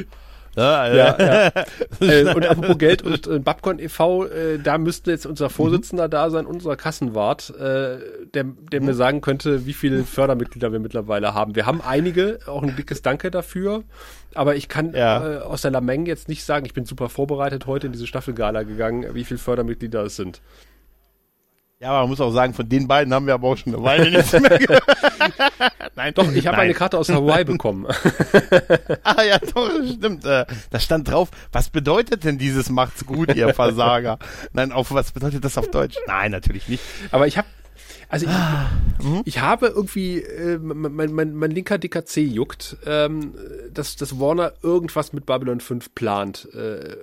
Ja, 0.57 0.87
äh, 0.87 0.97
Ja, 0.99 1.17
ja. 1.19 1.53
äh, 2.01 2.35
und 2.35 2.45
apropos 2.47 2.77
Geld 2.77 3.01
und 3.03 3.27
äh, 3.27 3.39
Babcon 3.39 3.79
e.V., 3.79 4.27
äh, 4.27 4.59
da 4.59 4.77
müsste 4.77 5.11
jetzt 5.11 5.25
unser 5.25 5.49
Vorsitzender 5.49 6.09
da 6.11 6.29
sein, 6.29 6.45
unser 6.45 6.77
Kassenwart, 6.77 7.51
äh, 7.59 7.97
der, 8.35 8.45
der 8.45 8.83
mir 8.83 8.93
sagen 8.93 9.23
könnte, 9.23 9.65
wie 9.65 9.73
viele 9.73 10.05
Fördermitglieder 10.05 10.71
wir 10.73 10.79
mittlerweile 10.81 11.33
haben. 11.33 11.55
Wir 11.55 11.65
haben 11.65 11.81
einige, 11.81 12.41
auch 12.47 12.63
ein 12.63 12.77
dickes 12.77 13.01
Danke 13.01 13.31
dafür. 13.31 13.85
Aber 14.35 14.57
ich 14.57 14.69
kann 14.69 14.93
Ja. 14.95 15.27
äh, 15.27 15.39
aus 15.39 15.63
der 15.63 15.71
Lameng 15.71 16.07
jetzt 16.07 16.29
nicht 16.29 16.45
sagen, 16.45 16.67
ich 16.67 16.75
bin 16.75 16.85
super 16.87 17.09
vorbereitet 17.09 17.67
heute 17.67 17.87
in 17.87 17.93
diese 17.93 18.07
Staffelgala 18.07 18.63
gegangen, 18.65 19.15
wie 19.15 19.25
viele 19.25 19.39
Fördermitglieder 19.39 20.03
es 20.05 20.17
sind. 20.17 20.43
Ja, 21.83 21.89
aber 21.91 22.01
man 22.03 22.09
muss 22.11 22.21
auch 22.21 22.31
sagen, 22.33 22.55
von 22.55 22.69
den 22.69 22.87
beiden 22.89 23.13
haben 23.13 23.27
wir 23.27 23.35
aber 23.35 23.49
auch 23.49 23.57
schon 23.57 23.75
eine 23.75 23.83
Weile 23.83 24.11
nichts 24.11 24.33
mehr 24.33 24.59
gehört. 24.59 24.85
Nein, 25.97 26.15
Doch, 26.15 26.31
ich 26.33 26.47
habe 26.47 26.57
eine 26.59 26.73
Karte 26.75 26.97
aus 26.99 27.09
Hawaii 27.11 27.45
bekommen. 27.45 27.87
Ah 29.05 29.23
ja, 29.23 29.39
doch, 29.39 29.69
stimmt. 29.85 30.25
Äh, 30.25 30.47
da 30.71 30.79
stand 30.81 31.11
drauf, 31.11 31.31
was 31.51 31.71
bedeutet 31.71 32.25
denn 32.25 32.39
dieses 32.39 32.71
macht's 32.71 33.05
gut, 33.05 33.35
ihr 33.35 33.53
Versager? 33.55 34.19
Nein, 34.53 34.73
auf 34.73 34.93
was 34.93 35.13
bedeutet 35.13 35.45
das 35.45 35.59
auf 35.59 35.69
Deutsch? 35.71 35.97
Nein, 36.07 36.31
natürlich 36.31 36.69
nicht. 36.69 36.83
Aber 37.11 37.27
ich 37.27 37.37
habe, 37.37 37.49
also 38.09 38.27
ich, 38.27 38.33
ich 39.25 39.41
habe 39.41 39.67
irgendwie, 39.67 40.19
äh, 40.21 40.59
mein, 40.59 41.13
mein, 41.13 41.35
mein, 41.35 41.51
linker 41.51 41.79
DKC 41.79 42.19
juckt, 42.19 42.77
ähm, 42.87 43.35
dass, 43.73 43.97
dass 43.97 44.19
Warner 44.21 44.53
irgendwas 44.63 45.13
mit 45.13 45.27
Babylon 45.27 45.61
5 45.61 45.95
plant. 45.95 46.49
Äh, 46.55 46.97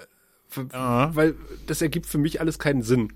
f- 0.50 0.66
Ja. 0.74 1.14
Weil 1.16 1.36
das 1.68 1.82
ergibt 1.82 2.06
für 2.06 2.18
mich 2.18 2.40
alles 2.40 2.60
keinen 2.60 2.82
Sinn, 2.82 3.12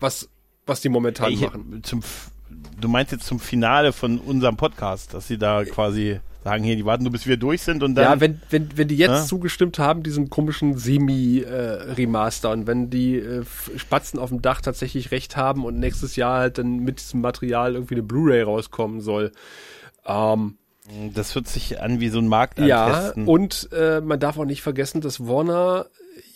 was, 0.00 0.28
was 0.66 0.80
die 0.80 0.88
momentan 0.88 1.32
Ich, 1.32 1.40
machen. 1.40 1.80
zum, 1.82 2.00
du 2.80 2.88
meinst 2.88 3.12
jetzt 3.12 3.26
zum 3.26 3.40
Finale 3.40 3.92
von 3.92 4.18
unserem 4.18 4.56
Podcast, 4.56 5.14
dass 5.14 5.26
sie 5.28 5.38
da 5.38 5.64
quasi 5.64 6.20
sagen, 6.44 6.64
hier, 6.64 6.74
die 6.74 6.84
warten 6.84 7.04
nur 7.04 7.12
bis 7.12 7.26
wir 7.26 7.36
durch 7.36 7.62
sind 7.62 7.82
und 7.84 7.94
dann. 7.94 8.04
Ja, 8.04 8.20
wenn, 8.20 8.40
wenn, 8.50 8.76
wenn 8.76 8.88
die 8.88 8.96
jetzt 8.96 9.10
Ja. 9.10 9.24
zugestimmt 9.24 9.78
haben, 9.78 10.02
diesen 10.02 10.28
komischen 10.28 10.76
Semi-Remaster 10.76 12.50
und 12.50 12.66
wenn 12.66 12.90
die 12.90 13.16
äh, 13.16 13.44
Spatzen 13.76 14.18
auf 14.18 14.30
dem 14.30 14.42
Dach 14.42 14.60
tatsächlich 14.60 15.10
recht 15.10 15.36
haben 15.36 15.64
und 15.64 15.78
nächstes 15.78 16.16
Jahr 16.16 16.38
halt 16.40 16.58
dann 16.58 16.80
mit 16.80 17.00
diesem 17.00 17.20
Material 17.20 17.74
irgendwie 17.74 17.94
eine 17.94 18.02
Blu-ray 18.02 18.42
rauskommen 18.42 19.00
soll, 19.00 19.32
ähm, 20.06 20.56
das 21.14 21.34
hört 21.36 21.46
sich 21.46 21.80
an 21.80 22.00
wie 22.00 22.08
so 22.08 22.18
ein 22.18 22.26
Markt 22.26 22.58
Ja, 22.58 23.12
und 23.12 23.68
äh, 23.72 24.00
man 24.00 24.18
darf 24.18 24.36
auch 24.36 24.44
nicht 24.44 24.62
vergessen, 24.62 25.00
dass 25.00 25.20
Warner 25.26 25.86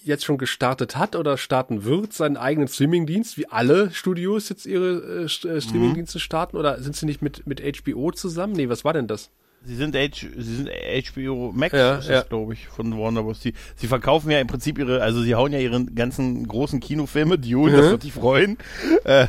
jetzt 0.07 0.25
schon 0.25 0.39
gestartet 0.39 0.97
hat 0.97 1.17
oder 1.17 1.37
starten 1.37 1.85
wird, 1.85 2.13
seinen 2.13 2.37
eigenen 2.37 2.69
Streamingdienst, 2.69 3.37
wie 3.37 3.49
alle 3.49 3.91
Studios 3.93 4.49
jetzt 4.49 4.65
ihre 4.67 5.25
äh, 5.25 5.49
äh, 5.49 5.61
Streamingdienste 5.61 6.21
starten, 6.21 6.57
oder 6.57 6.81
sind 6.83 6.97
sie 6.97 7.07
nicht 7.07 7.23
mit, 7.23 7.47
mit 7.47 7.61
HBO 7.61 8.11
zusammen? 8.13 8.55
Nee, 8.55 8.69
was 8.69 8.85
war 8.85 8.93
denn 8.93 9.07
das? 9.09 9.31
Sie 9.65 9.75
sind, 9.75 9.97
H, 9.97 10.27
sie 10.37 10.57
sind 10.57 10.69
HBO 10.71 11.51
Max, 11.53 11.73
Ja, 11.73 11.99
ja. 11.99 12.09
das, 12.21 12.29
glaube 12.29 12.53
ich, 12.53 12.69
von 12.69 12.97
Warner 12.97 13.25
Bros. 13.25 13.41
Die, 13.41 13.53
sie 13.75 13.89
verkaufen 13.89 14.31
ja 14.31 14.39
im 14.39 14.47
Prinzip 14.47 14.79
ihre, 14.79 15.03
also 15.03 15.23
sie 15.23 15.35
hauen 15.35 15.53
ja 15.53 15.59
ihre 15.59 15.85
ganzen 15.87 16.47
großen 16.47 16.79
Kinofilme, 16.79 17.37
Dune, 17.37 17.73
das 17.77 17.87
Mhm. 17.87 17.91
wird 17.91 18.03
dich 18.05 18.13
freuen. 18.13 18.59
Äh, 19.05 19.27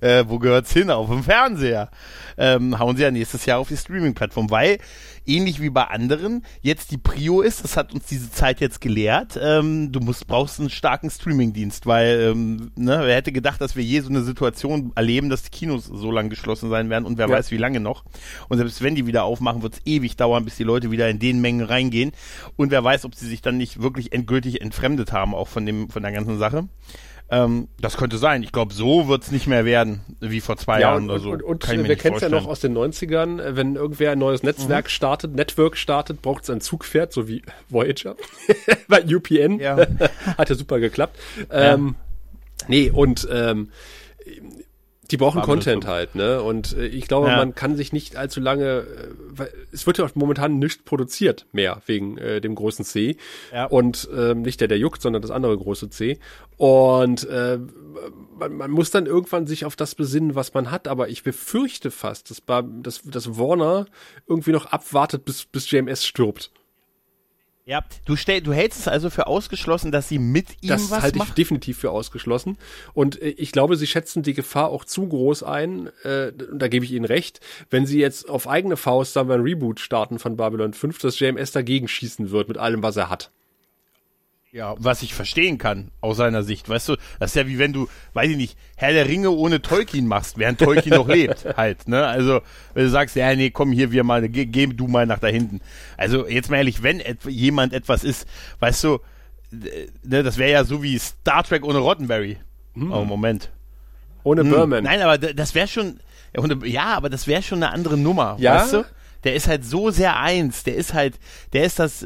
äh, 0.00 0.24
wo 0.28 0.38
gehört's 0.38 0.72
hin? 0.72 0.90
Auf 0.90 1.08
dem 1.08 1.22
Fernseher. 1.22 1.90
Ähm, 2.38 2.78
hauen 2.78 2.96
sie 2.96 3.02
ja 3.02 3.10
nächstes 3.10 3.44
Jahr 3.46 3.58
auf 3.58 3.68
die 3.68 3.76
Streaming-Plattform, 3.76 4.50
weil 4.50 4.78
ähnlich 5.26 5.60
wie 5.60 5.70
bei 5.70 5.84
anderen 5.84 6.44
jetzt 6.60 6.90
die 6.90 6.98
Prio 6.98 7.40
ist, 7.42 7.64
das 7.64 7.76
hat 7.76 7.92
uns 7.94 8.06
diese 8.06 8.30
Zeit 8.30 8.60
jetzt 8.60 8.80
gelehrt, 8.80 9.38
ähm, 9.40 9.92
du 9.92 10.00
musst, 10.00 10.26
brauchst 10.26 10.60
einen 10.60 10.70
starken 10.70 11.10
Streaming-Dienst, 11.10 11.86
weil, 11.86 12.32
ähm, 12.32 12.70
ne, 12.76 13.00
wer 13.04 13.16
hätte 13.16 13.32
gedacht, 13.32 13.60
dass 13.60 13.76
wir 13.76 13.84
je 13.84 14.00
so 14.00 14.08
eine 14.08 14.22
Situation 14.22 14.92
erleben, 14.94 15.28
dass 15.28 15.42
die 15.42 15.50
Kinos 15.50 15.84
so 15.86 16.10
lange 16.10 16.28
geschlossen 16.28 16.70
sein 16.70 16.90
werden 16.90 17.04
und 17.04 17.18
wer 17.18 17.28
Ja. 17.28 17.36
weiß 17.36 17.50
wie 17.50 17.56
lange 17.56 17.80
noch. 17.80 18.04
Und 18.48 18.58
selbst 18.58 18.82
wenn 18.82 18.94
die 18.94 19.06
wieder 19.06 19.24
aufmachen, 19.24 19.62
wird 19.62 19.74
es 19.74 19.80
ewig 19.84 20.16
dauern, 20.16 20.44
bis 20.44 20.56
die 20.56 20.64
Leute 20.64 20.90
wieder 20.90 21.08
in 21.08 21.18
den 21.18 21.40
Mengen 21.40 21.64
reingehen. 21.66 22.12
Und 22.56 22.70
wer 22.70 22.82
weiß, 22.82 23.04
ob 23.04 23.14
sie 23.14 23.26
sich 23.28 23.42
dann 23.42 23.56
nicht 23.56 23.80
wirklich 23.82 24.12
endgültig 24.12 24.60
entfremdet 24.60 25.12
haben, 25.12 25.34
auch 25.34 25.48
von 25.48 25.66
dem, 25.66 25.88
von 25.90 26.02
der 26.02 26.12
ganzen 26.12 26.38
Sache. 26.38 26.68
Ähm, 27.32 27.68
das 27.80 27.96
könnte 27.96 28.18
sein. 28.18 28.42
Ich 28.42 28.52
glaube, 28.52 28.74
so 28.74 29.08
wird 29.08 29.22
es 29.22 29.32
nicht 29.32 29.46
mehr 29.46 29.64
werden, 29.64 30.02
wie 30.20 30.42
vor 30.42 30.58
zwei 30.58 30.74
Ja, 30.74 30.90
Jahren 30.90 31.04
und, 31.04 31.10
oder 31.10 31.18
so. 31.18 31.30
und, 31.30 31.42
und, 31.42 31.66
und 31.66 31.88
wir 31.88 31.96
kennen 31.96 32.16
es 32.16 32.20
ja 32.20 32.28
noch 32.28 32.46
aus 32.46 32.60
den 32.60 32.76
90ern, 32.76 33.40
äh, 33.40 33.56
wenn 33.56 33.74
irgendwer 33.74 34.12
ein 34.12 34.18
neues 34.18 34.42
Netzwerk 34.42 34.90
startet, 34.90 35.34
Network 35.34 35.78
startet, 35.78 36.20
braucht 36.20 36.44
es 36.44 36.50
ein 36.50 36.60
Zugpferd, 36.60 37.10
so 37.10 37.28
wie 37.28 37.42
Voyager 37.70 38.16
bei 38.88 39.02
UPN. 39.02 39.58
Ja. 39.60 39.78
Hat 40.36 40.50
ja 40.50 40.54
super 40.54 40.78
geklappt. 40.78 41.18
Ähm, 41.50 41.94
nee, 42.68 42.90
und 42.90 43.26
ähm, 43.32 43.70
die 45.12 45.16
brauchen 45.18 45.42
Content 45.42 45.86
halt, 45.86 46.14
ne? 46.14 46.42
Und 46.42 46.76
äh, 46.76 46.86
ich 46.86 47.06
glaube, 47.06 47.28
Ja. 47.28 47.36
man 47.36 47.54
kann 47.54 47.76
sich 47.76 47.92
nicht 47.92 48.16
allzu 48.16 48.40
lange, 48.40 48.78
äh, 48.80 49.08
weil 49.28 49.52
es 49.70 49.86
wird 49.86 49.98
ja 49.98 50.04
auch 50.04 50.14
momentan 50.14 50.58
nicht 50.58 50.84
produziert 50.84 51.46
mehr 51.52 51.82
wegen 51.86 52.16
äh, 52.18 52.40
dem 52.40 52.54
großen 52.54 52.84
C. 52.84 53.16
Ja. 53.52 53.66
Und 53.66 54.08
ähm, 54.16 54.42
nicht 54.42 54.60
der, 54.60 54.68
der 54.68 54.78
juckt, 54.78 55.02
sondern 55.02 55.22
das 55.22 55.30
andere 55.30 55.56
große 55.56 55.90
C. 55.90 56.18
Und 56.56 57.24
äh, 57.28 57.58
man, 58.38 58.56
man 58.56 58.70
muss 58.70 58.90
dann 58.90 59.06
irgendwann 59.06 59.46
sich 59.46 59.64
auf 59.66 59.76
das 59.76 59.94
besinnen, 59.94 60.34
was 60.34 60.54
man 60.54 60.70
hat. 60.70 60.88
Aber 60.88 61.08
ich 61.10 61.22
befürchte 61.22 61.90
fast, 61.90 62.30
dass, 62.30 62.42
dass, 62.82 63.02
dass 63.02 63.38
Warner 63.38 63.86
irgendwie 64.26 64.52
noch 64.52 64.66
abwartet, 64.66 65.24
bis, 65.26 65.44
bis 65.44 65.70
JMS 65.70 66.06
stirbt. 66.06 66.50
Ja, 67.64 67.84
du, 68.06 68.16
stell, 68.16 68.40
du 68.40 68.52
hältst 68.52 68.80
es 68.80 68.88
also 68.88 69.08
für 69.08 69.28
ausgeschlossen, 69.28 69.92
dass 69.92 70.08
sie 70.08 70.18
mit 70.18 70.62
ihm 70.62 70.68
Das 70.70 70.90
was 70.90 71.02
halte 71.02 71.16
ich 71.16 71.20
machen? 71.20 71.34
definitiv 71.36 71.78
für 71.78 71.90
ausgeschlossen. 71.90 72.58
Und 72.92 73.22
äh, 73.22 73.28
ich 73.28 73.52
glaube, 73.52 73.76
sie 73.76 73.86
schätzen 73.86 74.24
die 74.24 74.34
Gefahr 74.34 74.68
auch 74.68 74.84
zu 74.84 75.06
groß 75.06 75.44
ein. 75.44 75.88
Äh, 76.02 76.32
da 76.52 76.66
gebe 76.68 76.84
ich 76.84 76.92
Ihnen 76.92 77.04
recht. 77.04 77.40
Wenn 77.70 77.86
sie 77.86 78.00
jetzt 78.00 78.28
auf 78.28 78.48
eigene 78.48 78.76
Faust, 78.76 79.12
sagen 79.12 79.28
wir, 79.28 79.36
ein 79.36 79.42
Reboot 79.42 79.78
starten 79.78 80.18
von 80.18 80.36
Babylon 80.36 80.74
5, 80.74 80.98
dass 80.98 81.20
JMS 81.20 81.52
dagegen 81.52 81.86
schießen 81.86 82.30
wird 82.30 82.48
mit 82.48 82.58
allem, 82.58 82.82
was 82.82 82.96
er 82.96 83.10
hat. 83.10 83.30
Ja, 84.54 84.74
was 84.76 85.00
ich 85.02 85.14
verstehen 85.14 85.56
kann, 85.56 85.90
aus 86.02 86.18
seiner 86.18 86.42
Sicht. 86.42 86.68
Weißt 86.68 86.86
du, 86.90 86.96
das 87.18 87.30
ist 87.30 87.36
ja 87.36 87.46
wie 87.46 87.58
wenn 87.58 87.72
du, 87.72 87.88
weiß 88.12 88.28
ich 88.30 88.36
nicht, 88.36 88.58
Herr 88.76 88.92
der 88.92 89.08
Ringe 89.08 89.30
ohne 89.30 89.62
Tolkien 89.62 90.06
machst, 90.06 90.36
während 90.36 90.60
Tolkien 90.60 90.94
noch 90.94 91.08
lebt, 91.08 91.46
halt, 91.56 91.88
ne? 91.88 92.06
Also, 92.06 92.42
wenn 92.74 92.84
du 92.84 92.90
sagst, 92.90 93.16
ja, 93.16 93.34
nee, 93.34 93.48
komm 93.48 93.72
hier, 93.72 93.92
wir 93.92 94.04
mal, 94.04 94.28
geh, 94.28 94.44
geh 94.44 94.66
du 94.66 94.88
mal 94.88 95.06
nach 95.06 95.20
da 95.20 95.28
hinten. 95.28 95.62
Also, 95.96 96.28
jetzt 96.28 96.50
mal 96.50 96.58
ehrlich, 96.58 96.82
wenn 96.82 97.00
et 97.00 97.24
jemand 97.24 97.72
etwas 97.72 98.04
ist, 98.04 98.28
weißt 98.58 98.84
du, 98.84 98.98
ne, 100.02 100.22
das 100.22 100.36
wäre 100.36 100.52
ja 100.52 100.64
so 100.64 100.82
wie 100.82 100.98
Star 100.98 101.44
Trek 101.44 101.64
ohne 101.64 101.78
Roddenberry. 101.78 102.36
Oh, 102.76 103.04
Moment. 103.06 103.50
Ohne 104.22 104.42
Hm. 104.42 104.50
Berman. 104.50 104.84
Nein, 104.84 105.00
aber 105.00 105.16
das 105.16 105.54
wäre 105.54 105.66
schon, 105.66 105.98
ja, 106.64 106.92
aber 106.94 107.08
das 107.08 107.26
wäre 107.26 107.42
schon 107.42 107.62
eine 107.62 107.72
andere 107.72 107.96
Nummer, 107.96 108.36
Ja? 108.38 108.56
weißt 108.56 108.74
du? 108.74 108.84
Der 109.24 109.34
ist 109.34 109.48
halt 109.48 109.64
so 109.64 109.90
sehr 109.90 110.18
eins, 110.18 110.62
der 110.64 110.74
ist 110.74 110.92
halt, 110.92 111.18
der 111.54 111.64
ist 111.64 111.78
das 111.78 112.04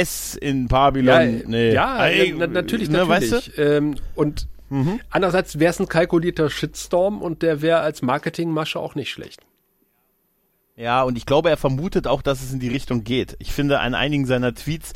S 0.00 0.34
in 0.36 0.62
Ja, 0.62 0.68
Babylon. 0.68 1.42
nee. 1.46 1.72
ja 1.72 2.06
Äh, 2.06 2.32
na, 2.36 2.46
natürlich, 2.46 2.88
ne, 2.90 2.98
natürlich. 3.06 3.32
Weißt 3.32 3.56
du? 3.58 3.62
ähm, 3.62 3.96
und 4.14 4.46
andererseits 5.10 5.58
wäre 5.60 5.70
es 5.70 5.78
ein 5.80 5.88
kalkulierter 5.88 6.50
Shitstorm 6.50 7.22
und 7.22 7.42
der 7.42 7.62
wäre 7.62 7.80
als 7.80 8.02
Marketingmasche 8.02 8.80
auch 8.80 8.94
nicht 8.96 9.10
schlecht. 9.10 9.40
Ja, 10.76 11.02
und 11.04 11.16
ich 11.16 11.24
glaube, 11.24 11.48
er 11.50 11.56
vermutet 11.56 12.06
auch, 12.06 12.20
dass 12.20 12.42
es 12.42 12.52
in 12.52 12.58
die 12.60 12.68
Richtung 12.68 13.02
geht. 13.04 13.36
Ich 13.38 13.52
finde, 13.52 13.80
an 13.80 13.94
einigen 13.94 14.26
seiner 14.26 14.54
Tweets 14.54 14.92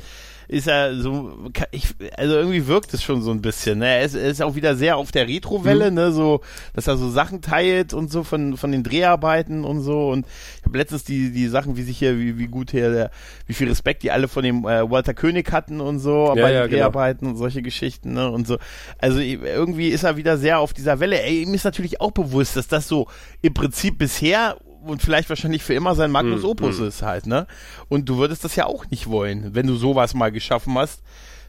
ist 0.51 0.67
er 0.67 0.97
so, 0.97 1.33
ich, 1.71 1.95
also 2.17 2.35
irgendwie 2.35 2.67
wirkt 2.67 2.93
es 2.93 3.05
schon 3.05 3.23
so 3.23 3.31
ein 3.31 3.41
bisschen. 3.41 3.79
Ne? 3.79 3.87
Er, 3.87 4.03
ist, 4.03 4.17
er 4.17 4.29
ist 4.29 4.43
auch 4.43 4.57
wieder 4.57 4.75
sehr 4.75 4.97
auf 4.97 5.13
der 5.13 5.29
Retro-Welle, 5.29 5.93
ne? 5.93 6.11
so, 6.11 6.41
dass 6.75 6.89
er 6.89 6.97
so 6.97 7.09
Sachen 7.09 7.41
teilt 7.41 7.95
und 7.95 8.11
so 8.11 8.25
von 8.25 8.57
von 8.57 8.73
den 8.73 8.83
Dreharbeiten 8.83 9.65
und 9.65 9.81
so. 9.81 10.11
Und 10.11 10.27
ich 10.59 10.67
habe 10.67 10.77
letztens 10.77 11.05
die 11.05 11.31
die 11.31 11.47
Sachen, 11.47 11.77
wie 11.77 11.83
sich 11.83 11.99
hier, 11.99 12.19
wie, 12.19 12.37
wie 12.37 12.49
gut 12.49 12.73
hier, 12.73 12.91
der, 12.91 13.11
wie 13.47 13.55
viel 13.55 13.69
Respekt 13.69 14.03
die 14.03 14.11
alle 14.11 14.27
von 14.27 14.43
dem 14.43 14.65
äh, 14.65 14.91
Walter 14.91 15.15
König 15.15 15.53
hatten 15.53 15.81
und 15.81 16.01
so 16.01 16.33
Ja, 16.35 16.35
bei 16.35 16.53
ja, 16.53 16.63
den 16.63 16.71
genau. 16.71 16.81
Dreharbeiten 16.81 17.29
und 17.29 17.37
solche 17.37 17.63
Geschichten 17.63 18.15
ne? 18.15 18.29
und 18.29 18.49
so. 18.49 18.59
Also 18.99 19.21
irgendwie 19.21 19.89
ist 19.89 20.03
er 20.03 20.17
wieder 20.17 20.37
sehr 20.37 20.59
auf 20.59 20.73
dieser 20.73 20.99
Welle. 20.99 21.23
Ey, 21.23 21.43
ihm 21.43 21.55
ist 21.55 21.65
natürlich 21.65 22.01
auch 22.01 22.11
bewusst, 22.11 22.57
dass 22.57 22.67
das 22.67 22.89
so 22.89 23.07
im 23.41 23.55
Prinzip 23.55 23.99
bisher 23.99 24.57
und 24.85 25.03
vielleicht 25.03 25.29
wahrscheinlich 25.29 25.63
für 25.63 25.75
immer 25.75 25.95
sein 25.95 26.11
Magnus 26.11 26.43
Hm, 26.43 26.49
Opus 26.51 26.79
ist 26.79 27.03
halt, 27.03 27.27
ne? 27.27 27.47
Und 27.89 28.09
du 28.09 28.19
würdest 28.19 28.45
das 28.45 28.57
ja 28.57 28.67
auch 28.67 28.89
nicht 28.91 29.09
wollen, 29.09 29.55
wenn 29.55 29.67
du 29.67 29.77
sowas 29.77 30.15
mal 30.15 30.31
geschaffen 30.33 30.77
hast, 30.79 31.03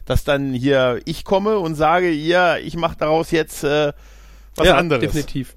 dass 0.04 0.24
dann 0.24 0.52
hier 0.52 1.00
ich 1.04 1.24
komme 1.24 1.58
und 1.58 1.74
sage, 1.74 2.10
ja, 2.10 2.56
ich 2.56 2.76
mache 2.76 2.96
daraus 2.98 3.30
jetzt 3.30 3.64
äh, 3.64 3.92
was 4.56 4.66
ja, 4.66 4.76
anderes. 4.76 5.00
definitiv. 5.00 5.54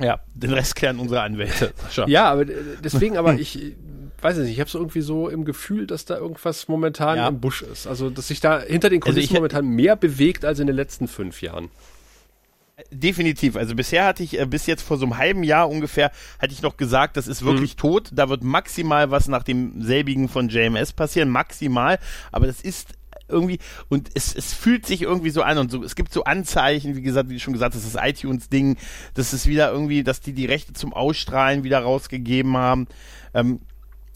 Ja, 0.00 0.20
den 0.34 0.52
Rest 0.52 0.76
klären 0.76 0.98
unsere 1.00 1.22
Anwälte. 1.22 1.72
Ja, 2.06 2.30
aber 2.30 2.44
deswegen, 2.44 3.16
aber 3.16 3.34
ich 3.34 3.60
äh, 3.60 3.74
weiß 4.20 4.36
es 4.36 4.44
nicht, 4.44 4.52
ich 4.54 4.60
habe 4.60 4.70
so 4.70 4.78
irgendwie 4.78 5.00
so 5.00 5.28
im 5.28 5.44
Gefühl, 5.44 5.86
dass 5.88 6.04
da 6.04 6.16
irgendwas 6.16 6.68
momentan 6.68 7.16
Ja. 7.16 7.28
im 7.28 7.40
Busch 7.40 7.62
ist. 7.62 7.86
Also, 7.88 8.08
dass 8.10 8.28
sich 8.28 8.40
da 8.40 8.60
hinter 8.60 8.90
den 8.90 9.02
Also 9.02 9.12
Kulissen 9.14 9.30
ich- 9.32 9.34
momentan 9.34 9.66
mehr 9.66 9.96
bewegt 9.96 10.44
als 10.44 10.60
in 10.60 10.68
den 10.68 10.76
letzten 10.76 11.08
fünf 11.08 11.42
Jahren. 11.42 11.70
Definitiv. 12.92 13.56
Also 13.56 13.74
bisher 13.74 14.04
hatte 14.06 14.22
ich, 14.22 14.38
äh, 14.38 14.46
bis 14.46 14.66
jetzt 14.66 14.82
vor 14.82 14.98
so 14.98 15.04
einem 15.04 15.18
halben 15.18 15.42
Jahr 15.42 15.68
ungefähr, 15.68 16.10
hatte 16.38 16.52
ich 16.52 16.62
noch 16.62 16.76
gesagt, 16.76 17.16
das 17.16 17.26
ist 17.26 17.44
wirklich 17.44 17.72
Mhm. 17.74 17.78
tot. 17.80 18.08
Da 18.12 18.28
wird 18.28 18.42
maximal 18.44 19.10
was 19.10 19.26
nach 19.28 19.42
dem 19.42 19.82
selbigen 19.82 20.28
von 20.28 20.48
JMS 20.48 20.92
passieren, 20.92 21.28
maximal. 21.28 21.98
Aber 22.30 22.46
das 22.46 22.60
ist 22.60 22.94
irgendwie, 23.28 23.58
und 23.88 24.08
es, 24.14 24.34
es 24.34 24.54
fühlt 24.54 24.86
sich 24.86 25.02
irgendwie 25.02 25.30
so 25.30 25.42
an 25.42 25.58
und 25.58 25.70
so, 25.70 25.82
es 25.82 25.96
gibt 25.96 26.12
so 26.12 26.24
Anzeichen, 26.24 26.96
wie 26.96 27.02
gesagt, 27.02 27.28
wie 27.28 27.34
du 27.34 27.40
schon 27.40 27.52
gesagt 27.52 27.74
hast, 27.74 27.94
das 27.94 28.00
iTunes-Ding, 28.02 28.76
das 29.14 29.34
ist 29.34 29.46
wieder 29.46 29.70
irgendwie, 29.70 30.02
dass 30.04 30.20
die 30.20 30.32
die 30.32 30.46
Rechte 30.46 30.72
zum 30.72 30.94
Ausstrahlen 30.94 31.64
wieder 31.64 31.80
rausgegeben 31.80 32.56
haben. 32.56 32.86
Ähm, 33.34 33.60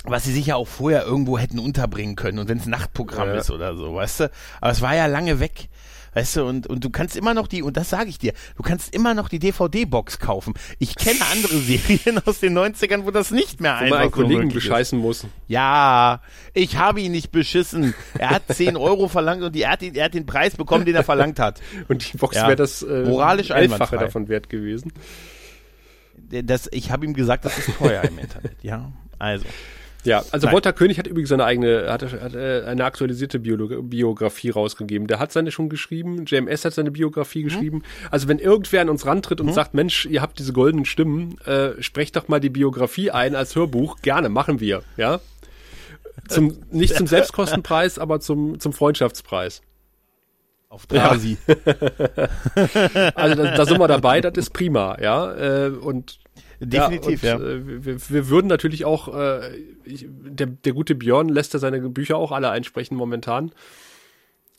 was 0.04 0.24
sie 0.24 0.32
sicher 0.32 0.56
auch 0.56 0.66
vorher 0.66 1.04
irgendwo 1.04 1.38
hätten 1.38 1.58
unterbringen 1.60 2.16
können 2.16 2.38
und 2.40 2.48
wenn 2.48 2.58
es 2.58 2.66
Nachtprogramm 2.66 3.28
Ja. 3.28 3.34
ist 3.36 3.50
oder 3.52 3.76
so, 3.76 3.94
weißt 3.94 4.20
du? 4.20 4.30
Aber 4.60 4.70
es 4.72 4.80
war 4.80 4.96
ja 4.96 5.06
lange 5.06 5.38
weg. 5.40 5.68
Weißt 6.14 6.36
du, 6.36 6.44
und, 6.44 6.66
und 6.66 6.84
du 6.84 6.90
kannst 6.90 7.16
immer 7.16 7.32
noch 7.32 7.46
die, 7.48 7.62
und 7.62 7.76
das 7.76 7.88
sage 7.88 8.10
ich 8.10 8.18
dir, 8.18 8.34
du 8.56 8.62
kannst 8.62 8.94
immer 8.94 9.14
noch 9.14 9.28
die 9.30 9.38
DVD-Box 9.38 10.18
kaufen. 10.18 10.52
Ich 10.78 10.94
kenne 10.94 11.20
andere 11.32 11.56
Serien 11.58 12.20
aus 12.26 12.40
den 12.40 12.56
90ern, 12.58 13.04
wo 13.06 13.10
das 13.10 13.30
nicht 13.30 13.60
mehr 13.62 13.76
Wo 13.80 13.84
man 13.84 13.92
einfach 13.94 14.00
einen 14.00 14.10
so 14.10 14.16
Kollegen 14.16 14.34
möglich 14.42 14.56
ist. 14.56 14.68
bescheißen 14.68 14.98
muss. 14.98 15.26
Ja, 15.48 16.20
ich 16.52 16.76
habe 16.76 17.00
ihn 17.00 17.12
nicht 17.12 17.32
beschissen. 17.32 17.94
Er 18.18 18.30
hat 18.30 18.42
10 18.48 18.76
Euro 18.76 19.08
verlangt 19.08 19.42
und 19.42 19.54
die, 19.54 19.62
er, 19.62 19.70
hat, 19.70 19.82
er 19.82 20.04
hat 20.04 20.14
den 20.14 20.26
Preis 20.26 20.54
bekommen, 20.56 20.84
den 20.84 20.94
er 20.94 21.04
verlangt 21.04 21.38
hat. 21.38 21.60
Und 21.88 22.12
die 22.12 22.18
Box 22.18 22.36
Ja. 22.36 22.44
wäre 22.46 22.56
das 22.56 22.82
äh, 22.82 23.04
Moralisch 23.04 23.50
einwandfrei. 23.50 23.96
davon 23.96 24.28
wert 24.28 24.48
gewesen. 24.50 24.92
Das, 26.30 26.68
ich 26.72 26.90
habe 26.90 27.04
ihm 27.06 27.14
gesagt, 27.14 27.44
das 27.44 27.56
ist 27.58 27.76
teuer 27.78 28.02
im 28.04 28.18
Internet. 28.18 28.56
Ja, 28.62 28.92
also. 29.18 29.44
Ja, 30.04 30.24
also 30.32 30.46
Nein. 30.46 30.54
Walter 30.54 30.72
König 30.72 30.98
hat 30.98 31.06
übrigens 31.06 31.28
seine 31.28 31.44
eigene, 31.44 31.86
hat, 31.88 32.02
hat 32.02 32.34
äh, 32.34 32.64
eine 32.66 32.84
aktualisierte 32.84 33.38
Biolo 33.38 33.82
Biografie 33.82 34.50
rausgegeben. 34.50 35.06
Der 35.06 35.20
hat 35.20 35.32
seine 35.32 35.52
schon 35.52 35.68
geschrieben, 35.68 36.24
JMS 36.26 36.64
hat 36.64 36.74
seine 36.74 36.90
Biografie 36.90 37.44
geschrieben. 37.44 37.82
Also 38.10 38.26
wenn 38.26 38.38
irgendwer 38.38 38.80
an 38.80 38.88
uns 38.88 39.06
rantritt 39.06 39.40
und 39.40 39.52
sagt, 39.54 39.74
Mensch, 39.74 40.06
ihr 40.06 40.20
habt 40.20 40.38
diese 40.38 40.52
goldenen 40.52 40.84
Stimmen, 40.84 41.38
äh, 41.46 41.80
sprecht 41.80 42.16
doch 42.16 42.28
mal 42.28 42.40
die 42.40 42.50
Biografie 42.50 43.10
ein 43.10 43.36
als 43.36 43.54
Hörbuch. 43.54 43.98
Gerne, 44.02 44.28
machen 44.28 44.58
wir, 44.58 44.82
ja. 44.96 45.20
Zum, 46.28 46.56
nicht 46.70 46.96
zum 46.96 47.06
Selbstkostenpreis, 47.06 47.98
aber 47.98 48.18
zum, 48.20 48.58
zum 48.58 48.72
Freundschaftspreis. 48.72 49.62
Auf 50.68 50.86
Drasi. 50.86 51.36
Also 53.14 53.42
da, 53.42 53.56
da 53.56 53.66
sind 53.66 53.78
wir 53.78 53.88
dabei, 53.88 54.20
das 54.20 54.32
ist 54.36 54.50
prima, 54.50 54.96
ja. 55.00 55.66
Äh, 55.66 55.68
und 55.68 56.18
Definitiv, 56.66 57.22
ja. 57.22 57.36
und, 57.36 57.42
Äh, 57.42 57.84
wir, 57.84 58.08
wir 58.10 58.28
würden 58.28 58.46
natürlich 58.46 58.84
auch, 58.84 59.14
äh, 59.14 59.56
ich, 59.84 60.06
der, 60.08 60.46
der 60.46 60.72
gute 60.72 60.94
Björn 60.94 61.28
lässt 61.28 61.52
ja 61.54 61.58
seine 61.58 61.80
Bücher 61.88 62.16
auch 62.16 62.32
alle 62.32 62.50
einsprechen 62.50 62.96
momentan. 62.96 63.52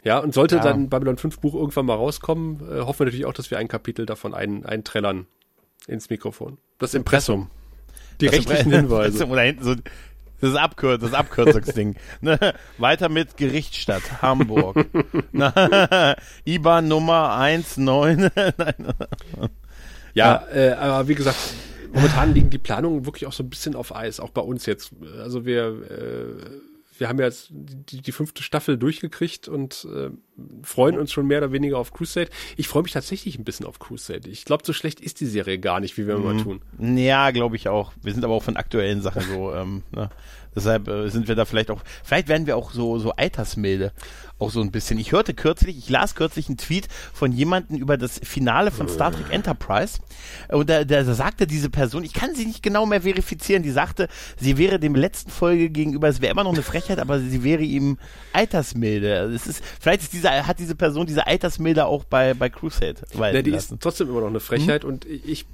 Ja, 0.04 0.20
und 0.20 0.34
sollte 0.34 0.58
Ja. 0.58 0.64
dann 0.64 0.90
Babylon 0.90 1.18
5 1.18 1.40
Buch 1.40 1.54
irgendwann 1.56 1.86
mal 1.86 1.96
rauskommen, 1.96 2.60
äh, 2.70 2.82
hoffen 2.82 3.00
wir 3.00 3.06
natürlich 3.06 3.26
auch, 3.26 3.34
dass 3.34 3.50
wir 3.52 3.58
ein 3.58 3.68
Kapitel 3.70 4.06
davon 4.06 4.34
ein, 4.34 4.66
einträllern 4.66 5.28
ins 5.88 6.10
Mikrofon. 6.10 6.58
Das 6.80 6.94
Impressum. 6.94 7.50
Die 8.20 8.26
Das 8.26 8.36
rechtlichen 8.36 8.72
Impre- 8.72 8.76
Hinweise. 8.76 9.26
Oder 9.28 9.42
hinten 9.44 9.64
so 9.64 9.76
das 10.42 10.56
Abkür 10.56 10.98
das 10.98 11.14
Abkürzungsding. 11.14 11.96
ne? 12.22 12.38
Weiter 12.78 13.08
mit 13.08 13.38
Gerichtsstadt 13.38 14.22
Hamburg. 14.22 14.86
Na, 15.32 16.16
IBAN 16.46 16.90
Nummer 16.90 17.38
19. 17.38 18.30
Ja, 20.14 20.44
äh, 20.54 20.72
aber 20.74 21.08
wie 21.08 21.16
gesagt, 21.16 21.38
momentan 21.94 22.34
liegen 22.34 22.50
die 22.50 22.58
Planungen 22.58 23.06
wirklich 23.06 23.28
auch 23.28 23.34
so 23.34 23.44
ein 23.44 23.50
bisschen 23.50 23.76
auf 23.76 23.96
Eis, 23.96 24.20
auch 24.20 24.32
bei 24.32 24.42
uns 24.42 24.66
jetzt. 24.66 24.92
Also 25.20 25.46
wir, 25.46 25.66
äh, 25.90 26.60
wir 26.98 27.10
haben 27.10 27.20
jetzt 27.20 27.50
die, 27.52 28.02
die 28.02 28.12
fünfte 28.12 28.44
Staffel 28.44 28.78
durchgekriegt 28.78 29.48
und 29.48 29.88
äh, 29.94 30.10
freuen 30.64 30.98
uns 30.98 31.12
schon 31.12 31.28
mehr 31.28 31.40
oder 31.40 31.52
weniger 31.52 31.78
auf 31.78 31.94
Crusade. 31.94 32.30
Ich 32.58 32.68
freue 32.68 32.84
mich 32.84 32.92
tatsächlich 32.92 33.38
ein 33.38 33.44
bisschen 33.44 33.66
auf 33.66 33.80
Crusade. 33.80 34.30
Ich 34.30 34.46
glaube, 34.46 34.64
so 34.66 34.74
schlecht 34.74 35.00
ist 35.00 35.20
die 35.20 35.26
Serie 35.26 35.60
gar 35.60 35.80
nicht, 35.80 35.98
wie 35.98 36.08
wir 36.08 36.18
mhm. 36.18 36.30
immer 36.30 36.44
tun. 36.44 36.62
Ja, 36.80 37.32
glaube 37.32 37.56
ich 37.56 37.68
auch. 37.68 37.94
Wir 38.02 38.14
sind 38.14 38.24
aber 38.24 38.34
auch 38.34 38.44
von 38.44 38.58
aktuellen 38.58 39.02
Sachen 39.02 39.24
so. 39.24 39.54
Ähm, 39.54 39.84
ne? 39.92 40.10
Deshalb 40.56 40.88
äh, 40.88 41.10
sind 41.10 41.28
wir 41.28 41.36
da 41.36 41.46
vielleicht 41.46 41.72
auch, 41.72 41.82
vielleicht 42.04 42.28
werden 42.28 42.48
wir 42.48 42.58
auch 42.58 42.72
so, 42.72 43.00
so 43.00 43.12
altersmilde. 43.12 43.92
Auch 44.40 44.50
so 44.50 44.62
ein 44.62 44.72
bisschen. 44.72 44.98
Ich 45.00 45.12
hörte 45.12 45.34
kürzlich, 45.34 45.78
ich 45.78 45.90
las 45.90 46.16
kürzlich 46.16 46.50
einen 46.50 46.58
Tweet 46.58 46.88
von 47.14 47.32
jemandem 47.32 47.78
über 47.78 47.98
das 47.98 48.20
Finale 48.24 48.72
von 48.72 48.90
Star 48.90 49.12
Trek 49.12 49.32
Enterprise. 49.32 50.00
Und 50.50 50.70
da, 50.70 50.84
da 50.84 51.04
sagte 51.06 51.48
diese 51.48 51.70
Person, 51.70 52.04
ich 52.04 52.14
kann 52.14 52.36
sie 52.36 52.46
nicht 52.46 52.64
genau 52.64 52.86
mehr 52.86 53.04
verifizieren, 53.04 53.64
die 53.64 53.72
sagte, 53.72 54.10
sie 54.38 54.58
wäre 54.58 54.80
dem 54.80 54.96
letzten 54.96 55.30
Folge 55.30 55.70
gegenüber, 55.70 56.10
es 56.10 56.20
wäre 56.20 56.32
immer 56.32 56.44
noch 56.44 56.54
eine 56.54 56.64
Frechheit, 56.64 57.00
aber 57.00 57.20
sie 57.20 57.44
wäre 57.44 57.62
ihm 57.62 57.98
altersmilde. 58.34 59.20
Also 59.20 59.36
es 59.36 59.48
ist, 59.48 59.64
vielleicht 59.80 60.02
ist 60.02 60.14
diese, 60.14 60.30
hat 60.48 60.60
diese 60.60 60.76
Person 60.76 61.06
diese 61.06 61.28
Altersmilde 61.28 61.86
auch 61.86 62.04
bei, 62.04 62.34
bei 62.34 62.50
Crusade. 62.50 63.02
Ja, 63.14 63.42
die 63.42 63.52
ist 63.52 63.74
trotzdem 63.80 64.10
immer 64.10 64.22
noch 64.22 64.28
eine 64.28 64.40
Frechheit 64.40 64.84
mhm. 64.84 64.90
und 64.90 65.06
ich, 65.06 65.46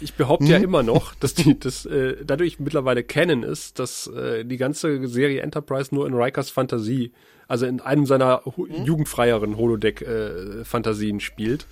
ich 0.00 0.14
behaupte 0.14 0.46
hm? 0.46 0.52
ja 0.52 0.58
immer 0.58 0.82
noch, 0.82 1.14
dass 1.14 1.34
die, 1.34 1.58
das 1.58 1.86
äh, 1.86 2.16
dadurch 2.24 2.60
mittlerweile 2.60 3.02
kennen 3.02 3.42
ist, 3.42 3.78
dass 3.78 4.06
äh, 4.06 4.44
die 4.44 4.56
ganze 4.56 5.06
Serie 5.08 5.42
Enterprise 5.42 5.94
nur 5.94 6.06
in 6.06 6.14
Rikers 6.14 6.50
Fantasie, 6.50 7.12
also 7.48 7.66
in 7.66 7.80
einem 7.80 8.06
seiner 8.06 8.42
hm? 8.44 8.84
jugendfreieren 8.84 9.56
Holodeck-Fantasien 9.56 11.18
äh, 11.18 11.20
spielt. 11.20 11.66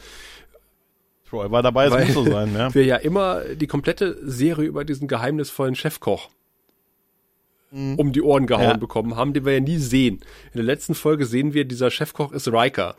Troy 1.28 1.50
war 1.50 1.62
dabei, 1.62 1.86
es 1.86 2.06
muss 2.06 2.24
so 2.24 2.30
sein, 2.30 2.54
ja. 2.54 2.74
Wir 2.74 2.84
ja 2.84 2.96
immer 2.96 3.40
die 3.54 3.66
komplette 3.66 4.18
Serie 4.22 4.66
über 4.66 4.84
diesen 4.84 5.08
geheimnisvollen 5.08 5.74
Chefkoch 5.74 6.30
hm. 7.70 7.96
um 7.96 8.12
die 8.12 8.22
Ohren 8.22 8.46
gehauen 8.46 8.62
ja. 8.64 8.76
bekommen 8.76 9.16
haben, 9.16 9.32
den 9.32 9.44
wir 9.44 9.54
ja 9.54 9.60
nie 9.60 9.78
sehen. 9.78 10.20
In 10.52 10.56
der 10.56 10.64
letzten 10.64 10.94
Folge 10.94 11.26
sehen 11.26 11.54
wir, 11.54 11.64
dieser 11.64 11.90
Chefkoch 11.90 12.32
ist 12.32 12.48
Riker. 12.48 12.96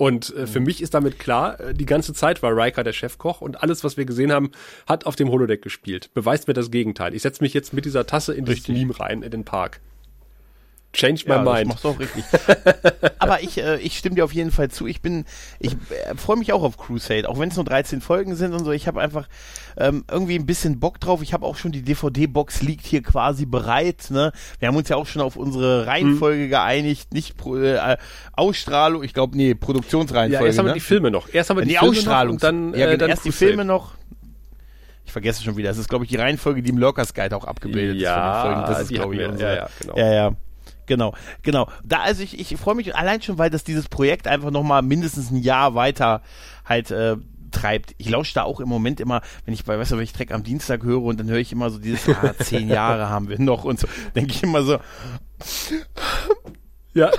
Und 0.00 0.34
äh, 0.34 0.46
für 0.46 0.60
mhm. 0.60 0.66
mich 0.66 0.80
ist 0.80 0.94
damit 0.94 1.18
klar, 1.18 1.60
äh, 1.60 1.74
die 1.74 1.84
ganze 1.84 2.14
Zeit 2.14 2.42
war 2.42 2.56
Riker 2.56 2.82
der 2.82 2.94
Chefkoch 2.94 3.42
und 3.42 3.62
alles, 3.62 3.84
was 3.84 3.98
wir 3.98 4.06
gesehen 4.06 4.32
haben, 4.32 4.50
hat 4.86 5.04
auf 5.04 5.14
dem 5.14 5.28
Holodeck 5.28 5.60
gespielt. 5.60 6.08
Beweist 6.14 6.48
mir 6.48 6.54
das 6.54 6.70
Gegenteil. 6.70 7.14
Ich 7.14 7.20
setze 7.20 7.44
mich 7.44 7.52
jetzt 7.52 7.74
mit 7.74 7.84
dieser 7.84 8.06
Tasse 8.06 8.32
in 8.32 8.46
das 8.46 8.66
Meme 8.66 8.98
rein 8.98 9.22
in 9.22 9.30
den 9.30 9.44
Park. 9.44 9.82
Change 10.92 11.22
my 11.26 11.34
ja, 11.34 11.42
mind. 11.42 11.60
Das 11.60 11.68
machst 11.68 11.84
du 11.84 11.88
auch 11.88 11.98
richtig. 12.00 12.24
Aber 13.18 13.42
ich, 13.42 13.58
äh, 13.58 13.78
ich 13.78 13.96
stimme 13.96 14.16
dir 14.16 14.24
auf 14.24 14.32
jeden 14.32 14.50
Fall 14.50 14.70
zu. 14.70 14.86
Ich 14.86 15.00
bin, 15.00 15.24
ich 15.60 15.72
äh, 15.72 16.16
freue 16.16 16.36
mich 16.36 16.52
auch 16.52 16.64
auf 16.64 16.76
Crusade, 16.78 17.28
auch 17.28 17.38
wenn 17.38 17.48
es 17.48 17.56
nur 17.56 17.64
13 17.64 18.00
Folgen 18.00 18.34
sind 18.34 18.54
und 18.54 18.64
so. 18.64 18.72
Ich 18.72 18.88
habe 18.88 19.00
einfach 19.00 19.28
ähm, 19.76 20.04
irgendwie 20.10 20.34
ein 20.34 20.46
bisschen 20.46 20.80
Bock 20.80 20.98
drauf. 20.98 21.22
Ich 21.22 21.32
habe 21.32 21.46
auch 21.46 21.56
schon 21.56 21.70
die 21.70 21.82
DVD-Box 21.82 22.62
liegt 22.62 22.86
hier 22.86 23.02
quasi 23.02 23.46
bereit. 23.46 24.08
Ne? 24.10 24.32
Wir 24.58 24.68
haben 24.68 24.76
uns 24.76 24.88
ja 24.88 24.96
auch 24.96 25.06
schon 25.06 25.22
auf 25.22 25.36
unsere 25.36 25.86
Reihenfolge 25.86 26.44
hm. 26.44 26.50
geeinigt, 26.50 27.14
nicht 27.14 27.36
Pro, 27.36 27.56
äh, 27.56 27.96
Ausstrahlung, 28.32 29.04
ich 29.04 29.14
glaube, 29.14 29.36
nee, 29.36 29.54
Produktionsreihenfolge. 29.54 30.44
Ja, 30.44 30.46
erst 30.48 30.58
haben 30.58 30.66
wir 30.66 30.70
ne? 30.70 30.74
die 30.74 30.80
Filme 30.80 31.10
noch. 31.12 31.32
Erst 31.32 31.50
haben 31.50 31.58
wir 31.58 31.64
die, 31.64 31.70
die 31.70 31.76
Filme 31.76 31.98
Ausstrahlung. 31.98 32.34
und 32.34 32.42
dann, 32.42 32.74
ja, 32.74 32.88
äh, 32.88 32.98
dann 32.98 33.10
erst 33.10 33.22
Crusade. 33.22 33.46
die 33.46 33.46
Filme 33.46 33.64
noch 33.64 33.92
ich 35.10 35.12
vergesse 35.12 35.42
schon 35.42 35.56
wieder. 35.56 35.70
Das 35.70 35.78
ist, 35.78 35.88
glaube 35.88 36.04
ich, 36.04 36.10
die 36.10 36.16
Reihenfolge, 36.16 36.62
die 36.62 36.70
im 36.70 36.78
Lurkers 36.78 37.14
Guide 37.14 37.36
auch 37.36 37.44
abgebildet 37.44 38.00
ja, 38.00 38.62
ist. 38.62 38.70
Das 38.70 38.82
ist, 38.82 38.90
glaube 38.90 39.14
ich, 39.14 39.20
wir, 39.20 39.34
ja, 39.36 39.54
ja, 39.54 39.68
genau. 39.80 39.96
Ja, 39.96 40.12
ja. 40.12 40.32
Genau, 40.90 41.14
genau. 41.42 41.68
Da, 41.84 42.00
also 42.00 42.20
ich, 42.24 42.40
ich 42.40 42.58
freue 42.58 42.74
mich 42.74 42.96
allein 42.96 43.22
schon, 43.22 43.38
weil 43.38 43.48
das 43.48 43.62
dieses 43.62 43.88
Projekt 43.88 44.26
einfach 44.26 44.50
nochmal 44.50 44.82
mindestens 44.82 45.30
ein 45.30 45.36
Jahr 45.36 45.76
weiter 45.76 46.20
halt 46.64 46.90
äh, 46.90 47.14
treibt. 47.52 47.94
Ich 47.98 48.10
lausche 48.10 48.34
da 48.34 48.42
auch 48.42 48.58
im 48.58 48.68
Moment 48.68 48.98
immer, 48.98 49.20
wenn 49.44 49.54
ich 49.54 49.64
bei, 49.64 49.78
weißt 49.78 49.92
du, 49.92 49.98
wenn 49.98 50.02
ich 50.02 50.12
Dreck 50.12 50.32
am 50.32 50.42
Dienstag 50.42 50.82
höre 50.82 51.02
und 51.02 51.20
dann 51.20 51.28
höre 51.28 51.38
ich 51.38 51.52
immer 51.52 51.70
so 51.70 51.78
dieses, 51.78 52.08
ah, 52.08 52.34
zehn 52.40 52.68
Jahre 52.68 53.08
haben 53.08 53.28
wir 53.28 53.40
noch 53.40 53.62
und 53.62 53.78
so, 53.78 53.86
denke 54.16 54.32
ich 54.32 54.42
immer 54.42 54.64
so, 54.64 54.78
ja, 56.92 57.12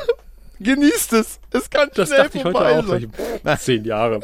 Genießt 0.64 1.14
es. 1.14 1.40
Es 1.52 1.70
kann 1.70 1.90
Das 1.96 2.10
dachte 2.10 2.38
ich 2.38 2.44
heute 2.44 2.60
auch. 2.60 2.86
Sein. 2.86 3.12
Na, 3.44 3.58
zehn 3.58 3.84
Jahre. 3.84 4.22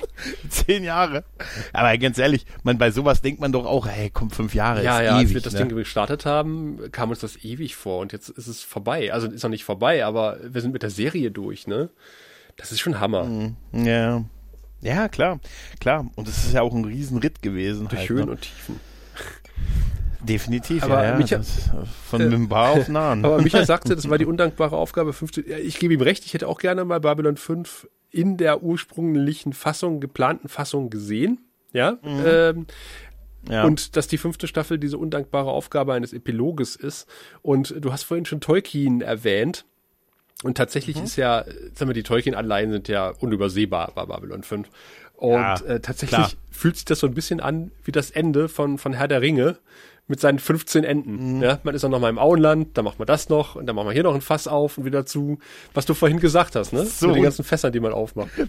zehn 0.48 0.84
Jahre. 0.84 1.24
Aber 1.72 1.96
ganz 1.98 2.18
ehrlich, 2.18 2.46
man 2.62 2.78
bei 2.78 2.90
sowas 2.90 3.22
denkt 3.22 3.40
man 3.40 3.52
doch 3.52 3.66
auch, 3.66 3.86
hey, 3.86 4.10
komm, 4.12 4.30
fünf 4.30 4.54
Jahre. 4.54 4.84
Ja, 4.84 5.02
ja, 5.02 5.16
ewig, 5.16 5.26
als 5.26 5.34
wir 5.34 5.40
das 5.40 5.52
ne? 5.54 5.66
Ding 5.66 5.76
gestartet 5.76 6.26
haben, 6.26 6.78
kam 6.92 7.10
uns 7.10 7.20
das 7.20 7.44
ewig 7.44 7.74
vor 7.76 8.00
und 8.00 8.12
jetzt 8.12 8.28
ist 8.28 8.46
es 8.46 8.62
vorbei. 8.62 9.12
Also 9.12 9.26
ist 9.26 9.42
noch 9.42 9.50
nicht 9.50 9.64
vorbei, 9.64 10.04
aber 10.04 10.38
wir 10.42 10.60
sind 10.60 10.72
mit 10.72 10.82
der 10.82 10.90
Serie 10.90 11.30
durch, 11.30 11.66
ne? 11.66 11.90
Das 12.56 12.72
ist 12.72 12.80
schon 12.80 13.00
Hammer. 13.00 13.24
Mhm. 13.24 13.56
Ja. 13.72 14.24
Ja, 14.82 15.08
klar, 15.08 15.40
klar. 15.78 16.06
Und 16.16 16.28
es 16.28 16.44
ist 16.44 16.54
ja 16.54 16.62
auch 16.62 16.74
ein 16.74 16.84
Riesenritt 16.84 17.42
gewesen. 17.42 17.88
Durch 17.88 18.00
halt, 18.00 18.08
Höhen 18.08 18.26
ne? 18.26 18.32
und 18.32 18.42
Tiefen. 18.42 18.80
Definitiv, 20.22 20.82
aber 20.82 21.04
ja. 21.04 21.16
Micha, 21.16 21.38
das, 21.38 21.70
von 22.08 22.20
äh, 22.20 22.46
Bar 22.46 22.72
auf 22.72 22.88
Nahen. 22.88 23.24
Aber 23.24 23.40
Michael 23.40 23.64
sagte, 23.66 23.96
das 23.96 24.08
war 24.10 24.18
die 24.18 24.26
undankbare 24.26 24.76
Aufgabe 24.76 25.12
15. 25.12 25.44
Ja, 25.48 25.58
ich 25.58 25.78
gebe 25.78 25.94
ihm 25.94 26.00
recht, 26.00 26.24
ich 26.26 26.34
hätte 26.34 26.48
auch 26.48 26.58
gerne 26.58 26.84
mal 26.84 27.00
Babylon 27.00 27.36
5 27.36 27.88
in 28.10 28.36
der 28.36 28.62
ursprünglichen 28.62 29.52
Fassung, 29.52 30.00
geplanten 30.00 30.48
Fassung 30.48 30.90
gesehen. 30.90 31.40
Ja. 31.72 31.98
Mhm. 32.02 32.24
Ähm, 32.26 32.66
ja. 33.48 33.64
Und 33.64 33.96
dass 33.96 34.08
die 34.08 34.18
fünfte 34.18 34.46
Staffel 34.46 34.78
diese 34.78 34.98
undankbare 34.98 35.50
Aufgabe 35.50 35.94
eines 35.94 36.12
Epiloges 36.12 36.76
ist. 36.76 37.08
Und 37.42 37.74
du 37.78 37.92
hast 37.92 38.02
vorhin 38.02 38.26
schon 38.26 38.40
Tolkien 38.40 39.00
erwähnt. 39.00 39.64
Und 40.42 40.56
tatsächlich 40.56 40.96
mhm. 40.96 41.04
ist 41.04 41.16
ja, 41.16 41.44
sagen 41.74 41.88
wir, 41.88 41.94
die 41.94 42.02
Tolkien-Anleihen 42.02 42.72
sind 42.72 42.88
ja 42.88 43.08
unübersehbar 43.08 43.92
bei 43.94 44.04
Babylon 44.06 44.42
5. 44.42 44.68
Und 45.16 45.32
ja, 45.34 45.54
äh, 45.60 45.80
tatsächlich 45.80 46.18
klar. 46.18 46.30
fühlt 46.50 46.76
sich 46.76 46.86
das 46.86 46.98
so 46.98 47.06
ein 47.06 47.14
bisschen 47.14 47.40
an 47.40 47.72
wie 47.84 47.92
das 47.92 48.10
Ende 48.10 48.48
von, 48.48 48.78
von 48.78 48.92
Herr 48.94 49.08
der 49.08 49.20
Ringe 49.20 49.58
mit 50.10 50.18
seinen 50.18 50.40
15 50.40 50.82
Enden. 50.82 51.36
Mhm. 51.36 51.42
Ja, 51.42 51.60
man 51.62 51.72
ist 51.72 51.84
dann 51.84 51.92
noch 51.92 52.00
mal 52.00 52.10
im 52.10 52.18
Auenland, 52.18 52.76
dann 52.76 52.84
macht 52.84 52.98
man 52.98 53.06
das 53.06 53.28
noch 53.28 53.54
und 53.54 53.66
dann 53.66 53.76
machen 53.76 53.86
wir 53.86 53.92
hier 53.92 54.02
noch 54.02 54.14
ein 54.14 54.20
Fass 54.20 54.48
auf 54.48 54.76
und 54.76 54.84
wieder 54.84 55.06
zu, 55.06 55.38
was 55.72 55.86
du 55.86 55.94
vorhin 55.94 56.18
gesagt 56.18 56.56
hast, 56.56 56.72
ne? 56.72 56.84
So. 56.84 57.06
Mit 57.06 57.16
den 57.16 57.22
ganzen 57.22 57.44
Fässern, 57.44 57.72
die 57.72 57.80
man 57.80 57.92
aufmacht. 57.92 58.30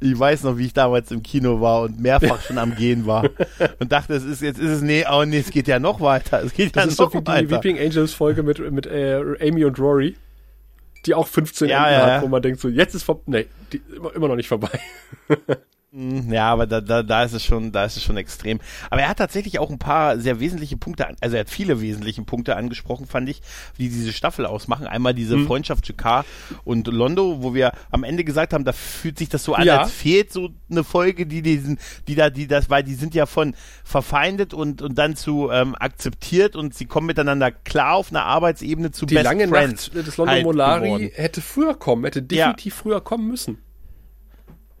Ich 0.00 0.16
weiß 0.16 0.44
noch, 0.44 0.58
wie 0.58 0.66
ich 0.66 0.72
damals 0.72 1.10
im 1.10 1.24
Kino 1.24 1.60
war 1.60 1.82
und 1.82 2.00
mehrfach 2.00 2.40
schon 2.42 2.58
am 2.58 2.76
Gehen 2.76 3.06
war 3.06 3.28
und 3.80 3.90
dachte, 3.90 4.14
es 4.14 4.24
ist 4.24 4.42
jetzt 4.42 4.58
ist 4.60 4.70
es 4.70 4.82
nee, 4.82 5.04
oh 5.10 5.24
nee, 5.24 5.38
es 5.38 5.50
geht 5.50 5.66
ja 5.66 5.80
noch 5.80 6.00
weiter. 6.00 6.42
Es 6.42 6.52
geht 6.52 6.76
das 6.76 6.84
ja 6.84 6.90
ist 6.90 6.98
noch 7.00 7.12
so 7.12 7.20
wie 7.20 7.26
weiter. 7.26 7.42
die 7.42 7.50
Weeping 7.50 7.78
Angels 7.78 8.14
Folge 8.14 8.44
mit 8.44 8.58
mit 8.70 8.86
äh, 8.86 9.20
Amy 9.40 9.64
und 9.64 9.78
Rory, 9.78 10.16
die 11.04 11.14
auch 11.14 11.26
15 11.26 11.68
ja, 11.68 11.86
Enden 11.86 12.08
ja, 12.08 12.14
hat, 12.14 12.22
wo 12.22 12.28
man 12.28 12.42
denkt 12.42 12.60
so, 12.60 12.68
jetzt 12.68 12.94
ist 12.94 13.04
vorbei, 13.04 13.22
nee, 13.26 13.46
die, 13.72 13.82
immer, 13.96 14.14
immer 14.14 14.28
noch 14.28 14.36
nicht 14.36 14.48
vorbei. 14.48 14.80
Mhm, 15.90 16.30
ja, 16.30 16.52
aber 16.52 16.66
da, 16.66 16.82
da, 16.82 17.02
da 17.02 17.24
ist 17.24 17.32
es 17.32 17.42
schon, 17.42 17.72
da 17.72 17.86
ist 17.86 17.96
es 17.96 18.02
schon 18.02 18.18
extrem. 18.18 18.60
Aber 18.90 19.00
er 19.00 19.08
hat 19.08 19.16
tatsächlich 19.16 19.58
auch 19.58 19.70
ein 19.70 19.78
paar 19.78 20.18
sehr 20.18 20.38
wesentliche 20.38 20.76
Punkte, 20.76 21.08
also 21.22 21.36
er 21.36 21.40
hat 21.40 21.50
viele 21.50 21.80
wesentliche 21.80 22.22
Punkte 22.22 22.56
angesprochen, 22.56 23.06
fand 23.06 23.28
ich, 23.30 23.40
die 23.78 23.88
diese 23.88 24.12
Staffel 24.12 24.44
ausmachen. 24.44 24.86
Einmal 24.86 25.14
diese 25.14 25.38
mhm. 25.38 25.46
Freundschaft 25.46 25.88
Jakar 25.88 26.26
und 26.64 26.88
Londo, 26.88 27.42
wo 27.42 27.54
wir 27.54 27.72
am 27.90 28.04
Ende 28.04 28.24
gesagt 28.24 28.52
haben, 28.52 28.64
da 28.64 28.72
fühlt 28.72 29.18
sich 29.18 29.30
das 29.30 29.44
so 29.44 29.54
an, 29.54 29.66
ja. 29.66 29.78
als 29.78 29.90
fehlt 29.90 30.30
so 30.30 30.50
eine 30.70 30.84
Folge, 30.84 31.24
die 31.24 31.40
diesen, 31.40 31.78
die 32.06 32.14
da, 32.14 32.28
die 32.28 32.46
das, 32.46 32.68
weil 32.68 32.82
die 32.82 32.94
sind 32.94 33.14
ja 33.14 33.24
von 33.24 33.54
verfeindet 33.82 34.52
und 34.52 34.82
und 34.82 34.98
dann 34.98 35.16
zu 35.16 35.50
ähm, 35.50 35.74
akzeptiert 35.74 36.54
und 36.54 36.74
sie 36.74 36.84
kommen 36.84 37.06
miteinander 37.06 37.50
klar 37.50 37.94
auf 37.94 38.10
einer 38.10 38.24
Arbeitsebene 38.24 38.90
zu 38.90 39.06
die 39.06 39.14
Best 39.14 39.24
lange 39.24 39.48
Friends 39.48 39.94
Nacht 39.94 40.06
des 40.06 40.16
Londo 40.18 40.32
halt 40.32 40.44
Molari 40.44 40.84
geworden. 40.84 41.10
hätte 41.14 41.40
früher 41.40 41.74
kommen, 41.74 42.04
hätte 42.04 42.22
definitiv 42.22 42.74
ja. 42.74 42.82
früher 42.82 43.00
kommen 43.00 43.26
müssen. 43.26 43.58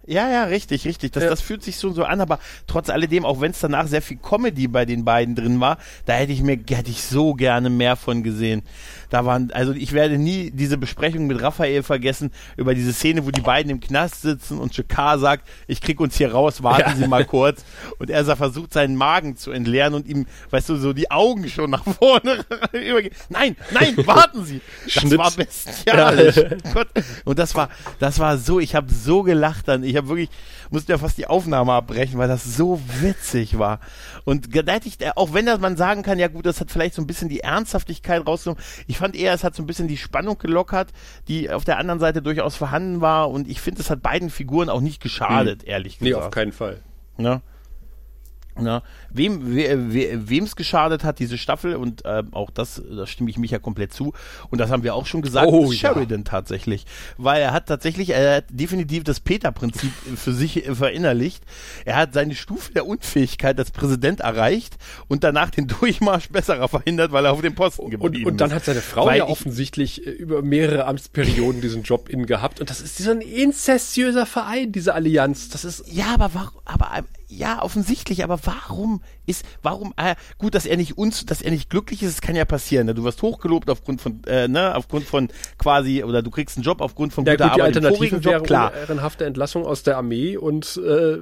Ja, 0.08 0.26
ja, 0.30 0.44
richtig, 0.44 0.86
richtig. 0.86 1.12
Das, 1.12 1.22
ja. 1.22 1.28
das 1.28 1.42
fühlt 1.42 1.62
sich 1.62 1.76
schon 1.76 1.92
so 1.92 2.02
an, 2.04 2.22
aber 2.22 2.38
trotz 2.66 2.88
alledem, 2.88 3.26
auch 3.26 3.42
wenn 3.42 3.50
es 3.50 3.60
danach 3.60 3.86
sehr 3.86 4.00
viel 4.00 4.16
Comedy 4.16 4.66
bei 4.66 4.86
den 4.86 5.04
beiden 5.04 5.34
drin 5.34 5.60
war, 5.60 5.76
da 6.06 6.14
hätte 6.14 6.32
ich 6.32 6.42
mir, 6.42 6.56
hätte 6.56 6.90
ich 6.90 7.02
so 7.02 7.34
gerne 7.34 7.68
mehr 7.68 7.94
von 7.94 8.22
gesehen. 8.22 8.62
Da 9.10 9.24
waren, 9.24 9.50
also 9.52 9.72
ich 9.72 9.92
werde 9.92 10.18
nie 10.18 10.50
diese 10.50 10.76
Besprechung 10.76 11.26
mit 11.26 11.42
Raphael 11.42 11.82
vergessen 11.82 12.30
über 12.56 12.74
diese 12.74 12.92
Szene, 12.92 13.24
wo 13.26 13.30
die 13.30 13.40
beiden 13.40 13.70
im 13.70 13.80
Knast 13.80 14.22
sitzen 14.22 14.58
und 14.58 14.74
Shakar 14.74 15.18
sagt, 15.18 15.48
ich 15.66 15.80
krieg 15.80 16.00
uns 16.00 16.16
hier 16.16 16.32
raus, 16.32 16.62
warten 16.62 16.90
ja. 16.90 16.96
Sie 16.96 17.06
mal 17.06 17.24
kurz. 17.24 17.64
Und 17.98 18.10
er 18.10 18.24
versucht 18.36 18.72
seinen 18.72 18.96
Magen 18.96 19.36
zu 19.36 19.50
entleeren 19.50 19.94
und 19.94 20.06
ihm, 20.06 20.26
weißt 20.50 20.68
du, 20.68 20.76
so 20.76 20.92
die 20.92 21.10
Augen 21.10 21.48
schon 21.48 21.70
nach 21.70 21.84
vorne 21.84 22.44
übergehen. 22.72 23.14
Nein, 23.28 23.56
nein, 23.72 23.96
warten 24.06 24.44
Sie. 24.44 24.60
Das 24.84 24.92
Schnitt. 24.94 25.18
war 25.18 25.30
bestialisch. 25.30 26.36
Ja. 26.36 26.84
und 27.24 27.38
das 27.38 27.54
war, 27.54 27.68
das 27.98 28.18
war 28.18 28.38
so, 28.38 28.60
ich 28.60 28.74
habe 28.74 28.92
so 28.92 29.22
gelacht 29.22 29.68
dann. 29.68 29.84
Ich 29.84 29.96
habe 29.96 30.08
wirklich, 30.08 30.30
musste 30.70 30.92
ja 30.92 30.98
fast 30.98 31.18
die 31.18 31.26
Aufnahme 31.26 31.72
abbrechen, 31.72 32.18
weil 32.18 32.28
das 32.28 32.44
so 32.44 32.80
witzig 33.00 33.58
war. 33.58 33.80
Und 34.24 34.54
da 34.54 34.72
hätte 34.72 34.88
ich, 34.88 34.98
auch 35.16 35.32
wenn 35.32 35.46
das 35.46 35.60
man 35.60 35.76
sagen 35.76 36.02
kann, 36.02 36.18
ja 36.18 36.28
gut, 36.28 36.46
das 36.46 36.60
hat 36.60 36.70
vielleicht 36.70 36.94
so 36.94 37.02
ein 37.02 37.06
bisschen 37.06 37.28
die 37.28 37.40
Ernsthaftigkeit 37.40 38.26
rausgenommen. 38.26 38.62
Ich 38.86 38.97
fand 38.98 39.16
eher, 39.16 39.32
es 39.32 39.44
hat 39.44 39.54
so 39.54 39.62
ein 39.62 39.66
bisschen 39.66 39.88
die 39.88 39.96
Spannung 39.96 40.38
gelockert, 40.38 40.92
die 41.28 41.50
auf 41.50 41.64
der 41.64 41.78
anderen 41.78 42.00
Seite 42.00 42.22
durchaus 42.22 42.56
vorhanden 42.56 43.00
war. 43.00 43.30
Und 43.30 43.48
ich 43.48 43.60
finde, 43.60 43.80
es 43.80 43.90
hat 43.90 44.02
beiden 44.02 44.30
Figuren 44.30 44.68
auch 44.68 44.80
nicht 44.80 45.02
geschadet, 45.02 45.62
hm. 45.62 45.68
ehrlich 45.68 45.98
gesagt. 45.98 46.10
Nee, 46.10 46.14
auf 46.14 46.30
keinen 46.30 46.52
Fall. 46.52 46.80
Ja. 47.16 47.42
Na, 48.60 48.82
wem 49.10 49.54
we, 49.54 49.92
we, 49.94 50.20
wem's 50.28 50.56
geschadet 50.56 51.04
hat, 51.04 51.18
diese 51.18 51.38
Staffel, 51.38 51.76
und 51.76 52.04
äh, 52.04 52.22
auch 52.32 52.50
das, 52.50 52.82
da 52.90 53.06
stimme 53.06 53.30
ich 53.30 53.38
mich 53.38 53.50
ja 53.52 53.58
komplett 53.58 53.92
zu, 53.92 54.12
und 54.50 54.58
das 54.58 54.70
haben 54.70 54.82
wir 54.82 54.94
auch 54.94 55.06
schon 55.06 55.22
gesagt, 55.22 55.46
Oh, 55.50 55.70
ist 55.70 55.80
ja. 55.80 55.92
Sheridan 55.94 56.24
tatsächlich. 56.24 56.84
Weil 57.16 57.40
er 57.40 57.52
hat 57.52 57.66
tatsächlich, 57.66 58.10
er 58.10 58.36
hat 58.38 58.44
definitiv 58.50 59.04
das 59.04 59.20
Peter-Prinzip 59.20 59.92
für 60.16 60.32
sich 60.32 60.64
verinnerlicht. 60.72 61.42
Er 61.84 61.96
hat 61.96 62.14
seine 62.14 62.34
Stufe 62.34 62.72
der 62.72 62.86
Unfähigkeit 62.86 63.58
als 63.58 63.70
Präsident 63.70 64.20
erreicht 64.20 64.76
und 65.08 65.24
danach 65.24 65.50
den 65.50 65.66
Durchmarsch 65.68 66.28
besserer 66.30 66.68
verhindert, 66.68 67.12
weil 67.12 67.24
er 67.24 67.32
auf 67.32 67.40
dem 67.42 67.54
Posten 67.54 67.82
Und, 67.82 67.90
geblieben 67.92 68.26
und 68.26 68.40
dann 68.40 68.50
ist. 68.50 68.56
hat 68.56 68.64
seine 68.64 68.80
Frau 68.80 69.06
Weil 69.06 69.18
ja 69.18 69.24
ich- 69.24 69.30
offensichtlich 69.30 70.06
äh, 70.06 70.10
über 70.10 70.42
mehrere 70.42 70.86
Amtsperioden 70.86 71.60
diesen 71.60 71.82
Job 71.84 72.08
in 72.08 72.26
gehabt. 72.26 72.60
Und 72.60 72.70
das 72.70 72.80
ist 72.80 72.98
so 72.98 73.10
ein 73.10 73.20
inzestiöser 73.20 74.26
Verein, 74.26 74.72
diese 74.72 74.94
Allianz. 74.94 75.48
Das 75.48 75.64
ist 75.64 75.84
Ja, 75.92 76.14
aber 76.14 76.30
warum, 76.34 76.60
aber 76.64 76.90
ja, 77.28 77.62
offensichtlich, 77.62 78.24
aber 78.24 78.38
warum 78.44 79.02
ist, 79.26 79.44
warum, 79.62 79.92
äh, 79.96 80.14
gut, 80.38 80.54
dass 80.54 80.64
er 80.64 80.78
nicht 80.78 80.96
uns, 80.96 81.26
dass 81.26 81.42
er 81.42 81.50
nicht 81.50 81.68
glücklich 81.68 82.02
ist, 82.02 82.16
das 82.16 82.20
kann 82.22 82.34
ja 82.34 82.46
passieren. 82.46 82.86
Ne? 82.86 82.94
Du 82.94 83.04
wirst 83.04 83.20
hochgelobt 83.20 83.68
aufgrund 83.68 84.00
von, 84.00 84.22
äh, 84.26 84.48
ne, 84.48 84.74
aufgrund 84.74 85.04
von 85.04 85.28
quasi, 85.58 86.02
oder 86.02 86.22
du 86.22 86.30
kriegst 86.30 86.56
einen 86.56 86.64
Job 86.64 86.80
aufgrund 86.80 87.12
von 87.12 87.26
ja 87.26 87.34
guter 87.34 87.48
gut, 87.48 87.56
die 87.56 87.60
Arbeit 87.60 87.76
im 87.76 87.84
Alternative 87.84 88.16
Job, 88.16 88.24
wäre 88.24 88.42
klar. 88.42 88.74
ehrenhafte 88.74 89.26
Entlassung 89.26 89.66
aus 89.66 89.82
der 89.82 89.98
Armee 89.98 90.38
und, 90.38 90.78
äh, 90.78 91.18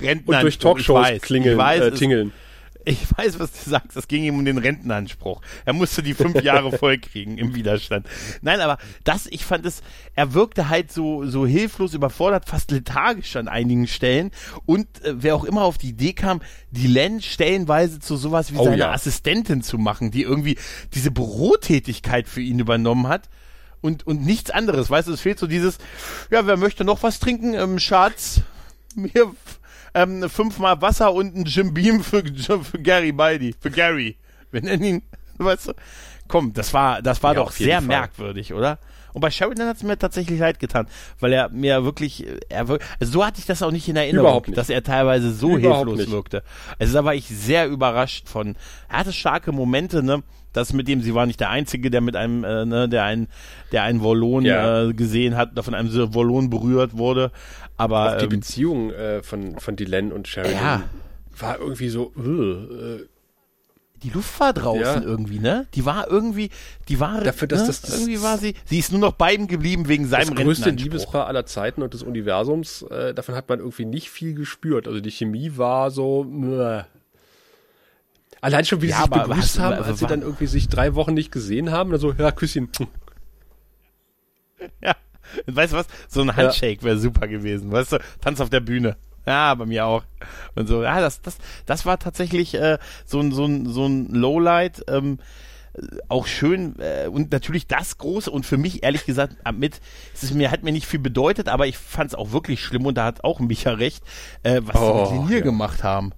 Rentner, 0.00 0.36
und 0.36 0.42
durch 0.42 0.54
ich 0.54 0.58
Talkshows 0.58 1.02
weiß, 1.02 1.22
klingeln, 1.22 1.54
ich 1.54 1.58
weiß, 1.58 1.82
äh, 1.82 1.90
tingeln. 1.90 2.32
Ich 2.84 3.06
weiß, 3.16 3.38
was 3.38 3.52
du 3.52 3.70
sagst. 3.70 3.96
Es 3.96 4.08
ging 4.08 4.24
ihm 4.24 4.36
um 4.36 4.44
den 4.44 4.58
Rentenanspruch. 4.58 5.42
Er 5.64 5.72
musste 5.72 6.02
die 6.02 6.14
fünf 6.14 6.42
Jahre 6.42 6.72
voll 6.78 6.98
kriegen 6.98 7.36
im 7.36 7.54
Widerstand. 7.54 8.06
Nein, 8.42 8.60
aber 8.60 8.78
das, 9.04 9.26
ich 9.26 9.44
fand 9.44 9.66
es, 9.66 9.82
er 10.14 10.34
wirkte 10.34 10.68
halt 10.68 10.90
so, 10.90 11.26
so 11.26 11.46
hilflos 11.46 11.94
überfordert, 11.94 12.48
fast 12.48 12.70
lethargisch 12.70 13.36
an 13.36 13.48
einigen 13.48 13.86
Stellen. 13.86 14.30
Und 14.66 14.86
äh, 15.04 15.14
wer 15.22 15.36
auch 15.36 15.44
immer 15.44 15.62
auf 15.62 15.78
die 15.78 15.90
Idee 15.90 16.14
kam, 16.14 16.40
die 16.70 16.86
Len 16.86 17.20
stellenweise 17.20 18.00
zu 18.00 18.16
sowas 18.16 18.52
wie 18.52 18.58
Oh 18.58 18.64
seine 18.64 18.78
ja. 18.78 18.92
Assistentin 18.92 19.62
zu 19.62 19.78
machen, 19.78 20.10
die 20.10 20.22
irgendwie 20.22 20.56
diese 20.94 21.10
Bürotätigkeit 21.10 22.28
für 22.28 22.40
ihn 22.40 22.58
übernommen 22.58 23.08
hat. 23.08 23.28
Und, 23.82 24.06
und 24.06 24.24
nichts 24.24 24.50
anderes, 24.50 24.90
weißt 24.90 25.08
du, 25.08 25.12
es 25.12 25.22
fehlt 25.22 25.38
so 25.38 25.46
dieses, 25.46 25.78
ja, 26.30 26.46
wer 26.46 26.58
möchte 26.58 26.84
noch 26.84 27.02
was 27.02 27.18
trinken? 27.18 27.54
Ähm, 27.54 27.78
Schatz, 27.78 28.42
mir 28.94 29.32
ähm, 29.94 30.28
fünfmal 30.28 30.80
Wasser 30.82 31.12
und 31.12 31.34
ein 31.36 31.44
Jim 31.44 31.74
Beam 31.74 32.02
für, 32.02 32.22
für 32.62 32.78
Gary 32.78 33.12
Baldi, 33.12 33.54
für 33.58 33.70
Gary. 33.70 34.16
Wir 34.50 34.62
nennen 34.62 34.84
ihn, 34.84 35.02
weißt 35.38 35.68
du? 35.68 35.72
Komm, 36.28 36.52
das 36.52 36.72
war, 36.72 37.02
das 37.02 37.22
war 37.22 37.34
Ja, 37.34 37.40
doch 37.40 37.52
sehr 37.52 37.78
Fall. 37.78 37.86
merkwürdig, 37.88 38.52
oder? 38.54 38.78
Und 39.12 39.22
bei 39.22 39.30
Sheridan 39.32 39.66
hat 39.66 39.76
es 39.78 39.82
mir 39.82 39.98
tatsächlich 39.98 40.38
leid 40.38 40.60
getan, 40.60 40.86
weil 41.18 41.32
er 41.32 41.48
mir 41.48 41.82
wirklich, 41.84 42.24
äh, 42.24 42.38
er 42.48 42.60
also 42.60 42.80
so 43.00 43.26
hatte 43.26 43.40
ich 43.40 43.46
das 43.46 43.60
auch 43.62 43.72
nicht 43.72 43.88
in 43.88 43.96
Erinnerung, 43.96 44.44
nicht. 44.46 44.56
dass 44.56 44.70
er 44.70 44.84
teilweise 44.84 45.32
so 45.32 45.56
Überhaupt 45.56 45.78
hilflos 45.88 45.98
nicht. 45.98 46.10
wirkte. 46.12 46.44
Also 46.78 46.94
da 46.94 47.04
war 47.04 47.14
ich 47.16 47.26
sehr 47.26 47.66
überrascht 47.66 48.28
von. 48.28 48.54
Er 48.88 48.98
hatte 48.98 49.12
starke 49.12 49.50
Momente, 49.50 50.04
ne? 50.04 50.22
Das 50.52 50.72
mit 50.72 50.86
dem, 50.88 51.00
sie 51.00 51.14
war 51.14 51.26
nicht 51.26 51.38
der 51.40 51.50
Einzige, 51.50 51.90
der 51.90 52.00
mit 52.00 52.14
einem, 52.16 52.42
äh, 52.44 52.64
ne, 52.64 52.88
der 52.88 53.04
einen, 53.04 53.28
der 53.72 53.82
einen 53.84 54.00
Wollon 54.00 54.44
Ja. 54.44 54.82
äh, 54.88 54.92
gesehen 54.94 55.36
hat, 55.36 55.52
oder 55.52 55.62
von 55.64 55.74
einem 55.74 55.92
Wollon 56.14 56.48
berührt 56.50 56.96
wurde. 56.96 57.30
Aber 57.80 58.12
Auch 58.14 58.18
die 58.18 58.24
ähm, 58.24 58.30
Beziehung 58.30 58.90
äh, 58.90 59.22
von, 59.22 59.58
von 59.58 59.76
Dylan 59.76 60.12
und 60.12 60.28
Sheridan 60.28 60.54
Ja. 60.62 60.82
war 61.38 61.58
irgendwie 61.58 61.88
so, 61.88 62.12
äh, 62.16 63.06
die 64.02 64.10
Luft 64.10 64.38
war 64.40 64.52
draußen 64.54 64.80
Ja. 64.82 65.00
irgendwie, 65.02 65.38
ne? 65.38 65.66
Die 65.74 65.84
war 65.84 66.08
irgendwie, 66.10 66.50
die 66.88 67.00
war, 67.00 67.20
Dafür, 67.20 67.48
dass 67.48 67.60
ne? 67.62 67.66
das- 67.66 67.82
das- 67.82 67.94
irgendwie 68.00 68.22
war 68.22 68.38
sie, 68.38 68.54
sie 68.64 68.78
ist 68.78 68.92
nur 68.92 69.00
noch 69.00 69.12
bei 69.12 69.34
ihm 69.34 69.46
geblieben 69.46 69.88
wegen 69.88 70.04
das 70.04 70.10
seinem 70.26 70.34
größte 70.36 70.66
Rentenanspruch. 70.66 70.84
Liebespaar 70.84 71.26
aller 71.26 71.44
Zeiten 71.46 71.82
und 71.82 71.92
des 71.92 72.02
Universums, 72.02 72.82
äh, 72.82 73.12
davon 73.14 73.34
hat 73.34 73.48
man 73.48 73.58
irgendwie 73.58 73.84
nicht 73.84 74.10
viel 74.10 74.34
gespürt. 74.34 74.86
Also 74.88 75.00
die 75.00 75.10
Chemie 75.10 75.52
war 75.56 75.90
so, 75.90 76.24
äh. 76.24 76.82
Allein 78.42 78.64
schon, 78.64 78.80
wie 78.80 78.86
sie 78.86 78.92
Ja, 78.92 79.02
sich 79.02 79.04
aber 79.12 79.24
begrüßt 79.28 79.38
hast 79.38 79.58
haben, 79.58 79.82
als 79.84 79.98
sie 79.98 80.06
dann 80.06 80.22
irgendwie 80.22 80.46
sich 80.46 80.68
drei 80.68 80.94
Wochen 80.94 81.12
nicht 81.12 81.30
gesehen 81.30 81.70
haben, 81.70 81.90
dann 81.90 82.00
so, 82.00 82.12
ja, 82.12 82.30
Küsschen. 82.32 82.70
Ja. 84.82 84.94
Weißt 85.46 85.72
du 85.72 85.76
was? 85.76 85.86
So 86.08 86.20
ein 86.22 86.36
Handshake 86.36 86.82
wäre 86.82 86.98
super 86.98 87.28
gewesen, 87.28 87.70
weißt 87.72 87.92
du? 87.92 87.98
Tanz 88.20 88.40
auf 88.40 88.50
der 88.50 88.60
Bühne. 88.60 88.96
Ja, 89.26 89.54
bei 89.54 89.66
mir 89.66 89.86
auch. 89.86 90.02
Und 90.54 90.66
so, 90.66 90.82
ja, 90.82 91.00
das, 91.00 91.20
das, 91.20 91.38
das 91.66 91.86
war 91.86 91.98
tatsächlich 91.98 92.54
äh, 92.54 92.78
so 93.04 93.20
ein, 93.20 93.32
so 93.32 93.44
ein, 93.44 93.66
so 93.66 93.86
ein 93.86 94.08
Lowlight. 94.08 94.84
Ähm, 94.88 95.18
äh, 95.72 95.82
auch 96.08 96.26
schön 96.26 96.74
äh, 96.80 97.06
und 97.06 97.30
natürlich 97.30 97.68
das 97.68 97.98
große 97.98 98.30
und 98.30 98.44
für 98.44 98.56
mich 98.56 98.82
ehrlich 98.82 99.06
gesagt 99.06 99.36
mit 99.54 99.80
es 100.12 100.24
ist 100.24 100.34
mir 100.34 100.50
hat 100.50 100.64
mir 100.64 100.72
nicht 100.72 100.86
viel 100.86 100.98
bedeutet 100.98 101.48
aber 101.48 101.68
ich 101.68 101.78
fand 101.78 102.10
es 102.10 102.16
auch 102.16 102.32
wirklich 102.32 102.60
schlimm 102.60 102.86
und 102.86 102.98
da 102.98 103.04
hat 103.04 103.22
auch 103.22 103.38
Micha 103.38 103.70
recht 103.74 104.02
äh, 104.42 104.60
was 104.64 104.74
Oh, 104.74 105.06
sie 105.06 105.12
mit 105.12 105.22
Linier 105.22 105.38
ja. 105.38 105.44
gemacht 105.44 105.84
haben 105.84 106.10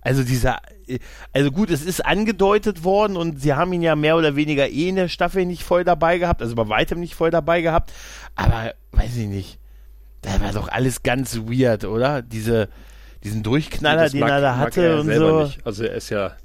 also 0.00 0.24
dieser 0.24 0.60
also 1.32 1.52
gut 1.52 1.70
es 1.70 1.82
ist 1.84 2.04
angedeutet 2.04 2.82
worden 2.82 3.16
und 3.16 3.40
sie 3.40 3.54
haben 3.54 3.72
ihn 3.72 3.82
ja 3.82 3.94
mehr 3.94 4.16
oder 4.16 4.34
weniger 4.34 4.68
eh 4.68 4.88
in 4.88 4.96
der 4.96 5.08
Staffel 5.08 5.46
nicht 5.46 5.62
voll 5.62 5.84
dabei 5.84 6.18
gehabt 6.18 6.42
also 6.42 6.56
bei 6.56 6.68
weitem 6.68 6.98
nicht 6.98 7.14
voll 7.14 7.30
dabei 7.30 7.60
gehabt 7.60 7.92
aber 8.36 8.74
weiß 8.92 9.16
ich 9.16 9.26
nicht 9.26 9.58
da 10.22 10.40
war 10.40 10.52
doch 10.52 10.68
alles 10.68 11.02
ganz 11.02 11.36
weird 11.36 11.84
oder 11.84 12.22
diese 12.22 12.68
diesen 13.24 13.42
Durchknaller 13.42 14.02
Das 14.04 14.12
den 14.12 14.20
mag- 14.20 14.30
er 14.30 14.40
da 14.40 14.56
hatte 14.56 14.82
er 14.84 15.00
und 15.00 15.12
so 15.12 15.42
Nicht. 15.44 15.66
Also 15.66 15.84
er 15.84 15.94
ist 15.94 16.10
ja, 16.10 16.36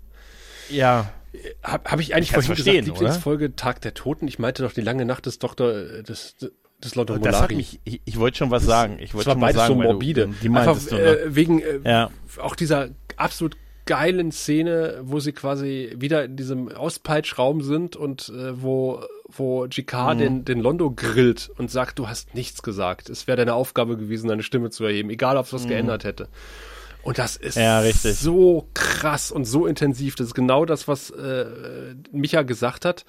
ja 0.70 1.12
habe 1.64 1.90
hab 1.92 2.00
ich 2.00 2.14
eigentlich 2.16 2.30
Ich 2.30 2.34
vorhin 2.34 2.56
gesagt, 2.56 2.76
oder? 2.78 2.82
Lieblingsfolge 2.86 3.56
Tag 3.56 3.82
der 3.82 3.94
Toten. 3.94 4.28
Ich 4.28 4.40
meinte 4.40 4.64
doch 4.64 4.74
die 4.74 4.82
lange 4.82 5.06
Nacht 5.06 5.26
des 5.26 5.40
Doktor, 5.40 5.72
äh, 5.74 6.04
des, 6.04 6.36
des 6.84 6.96
Lotto 6.96 7.18
das 7.18 7.42
hat 7.42 7.52
mich 7.52 7.80
ich, 7.84 8.02
ich 8.06 8.20
wollte 8.20 8.38
schon 8.40 8.52
was 8.52 8.64
sagen 8.64 8.98
ich 9.00 9.14
wollte 9.14 9.32
schon 9.32 9.42
was 9.42 9.48
beides 9.54 9.62
sagen 9.62 9.74
so 9.74 9.80
weil 9.80 9.88
du- 9.88 9.92
morbide. 9.94 10.30
die 10.42 10.50
meintest 10.50 10.92
Einfach 10.92 10.98
du, 10.98 11.04
ne? 11.04 11.18
äh, 11.20 11.36
wegen 11.36 11.60
äh, 11.62 11.80
Ja. 11.86 12.10
auch 12.40 12.56
dieser 12.56 12.90
absolut 13.18 13.56
geilen 13.92 14.32
Szene, 14.32 15.02
wo 15.04 15.20
sie 15.20 15.34
quasi 15.34 15.94
wieder 15.98 16.24
in 16.24 16.38
diesem 16.38 16.70
Auspeitschraum 16.70 17.62
sind 17.62 17.98
und 17.98 18.30
äh, 18.30 18.62
wo 18.62 19.04
wo 19.28 19.66
Mhm. 19.66 19.70
GK 19.70 20.14
den 20.16 20.46
den 20.46 20.60
Londo 20.62 20.92
grillt 20.92 21.52
und 21.58 21.70
sagt, 21.70 22.00
du 22.00 22.08
hast 22.08 22.34
nichts 22.34 22.64
gesagt. 22.64 23.10
Es 23.10 23.28
wäre 23.28 23.36
deine 23.38 23.54
Aufgabe 23.54 23.98
gewesen, 23.98 24.30
deine 24.30 24.44
Stimme 24.44 24.70
zu 24.70 24.86
erheben, 24.86 25.10
egal 25.10 25.36
ob 25.36 25.46
es 25.46 25.52
was 25.54 25.68
geändert 25.68 26.06
hätte. 26.06 26.30
Und 27.04 27.18
das 27.18 27.36
ist 27.36 27.58
Mhm. 27.58 27.62
Ja, 27.64 27.82
so 27.82 28.68
krass 28.74 29.30
und 29.32 29.44
so 29.44 29.66
intensiv. 29.68 30.16
Das 30.16 30.28
ist 30.28 30.36
genau 30.36 30.64
das, 30.66 30.88
was 30.88 31.10
äh, 31.10 31.46
Micha 32.14 32.44
gesagt 32.44 32.86
hat. 32.86 33.04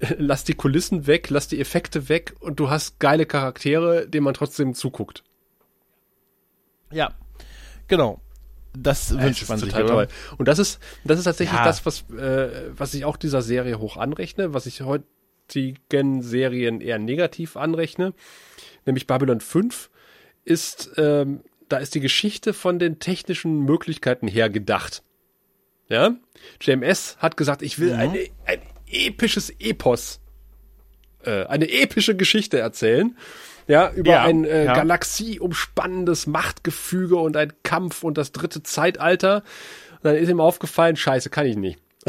Lass 0.18 0.44
die 0.44 0.54
Kulissen 0.54 1.06
weg, 1.08 1.30
lass 1.30 1.48
die 1.48 1.60
Effekte 1.60 2.08
weg 2.08 2.34
und 2.40 2.60
du 2.60 2.70
hast 2.70 2.98
geile 3.00 3.24
Charaktere, 3.26 4.06
denen 4.08 4.24
man 4.24 4.34
trotzdem 4.34 4.74
zuguckt. 4.74 5.22
Ja, 6.92 7.10
genau. 7.88 8.20
Das 8.76 9.10
Es 9.10 9.18
wünscht 9.18 9.48
man 9.48 9.58
sich, 9.58 9.72
total. 9.72 10.08
Und 10.38 10.48
das 10.48 10.58
ist, 10.58 10.78
das 11.04 11.18
ist 11.18 11.24
tatsächlich 11.24 11.58
Ja. 11.58 11.64
das, 11.64 11.84
was, 11.84 12.04
äh, 12.10 12.70
was 12.76 12.94
ich 12.94 13.04
auch 13.04 13.16
dieser 13.16 13.42
Serie 13.42 13.78
hoch 13.78 13.96
anrechne, 13.96 14.54
was 14.54 14.66
ich 14.66 14.80
heutigen 14.80 16.22
Serien 16.22 16.80
eher 16.80 16.98
negativ 16.98 17.56
anrechne, 17.56 18.14
nämlich 18.86 19.06
Babylon 19.06 19.40
5 19.40 19.90
ist, 20.44 20.92
ähm, 20.96 21.42
da 21.68 21.78
ist 21.78 21.94
die 21.94 22.00
Geschichte 22.00 22.52
von 22.52 22.78
den 22.78 22.98
technischen 22.98 23.60
Möglichkeiten 23.60 24.26
her 24.28 24.48
gedacht. 24.50 25.02
Ja? 25.88 26.16
JMS 26.60 27.16
hat 27.18 27.36
gesagt, 27.36 27.62
ich 27.62 27.78
will 27.78 27.92
eine, 27.92 28.26
ein 28.46 28.60
episches 28.90 29.50
Epos, 29.58 30.20
äh, 31.24 31.44
eine 31.44 31.70
epische 31.70 32.16
Geschichte 32.16 32.58
erzählen. 32.58 33.16
Ja, 33.66 33.90
über 33.92 34.12
Ja, 34.12 34.22
ein 34.22 34.44
äh, 34.44 34.66
ja. 34.66 34.74
galaxieumspannendes 34.74 36.26
Machtgefüge 36.26 37.16
und 37.16 37.36
ein 37.36 37.52
Kampf 37.62 38.02
und 38.02 38.18
das 38.18 38.32
dritte 38.32 38.62
Zeitalter. 38.62 39.42
Und 39.96 40.04
dann 40.04 40.16
ist 40.16 40.28
ihm 40.28 40.40
aufgefallen, 40.40 40.96
scheiße, 40.96 41.30
kann 41.30 41.46
ich 41.46 41.56
nicht. 41.56 41.78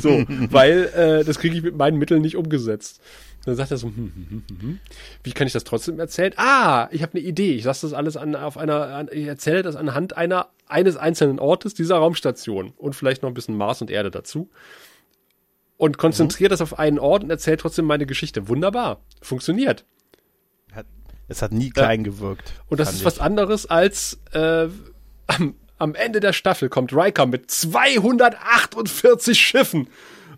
so, 0.00 0.24
weil 0.50 0.90
äh, 0.96 1.22
das 1.24 1.38
kriege 1.38 1.54
ich 1.54 1.62
mit 1.62 1.76
meinen 1.76 1.98
Mitteln 1.98 2.22
nicht 2.22 2.36
umgesetzt. 2.36 3.02
Dann 3.44 3.56
sagt 3.56 3.70
er 3.70 3.76
so, 3.76 3.88
hm, 3.88 3.94
hm, 3.96 4.12
hm, 4.14 4.42
hm, 4.48 4.60
hm. 4.60 4.78
wie 5.22 5.32
kann 5.32 5.46
ich 5.46 5.52
das 5.52 5.64
trotzdem 5.64 5.98
erzählen? 5.98 6.32
Ah, 6.36 6.88
ich 6.90 7.02
habe 7.02 7.12
eine 7.14 7.22
Idee. 7.22 7.54
Ich 7.54 7.64
lasse 7.64 7.86
das 7.86 7.94
alles 7.94 8.16
an, 8.16 8.34
auf 8.36 8.56
einer, 8.56 8.88
an, 8.88 9.08
ich 9.12 9.26
erzähle 9.26 9.62
das 9.62 9.76
anhand 9.76 10.16
einer 10.16 10.48
eines 10.66 10.96
einzelnen 10.96 11.38
Ortes 11.40 11.74
dieser 11.74 11.96
Raumstation 11.96 12.72
und 12.76 12.94
vielleicht 12.94 13.22
noch 13.22 13.30
ein 13.30 13.34
bisschen 13.34 13.56
Mars 13.56 13.80
und 13.80 13.90
Erde 13.90 14.10
dazu 14.10 14.48
und 15.80 15.96
konzentriere 15.96 16.50
das 16.50 16.60
auf 16.60 16.78
einen 16.78 16.98
Ort 16.98 17.24
und 17.24 17.30
erzähle 17.30 17.56
trotzdem 17.56 17.86
meine 17.86 18.04
Geschichte. 18.04 18.48
Wunderbar, 18.48 19.00
funktioniert. 19.22 19.86
Hat, 20.74 20.84
es 21.26 21.40
hat 21.40 21.52
nie 21.52 21.70
klein 21.70 22.04
gewirkt. 22.04 22.52
Und 22.68 22.80
das 22.80 22.90
ist 22.92 22.98
ich. 22.98 23.04
was 23.06 23.18
anderes 23.18 23.64
als 23.64 24.20
äh, 24.32 24.68
am, 25.26 25.54
am 25.78 25.94
Ende 25.94 26.20
der 26.20 26.34
Staffel 26.34 26.68
kommt 26.68 26.92
Riker 26.92 27.24
mit 27.24 27.50
248 27.50 29.40
Schiffen. 29.40 29.88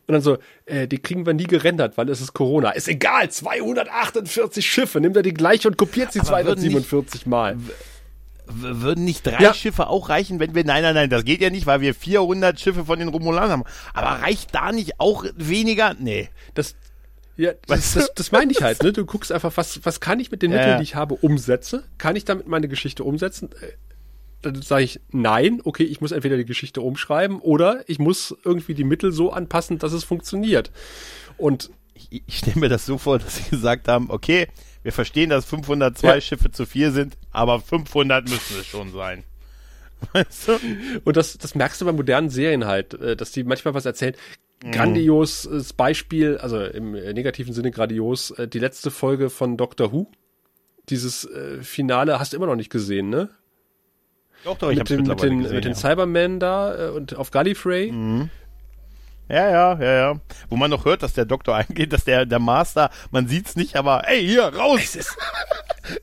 Und 0.06 0.12
dann 0.12 0.20
so, 0.22 0.38
äh, 0.66 0.86
die 0.86 0.98
kriegen 0.98 1.26
wir 1.26 1.34
nie 1.34 1.48
gerendert, 1.48 1.98
weil 1.98 2.08
es 2.08 2.20
ist 2.20 2.34
Corona. 2.34 2.70
Ist 2.70 2.86
egal, 2.86 3.28
248 3.28 4.64
Schiffe. 4.64 5.00
Nimmt 5.00 5.16
er 5.16 5.22
die 5.22 5.34
gleiche 5.34 5.66
und 5.66 5.76
kopiert 5.76 6.12
sie 6.12 6.20
Aber 6.20 6.44
würden 6.44 6.60
247 6.60 7.26
Mal. 7.26 7.56
Würden 8.46 9.04
nicht 9.04 9.26
drei 9.26 9.42
Ja. 9.42 9.54
Schiffe 9.54 9.88
auch 9.88 10.08
reichen, 10.08 10.40
wenn 10.40 10.54
wir, 10.54 10.64
nein, 10.64 10.82
nein, 10.82 10.94
nein, 10.94 11.10
das 11.10 11.24
geht 11.24 11.40
ja 11.40 11.50
nicht, 11.50 11.66
weil 11.66 11.80
wir 11.80 11.94
400 11.94 12.58
Schiffe 12.58 12.84
von 12.84 12.98
den 12.98 13.08
Romulanern 13.08 13.50
haben. 13.50 13.64
Aber 13.94 14.22
reicht 14.22 14.54
da 14.54 14.72
nicht 14.72 14.98
auch 14.98 15.24
weniger? 15.36 15.94
Nee. 15.98 16.28
Das, 16.54 16.74
ja, 17.36 17.52
das, 17.66 17.94
das, 17.94 18.12
das 18.14 18.32
meine 18.32 18.52
ich 18.52 18.62
halt. 18.62 18.82
Ne? 18.82 18.92
Du 18.92 19.06
guckst 19.06 19.32
einfach, 19.32 19.56
was, 19.56 19.84
was 19.84 20.00
kann 20.00 20.20
ich 20.20 20.30
mit 20.30 20.42
den 20.42 20.50
Mitteln, 20.50 20.70
ja. 20.70 20.76
die 20.76 20.82
ich 20.82 20.94
habe, 20.94 21.14
umsetze? 21.14 21.84
Kann 21.98 22.16
ich 22.16 22.24
damit 22.24 22.48
meine 22.48 22.68
Geschichte 22.68 23.04
umsetzen? 23.04 23.50
Äh, 23.60 23.72
dann 24.42 24.60
sage 24.60 24.84
ich 24.84 25.00
nein, 25.10 25.60
okay, 25.64 25.84
ich 25.84 26.00
muss 26.00 26.10
entweder 26.12 26.36
die 26.36 26.44
Geschichte 26.44 26.80
umschreiben 26.80 27.38
oder 27.38 27.84
ich 27.86 27.98
muss 27.98 28.36
irgendwie 28.44 28.74
die 28.74 28.84
Mittel 28.84 29.12
so 29.12 29.32
anpassen, 29.32 29.78
dass 29.78 29.92
es 29.92 30.04
funktioniert. 30.04 30.72
Und 31.38 31.70
ich, 31.94 32.22
ich 32.26 32.38
stelle 32.38 32.58
mir 32.58 32.68
das 32.68 32.84
so 32.84 32.98
vor, 32.98 33.18
dass 33.20 33.36
sie 33.36 33.50
gesagt 33.50 33.88
haben, 33.88 34.10
okay, 34.10 34.48
wir 34.82 34.92
verstehen, 34.92 35.30
dass 35.30 35.44
502 35.44 36.14
Ja. 36.14 36.20
Schiffe 36.20 36.50
zu 36.50 36.66
viel 36.66 36.90
sind, 36.90 37.16
aber 37.30 37.60
500 37.60 38.28
müssen 38.28 38.56
es 38.60 38.66
schon 38.66 38.92
sein. 38.92 39.24
Weißt 40.12 40.48
du? 40.48 40.58
Und 41.04 41.16
das, 41.16 41.38
das 41.38 41.54
merkst 41.54 41.80
du 41.80 41.84
bei 41.84 41.92
modernen 41.92 42.28
Serien 42.28 42.66
halt, 42.66 42.94
äh, 42.94 43.16
dass 43.16 43.30
die 43.32 43.44
manchmal 43.44 43.74
was 43.74 43.86
erzählen. 43.86 44.14
Grandioses 44.70 45.72
Beispiel, 45.72 46.38
also 46.38 46.62
im 46.64 46.92
negativen 46.92 47.52
Sinne 47.52 47.72
grandios, 47.72 48.30
äh, 48.32 48.46
die 48.46 48.60
letzte 48.60 48.92
Folge 48.92 49.28
von 49.28 49.56
Doctor 49.56 49.92
Who. 49.92 50.10
Dieses 50.88 51.24
äh, 51.24 51.62
Finale 51.62 52.18
hast 52.20 52.32
du 52.32 52.36
immer 52.36 52.46
noch 52.46 52.56
nicht 52.56 52.70
gesehen, 52.70 53.08
ne? 53.08 53.28
Doch, 54.44 54.58
doch, 54.58 54.70
ich 54.70 54.78
mit 54.78 54.80
hab's 54.80 54.88
den, 54.88 55.02
mit 55.02 55.22
den, 55.22 55.38
gesehen, 55.42 55.54
mit 55.54 55.64
den 55.64 55.72
ja. 55.72 55.78
Cybermen 55.78 56.40
da 56.40 56.90
und 56.90 57.14
auf 57.16 57.30
Gallifrey. 57.30 57.92
Ja, 59.32 59.50
ja, 59.50 59.78
ja, 59.80 59.92
ja. 60.12 60.20
Wo 60.50 60.56
man 60.56 60.70
noch 60.70 60.84
hört, 60.84 61.02
dass 61.02 61.14
der 61.14 61.24
Doktor 61.24 61.56
eingeht, 61.68 61.92
dass 61.92 62.04
der, 62.04 62.26
der 62.26 62.38
Master, 62.38 62.90
man 63.10 63.26
sieht's 63.28 63.56
nicht, 63.56 63.76
aber 63.76 64.06
ey, 64.08 64.24
hier, 64.26 64.44
raus! 64.44 64.98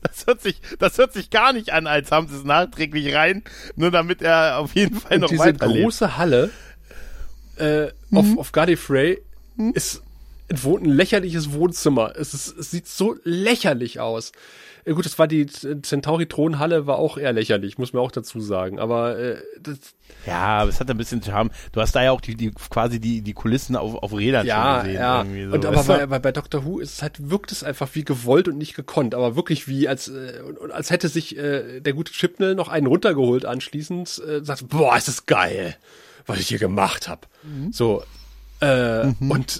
Das 0.02 0.26
hört 0.26 0.42
sich, 0.42 0.60
das 0.78 0.98
hört 0.98 1.14
sich 1.14 1.30
gar 1.30 1.54
nicht 1.54 1.72
an, 1.72 1.86
als 1.86 2.12
haben 2.12 2.28
sie 2.28 2.36
es 2.36 2.44
nachträglich 2.44 3.14
rein, 3.14 3.42
nur 3.76 3.90
damit 3.90 4.20
er 4.20 4.58
auf 4.58 4.74
jeden 4.74 4.94
Fall 5.00 5.14
Und 5.14 5.20
noch 5.22 5.28
diese 5.30 5.40
weiterlebt. 5.42 5.82
große 5.84 6.18
Halle 6.18 6.50
äh, 7.56 7.86
Mhm. 8.10 8.18
auf, 8.18 8.38
auf 8.38 8.52
Gallifrey 8.52 9.22
ist 9.72 10.02
entwohnt 10.48 10.84
ein 10.84 10.90
lächerliches 10.90 11.52
Wohnzimmer. 11.52 12.12
Es, 12.16 12.34
ist, 12.34 12.58
es 12.58 12.70
sieht 12.72 12.88
so 12.88 13.16
lächerlich 13.24 14.00
aus. 14.00 14.32
Äh, 14.84 14.92
gut, 14.94 15.04
das 15.04 15.18
war 15.18 15.26
die 15.28 15.46
Centauri-Thronhalle, 15.46 16.86
war 16.86 16.98
auch 16.98 17.18
eher 17.18 17.32
lächerlich, 17.32 17.78
muss 17.78 17.92
man 17.92 18.02
auch 18.02 18.10
dazu 18.10 18.40
sagen. 18.40 18.78
Aber 18.78 19.18
äh, 19.18 19.36
das, 19.60 19.78
Ja, 20.26 20.58
aber 20.60 20.70
es 20.70 20.80
hat 20.80 20.90
ein 20.90 20.96
bisschen 20.96 21.22
Charme. 21.22 21.50
Du 21.72 21.80
hast 21.80 21.92
da 21.94 22.02
ja 22.02 22.12
auch 22.12 22.20
die, 22.20 22.34
die 22.34 22.50
quasi 22.50 23.00
die, 23.00 23.22
die 23.22 23.32
Kulissen 23.32 23.76
auf, 23.76 23.94
auf 23.94 24.12
Rädern 24.12 24.46
ja, 24.46 24.80
gesehen. 24.82 24.94
ja. 24.94 25.24
So, 25.24 25.54
und 25.54 25.66
aber 25.66 25.84
bei, 25.84 26.06
bei, 26.06 26.18
bei 26.18 26.32
Doctor 26.32 26.64
Who 26.64 26.78
ist 26.80 26.94
es 26.94 27.02
halt, 27.02 27.30
wirkt 27.30 27.52
es 27.52 27.62
einfach 27.64 27.88
wie 27.94 28.04
gewollt 28.04 28.48
und 28.48 28.58
nicht 28.58 28.74
gekonnt, 28.74 29.14
aber 29.14 29.36
wirklich 29.36 29.68
wie, 29.68 29.88
als, 29.88 30.08
äh, 30.08 30.40
und- 30.46 30.58
und 30.58 30.70
als 30.72 30.90
hätte 30.90 31.08
sich 31.08 31.36
äh, 31.36 31.80
der 31.80 31.92
gute 31.92 32.12
Chipnell 32.12 32.54
noch 32.54 32.68
einen 32.68 32.86
runtergeholt 32.86 33.44
anschließend, 33.44 34.22
äh, 34.26 34.44
sagt, 34.44 34.68
boah, 34.68 34.96
ist 34.96 35.08
das 35.08 35.26
geil, 35.26 35.76
was 36.26 36.38
ich 36.38 36.48
hier 36.48 36.58
gemacht 36.58 37.08
habe. 37.08 37.22
So, 37.72 38.02
äh, 38.60 39.06
und 39.20 39.20
ne, 39.20 39.26
dann 39.30 39.54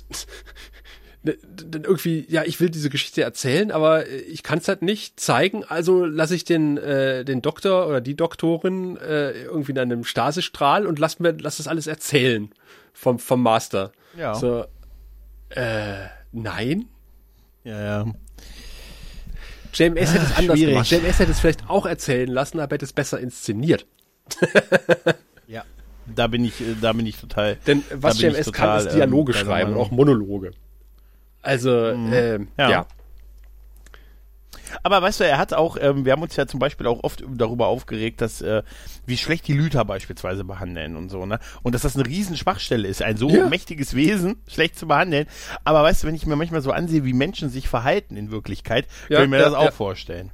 irgendwie, 1.22 2.24
ja, 2.28 2.44
ich 2.44 2.60
will 2.60 2.70
diese 2.70 2.88
Geschichte 2.88 3.22
erzählen, 3.22 3.70
aber 3.70 4.06
äh, 4.06 4.16
ich 4.20 4.42
kann 4.42 4.58
es 4.58 4.68
halt 4.68 4.82
nicht 4.82 5.20
zeigen, 5.20 5.64
also 5.64 6.04
lasse 6.04 6.34
ich 6.34 6.44
den, 6.44 6.78
äh, 6.78 7.24
den 7.24 7.42
Doktor 7.42 7.86
oder 7.88 8.00
die 8.00 8.16
Doktorin 8.16 8.96
äh, 8.96 9.32
irgendwie 9.42 9.72
in 9.72 9.78
einem 9.78 10.04
Stasestrahl 10.04 10.86
und 10.86 10.98
lass 10.98 11.18
mir, 11.18 11.32
lass 11.38 11.58
das 11.58 11.68
alles 11.68 11.86
erzählen 11.86 12.50
vom, 12.92 13.18
vom 13.18 13.42
Master. 13.42 13.92
Ja. 14.16 14.34
So, 14.34 14.64
äh, 15.50 16.06
nein. 16.32 16.86
ja, 17.64 17.80
ja. 17.80 18.14
JMS 19.72 20.14
hätte 20.14 20.24
es 20.24 20.36
anders 20.36 20.58
schwierig. 20.58 20.74
gemacht. 20.74 20.90
JMS 20.90 21.18
hätte 21.18 21.30
es 21.30 21.40
vielleicht 21.40 21.68
auch 21.68 21.86
erzählen 21.86 22.28
lassen, 22.28 22.58
aber 22.60 22.74
hätte 22.74 22.84
es 22.84 22.92
besser 22.92 23.20
inszeniert. 23.20 23.86
Ja. 25.46 25.64
Da 26.06 26.28
bin 26.28 26.44
ich, 26.44 26.60
äh, 26.60 26.76
da 26.80 26.92
bin 26.92 27.04
ich 27.06 27.16
total. 27.16 27.56
Denn 27.66 27.82
was 27.92 28.20
JMS 28.20 28.46
total, 28.46 28.78
kann, 28.78 28.86
ist 28.86 28.94
Dialoge 28.94 29.32
ähm, 29.32 29.38
schreiben 29.38 29.72
und 29.72 29.78
auch 29.78 29.90
Monologe. 29.90 30.52
Also, 31.42 31.88
ähm, 31.88 32.48
Ja. 32.58 32.70
ja. 32.70 32.86
Aber 34.84 35.02
weißt 35.02 35.18
du, 35.20 35.24
er 35.24 35.38
hat 35.38 35.52
auch, 35.52 35.76
ähm, 35.80 36.04
wir 36.04 36.12
haben 36.12 36.22
uns 36.22 36.36
ja 36.36 36.46
zum 36.46 36.60
Beispiel 36.60 36.86
auch 36.86 37.02
oft 37.02 37.24
darüber 37.28 37.66
aufgeregt, 37.66 38.20
dass 38.20 38.40
äh, 38.40 38.62
wie 39.04 39.16
schlecht 39.16 39.48
die 39.48 39.52
Lüter 39.52 39.84
beispielsweise 39.84 40.44
behandeln 40.44 40.96
und 40.96 41.08
so, 41.08 41.26
ne? 41.26 41.40
Und 41.62 41.74
dass 41.74 41.82
das 41.82 41.96
eine 41.96 42.06
riesen 42.06 42.36
Schwachstelle 42.36 42.86
ist, 42.86 43.02
ein 43.02 43.16
so 43.16 43.28
Ja. 43.30 43.48
mächtiges 43.48 43.94
Wesen 43.94 44.36
schlecht 44.46 44.78
zu 44.78 44.86
behandeln. 44.86 45.26
Aber 45.64 45.82
weißt 45.82 46.02
du, 46.02 46.06
wenn 46.06 46.14
ich 46.14 46.24
mir 46.24 46.36
manchmal 46.36 46.60
so 46.62 46.70
ansehe, 46.70 47.04
wie 47.04 47.12
Menschen 47.14 47.48
sich 47.50 47.68
verhalten 47.68 48.16
in 48.16 48.30
Wirklichkeit, 48.30 48.86
Ja, 49.08 49.16
kann 49.16 49.24
ich 49.24 49.30
mir 49.30 49.38
ja, 49.38 49.44
das 49.46 49.54
auch 49.54 49.72
vorstellen. 49.72 50.30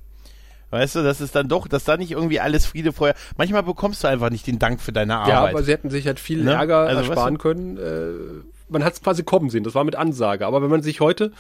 Weißt 0.71 0.97
du, 0.97 1.03
das 1.03 1.21
ist 1.23 1.35
dann 1.35 1.49
doch, 1.49 1.67
dass 1.69 1.85
da 1.85 1.97
nicht 1.97 2.11
irgendwie 2.11 2.41
alles 2.41 2.67
Friede 2.67 2.93
vorher. 2.93 3.15
Manchmal 3.39 3.63
bekommst 3.63 4.05
du 4.05 4.09
einfach 4.09 4.29
nicht 4.31 4.47
den 4.47 4.59
Dank 4.59 4.83
für 4.83 4.93
deine 4.93 5.17
Arbeit. 5.17 5.29
Ja, 5.33 5.45
aber 5.49 5.63
sie 5.63 5.73
hätten 5.73 5.89
sich 5.89 6.07
halt 6.07 6.21
viel 6.21 6.43
Ne? 6.45 6.53
Ärger 6.53 6.79
Also, 6.81 7.01
weißt 7.03 7.09
ersparen 7.11 7.35
du- 7.37 7.41
können. 7.41 7.77
Äh, 7.79 8.56
man 8.69 8.83
hat 8.85 8.95
es 8.95 9.01
quasi 9.03 9.23
kommen 9.23 9.49
sehen, 9.51 9.65
das 9.65 9.75
war 9.75 9.85
mit 9.85 9.95
Ansage. 9.97 10.47
Aber 10.47 10.63
wenn 10.63 10.71
man 10.71 10.83
sich 10.83 11.01
heute, 11.01 11.31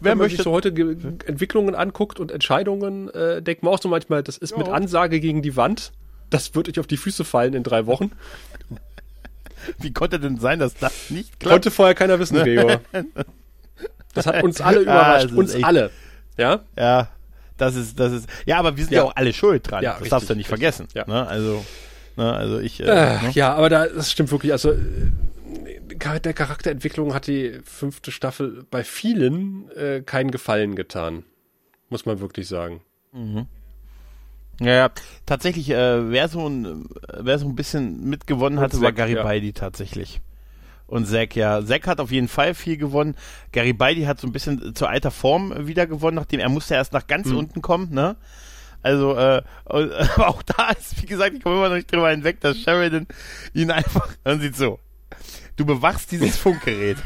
Wer 0.00 0.12
wenn 0.12 0.18
man 0.18 0.24
möchte- 0.26 0.36
sich 0.36 0.44
so 0.44 0.52
heute 0.52 0.72
Ge 0.72 0.96
Entwicklungen 1.26 1.74
anguckt 1.74 2.20
und 2.20 2.30
Entscheidungen, 2.30 3.08
äh, 3.10 3.40
denkt 3.42 3.62
man 3.62 3.72
auch 3.74 3.80
so 3.80 3.88
manchmal, 3.88 4.22
das 4.22 4.36
ist 4.36 4.56
mit 4.58 4.66
Ja. 4.66 4.72
Ansage 4.74 5.20
gegen 5.20 5.42
die 5.42 5.56
Wand. 5.56 5.92
Das 6.30 6.54
wird 6.54 6.68
euch 6.68 6.78
auf 6.80 6.86
die 6.86 6.96
Füße 6.96 7.24
fallen 7.24 7.54
in 7.54 7.62
drei 7.62 7.86
Wochen. 7.86 8.10
Wie 9.78 9.92
konnte 9.92 10.20
denn 10.20 10.38
sein, 10.38 10.58
dass 10.58 10.74
das 10.74 11.10
nicht 11.10 11.40
klappt? 11.40 11.52
Konnte 11.52 11.70
vorher 11.70 11.94
keiner 11.94 12.18
wissen, 12.18 12.36
Gregor. 12.38 12.80
Das 14.14 14.26
hat 14.26 14.42
uns 14.44 14.60
alle 14.60 14.76
Ja, 14.78 14.82
überrascht. 14.82 15.24
ist 15.26 15.32
uns 15.36 15.54
echt- 15.54 15.64
alle. 15.64 15.90
Ja? 16.36 16.60
Ja, 16.78 17.08
das 17.56 17.74
ist, 17.74 17.98
das 17.98 18.12
ist. 18.12 18.28
Ja, 18.44 18.58
aber 18.58 18.76
wir 18.76 18.84
sind 18.84 18.92
Ja. 18.92 18.98
ja, 19.00 19.04
auch 19.04 19.16
alle 19.16 19.32
schuld 19.32 19.70
dran. 19.70 19.82
Ja, 19.82 19.92
das 19.92 20.00
richtig, 20.00 20.10
darfst 20.10 20.30
du 20.30 20.34
nicht 20.34 20.50
richtig. 20.52 20.60
vergessen. 20.74 20.88
Ja. 20.94 21.04
Ne? 21.06 21.26
Also, 21.26 21.64
ne? 22.16 22.32
also 22.32 22.58
ich. 22.58 22.80
Äh, 22.80 22.84
Äh, 22.84 23.22
ne? 23.22 23.30
ja, 23.32 23.54
aber 23.54 23.68
da, 23.70 23.86
das 23.86 24.10
stimmt 24.12 24.30
wirklich. 24.30 24.52
Also, 24.52 24.72
äh, 24.72 24.76
der 25.88 26.32
Charakterentwicklung 26.34 27.14
hat 27.14 27.26
die 27.26 27.60
fünfte 27.64 28.10
Staffel 28.10 28.64
bei 28.70 28.84
vielen 28.84 29.70
äh, 29.72 30.02
keinen 30.02 30.30
Gefallen 30.30 30.74
getan. 30.76 31.24
Muss 31.88 32.06
man 32.06 32.20
wirklich 32.20 32.48
sagen. 32.48 32.80
Ja, 34.60 34.66
ja. 34.74 34.90
Tatsächlich, 35.26 35.70
äh, 35.70 36.10
wer 36.10 36.28
so 36.28 36.48
ein, 36.48 36.86
wer 37.18 37.38
so 37.38 37.46
ein 37.46 37.54
bisschen 37.54 38.04
mitgewonnen 38.08 38.58
hatte, 38.60 38.80
war 38.80 38.92
Garibaldi 38.92 39.52
tatsächlich. 39.52 40.20
Und 40.86 41.06
Zack, 41.06 41.34
ja. 41.34 41.64
Zack 41.64 41.86
hat 41.86 42.00
auf 42.00 42.12
jeden 42.12 42.28
Fall 42.28 42.54
viel 42.54 42.76
gewonnen. 42.76 43.16
Garibaldi 43.52 44.02
hat 44.04 44.20
so 44.20 44.26
ein 44.26 44.32
bisschen 44.32 44.74
zu 44.74 44.86
alter 44.86 45.10
Form 45.10 45.66
wieder 45.66 45.86
gewonnen, 45.86 46.16
nachdem 46.16 46.40
er 46.40 46.48
musste 46.48 46.74
erst 46.74 46.92
nach 46.92 47.06
ganz 47.06 47.28
Mhm. 47.28 47.36
unten 47.38 47.62
kommen, 47.62 47.92
ne? 47.92 48.16
Also, 48.82 49.16
äh, 49.16 49.42
auch 50.16 50.42
da 50.42 50.70
ist, 50.70 51.02
wie 51.02 51.06
gesagt, 51.06 51.34
ich 51.34 51.42
komme 51.42 51.56
immer 51.56 51.68
noch 51.70 51.76
nicht 51.76 51.90
drüber 51.92 52.10
hinweg, 52.10 52.40
dass 52.40 52.58
Sheridan 52.58 53.06
ihn 53.52 53.70
einfach, 53.72 54.08
man 54.24 54.40
sieht 54.40 54.54
so, 54.56 54.78
du 55.56 55.64
bewachst 55.64 56.12
dieses 56.12 56.36
Funkgerät. 56.38 56.98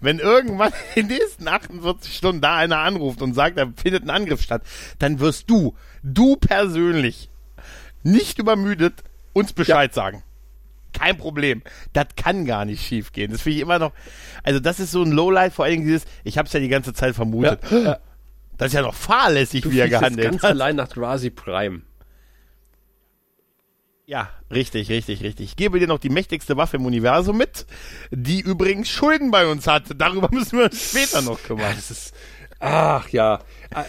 Wenn 0.00 0.18
irgendwann 0.18 0.72
in 0.94 1.08
den 1.08 1.18
nächsten 1.18 1.48
48 1.48 2.14
Stunden 2.14 2.40
da 2.42 2.56
einer 2.56 2.78
anruft 2.78 3.22
und 3.22 3.34
sagt, 3.34 3.58
da 3.58 3.66
findet 3.76 4.04
ein 4.04 4.10
Angriff 4.10 4.42
statt, 4.42 4.62
dann 4.98 5.20
wirst 5.20 5.48
du, 5.48 5.74
du 6.02 6.36
persönlich, 6.36 7.30
nicht 8.02 8.38
übermüdet, 8.38 9.02
uns 9.32 9.52
Bescheid 9.54 9.94
sagen. 9.94 10.22
Kein 10.92 11.16
Problem. 11.16 11.62
Das 11.92 12.08
kann 12.16 12.44
gar 12.44 12.64
nicht 12.66 12.86
schief 12.86 13.10
gehen. 13.12 13.32
Das 13.32 13.40
finde 13.42 13.56
ich 13.56 13.62
immer 13.62 13.78
noch, 13.78 13.92
also 14.42 14.60
das 14.60 14.78
ist 14.78 14.92
so 14.92 15.02
ein 15.02 15.10
Lowlight, 15.10 15.52
vor 15.52 15.64
allen 15.64 15.72
Dingen 15.74 15.86
dieses, 15.86 16.04
ich 16.22 16.38
habe 16.38 16.46
es 16.46 16.52
ja 16.52 16.60
die 16.60 16.68
ganze 16.68 16.92
Zeit 16.92 17.14
vermutet. 17.14 17.60
Ja. 17.70 17.98
Das 18.58 18.68
ist 18.68 18.74
ja 18.74 18.82
noch 18.82 18.94
fahrlässig, 18.94 19.62
Du 19.62 19.72
wie 19.72 19.80
er 19.80 19.88
gehandelt 19.88 20.30
ganz 20.30 20.42
hat. 20.42 20.50
allein 20.50 20.76
nach 20.76 20.88
Drazi 20.88 21.30
Prime. 21.30 21.80
Ja, 24.06 24.28
richtig, 24.50 24.90
richtig, 24.90 25.22
richtig. 25.22 25.46
Ich 25.46 25.56
gebe 25.56 25.78
dir 25.78 25.86
noch 25.86 25.98
die 25.98 26.10
mächtigste 26.10 26.56
Waffe 26.56 26.76
im 26.76 26.84
Universum 26.84 27.38
mit, 27.38 27.66
die 28.10 28.40
übrigens 28.40 28.88
Schulden 28.90 29.30
bei 29.30 29.46
uns 29.46 29.66
hat. 29.66 29.84
Darüber 29.96 30.28
müssen 30.30 30.58
wir 30.58 30.66
uns 30.66 30.90
später 30.90 31.22
noch 31.22 31.42
kümmern. 31.42 31.72
das 31.74 31.90
ist. 31.90 32.14
Ach 32.60 33.08
ja. 33.08 33.40
Ja, 33.72 33.86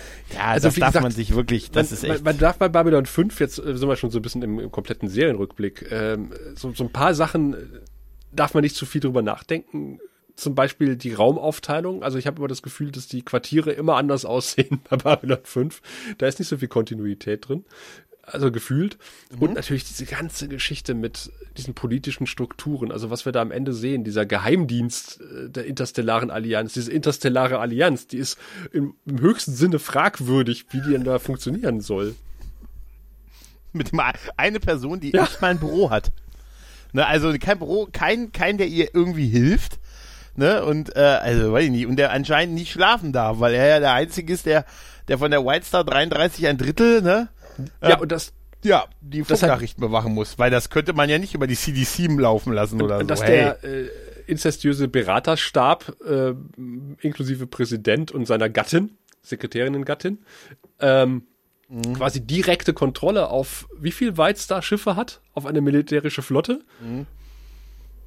Also, 0.47 0.67
das 0.67 0.75
darf 0.75 0.87
gesagt, 0.89 1.03
man 1.03 1.11
sich 1.11 1.35
wirklich, 1.35 1.71
das 1.71 1.91
man, 1.91 1.97
ist 1.97 2.03
echt. 2.03 2.25
man 2.25 2.37
darf 2.37 2.57
bei 2.57 2.67
Babylon 2.69 3.05
5, 3.05 3.39
jetzt 3.39 3.55
sind 3.55 3.87
wir 3.87 3.95
schon 3.95 4.09
so 4.09 4.19
ein 4.19 4.21
bisschen 4.21 4.41
im, 4.41 4.59
im 4.59 4.71
kompletten 4.71 5.07
Serienrückblick, 5.07 5.91
ähm, 5.91 6.31
so, 6.55 6.73
so 6.73 6.83
ein 6.83 6.91
paar 6.91 7.13
Sachen 7.13 7.53
äh, 7.53 7.57
darf 8.31 8.53
man 8.53 8.63
nicht 8.63 8.75
zu 8.75 8.85
viel 8.85 9.01
drüber 9.01 9.21
nachdenken. 9.21 9.99
Zum 10.35 10.53
Beispiel 10.55 10.97
die 10.97 11.13
Raumaufteilung. 11.13 12.03
Also 12.03 12.17
ich 12.17 12.27
habe 12.27 12.39
immer 12.39 12.49
das 12.49 12.61
Gefühl, 12.61 12.91
dass 12.91 13.07
die 13.07 13.21
Quartiere 13.21 13.71
immer 13.71 13.95
anders 13.95 14.25
aussehen 14.25 14.81
bei 14.89 14.97
Babylon 14.97 15.39
5. 15.43 15.81
Da 16.17 16.27
ist 16.27 16.39
nicht 16.39 16.49
so 16.49 16.57
viel 16.57 16.67
Kontinuität 16.67 17.47
drin. 17.47 17.63
Also 18.27 18.51
gefühlt. 18.51 18.97
Und 19.39 19.53
natürlich 19.53 19.83
diese 19.83 20.05
ganze 20.05 20.47
Geschichte 20.47 20.93
mit 20.95 21.31
diesen 21.57 21.73
politischen 21.75 22.25
Strukturen. 22.25 22.91
Also 22.91 23.09
was 23.11 23.25
wir 23.25 23.31
da 23.31 23.41
am 23.41 23.51
Ende 23.51 23.71
sehen, 23.73 24.03
dieser 24.03 24.25
Geheimdienst 24.25 25.21
äh, 25.21 25.49
der 25.49 25.65
interstellaren 25.65 26.31
Allianz, 26.31 26.73
diese 26.73 26.91
interstellare 26.91 27.59
Allianz, 27.59 28.07
die 28.07 28.17
ist 28.17 28.37
im, 28.71 28.95
im 29.05 29.19
höchsten 29.21 29.53
Sinne 29.53 29.77
fragwürdig, 29.79 30.65
wie 30.71 30.81
die 30.81 30.91
denn 30.91 31.03
da 31.03 31.19
funktionieren 31.19 31.81
soll. 31.81 32.15
mit 33.73 33.91
dem, 33.91 34.01
eine 34.37 34.59
Person, 34.59 34.99
die 34.99 35.11
Ja. 35.11 35.21
nicht 35.23 35.41
mal 35.41 35.51
ein 35.51 35.59
Büro 35.59 35.89
hat. 35.89 36.11
Ne, 36.93 37.05
also 37.05 37.33
kein 37.39 37.59
Büro, 37.59 37.87
kein, 37.91 38.31
kein, 38.31 38.57
der 38.57 38.67
ihr 38.67 38.89
irgendwie 38.95 39.27
hilft. 39.27 39.79
Ne, 40.37 40.63
und 40.65 40.95
äh, 40.95 40.99
also 40.99 41.51
weiß 41.53 41.65
ich 41.65 41.71
nicht, 41.71 41.85
und 41.87 41.97
der 41.97 42.11
anscheinend 42.11 42.55
nicht 42.55 42.71
schlafen 42.71 43.11
darf, 43.13 43.39
weil 43.39 43.53
er 43.53 43.67
ja 43.67 43.79
der 43.79 43.93
Einzige 43.93 44.33
ist, 44.33 44.45
der, 44.45 44.65
der 45.07 45.17
von 45.17 45.29
der 45.31 45.45
White 45.45 45.65
Star 45.65 45.83
33 45.83 46.47
ein 46.47 46.57
Drittel, 46.57 47.01
ne? 47.01 47.29
Ja, 47.81 47.99
und 47.99 48.11
das, 48.11 48.33
Ja, 48.63 48.85
die 49.01 49.23
Funknachrichten 49.23 49.81
bewachen 49.81 50.13
muss, 50.13 50.39
weil 50.39 50.51
das 50.51 50.69
könnte 50.69 50.93
man 50.93 51.09
ja 51.09 51.19
nicht 51.19 51.35
über 51.35 51.47
die 51.47 51.55
CDC 51.55 52.09
laufen 52.19 52.53
lassen 52.53 52.81
oder 52.81 52.99
so. 52.99 53.05
dass 53.05 53.23
hey. 53.23 53.31
der 53.31 53.63
äh, 53.63 53.89
inzestiöse 54.27 54.87
Beraterstab, 54.87 55.95
äh, 56.07 56.33
inklusive 57.01 57.47
Präsident 57.47 58.11
und 58.11 58.25
seiner 58.25 58.49
Gattin, 58.49 58.97
Sekretärinnen-Gattin, 59.21 60.19
ähm, 60.79 61.23
mhm. 61.69 61.93
quasi 61.93 62.21
direkte 62.21 62.73
Kontrolle 62.73 63.29
auf 63.29 63.67
wie 63.77 63.91
viel 63.91 64.17
White-Star-Schiffe 64.17 64.95
hat, 64.95 65.21
auf 65.33 65.45
eine 65.45 65.61
militärische 65.61 66.21
Flotte. 66.21 66.61
Mhm. 66.81 67.05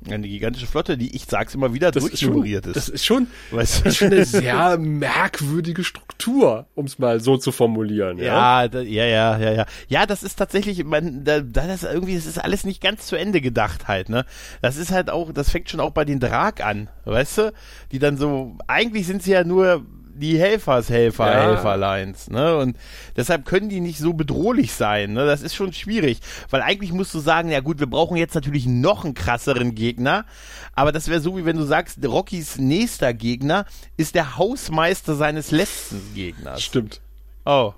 Eine 0.07 0.29
gigantische 0.29 0.67
Flotte, 0.67 0.97
die, 0.97 1.15
ich 1.15 1.25
sag's 1.27 1.55
immer 1.55 1.75
wieder, 1.75 1.91
das 1.91 2.05
durchnummeriert 2.05 2.67
ist, 2.67 2.77
Das 2.77 2.89
ist 2.89 3.05
schon, 3.05 3.27
weißt 3.51 3.81
du? 3.81 3.85
das 3.85 3.93
ist 3.93 3.99
schon 3.99 4.13
eine 4.13 4.25
sehr 4.25 4.79
merkwürdige 4.81 5.83
Struktur, 5.83 6.67
um 6.75 6.87
es 6.87 6.99
mal 6.99 7.21
so 7.21 7.37
zu 7.37 7.51
formulieren. 7.51 8.19
Ja, 8.19 8.63
ja, 8.63 8.69
da, 8.69 8.81
ja, 8.81 9.05
ja, 9.05 9.39
ja, 9.39 9.53
ja. 9.53 9.67
Ja, 9.89 10.07
das 10.07 10.23
ist 10.23 10.37
tatsächlich, 10.37 10.85
man, 10.85 11.25
da, 11.25 11.41
da 11.41 11.67
das 11.67 11.83
irgendwie, 11.83 12.15
das 12.15 12.27
ist 12.27 12.39
alles 12.39 12.65
nicht 12.65 12.81
ganz 12.81 13.07
zu 13.07 13.17
Ende 13.17 13.41
gedacht 13.41 13.89
halt, 13.89 14.09
ne? 14.09 14.25
Das 14.63 14.77
ist 14.77 14.93
halt 14.93 15.11
auch, 15.11 15.33
das 15.33 15.51
fängt 15.51 15.69
schon 15.69 15.81
auch 15.81 15.91
bei 15.91 16.05
den 16.05 16.21
Drag 16.21 16.63
an, 16.63 16.89
weißt 17.05 17.39
du? 17.39 17.53
Die 17.91 17.99
dann 17.99 18.17
so, 18.17 18.57
eigentlich 18.69 19.07
sind 19.07 19.23
sie 19.23 19.33
ja 19.33 19.43
nur 19.43 19.85
die 20.19 20.39
Helfershelfer, 20.39 21.27
ja. 21.27 21.41
Helferlines, 21.49 22.31
ne? 22.31 22.57
Und 22.57 22.77
deshalb 23.17 23.45
können 23.45 23.69
die 23.69 23.81
nicht 23.81 23.99
so 23.99 24.13
bedrohlich 24.13 24.73
sein, 24.73 25.13
ne? 25.13 25.27
Das 25.27 25.43
ist 25.43 25.55
schon 25.55 25.73
schwierig, 25.73 26.21
weil 26.51 26.63
eigentlich 26.63 26.93
musst 26.93 27.15
du 27.15 27.21
sagen, 27.21 27.51
ja 27.51 27.61
gut, 27.61 27.81
wir 27.81 27.87
brauchen 27.89 28.17
jetzt 28.17 28.35
natürlich 28.35 28.67
noch 28.67 29.05
einen 29.05 29.15
krasseren 29.15 29.75
Gegner, 29.75 30.27
aber 30.75 30.93
das 30.93 31.09
wäre 31.09 31.21
so, 31.21 31.37
wie 31.37 31.45
wenn 31.45 31.57
du 31.57 31.65
sagst, 31.65 31.99
Rockys 32.05 32.59
nächster 32.59 33.15
Gegner 33.15 33.65
ist 33.97 34.15
der 34.15 34.37
Hausmeister 34.37 35.15
seines 35.15 35.51
letzten 35.51 36.15
Gegners. 36.15 36.63
Stimmt. 36.63 37.01
Oh. 37.45 37.73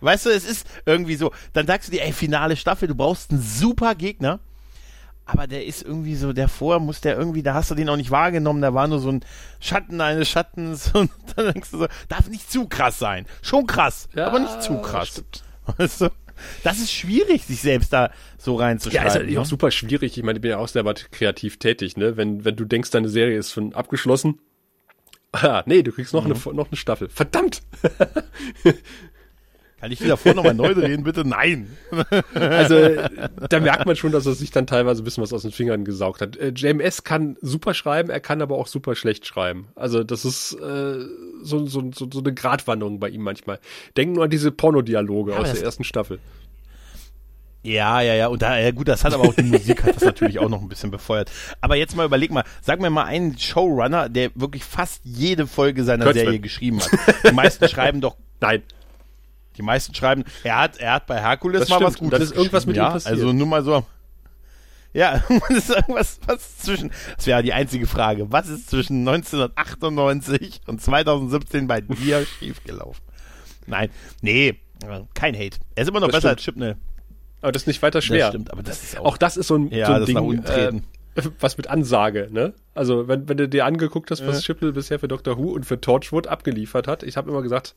Weißt 0.00 0.26
du, 0.26 0.30
es 0.30 0.44
ist 0.44 0.66
irgendwie 0.84 1.16
so, 1.16 1.32
dann 1.54 1.66
sagst 1.66 1.88
du 1.88 1.92
dir, 1.92 2.02
ey, 2.02 2.12
finale 2.12 2.56
Staffel, 2.56 2.88
du 2.88 2.94
brauchst 2.94 3.30
einen 3.30 3.40
super 3.40 3.94
Gegner 3.94 4.40
aber 5.26 5.46
der 5.46 5.64
ist 5.64 5.82
irgendwie 5.82 6.16
so, 6.16 6.32
der 6.32 6.48
vor 6.48 6.80
muss 6.80 7.00
der 7.00 7.16
irgendwie, 7.16 7.42
da 7.42 7.54
hast 7.54 7.70
du 7.70 7.74
den 7.74 7.88
auch 7.88 7.96
nicht 7.96 8.10
wahrgenommen, 8.10 8.60
da 8.60 8.74
war 8.74 8.86
nur 8.88 8.98
so 8.98 9.10
ein 9.10 9.24
Schatten 9.60 10.00
eines 10.00 10.28
Schattens 10.28 10.90
und 10.94 11.10
dann 11.36 11.52
denkst 11.52 11.70
du 11.70 11.78
so, 11.78 11.86
darf 12.08 12.28
nicht 12.28 12.50
zu 12.50 12.66
krass 12.68 12.98
sein. 12.98 13.26
Schon 13.42 13.66
krass, 13.66 14.08
ja, 14.14 14.26
aber 14.26 14.40
nicht 14.40 14.62
zu 14.62 14.80
krass. 14.80 15.08
Stimmt. 15.08 15.44
Weißt 15.78 16.02
du? 16.02 16.10
Das 16.62 16.78
ist 16.78 16.92
schwierig, 16.92 17.44
sich 17.44 17.60
selbst 17.60 17.92
da 17.92 18.10
so 18.38 18.56
reinzuschreiben. 18.56 19.06
Ja, 19.06 19.08
ist 19.08 19.14
halt 19.14 19.38
auch 19.38 19.46
super 19.46 19.70
schwierig. 19.70 20.18
Ich 20.18 20.24
meine, 20.24 20.38
ich 20.38 20.42
bin 20.42 20.50
ja 20.50 20.58
auch 20.58 20.68
selber 20.68 20.94
kreativ 20.94 21.58
tätig, 21.58 21.96
ne? 21.96 22.16
Wenn, 22.16 22.44
wenn 22.44 22.56
du 22.56 22.64
denkst, 22.64 22.90
deine 22.90 23.08
Serie 23.08 23.38
ist 23.38 23.52
schon 23.52 23.74
abgeschlossen. 23.74 24.38
Ah, 25.36 25.64
nee, 25.66 25.82
du 25.82 25.90
kriegst 25.90 26.14
noch, 26.14 26.24
mhm. 26.24 26.34
eine, 26.46 26.54
noch 26.54 26.68
eine 26.68 26.76
Staffel. 26.76 27.08
Verdammt! 27.08 27.60
Kann 29.84 29.92
ich 29.92 30.00
wieder 30.00 30.16
vor 30.16 30.32
nochmal 30.32 30.54
neu 30.54 30.72
drehen, 30.72 31.04
bitte? 31.04 31.28
Nein. 31.28 31.76
Also, 32.34 32.88
da 33.50 33.60
merkt 33.60 33.84
man 33.84 33.96
schon, 33.96 34.12
dass 34.12 34.24
er 34.24 34.32
sich 34.32 34.50
dann 34.50 34.66
teilweise 34.66 35.02
ein 35.02 35.04
bisschen 35.04 35.22
was 35.22 35.32
aus 35.34 35.42
den 35.42 35.50
Fingern 35.50 35.84
gesaugt 35.84 36.22
hat. 36.22 36.38
Äh, 36.38 36.52
JMS 36.56 37.04
kann 37.04 37.36
super 37.42 37.74
schreiben, 37.74 38.08
er 38.08 38.20
kann 38.20 38.40
aber 38.40 38.56
auch 38.56 38.66
super 38.66 38.94
schlecht 38.94 39.26
schreiben. 39.26 39.68
Also, 39.74 40.02
das 40.02 40.24
ist 40.24 40.54
äh, 40.54 41.00
so, 41.42 41.66
so, 41.66 41.90
so, 41.92 42.08
so 42.10 42.20
eine 42.20 42.32
Gratwanderung 42.32 42.98
bei 42.98 43.10
ihm 43.10 43.20
manchmal. 43.20 43.58
Denk 43.94 44.14
nur 44.14 44.24
an 44.24 44.30
diese 44.30 44.52
Pornodialoge 44.52 45.32
ja, 45.32 45.38
aus 45.38 45.52
der 45.52 45.62
ersten 45.62 45.84
Staffel. 45.84 46.18
Ja, 47.62 48.00
ja, 48.00 48.14
ja. 48.14 48.28
Und 48.28 48.40
da, 48.40 48.58
ja 48.58 48.70
gut, 48.70 48.88
das 48.88 49.04
hat 49.04 49.12
aber 49.12 49.24
auch 49.24 49.34
die 49.34 49.42
Musik 49.42 49.84
hat 49.84 49.96
das 49.96 50.02
natürlich 50.02 50.38
auch 50.38 50.48
noch 50.48 50.62
ein 50.62 50.68
bisschen 50.68 50.92
befeuert. 50.92 51.30
Aber 51.60 51.76
jetzt 51.76 51.94
mal 51.94 52.06
überleg 52.06 52.30
mal, 52.30 52.44
sag 52.62 52.80
mir 52.80 52.88
mal 52.88 53.04
einen 53.04 53.38
Showrunner, 53.38 54.08
der 54.08 54.30
wirklich 54.34 54.64
fast 54.64 55.02
jede 55.04 55.46
Folge 55.46 55.84
seiner. 55.84 56.10
Serie 56.14 56.40
geschrieben 56.40 56.80
hat. 56.80 56.90
Die 57.28 57.34
meisten 57.34 57.68
schreiben 57.68 58.00
doch. 58.00 58.16
Nein. 58.40 58.62
Die 59.56 59.62
meisten 59.62 59.94
schreiben, 59.94 60.24
er 60.42 60.58
hat, 60.58 60.76
er 60.78 60.94
hat 60.94 61.06
bei 61.06 61.20
Herkules 61.20 61.60
das 61.60 61.68
mal 61.68 61.76
stimmt. 61.76 61.88
was 61.88 61.98
Gutes. 61.98 62.18
Das 62.18 62.30
ist 62.30 62.36
irgendwas 62.36 62.66
mit 62.66 62.76
ja? 62.76 62.88
ihm 62.88 62.92
passiert. 62.92 63.14
Also 63.14 63.32
nur 63.32 63.46
mal 63.46 63.62
so. 63.62 63.84
Ja, 64.92 65.24
das 65.48 65.58
ist 65.58 65.70
irgendwas, 65.70 66.20
was 66.26 66.58
zwischen, 66.58 66.90
das 67.16 67.26
wäre 67.26 67.42
die 67.42 67.52
einzige 67.52 67.86
Frage. 67.86 68.30
Was 68.30 68.48
ist 68.48 68.70
zwischen 68.70 69.06
1998 69.06 70.62
und 70.66 70.80
2017 70.80 71.66
bei 71.66 71.80
dir 71.80 72.24
schiefgelaufen? 72.38 73.02
Nein, 73.66 73.90
nee, 74.22 74.60
kein 75.14 75.34
Hate. 75.34 75.58
Er 75.74 75.82
ist 75.82 75.88
immer 75.88 76.00
noch 76.00 76.08
das 76.08 76.22
besser 76.22 76.38
stimmt. 76.38 76.38
als 76.38 76.42
Chipnell. 76.44 76.76
Aber 77.42 77.52
das 77.52 77.62
ist 77.62 77.66
nicht 77.66 77.82
weiter 77.82 78.00
schwer. 78.00 78.20
Das 78.20 78.28
stimmt, 78.28 78.52
aber 78.52 78.62
das 78.62 78.82
ist 78.82 78.98
auch, 78.98 79.04
auch 79.04 79.16
das 79.18 79.36
ist 79.36 79.48
so 79.48 79.56
ein, 79.56 79.70
ja, 79.70 79.86
so 79.86 79.92
ein 79.92 80.04
Ding, 80.06 80.44
äh, 80.44 80.72
was 81.40 81.56
mit 81.56 81.68
Ansage, 81.68 82.28
ne? 82.30 82.54
Also, 82.74 83.08
wenn, 83.08 83.28
wenn 83.28 83.36
du 83.36 83.48
dir 83.48 83.64
angeguckt 83.66 84.10
hast, 84.10 84.26
was 84.26 84.36
ja. 84.36 84.42
Chipnell 84.42 84.72
bisher 84.72 84.98
für 84.98 85.08
Doctor 85.08 85.38
Who 85.38 85.50
und 85.50 85.64
für 85.64 85.80
Torchwood 85.80 86.26
abgeliefert 86.26 86.88
hat, 86.88 87.02
ich 87.02 87.16
habe 87.16 87.30
immer 87.30 87.42
gesagt, 87.42 87.74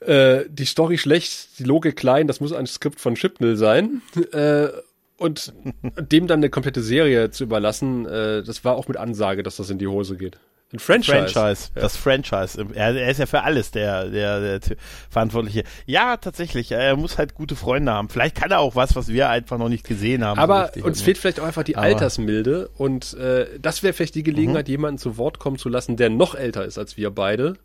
äh, 0.00 0.44
die 0.48 0.64
Story 0.64 0.98
schlecht, 0.98 1.58
die 1.58 1.64
Logik 1.64 1.96
klein, 1.96 2.26
das 2.26 2.40
muss 2.40 2.52
ein 2.52 2.66
Skript 2.66 3.00
von 3.00 3.14
Chipnell 3.14 3.56
sein. 3.56 4.02
Äh, 4.32 4.68
und 5.16 5.52
dem 5.98 6.28
dann 6.28 6.38
eine 6.38 6.48
komplette 6.48 6.80
Serie 6.80 7.30
zu 7.30 7.42
überlassen, 7.42 8.06
äh, 8.06 8.42
das 8.44 8.64
war 8.64 8.76
auch 8.76 8.86
mit 8.86 8.96
Ansage, 8.96 9.42
dass 9.42 9.56
das 9.56 9.68
in 9.68 9.78
die 9.78 9.88
Hose 9.88 10.16
geht. 10.16 10.38
Ein 10.70 10.80
Franchise. 10.80 11.28
Franchise. 11.28 11.70
Ja. 11.74 11.80
Das 11.80 11.96
Franchise. 11.96 12.66
Er, 12.74 12.94
er, 12.94 13.10
ist 13.10 13.18
ja 13.18 13.24
für 13.24 13.42
alles 13.42 13.70
der, 13.70 14.10
der, 14.10 14.58
der 14.58 14.76
Verantwortliche. 15.08 15.64
Ja, 15.86 16.18
tatsächlich. 16.18 16.72
Er 16.72 16.94
muss 16.94 17.16
halt 17.16 17.34
gute 17.34 17.56
Freunde 17.56 17.90
haben. 17.90 18.10
Vielleicht 18.10 18.36
kann 18.36 18.50
er 18.50 18.60
auch 18.60 18.76
was, 18.76 18.94
was 18.94 19.08
wir 19.08 19.30
einfach 19.30 19.56
noch 19.56 19.70
nicht 19.70 19.86
gesehen 19.86 20.22
haben. 20.22 20.38
Aber 20.38 20.70
so 20.74 20.84
uns 20.84 21.00
fehlt 21.00 21.16
vielleicht 21.16 21.40
auch 21.40 21.46
einfach 21.46 21.62
die 21.62 21.76
Aber. 21.76 21.86
Altersmilde. 21.86 22.68
Und 22.76 23.14
äh, 23.14 23.46
das 23.58 23.82
wäre 23.82 23.94
vielleicht 23.94 24.14
die 24.14 24.22
Gelegenheit, 24.22 24.68
mhm. 24.68 24.72
jemanden 24.72 24.98
zu 24.98 25.16
Wort 25.16 25.38
kommen 25.38 25.56
zu 25.56 25.70
lassen, 25.70 25.96
der 25.96 26.10
noch 26.10 26.34
älter 26.34 26.66
ist 26.66 26.78
als 26.78 26.98
wir 26.98 27.10
beide 27.10 27.56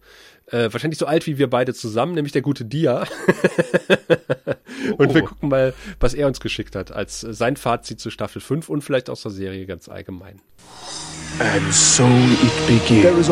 äh, 0.47 0.71
wahrscheinlich 0.71 0.99
so 0.99 1.05
alt 1.05 1.27
wie 1.27 1.37
wir 1.37 1.49
beide 1.49 1.73
zusammen, 1.73 2.13
nämlich 2.15 2.33
der 2.33 2.41
gute 2.41 2.65
Dia. 2.65 3.01
und 4.97 5.09
oh. 5.09 5.13
wir 5.13 5.23
gucken 5.23 5.49
mal, 5.49 5.73
was 5.99 6.13
er 6.13 6.27
uns 6.27 6.39
geschickt 6.39 6.75
hat, 6.75 6.91
als 6.91 7.21
sein 7.21 7.55
Fazit 7.55 7.99
zu 7.99 8.09
Staffel 8.09 8.41
5 8.41 8.69
und 8.69 8.83
vielleicht 8.83 9.09
auch 9.09 9.17
zur 9.17 9.31
Serie 9.31 9.65
ganz 9.65 9.89
allgemein. 9.89 10.41
And 11.39 11.73
so 11.73 12.03
it 12.03 12.67
begins. 12.67 13.27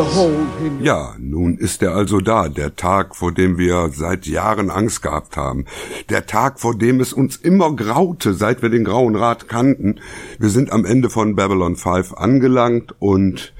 Ja, 0.82 1.16
nun 1.20 1.58
ist 1.60 1.84
er 1.84 1.94
also 1.94 2.20
da, 2.20 2.50
der 2.50 2.76
Tag, 2.76 3.16
vor 3.16 3.32
dem 3.32 3.60
wir 3.60 3.92
seit 3.94 4.26
Jahren 4.26 4.72
Angst 4.72 5.04
gehabt 5.04 5.38
haben. 5.38 5.66
Der 6.10 6.26
Tag, 6.26 6.60
vor 6.60 6.76
dem 6.76 7.00
es 7.00 7.14
uns 7.14 7.36
immer 7.36 7.76
graute, 7.76 8.34
seit 8.34 8.64
wir 8.64 8.70
den 8.70 8.86
Grauen 8.86 9.16
Rat 9.16 9.48
kannten. 9.48 10.00
Wir 10.40 10.50
sind 10.50 10.72
am 10.72 10.84
Ende 10.84 11.12
von 11.12 11.36
Babylon 11.36 11.76
5 11.76 12.14
angelangt 12.14 12.96
und 12.98 13.54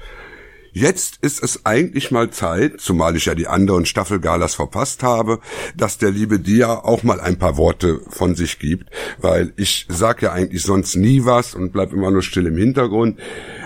Jetzt 0.74 1.18
ist 1.20 1.42
es 1.42 1.66
eigentlich 1.66 2.10
mal 2.10 2.30
Zeit, 2.30 2.80
zumal 2.80 3.14
ich 3.14 3.26
ja 3.26 3.34
die 3.34 3.46
anderen 3.46 3.84
Staffelgalas 3.84 4.54
verpasst 4.54 5.02
habe, 5.02 5.40
dass 5.76 5.98
der 5.98 6.10
liebe 6.10 6.38
Dia 6.38 6.72
auch 6.72 7.02
mal 7.02 7.20
ein 7.20 7.38
paar 7.38 7.58
Worte 7.58 8.00
von 8.08 8.34
sich 8.34 8.58
gibt, 8.58 8.88
weil 9.20 9.52
ich 9.56 9.86
sag 9.90 10.22
ja 10.22 10.32
eigentlich 10.32 10.62
sonst 10.62 10.96
nie 10.96 11.26
was 11.26 11.54
und 11.54 11.74
bleib 11.74 11.92
immer 11.92 12.10
nur 12.10 12.22
still 12.22 12.46
im 12.46 12.56
Hintergrund. 12.56 13.20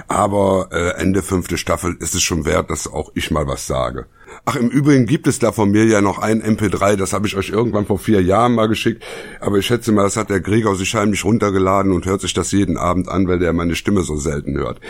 Aber 0.08 0.70
äh, 0.72 1.00
Ende 1.00 1.22
fünfte 1.22 1.58
Staffel 1.58 1.96
ist 2.00 2.16
es 2.16 2.24
schon 2.24 2.44
wert, 2.44 2.70
dass 2.70 2.92
auch 2.92 3.12
ich 3.14 3.30
mal 3.30 3.46
was 3.46 3.68
sage. 3.68 4.06
Ach, 4.44 4.56
im 4.56 4.68
Übrigen 4.68 5.06
gibt 5.06 5.28
es 5.28 5.38
da 5.38 5.52
von 5.52 5.70
mir 5.70 5.84
ja 5.84 6.00
noch 6.00 6.18
ein 6.18 6.42
MP3, 6.42 6.96
das 6.96 7.12
habe 7.12 7.28
ich 7.28 7.36
euch 7.36 7.50
irgendwann 7.50 7.86
vor 7.86 7.98
vier 7.98 8.20
Jahren 8.20 8.54
mal 8.54 8.66
geschickt, 8.66 9.04
aber 9.40 9.58
ich 9.58 9.66
schätze 9.66 9.92
mal, 9.92 10.02
das 10.02 10.16
hat 10.16 10.30
der 10.30 10.40
Gregor 10.40 10.74
sich 10.74 10.94
heimlich 10.94 11.24
runtergeladen 11.24 11.92
und 11.92 12.06
hört 12.06 12.20
sich 12.20 12.34
das 12.34 12.50
jeden 12.50 12.76
Abend 12.76 13.08
an, 13.08 13.28
weil 13.28 13.38
der 13.38 13.52
meine 13.52 13.76
Stimme 13.76 14.02
so 14.02 14.16
selten 14.16 14.56
hört. 14.56 14.80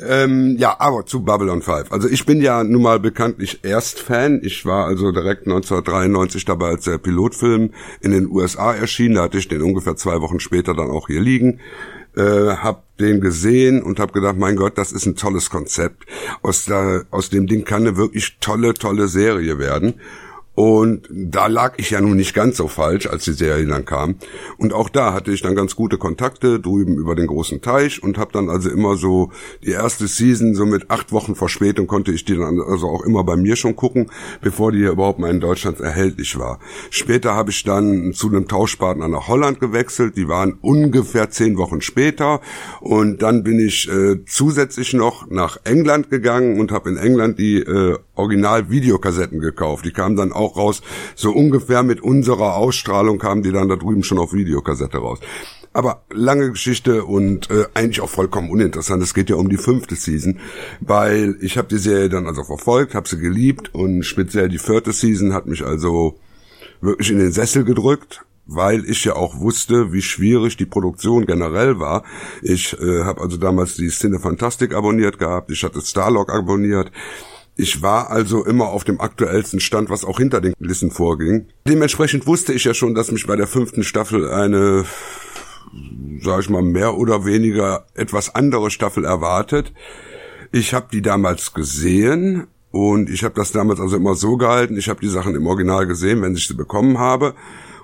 Ähm, 0.00 0.56
ja, 0.58 0.76
aber 0.78 1.06
zu 1.06 1.22
Babylon 1.22 1.60
5. 1.60 1.90
Also 1.90 2.08
ich 2.08 2.24
bin 2.24 2.40
ja 2.40 2.62
nun 2.62 2.82
mal 2.82 3.00
bekanntlich 3.00 3.64
Erstfan. 3.64 4.40
Ich 4.42 4.64
war 4.64 4.86
also 4.86 5.10
direkt 5.10 5.46
1993 5.46 6.44
dabei, 6.44 6.68
als 6.68 6.84
der 6.84 6.98
Pilotfilm 6.98 7.70
in 8.00 8.12
den 8.12 8.28
USA 8.28 8.74
erschien. 8.74 9.14
Da 9.14 9.22
hatte 9.22 9.38
ich 9.38 9.48
den 9.48 9.62
ungefähr 9.62 9.96
zwei 9.96 10.20
Wochen 10.20 10.38
später 10.38 10.74
dann 10.74 10.90
auch 10.90 11.08
hier 11.08 11.20
liegen. 11.20 11.58
Äh, 12.16 12.56
hab 12.56 12.96
den 12.98 13.20
gesehen 13.20 13.82
und 13.82 13.98
hab 13.98 14.12
gedacht, 14.12 14.36
mein 14.36 14.56
Gott, 14.56 14.78
das 14.78 14.92
ist 14.92 15.06
ein 15.06 15.16
tolles 15.16 15.50
Konzept. 15.50 16.06
Aus, 16.42 16.64
der, 16.64 17.04
aus 17.10 17.30
dem 17.30 17.46
Ding 17.46 17.64
kann 17.64 17.82
eine 17.82 17.96
wirklich 17.96 18.38
tolle, 18.40 18.74
tolle 18.74 19.08
Serie 19.08 19.58
werden. 19.58 19.94
Und 20.58 21.08
da 21.12 21.46
lag 21.46 21.74
ich 21.76 21.90
ja 21.90 22.00
nun 22.00 22.16
nicht 22.16 22.34
ganz 22.34 22.56
so 22.56 22.66
falsch, 22.66 23.06
als 23.06 23.22
die 23.22 23.32
Serie 23.32 23.64
dann 23.64 23.84
kam. 23.84 24.16
Und 24.56 24.72
auch 24.72 24.88
da 24.88 25.14
hatte 25.14 25.30
ich 25.30 25.40
dann 25.40 25.54
ganz 25.54 25.76
gute 25.76 25.98
Kontakte 25.98 26.58
drüben 26.58 26.96
über 26.96 27.14
den 27.14 27.28
großen 27.28 27.62
Teich 27.62 28.02
und 28.02 28.18
habe 28.18 28.32
dann 28.32 28.50
also 28.50 28.68
immer 28.68 28.96
so 28.96 29.30
die 29.62 29.70
erste 29.70 30.08
Season 30.08 30.56
so 30.56 30.66
mit 30.66 30.90
acht 30.90 31.12
Wochen 31.12 31.36
Verspätung 31.36 31.86
konnte 31.86 32.10
ich 32.10 32.24
die 32.24 32.36
dann 32.36 32.60
also 32.60 32.88
auch 32.88 33.04
immer 33.04 33.22
bei 33.22 33.36
mir 33.36 33.54
schon 33.54 33.76
gucken, 33.76 34.10
bevor 34.40 34.72
die 34.72 34.80
überhaupt 34.80 35.20
mal 35.20 35.30
in 35.30 35.38
Deutschland 35.38 35.78
erhältlich 35.78 36.36
war. 36.40 36.58
Später 36.90 37.36
habe 37.36 37.52
ich 37.52 37.62
dann 37.62 38.12
zu 38.12 38.26
einem 38.26 38.48
Tauschpartner 38.48 39.06
nach 39.06 39.28
Holland 39.28 39.60
gewechselt. 39.60 40.16
Die 40.16 40.26
waren 40.26 40.58
ungefähr 40.60 41.30
zehn 41.30 41.56
Wochen 41.56 41.82
später 41.82 42.40
und 42.80 43.22
dann 43.22 43.44
bin 43.44 43.60
ich 43.60 43.88
äh, 43.88 44.24
zusätzlich 44.26 44.92
noch 44.92 45.30
nach 45.30 45.58
England 45.62 46.10
gegangen 46.10 46.58
und 46.58 46.72
habe 46.72 46.90
in 46.90 46.96
England 46.96 47.38
die 47.38 47.58
äh, 47.58 47.96
Original-Videokassetten 48.16 49.38
gekauft. 49.38 49.84
Die 49.84 49.92
kamen 49.92 50.16
dann 50.16 50.32
auch 50.32 50.47
raus. 50.56 50.82
So 51.14 51.32
ungefähr 51.32 51.82
mit 51.82 52.00
unserer 52.00 52.56
Ausstrahlung 52.56 53.18
kamen 53.18 53.42
die 53.42 53.52
dann 53.52 53.68
da 53.68 53.76
drüben 53.76 54.02
schon 54.02 54.18
auf 54.18 54.32
Videokassette 54.32 54.98
raus. 54.98 55.18
Aber 55.72 56.02
lange 56.10 56.50
Geschichte 56.50 57.04
und 57.04 57.50
äh, 57.50 57.66
eigentlich 57.74 58.00
auch 58.00 58.08
vollkommen 58.08 58.50
uninteressant. 58.50 59.02
Es 59.02 59.14
geht 59.14 59.30
ja 59.30 59.36
um 59.36 59.48
die 59.48 59.58
fünfte 59.58 59.94
Season, 59.94 60.40
weil 60.80 61.36
ich 61.40 61.58
habe 61.58 61.68
die 61.68 61.78
Serie 61.78 62.08
dann 62.08 62.26
also 62.26 62.42
verfolgt, 62.42 62.94
habe 62.94 63.08
sie 63.08 63.18
geliebt 63.18 63.74
und 63.74 64.02
speziell 64.02 64.48
die 64.48 64.58
vierte 64.58 64.92
Season 64.92 65.34
hat 65.34 65.46
mich 65.46 65.64
also 65.64 66.18
wirklich 66.80 67.10
in 67.10 67.18
den 67.18 67.32
Sessel 67.32 67.64
gedrückt, 67.64 68.24
weil 68.46 68.88
ich 68.88 69.04
ja 69.04 69.14
auch 69.14 69.40
wusste, 69.40 69.92
wie 69.92 70.02
schwierig 70.02 70.56
die 70.56 70.66
Produktion 70.66 71.26
generell 71.26 71.78
war. 71.78 72.04
Ich 72.42 72.72
äh, 72.80 73.04
habe 73.04 73.20
also 73.20 73.36
damals 73.36 73.76
die 73.76 73.90
Cine 73.90 74.18
Fantastic 74.18 74.74
abonniert 74.74 75.18
gehabt, 75.18 75.50
ich 75.50 75.62
hatte 75.62 75.82
Starlog 75.82 76.32
abonniert, 76.32 76.90
Ich 77.60 77.82
war 77.82 78.12
also 78.12 78.44
immer 78.44 78.68
auf 78.68 78.84
dem 78.84 79.00
aktuellsten 79.00 79.58
Stand, 79.58 79.90
was 79.90 80.04
auch 80.04 80.18
hinter 80.18 80.40
den 80.40 80.54
Kulissen 80.54 80.92
vorging. 80.92 81.48
Dementsprechend 81.66 82.24
wusste 82.28 82.52
ich 82.52 82.62
ja 82.62 82.72
schon, 82.72 82.94
dass 82.94 83.10
mich 83.10 83.26
bei 83.26 83.34
der 83.34 83.48
fünften 83.48 83.82
Staffel 83.82 84.30
eine, 84.30 84.84
sag 86.22 86.42
ich 86.42 86.50
mal, 86.50 86.62
mehr 86.62 86.96
oder 86.96 87.24
weniger 87.24 87.84
etwas 87.94 88.32
andere 88.32 88.70
Staffel 88.70 89.04
erwartet. 89.04 89.72
Ich 90.52 90.72
habe 90.72 90.86
die 90.92 91.02
damals 91.02 91.52
gesehen 91.52 92.46
und 92.70 93.10
ich 93.10 93.24
habe 93.24 93.34
das 93.34 93.50
damals 93.50 93.80
also 93.80 93.96
immer 93.96 94.14
so 94.14 94.36
gehalten. 94.36 94.76
Ich 94.76 94.88
habe 94.88 95.00
die 95.00 95.08
Sachen 95.08 95.34
im 95.34 95.48
Original 95.48 95.88
gesehen, 95.88 96.22
wenn 96.22 96.36
ich 96.36 96.46
sie 96.46 96.54
bekommen 96.54 96.98
habe 96.98 97.34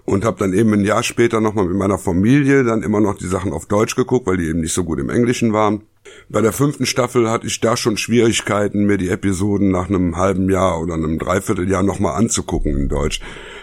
und 0.04 0.24
habe 0.24 0.38
dann 0.38 0.52
eben 0.52 0.72
ein 0.72 0.84
Jahr 0.84 1.02
später 1.02 1.40
nochmal 1.40 1.66
mit 1.66 1.76
meiner 1.76 1.98
Familie 1.98 2.62
dann 2.62 2.84
immer 2.84 3.00
noch 3.00 3.18
die 3.18 3.26
Sachen 3.26 3.52
auf 3.52 3.66
Deutsch 3.66 3.96
geguckt, 3.96 4.28
weil 4.28 4.36
die 4.36 4.46
eben 4.46 4.60
nicht 4.60 4.72
so 4.72 4.84
gut 4.84 5.00
im 5.00 5.10
Englischen 5.10 5.52
waren. 5.52 5.82
Bei 6.28 6.40
der 6.40 6.52
fünften 6.52 6.86
Staffel 6.86 7.30
hatte 7.30 7.46
ich 7.46 7.60
da 7.60 7.76
schon 7.76 7.96
Schwierigkeiten, 7.96 8.84
mir 8.84 8.98
die 8.98 9.08
Episoden 9.08 9.70
nach 9.70 9.88
einem 9.88 10.16
halben 10.16 10.50
Jahr 10.50 10.80
oder 10.80 10.94
einem 10.94 11.18
Dreivierteljahr 11.18 11.82
nochmal 11.82 12.16
anzugucken 12.16 12.76
in 12.76 12.88
Deutsch. 12.88 13.20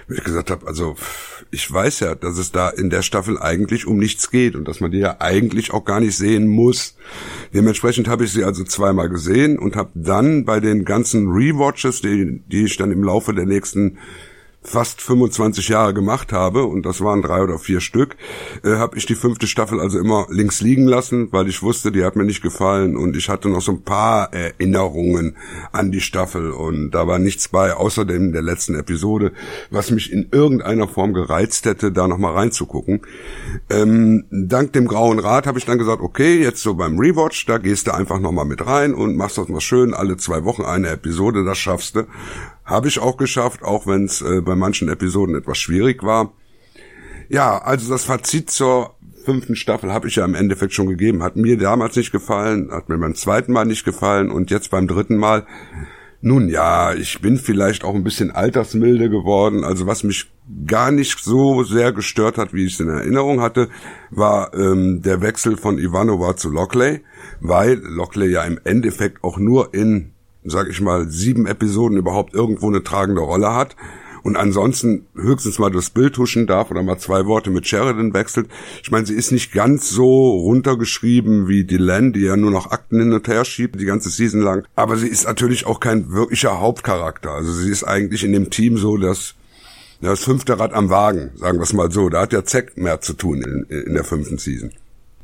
Weil 0.08 0.18
ich 0.18 0.24
gesagt 0.24 0.52
habe, 0.52 0.68
also 0.68 0.96
ich 1.52 1.72
weiß 1.72 2.00
ja, 2.00 2.16
dass 2.16 2.38
es 2.38 2.52
da 2.52 2.70
in 2.70 2.90
der 2.90 3.02
Staffel 3.02 3.38
eigentlich 3.38 3.86
um 3.86 3.98
nichts 3.98 4.32
geht 4.32 4.56
und 4.56 4.68
dass 4.68 4.80
man 4.80 4.92
die 4.92 5.00
ja 5.00 5.18
eigentlich 5.20 5.74
auch 5.74 5.84
gar 5.84 6.00
nicht 6.00 6.16
sehen 6.16 6.48
muss. 6.48 6.96
Dementsprechend 7.54 8.08
habe 8.08 8.24
ich 8.24 8.32
sie 8.32 8.44
also 8.44 8.64
zweimal 8.64 9.10
gesehen 9.10 9.60
und 9.60 9.76
habe 9.76 9.92
dann 9.94 10.46
bei 10.46 10.60
den 10.60 10.86
ganzen 10.86 11.30
Rewatches, 11.30 12.02
die, 12.02 12.42
die 12.48 12.64
ich 12.64 12.78
dann 12.78 12.92
im 12.92 13.04
Laufe 13.04 13.34
der 13.34 13.46
nächsten 13.46 13.98
fast 14.64 15.02
25 15.02 15.70
Jahre 15.70 15.94
gemacht 15.94 16.32
habe, 16.32 16.64
und 16.64 16.86
das 16.86 17.02
waren 17.02 17.22
drei 17.22 17.42
oder 17.42 17.58
vier 17.58 17.82
Stück, 17.82 18.16
äh, 18.64 18.76
habe 18.76 18.98
ich 18.98 19.06
die 19.06 19.16
fünfte 19.16 19.48
Staffel 19.48 19.80
also 19.80 20.00
immer 20.00 20.28
links 20.30 20.62
liegen 20.62 20.86
lassen, 20.86 21.30
weil 21.32 21.48
ich 21.48 21.64
wusste, 21.64 21.92
die 21.92 22.04
hat 22.04 22.16
mir 22.16 22.26
nicht 22.26 22.44
gefallen 22.44 22.96
und 22.96 23.16
ich 23.18 23.30
hatte 23.30 23.50
noch 23.50 23.62
so 23.62 23.72
ein 23.72 23.82
paar 23.82 24.32
Erinnerungen 24.34 25.36
an 25.72 25.92
die 25.92 26.02
Staffel 26.02 26.52
und 26.52 26.92
da 26.92 27.08
war 27.08 27.18
nichts 27.18 27.48
bei, 27.48 27.74
außerdem 27.74 28.34
der 28.34 28.44
letzten 28.44 28.76
Episode, 28.76 29.32
was 29.72 29.90
mich 29.90 30.12
in 30.12 30.30
irgendeiner 30.32 30.88
Form 30.88 31.14
gereizt 31.14 31.66
hätte, 31.66 31.92
da 31.92 32.08
nochmal 32.08 32.34
reinzugucken. 32.34 33.02
Ähm, 33.70 34.26
dank 34.30 34.74
dem 34.74 34.88
Grauen 34.88 35.20
Rat 35.20 35.48
habe 35.48 35.58
ich 35.58 35.66
dann 35.66 35.80
gesagt, 35.80 36.02
okay, 36.02 36.40
jetzt 36.40 36.62
so 36.62 36.76
beim 36.76 37.00
Rewatch, 37.00 37.48
da 37.48 37.58
gehst 37.58 37.88
du 37.88 37.96
einfach 37.96 38.20
nochmal 38.20 38.46
mit 38.46 38.66
rein 38.66 38.94
und 38.94 39.16
machst 39.16 39.40
das 39.40 39.48
mal 39.48 39.62
schön, 39.62 39.96
alle 39.96 40.18
zwei 40.18 40.44
Wochen 40.44 40.64
eine 40.64 40.90
Episode, 40.90 41.44
das 41.44 41.58
schaffst 41.58 41.96
du. 41.96 42.04
Habe 42.72 42.88
ich 42.88 43.00
auch 43.00 43.18
geschafft, 43.18 43.64
auch 43.64 43.86
wenn 43.86 44.06
es 44.06 44.22
äh, 44.22 44.40
bei 44.40 44.56
manchen 44.56 44.88
Episoden 44.88 45.36
etwas 45.36 45.58
schwierig 45.58 46.04
war. 46.04 46.32
Ja, 47.28 47.58
also 47.58 47.92
das 47.92 48.06
Fazit 48.06 48.50
zur 48.50 48.96
fünften 49.26 49.58
Staffel 49.58 49.92
habe 49.92 50.08
ich 50.08 50.16
ja 50.16 50.24
im 50.24 50.36
Endeffekt 50.36 50.74
schon 50.74 50.88
gegeben. 50.88 51.22
Hat 51.22 51.36
mir 51.36 51.58
damals 51.58 51.98
nicht 51.98 52.14
gefallen, 52.14 52.72
hat 52.72 52.88
mir 52.88 52.98
beim 52.98 53.14
zweiten 53.14 53.52
Mal 53.52 53.66
nicht 53.66 53.84
gefallen 53.84 54.32
und 54.32 54.52
jetzt 54.52 54.72
beim 54.72 54.88
dritten 54.88 55.18
Mal. 55.18 55.46
Nun 56.22 56.48
ja, 56.48 56.94
ich 56.94 57.20
bin 57.20 57.38
vielleicht 57.38 57.84
auch 57.84 57.94
ein 57.94 58.06
bisschen 58.06 58.32
altersmilde 58.32 59.10
geworden. 59.10 59.66
Also 59.66 59.86
was 59.86 60.04
mich 60.04 60.32
gar 60.66 60.92
nicht 60.92 61.20
so 61.20 61.64
sehr 61.64 61.92
gestört 61.92 62.38
hat, 62.38 62.54
wie 62.54 62.66
ich 62.66 62.76
es 62.76 62.80
in 62.80 62.88
Erinnerung 62.88 63.42
hatte, 63.42 63.68
war 64.12 64.54
ähm, 64.54 65.02
der 65.02 65.22
Wechsel 65.22 65.58
von 65.58 65.78
Ivanova 65.78 66.38
zu 66.38 66.50
Lockley, 66.50 67.02
weil 67.42 67.82
Lockley 67.84 68.32
ja 68.32 68.44
im 68.44 68.60
Endeffekt 68.64 69.26
auch 69.26 69.38
nur 69.38 69.74
in 69.74 70.11
sag 70.44 70.70
ich 70.70 70.82
mal, 70.82 71.10
sieben 71.10 71.46
Episoden 71.46 71.98
überhaupt 71.98 72.34
irgendwo 72.34 72.68
eine 72.68 72.84
tragende 72.84 73.22
Rolle 73.22 73.54
hat 73.54 73.76
und 74.24 74.38
ansonsten 74.38 75.08
höchstens 75.16 75.60
mal 75.60 75.72
durchs 75.72 75.90
Bild 75.90 76.18
huschen 76.18 76.48
darf 76.48 76.72
oder 76.72 76.84
mal 76.84 76.98
zwei 76.98 77.26
Worte 77.26 77.50
mit 77.50 77.68
Sheridan 77.68 78.14
wechselt. 78.14 78.50
Ich 78.84 78.92
meine, 78.92 79.06
sie 79.06 79.16
ist 79.16 79.32
nicht 79.32 79.52
ganz 79.52 79.90
so 79.90 80.30
runtergeschrieben 80.30 81.48
wie 81.48 81.64
Dylan, 81.64 82.14
die 82.14 82.22
ja 82.22 82.38
nur 82.38 82.52
noch 82.52 82.72
Akten 82.72 83.00
hin 83.00 83.14
und 83.14 83.28
her 83.28 83.46
schiebt, 83.46 83.80
die 83.80 83.86
ganze 83.86 84.10
Season 84.10 84.42
lang. 84.42 84.68
Aber 84.76 84.98
sie 84.98 85.08
ist 85.08 85.26
natürlich 85.26 85.66
auch 85.66 85.80
kein 85.80 86.12
wirklicher 86.12 86.60
Hauptcharakter. 86.60 87.32
Also 87.32 87.52
sie 87.52 87.72
ist 87.72 87.84
eigentlich 87.84 88.24
in 88.24 88.34
dem 88.34 88.50
Team 88.50 88.78
so 88.78 88.98
das, 88.98 89.36
das 90.02 90.24
fünfte 90.24 90.60
Rad 90.60 90.74
am 90.74 90.90
Wagen, 90.90 91.32
sagen 91.36 91.58
wir 91.58 91.64
es 91.64 91.74
mal 91.74 91.92
so. 91.92 92.10
Da 92.10 92.22
hat 92.22 92.32
der 92.32 92.46
Zack 92.46 92.78
mehr 92.78 93.02
zu 93.02 93.14
tun 93.14 93.42
in, 93.42 93.76
in 93.76 93.94
der 93.94 94.04
fünften 94.04 94.38
Season. 94.38 94.72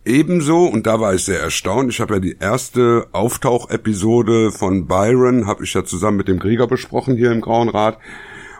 Ebenso, 0.07 0.63
und 0.63 0.88
da 0.88 1.01
war 1.01 1.13
ich 1.15 1.25
sehr 1.25 1.41
erstaunt, 1.41 1.89
ich 1.89 1.99
habe 1.99 2.13
ja 2.13 2.19
die 2.21 2.38
erste 2.39 3.07
Auftauchepisode 3.11 4.53
von 4.53 4.88
Byron, 4.88 5.47
habe 5.47 5.65
ich 5.65 5.73
ja 5.73 5.84
zusammen 5.84 6.15
mit 6.15 6.29
dem 6.29 6.39
Krieger 6.39 6.65
besprochen 6.65 7.17
hier 7.17 7.29
im 7.34 7.41
Grauen 7.41 7.67
Rat. 7.67 7.99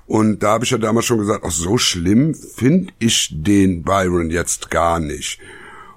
Und 0.08 0.44
da 0.44 0.50
habe 0.50 0.66
ich 0.66 0.72
ja 0.72 0.78
damals 0.78 1.06
schon 1.06 1.20
gesagt, 1.20 1.46
ach 1.48 1.52
so 1.52 1.78
schlimm 1.78 2.36
finde 2.36 2.92
ich 3.00 3.30
den 3.32 3.84
Byron 3.84 4.30
jetzt 4.30 4.70
gar 4.72 5.00
nicht. 5.00 5.40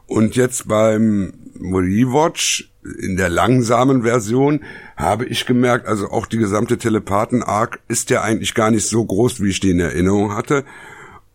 Und 0.06 0.36
jetzt 0.36 0.68
beim 0.68 1.32
Rewatch 1.60 2.70
in 3.02 3.16
der 3.16 3.28
langsamen 3.28 4.04
Version 4.04 4.60
habe 4.96 5.24
ich 5.24 5.46
gemerkt, 5.46 5.88
also 5.88 6.10
auch 6.10 6.26
die 6.26 6.38
gesamte 6.38 6.78
Telepathen-Arc 6.78 7.80
ist 7.88 8.10
ja 8.10 8.22
eigentlich 8.22 8.54
gar 8.54 8.70
nicht 8.70 8.86
so 8.86 9.04
groß, 9.04 9.42
wie 9.42 9.50
ich 9.50 9.58
die 9.58 9.70
in 9.70 9.80
Erinnerung 9.80 10.32
hatte. 10.32 10.64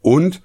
Und 0.01 0.41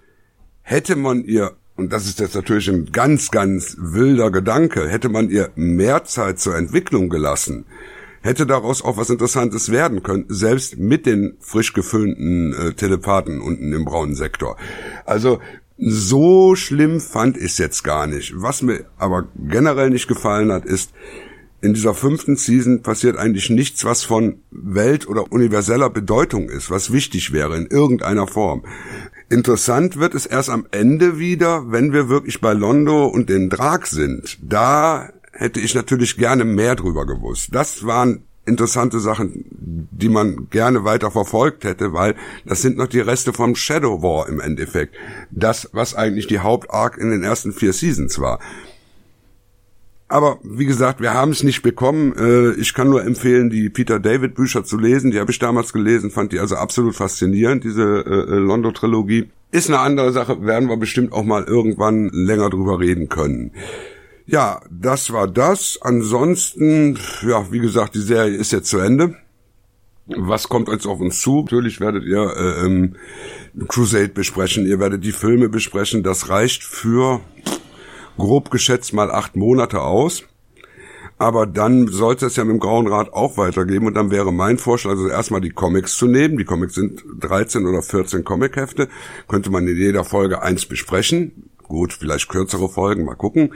hätte 0.62 0.96
man 0.96 1.22
ihr 1.22 1.52
und 1.80 1.94
das 1.94 2.06
ist 2.06 2.20
jetzt 2.20 2.34
natürlich 2.34 2.68
ein 2.68 2.92
ganz, 2.92 3.30
ganz 3.30 3.74
wilder 3.80 4.30
Gedanke, 4.30 4.86
hätte 4.86 5.08
man 5.08 5.30
ihr 5.30 5.50
mehr 5.54 6.04
Zeit 6.04 6.38
zur 6.38 6.54
Entwicklung 6.54 7.08
gelassen, 7.08 7.64
hätte 8.20 8.46
daraus 8.46 8.82
auch 8.82 8.98
was 8.98 9.08
Interessantes 9.08 9.72
werden 9.72 10.02
können, 10.02 10.26
selbst 10.28 10.78
mit 10.78 11.06
den 11.06 11.38
frisch 11.40 11.72
gefüllten 11.72 12.52
äh, 12.52 12.74
Telepathen 12.74 13.40
unten 13.40 13.72
im 13.72 13.86
braunen 13.86 14.14
Sektor. 14.14 14.58
Also 15.06 15.40
so 15.78 16.54
schlimm 16.54 17.00
fand 17.00 17.38
ich 17.38 17.56
jetzt 17.56 17.82
gar 17.82 18.06
nicht. 18.06 18.34
Was 18.36 18.60
mir 18.60 18.84
aber 18.98 19.28
generell 19.34 19.88
nicht 19.88 20.06
gefallen 20.06 20.52
hat, 20.52 20.66
ist, 20.66 20.92
in 21.62 21.74
dieser 21.74 21.94
fünften 21.94 22.36
Season 22.36 22.82
passiert 22.82 23.16
eigentlich 23.16 23.50
nichts, 23.50 23.84
was 23.84 24.02
von 24.02 24.40
Welt- 24.50 25.08
oder 25.08 25.30
universeller 25.30 25.90
Bedeutung 25.90 26.48
ist, 26.48 26.70
was 26.70 26.92
wichtig 26.92 27.32
wäre 27.32 27.56
in 27.56 27.66
irgendeiner 27.66 28.26
Form. 28.26 28.64
Interessant 29.30 29.96
wird 29.96 30.16
es 30.16 30.26
erst 30.26 30.50
am 30.50 30.66
Ende 30.72 31.20
wieder, 31.20 31.70
wenn 31.70 31.92
wir 31.92 32.08
wirklich 32.08 32.40
bei 32.40 32.52
Londo 32.52 33.06
und 33.06 33.30
den 33.30 33.48
Drag 33.48 33.86
sind. 33.86 34.36
Da 34.42 35.10
hätte 35.30 35.60
ich 35.60 35.72
natürlich 35.76 36.16
gerne 36.16 36.44
mehr 36.44 36.74
drüber 36.74 37.06
gewusst. 37.06 37.50
Das 37.52 37.86
waren 37.86 38.24
interessante 38.44 38.98
Sachen, 38.98 39.44
die 39.92 40.08
man 40.08 40.48
gerne 40.50 40.82
weiter 40.82 41.12
verfolgt 41.12 41.62
hätte, 41.62 41.92
weil 41.92 42.16
das 42.44 42.60
sind 42.60 42.76
noch 42.76 42.88
die 42.88 42.98
Reste 42.98 43.32
vom 43.32 43.54
Shadow 43.54 44.02
War 44.02 44.28
im 44.28 44.40
Endeffekt. 44.40 44.96
Das, 45.30 45.70
was 45.72 45.94
eigentlich 45.94 46.26
die 46.26 46.40
Hauptarc 46.40 46.98
in 46.98 47.10
den 47.10 47.22
ersten 47.22 47.52
vier 47.52 47.72
Seasons 47.72 48.18
war. 48.18 48.40
Aber 50.10 50.40
wie 50.42 50.66
gesagt, 50.66 51.00
wir 51.00 51.14
haben 51.14 51.30
es 51.30 51.44
nicht 51.44 51.62
bekommen. 51.62 52.12
Äh, 52.16 52.60
ich 52.60 52.74
kann 52.74 52.90
nur 52.90 53.04
empfehlen, 53.04 53.48
die 53.48 53.68
Peter 53.68 54.00
David 54.00 54.34
Bücher 54.34 54.64
zu 54.64 54.76
lesen. 54.76 55.12
Die 55.12 55.20
habe 55.20 55.30
ich 55.30 55.38
damals 55.38 55.72
gelesen, 55.72 56.10
fand 56.10 56.32
die 56.32 56.40
also 56.40 56.56
absolut 56.56 56.96
faszinierend, 56.96 57.62
diese 57.62 58.04
äh, 58.04 58.34
äh, 58.34 58.38
Londo-Trilogie. 58.38 59.30
Ist 59.52 59.68
eine 59.68 59.78
andere 59.78 60.12
Sache, 60.12 60.44
werden 60.44 60.68
wir 60.68 60.76
bestimmt 60.78 61.12
auch 61.12 61.22
mal 61.22 61.44
irgendwann 61.44 62.10
länger 62.12 62.50
drüber 62.50 62.80
reden 62.80 63.08
können. 63.08 63.52
Ja, 64.26 64.60
das 64.68 65.12
war 65.12 65.28
das. 65.28 65.78
Ansonsten, 65.80 66.98
ja, 67.22 67.46
wie 67.52 67.60
gesagt, 67.60 67.94
die 67.94 68.00
Serie 68.00 68.36
ist 68.36 68.50
jetzt 68.50 68.68
zu 68.68 68.78
Ende. 68.78 69.14
Was 70.06 70.48
kommt 70.48 70.68
jetzt 70.68 70.86
auf 70.86 70.98
uns 70.98 71.20
zu? 71.20 71.42
Natürlich 71.42 71.78
werdet 71.78 72.02
ihr 72.02 72.34
äh, 72.36 72.66
ähm, 72.66 72.96
Crusade 73.68 74.08
besprechen, 74.08 74.66
ihr 74.66 74.80
werdet 74.80 75.04
die 75.04 75.12
Filme 75.12 75.48
besprechen. 75.48 76.02
Das 76.02 76.28
reicht 76.28 76.64
für 76.64 77.20
grob 78.20 78.50
geschätzt 78.50 78.92
mal 78.92 79.10
acht 79.10 79.36
Monate 79.36 79.82
aus. 79.82 80.24
Aber 81.18 81.46
dann 81.46 81.88
sollte 81.88 82.26
es 82.26 82.36
ja 82.36 82.44
mit 82.44 82.54
dem 82.54 82.60
Grauen 82.60 82.86
Rat 82.86 83.12
auch 83.12 83.36
weitergeben 83.36 83.86
und 83.86 83.94
dann 83.94 84.10
wäre 84.10 84.32
mein 84.32 84.56
Vorschlag, 84.56 84.92
also 84.92 85.08
erstmal 85.08 85.42
die 85.42 85.50
Comics 85.50 85.96
zu 85.96 86.06
nehmen. 86.06 86.38
Die 86.38 86.46
Comics 86.46 86.74
sind 86.74 87.04
13 87.20 87.66
oder 87.66 87.82
14 87.82 88.24
Comichefte. 88.24 88.88
Könnte 89.28 89.50
man 89.50 89.68
in 89.68 89.76
jeder 89.76 90.04
Folge 90.04 90.40
eins 90.40 90.64
besprechen. 90.64 91.50
Gut, 91.68 91.92
vielleicht 91.92 92.30
kürzere 92.30 92.70
Folgen, 92.70 93.04
mal 93.04 93.16
gucken. 93.16 93.52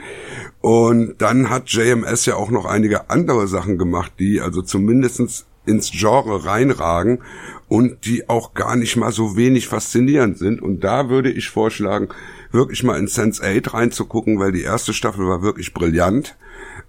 Und 0.61 1.15
dann 1.17 1.49
hat 1.49 1.69
JMS 1.69 2.27
ja 2.27 2.35
auch 2.35 2.51
noch 2.51 2.65
einige 2.65 3.09
andere 3.09 3.47
Sachen 3.47 3.79
gemacht, 3.79 4.13
die 4.19 4.41
also 4.41 4.61
zumindestens 4.61 5.47
ins 5.65 5.91
Genre 5.91 6.45
reinragen 6.45 7.23
und 7.67 8.05
die 8.05 8.29
auch 8.29 8.53
gar 8.53 8.75
nicht 8.75 8.95
mal 8.95 9.11
so 9.11 9.35
wenig 9.35 9.67
faszinierend 9.67 10.37
sind. 10.37 10.61
Und 10.61 10.83
da 10.83 11.09
würde 11.09 11.31
ich 11.31 11.49
vorschlagen, 11.49 12.09
wirklich 12.55 12.83
mal 12.83 12.97
in 12.97 13.07
Sense 13.07 13.43
8 13.43 13.73
reinzugucken, 13.73 14.39
weil 14.39 14.51
die 14.51 14.63
erste 14.63 14.93
Staffel 14.93 15.27
war 15.27 15.43
wirklich 15.43 15.73
brillant. 15.73 16.35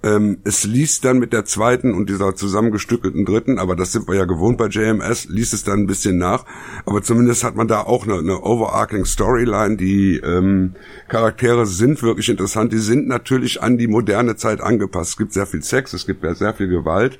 Ähm, 0.03 0.39
es 0.45 0.65
liest 0.65 1.05
dann 1.05 1.19
mit 1.19 1.33
der 1.33 1.45
zweiten 1.45 1.93
und 1.93 2.09
dieser 2.09 2.35
zusammengestückelten 2.35 3.25
dritten, 3.25 3.59
aber 3.59 3.77
das 3.77 3.93
sind 3.93 4.09
wir 4.09 4.15
ja 4.15 4.25
gewohnt 4.25 4.59
bei 4.59 4.69
JMS, 4.69 5.27
liest 5.29 5.53
es 5.53 5.65
dann 5.65 5.81
ein 5.81 5.87
bisschen 5.87 6.19
nach. 6.19 6.45
Aber 6.85 7.03
zumindest 7.03 7.45
hat 7.45 7.57
man 7.57 7.69
da 7.69 7.83
auch 7.83 8.05
eine, 8.05 8.19
eine 8.19 8.43
overarching 8.43 9.05
Storyline. 9.05 9.77
Die 9.77 10.17
ähm, 10.19 10.75
Charaktere 11.09 11.67
sind 11.67 12.03
wirklich 12.03 12.29
interessant. 12.29 12.73
Die 12.73 12.79
sind 12.79 13.09
natürlich 13.09 13.63
an 13.63 13.79
die 13.79 13.89
moderne 13.89 14.37
Zeit 14.37 14.61
angepasst. 14.61 15.11
Es 15.11 15.17
gibt 15.17 15.33
sehr 15.33 15.47
viel 15.47 15.63
Sex, 15.63 15.93
es 15.93 16.07
gibt 16.07 16.25
sehr 16.37 16.55
viel 16.55 16.69
Gewalt. 16.69 17.19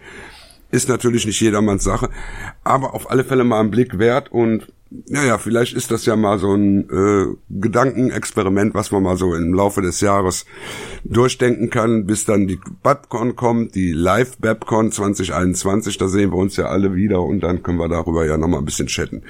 Ist 0.71 0.89
natürlich 0.89 1.27
nicht 1.27 1.41
jedermanns 1.41 1.85
Sache, 1.85 2.11
aber 2.65 2.95
auf 2.95 3.11
alle 3.11 3.25
Fälle 3.25 3.45
mal 3.45 3.61
einen 3.61 3.71
Blick 3.71 3.99
wert 3.99 4.33
und 4.33 4.73
naja, 4.91 5.39
vielleicht 5.39 5.75
ist 5.75 5.91
das 5.91 6.07
ja 6.07 6.15
mal 6.15 6.39
so 6.39 6.55
ein 6.55 6.89
äh, 6.89 7.35
Gedankenexperiment, 7.51 8.75
was 8.75 8.93
man 8.93 9.03
mal 9.03 9.17
so 9.17 9.35
im 9.35 9.53
Laufe 9.53 9.83
des 9.83 10.01
Jahres 10.01 10.47
durchdenken 11.05 11.71
kann, 11.71 12.07
bis 12.07 12.25
dann 12.25 12.47
die 12.47 12.61
Babcon 12.83 13.35
kommt, 13.35 13.75
die 13.75 13.93
Live 13.93 14.39
Babcon 14.39 14.93
2021, 14.93 15.99
da 15.99 16.09
sehen 16.09 16.31
wir 16.31 16.39
uns 16.39 16.57
ja 16.57 16.67
alle 16.67 16.95
wieder 16.95 17.23
und 17.23 17.41
dann 17.41 17.63
können 17.63 17.79
wir 17.79 17.89
darüber 17.89 18.25
ja 18.27 18.37
nochmal 18.37 18.61
ein 18.61 18.65
bisschen 18.65 18.87
chatten. 18.87 19.23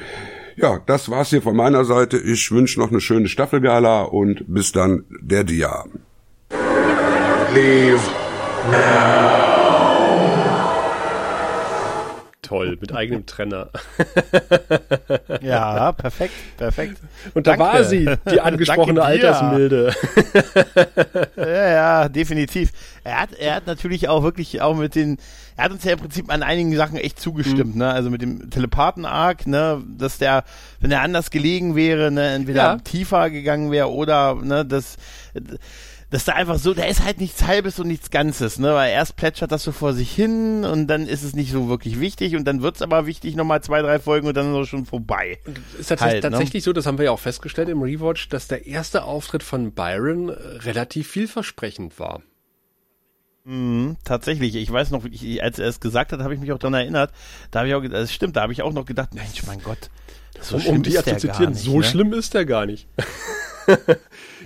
Ja, 0.57 0.81
das 0.87 1.11
war's 1.11 1.31
hier 1.31 1.43
von 1.43 1.57
meiner 1.57 1.85
Seite. 1.85 2.17
Ich 2.19 2.51
wünsche 2.51 2.81
noch 2.81 2.91
eine 2.91 3.01
schöne 3.01 3.29
Staffelgala 3.29 4.03
und 4.03 4.45
bis 4.47 4.73
dann 4.73 5.05
der 5.21 5.45
Dia. 5.45 5.85
Leave 7.55 8.01
now 8.71 9.56
toll, 12.47 12.79
mit 12.81 12.95
eigenem 12.95 13.27
Trenner. 13.27 13.71
ja, 15.43 15.93
perfekt, 15.93 16.35
perfekt. 16.57 16.99
Und 17.35 17.47
da 17.47 17.57
Danke. 17.57 17.65
war 17.65 17.85
sie, 17.85 18.09
die 18.31 18.41
angesprochene 18.41 19.03
Altersmilde. 19.03 19.93
ja, 21.37 21.69
ja, 21.69 22.09
definitiv. 22.09 22.73
Er 23.05 23.21
hat, 23.21 23.33
er 23.33 23.57
hat 23.57 23.67
natürlich 23.67 24.09
auch 24.09 24.23
wirklich 24.23 24.61
auch 24.61 24.77
mit 24.77 24.95
den, 24.95 25.19
er 25.57 25.65
hat 25.65 25.73
uns 25.73 25.85
ja 25.85 25.93
im 25.93 25.99
Prinzip 25.99 26.33
an 26.33 26.43
einigen 26.43 26.75
Sachen 26.77 26.97
echt 26.99 27.19
zugestimmt, 27.19 27.75
mhm. 27.75 27.81
ne? 27.81 27.93
Also 27.93 28.11
mit 28.11 28.23
dem 28.23 28.51
Telepathen-Arc, 28.51 29.47
ne, 29.47 29.83
dass 29.99 30.19
der, 30.19 30.45
wenn 30.81 30.91
er 30.91 31.03
anders 31.03 31.31
gelegen 31.31 31.75
wäre, 31.75 32.11
ne, 32.11 32.35
entweder 32.35 32.63
ja. 32.63 32.77
tiefer 32.77 33.31
gegangen 33.31 33.71
wäre 33.71 33.91
oder, 33.91 34.37
ne, 34.37 34.65
das, 34.65 34.97
dass 36.11 36.25
da 36.25 36.33
einfach 36.33 36.59
so, 36.59 36.73
da 36.73 36.85
ist 36.85 37.05
halt 37.05 37.21
nichts 37.21 37.45
Halbes 37.45 37.81
und 37.81 37.89
nichts 37.89 38.11
Ganzes, 38.11 38.59
ne? 38.59 38.75
Weil 38.75 38.93
erst 38.93 39.17
plätschert 39.17 39.51
das 39.51 39.65
so 39.65 39.73
vor 39.73 39.93
sich 39.93 40.13
hin 40.13 40.65
und 40.65 40.87
dann 40.87 41.07
ist 41.07 41.25
es 41.25 41.35
nicht 41.35 41.51
so 41.51 41.69
wirklich 41.69 41.99
wichtig 41.99 42.37
und 42.37 42.45
dann 42.45 42.63
wird 42.63 42.77
es 42.77 42.83
aber 42.83 43.07
wichtig, 43.07 43.35
nochmal 43.35 43.63
zwei, 43.63 43.83
drei 43.83 43.99
Folgen 43.99 44.29
und 44.29 44.37
dann 44.37 44.55
ist 44.55 44.63
es 44.63 44.69
schon 44.69 44.87
vorbei. 44.87 45.39
Ist 45.79 45.89
tatsächlich, 45.89 46.01
halt, 46.01 46.25
ne? 46.25 46.31
tatsächlich 46.31 46.63
ne? 46.63 46.65
so, 46.65 46.73
das 46.73 46.87
haben 46.87 46.99
wir 46.99 47.07
ja 47.07 47.11
auch 47.11 47.19
festgestellt 47.19 47.69
im 47.69 47.83
Rewatch, 47.83 48.29
dass 48.29 48.47
der 48.47 48.67
erste 48.67 49.05
Auftritt 49.05 49.43
von 49.43 49.73
Byron 49.73 50.31
relativ 50.31 51.09
vielversprechend 51.09 51.99
war. 51.99 52.23
Mhm, 53.45 53.97
tatsächlich, 54.05 54.55
ich 54.57 54.71
weiß 54.73 54.91
noch, 54.91 55.05
ich, 55.05 55.43
als 55.43 55.59
er 55.59 55.69
es 55.69 55.81
gesagt 55.81 56.13
hat, 56.13 56.21
habe 56.21 56.35
ich 56.35 56.41
mich 56.41 56.53
auch 56.53 56.59
daran 56.59 56.75
erinnert. 56.75 57.13
Da 57.51 57.61
habe 57.61 57.69
ich 57.69 57.75
auch, 57.75 57.83
das 57.83 58.13
stimmt, 58.13 58.37
da 58.37 58.43
habe 58.43 58.53
ich 58.53 58.63
auch 58.63 58.73
noch 58.73 58.87
gedacht, 58.87 59.15
Mensch, 59.15 59.45
mein 59.47 59.63
Gott, 59.63 59.91
so 60.41 60.57
um, 60.57 60.67
um 60.67 60.83
die 60.83 60.91
zu 60.91 61.03
zitieren, 61.03 61.53
nicht, 61.53 61.63
so 61.63 61.79
ne? 61.79 61.85
schlimm 61.85 62.13
ist 62.13 62.35
der 62.35 62.45
gar 62.45 62.67
nicht. 62.67 62.89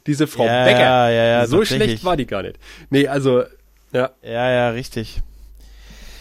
Diese 0.07 0.27
Frau 0.27 0.47
ja, 0.47 0.65
Becker. 0.65 0.81
Ja, 0.81 1.11
ja, 1.11 1.25
ja, 1.25 1.47
so 1.47 1.65
schlecht 1.65 2.05
war 2.05 2.17
die 2.17 2.27
gar 2.27 2.43
nicht. 2.43 2.59
Nee, 2.91 3.07
also, 3.09 3.45
ja. 3.93 4.11
Ja, 4.23 4.51
ja, 4.51 4.71
richtig. 4.71 5.21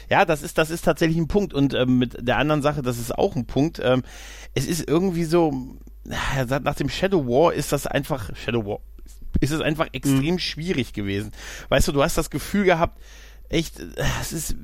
Ja, 0.10 0.26
das 0.26 0.42
ist, 0.42 0.58
das 0.58 0.70
ist 0.70 0.84
tatsächlich 0.84 1.18
ein 1.18 1.28
Punkt. 1.28 1.54
Und 1.54 1.74
ähm, 1.74 2.00
mit 2.00 2.28
der 2.28 2.38
anderen 2.38 2.62
Sache, 2.62 2.82
das 2.82 2.98
ist 2.98 3.16
auch 3.18 3.36
ein 3.36 3.46
Punkt. 3.46 3.80
Ähm, 3.84 4.04
es 4.56 4.66
ist 4.66 4.88
irgendwie 4.88 5.24
so, 5.24 5.54
nach 6.04 6.76
dem 6.76 6.90
Shadow 6.90 7.26
War 7.28 7.54
ist 7.54 7.72
das 7.72 7.86
einfach, 7.86 8.36
Shadow 8.36 8.66
War, 8.66 8.80
ist 9.40 9.52
es 9.52 9.62
einfach 9.62 9.88
extrem 9.94 10.36
mhm. 10.36 10.40
schwierig 10.40 10.94
gewesen. 10.94 11.32
Weißt 11.70 11.88
du, 11.88 11.92
du 11.92 12.02
hast 12.02 12.18
das 12.18 12.30
Gefühl 12.30 12.66
gehabt, 12.66 13.00
echt, 13.50 13.80
es 14.22 14.32
ist, 14.32 14.56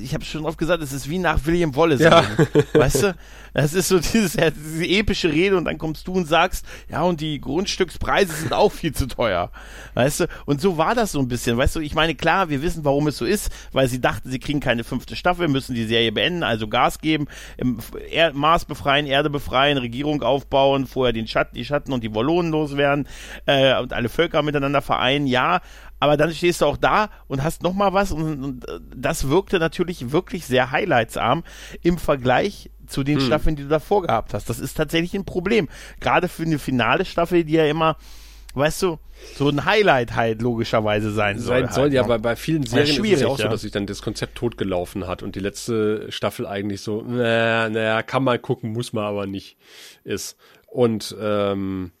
ich 0.00 0.14
habe 0.14 0.24
schon 0.24 0.46
oft 0.46 0.58
gesagt, 0.58 0.82
es 0.82 0.92
ist 0.92 1.08
wie 1.08 1.18
nach 1.18 1.44
William 1.44 1.74
Wallace. 1.74 2.00
Ja. 2.00 2.24
Weißt 2.72 3.02
du? 3.02 3.16
Das 3.52 3.74
ist 3.74 3.88
so 3.88 3.98
dieses, 3.98 4.36
diese 4.36 4.86
epische 4.86 5.32
Rede 5.32 5.56
und 5.56 5.64
dann 5.64 5.78
kommst 5.78 6.06
du 6.06 6.12
und 6.12 6.26
sagst, 6.26 6.64
ja, 6.88 7.02
und 7.02 7.20
die 7.20 7.40
Grundstückspreise 7.40 8.32
sind 8.32 8.52
auch 8.52 8.70
viel 8.70 8.94
zu 8.94 9.08
teuer. 9.08 9.50
Weißt 9.94 10.20
du? 10.20 10.26
Und 10.46 10.60
so 10.60 10.78
war 10.78 10.94
das 10.94 11.12
so 11.12 11.18
ein 11.18 11.26
bisschen. 11.26 11.56
Weißt 11.56 11.74
du, 11.74 11.80
ich 11.80 11.94
meine, 11.94 12.14
klar, 12.14 12.50
wir 12.50 12.62
wissen, 12.62 12.84
warum 12.84 13.08
es 13.08 13.16
so 13.16 13.24
ist, 13.24 13.50
weil 13.72 13.88
sie 13.88 14.00
dachten, 14.00 14.30
sie 14.30 14.38
kriegen 14.38 14.60
keine 14.60 14.84
fünfte 14.84 15.16
Staffel, 15.16 15.48
müssen 15.48 15.74
die 15.74 15.86
Serie 15.86 16.12
beenden, 16.12 16.44
also 16.44 16.68
Gas 16.68 17.00
geben, 17.00 17.26
er 18.10 18.32
Mars 18.32 18.64
befreien, 18.64 19.06
Erde 19.06 19.30
befreien, 19.30 19.78
Regierung 19.78 20.22
aufbauen, 20.22 20.86
vorher 20.86 21.12
den 21.12 21.26
Schatten, 21.26 21.56
die 21.56 21.64
Schatten 21.64 21.92
und 21.92 22.04
die 22.04 22.14
Wollonen 22.14 22.52
loswerden 22.52 23.08
äh, 23.46 23.76
und 23.80 23.92
alle 23.92 24.08
Völker 24.08 24.42
miteinander 24.42 24.82
vereinen, 24.82 25.26
ja, 25.26 25.60
aber 26.00 26.16
dann 26.16 26.32
stehst 26.32 26.60
du 26.60 26.66
auch 26.66 26.76
da 26.76 27.10
und 27.26 27.42
hast 27.42 27.62
noch 27.62 27.72
mal 27.72 27.92
was 27.92 28.12
und, 28.12 28.42
und 28.42 28.68
äh, 28.68 28.80
das 28.94 29.28
wirkte 29.28 29.58
natürlich 29.58 30.12
wirklich 30.12 30.46
sehr 30.46 30.70
highlightsarm 30.70 31.44
im 31.82 31.98
Vergleich 31.98 32.70
zu 32.86 33.04
den 33.04 33.18
hm. 33.18 33.26
Staffeln, 33.26 33.56
die 33.56 33.62
du 33.62 33.68
davor 33.68 34.02
gehabt 34.02 34.34
hast. 34.34 34.48
Das 34.48 34.58
ist 34.58 34.74
tatsächlich 34.74 35.14
ein 35.14 35.24
Problem. 35.24 35.68
Gerade 36.00 36.28
für 36.28 36.44
eine 36.44 36.58
finale 36.58 37.04
Staffel, 37.04 37.44
die 37.44 37.54
ja 37.54 37.66
immer, 37.66 37.96
weißt 38.54 38.82
du, 38.82 38.98
so 39.34 39.48
ein 39.48 39.64
Highlight 39.64 40.14
halt 40.14 40.42
logischerweise 40.42 41.10
sein 41.12 41.38
soll. 41.38 41.60
Sein 41.60 41.72
soll 41.72 41.82
halt, 41.84 41.92
ja, 41.92 42.02
ne? 42.02 42.08
bei, 42.08 42.18
bei 42.18 42.36
vielen 42.36 42.64
Serien 42.64 43.04
ja, 43.04 43.10
ist 43.10 43.14
es 43.14 43.20
ja 43.20 43.26
auch 43.28 43.38
so, 43.38 43.48
dass 43.48 43.62
sich 43.62 43.72
dann 43.72 43.86
das 43.86 44.00
Konzept 44.00 44.36
totgelaufen 44.36 45.06
hat 45.06 45.22
und 45.22 45.34
die 45.34 45.40
letzte 45.40 46.10
Staffel 46.10 46.46
eigentlich 46.46 46.80
so, 46.80 47.02
naja, 47.02 47.68
naja, 47.68 48.02
kann 48.02 48.22
man 48.22 48.40
gucken, 48.40 48.72
muss 48.72 48.92
man 48.92 49.04
aber 49.04 49.26
nicht 49.26 49.56
ist. 50.04 50.36
Und 50.68 51.16
ähm, 51.20 51.92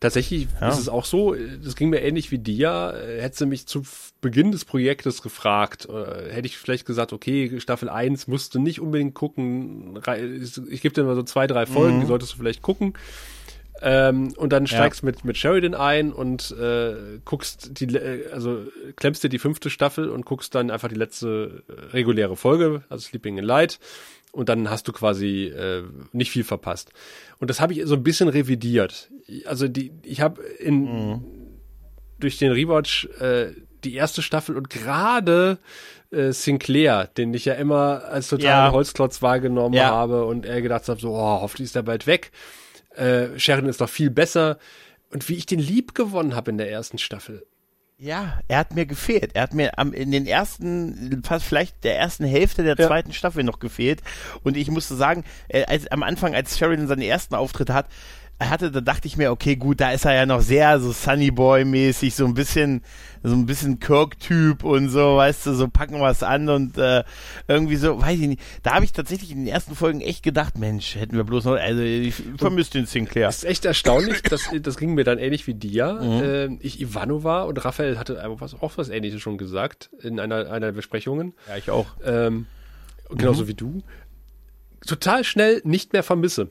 Tatsächlich 0.00 0.48
ja. 0.60 0.68
ist 0.68 0.78
es 0.78 0.88
auch 0.88 1.04
so, 1.04 1.34
das 1.62 1.76
ging 1.76 1.90
mir 1.90 2.02
ähnlich 2.02 2.30
wie 2.30 2.38
dir. 2.38 2.94
Hättest 3.18 3.40
du 3.40 3.46
mich 3.46 3.66
zu 3.66 3.82
Beginn 4.20 4.52
des 4.52 4.64
Projektes 4.64 5.22
gefragt, 5.22 5.88
äh, 5.88 6.32
hätte 6.32 6.46
ich 6.46 6.56
vielleicht 6.56 6.86
gesagt, 6.86 7.12
okay, 7.12 7.60
Staffel 7.60 7.88
1 7.88 8.26
musst 8.26 8.54
du 8.54 8.58
nicht 8.58 8.80
unbedingt 8.80 9.14
gucken. 9.14 9.98
Ich 10.70 10.80
gebe 10.80 10.94
dir 10.94 11.04
mal 11.04 11.14
so 11.14 11.22
zwei, 11.22 11.46
drei 11.46 11.66
Folgen, 11.66 11.96
mhm. 11.96 12.00
die 12.00 12.06
solltest 12.06 12.32
du 12.32 12.38
vielleicht 12.38 12.62
gucken. 12.62 12.94
Ähm, 13.82 14.32
und 14.36 14.52
dann 14.52 14.66
steigst 14.66 15.02
ja. 15.02 15.06
mit, 15.06 15.24
mit 15.24 15.36
Sheridan 15.36 15.74
ein 15.74 16.12
und 16.12 16.52
äh, 16.52 17.18
guckst 17.24 17.80
die, 17.80 17.86
äh, 17.94 18.30
also 18.32 18.62
klemmst 18.96 19.24
dir 19.24 19.28
die 19.28 19.38
fünfte 19.38 19.68
Staffel 19.68 20.08
und 20.08 20.24
guckst 20.24 20.54
dann 20.54 20.70
einfach 20.70 20.88
die 20.88 20.94
letzte 20.94 21.64
äh, 21.68 21.72
reguläre 21.92 22.36
Folge, 22.36 22.84
also 22.88 23.06
Sleeping 23.06 23.36
in 23.36 23.44
Light 23.44 23.80
und 24.34 24.48
dann 24.48 24.70
hast 24.70 24.88
du 24.88 24.92
quasi 24.92 25.46
äh, 25.46 25.82
nicht 26.12 26.30
viel 26.30 26.44
verpasst. 26.44 26.92
Und 27.38 27.50
das 27.50 27.60
habe 27.60 27.72
ich 27.72 27.82
so 27.84 27.94
ein 27.94 28.02
bisschen 28.02 28.28
revidiert. 28.28 29.10
Also 29.46 29.68
die, 29.68 29.92
ich 30.02 30.20
habe 30.20 30.42
in 30.42 30.84
mhm. 30.84 31.24
durch 32.18 32.38
den 32.38 32.52
Rewatch 32.52 33.06
äh, 33.20 33.52
die 33.84 33.94
erste 33.94 34.22
Staffel 34.22 34.56
und 34.56 34.70
gerade 34.70 35.58
äh, 36.10 36.32
Sinclair, 36.32 37.08
den 37.16 37.34
ich 37.34 37.44
ja 37.44 37.54
immer 37.54 38.04
als 38.04 38.28
total 38.28 38.46
ja. 38.46 38.72
Holzklotz 38.72 39.22
wahrgenommen 39.22 39.74
ja. 39.74 39.90
habe 39.90 40.24
und 40.24 40.46
er 40.46 40.62
gedacht 40.62 40.88
habe, 40.88 41.00
so, 41.00 41.12
oh, 41.12 41.40
hoffentlich 41.40 41.66
ist 41.66 41.76
er 41.76 41.82
bald 41.82 42.06
weg. 42.06 42.32
Äh, 42.96 43.38
Sheridan 43.38 43.68
ist 43.68 43.80
doch 43.80 43.88
viel 43.88 44.10
besser. 44.10 44.58
Und 45.12 45.28
wie 45.28 45.34
ich 45.34 45.46
den 45.46 45.60
lieb 45.60 45.94
gewonnen 45.94 46.34
habe 46.34 46.50
in 46.50 46.58
der 46.58 46.70
ersten 46.70 46.98
Staffel. 46.98 47.46
Ja, 47.96 48.40
er 48.48 48.58
hat 48.58 48.74
mir 48.74 48.86
gefehlt. 48.86 49.30
Er 49.34 49.42
hat 49.42 49.54
mir 49.54 49.78
am, 49.78 49.92
in 49.92 50.10
den 50.10 50.26
ersten, 50.26 51.22
fast 51.24 51.44
vielleicht 51.44 51.84
der 51.84 51.96
ersten 51.96 52.24
Hälfte 52.24 52.64
der 52.64 52.76
ja. 52.76 52.86
zweiten 52.86 53.12
Staffel 53.12 53.44
noch 53.44 53.60
gefehlt. 53.60 54.02
Und 54.42 54.56
ich 54.56 54.68
musste 54.68 54.96
sagen, 54.96 55.24
äh, 55.48 55.64
als, 55.64 55.86
am 55.88 56.02
Anfang, 56.02 56.34
als 56.34 56.58
Sheridan 56.58 56.88
seinen 56.88 57.02
ersten 57.02 57.36
Auftritt 57.36 57.70
hat, 57.70 57.86
hatte, 58.40 58.70
da 58.70 58.80
dachte 58.80 59.06
ich 59.06 59.16
mir, 59.16 59.30
okay, 59.30 59.56
gut, 59.56 59.80
da 59.80 59.92
ist 59.92 60.04
er 60.04 60.14
ja 60.14 60.26
noch 60.26 60.40
sehr 60.40 60.80
so 60.80 60.92
Sunny 60.92 61.30
Boy 61.30 61.64
mäßig, 61.64 62.14
so 62.14 62.26
ein 62.26 62.34
bisschen, 62.34 62.82
so 63.22 63.34
ein 63.34 63.46
bisschen 63.46 63.78
Kirk-Typ 63.78 64.64
und 64.64 64.88
so, 64.88 65.16
weißt 65.16 65.46
du, 65.46 65.54
so 65.54 65.68
packen 65.68 66.00
wir 66.00 66.10
es 66.10 66.22
an 66.22 66.48
und 66.48 66.76
äh, 66.76 67.04
irgendwie 67.46 67.76
so, 67.76 68.00
weiß 68.00 68.18
ich 68.18 68.28
nicht. 68.28 68.42
Da 68.62 68.74
habe 68.74 68.84
ich 68.84 68.92
tatsächlich 68.92 69.30
in 69.30 69.38
den 69.38 69.46
ersten 69.46 69.74
Folgen 69.76 70.00
echt 70.00 70.22
gedacht, 70.22 70.58
Mensch, 70.58 70.96
hätten 70.96 71.16
wir 71.16 71.24
bloß 71.24 71.44
noch, 71.44 71.54
also 71.54 71.82
ich 71.82 72.14
vermisse 72.36 72.72
den 72.72 72.86
Sinclair. 72.86 73.26
Das 73.26 73.38
ist 73.38 73.44
echt 73.44 73.64
erstaunlich, 73.64 74.22
das, 74.22 74.50
das 74.60 74.76
ging 74.76 74.94
mir 74.94 75.04
dann 75.04 75.18
ähnlich 75.18 75.46
wie 75.46 75.54
dir. 75.54 75.94
Mhm. 75.94 76.22
Äh, 76.22 76.66
ich 76.66 76.80
Ivanova 76.80 77.44
und 77.44 77.64
Raphael 77.64 77.98
hatte 77.98 78.22
was, 78.38 78.60
auch 78.60 78.76
was 78.76 78.88
ähnliches 78.88 79.20
schon 79.20 79.38
gesagt 79.38 79.90
in 80.02 80.18
einer, 80.18 80.50
einer 80.50 80.66
der 80.66 80.72
Besprechungen. 80.72 81.34
Ja, 81.48 81.56
ich 81.56 81.70
auch. 81.70 81.86
Ähm, 82.04 82.46
genauso 83.10 83.44
mhm. 83.44 83.48
wie 83.48 83.54
du. 83.54 83.82
Total 84.86 85.24
schnell 85.24 85.62
nicht 85.64 85.92
mehr 85.92 86.02
vermisse. 86.02 86.48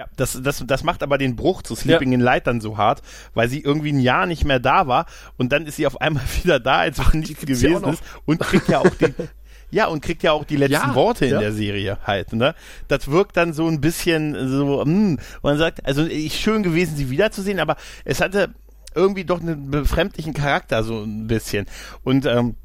Ja, 0.00 0.06
das, 0.16 0.40
das, 0.42 0.64
das 0.66 0.82
macht 0.82 1.02
aber 1.02 1.18
den 1.18 1.36
Bruch 1.36 1.60
zu 1.60 1.74
Sleeping 1.74 2.10
ja. 2.10 2.14
in 2.14 2.20
Light 2.22 2.46
dann 2.46 2.62
so 2.62 2.78
hart, 2.78 3.02
weil 3.34 3.50
sie 3.50 3.60
irgendwie 3.60 3.92
ein 3.92 4.00
Jahr 4.00 4.24
nicht 4.24 4.46
mehr 4.46 4.58
da 4.58 4.86
war 4.86 5.04
und 5.36 5.52
dann 5.52 5.66
ist 5.66 5.76
sie 5.76 5.86
auf 5.86 6.00
einmal 6.00 6.22
wieder 6.42 6.58
da, 6.58 6.78
als 6.78 6.98
Ach, 7.00 7.12
nichts 7.12 7.44
gewesen 7.44 7.84
ist 7.84 8.02
und 8.24 8.40
kriegt 8.40 8.68
ja 8.68 8.78
auch 8.78 8.88
die, 8.88 9.12
ja, 9.70 9.88
und 9.88 10.00
kriegt 10.00 10.22
ja 10.22 10.32
auch 10.32 10.44
die 10.44 10.56
letzten 10.56 10.88
ja, 10.88 10.94
Worte 10.94 11.26
in 11.26 11.32
ja. 11.32 11.40
der 11.40 11.52
Serie 11.52 11.98
halt, 12.06 12.32
ne? 12.32 12.54
Das 12.88 13.10
wirkt 13.10 13.36
dann 13.36 13.52
so 13.52 13.68
ein 13.68 13.82
bisschen 13.82 14.48
so, 14.48 14.82
hm, 14.82 15.18
man 15.42 15.58
sagt, 15.58 15.84
also 15.84 16.06
ich 16.06 16.40
schön 16.40 16.62
gewesen, 16.62 16.96
sie 16.96 17.10
wiederzusehen, 17.10 17.60
aber 17.60 17.76
es 18.06 18.22
hatte 18.22 18.54
irgendwie 18.94 19.24
doch 19.24 19.42
einen 19.42 19.70
befremdlichen 19.70 20.32
Charakter, 20.32 20.82
so 20.82 21.02
ein 21.02 21.26
bisschen. 21.26 21.66
Und, 22.04 22.24
ähm, 22.24 22.56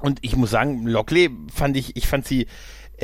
und 0.00 0.18
ich 0.20 0.36
muss 0.36 0.50
sagen, 0.50 0.86
Lockley 0.86 1.30
fand 1.50 1.78
ich, 1.78 1.96
ich 1.96 2.06
fand 2.06 2.26
sie, 2.26 2.46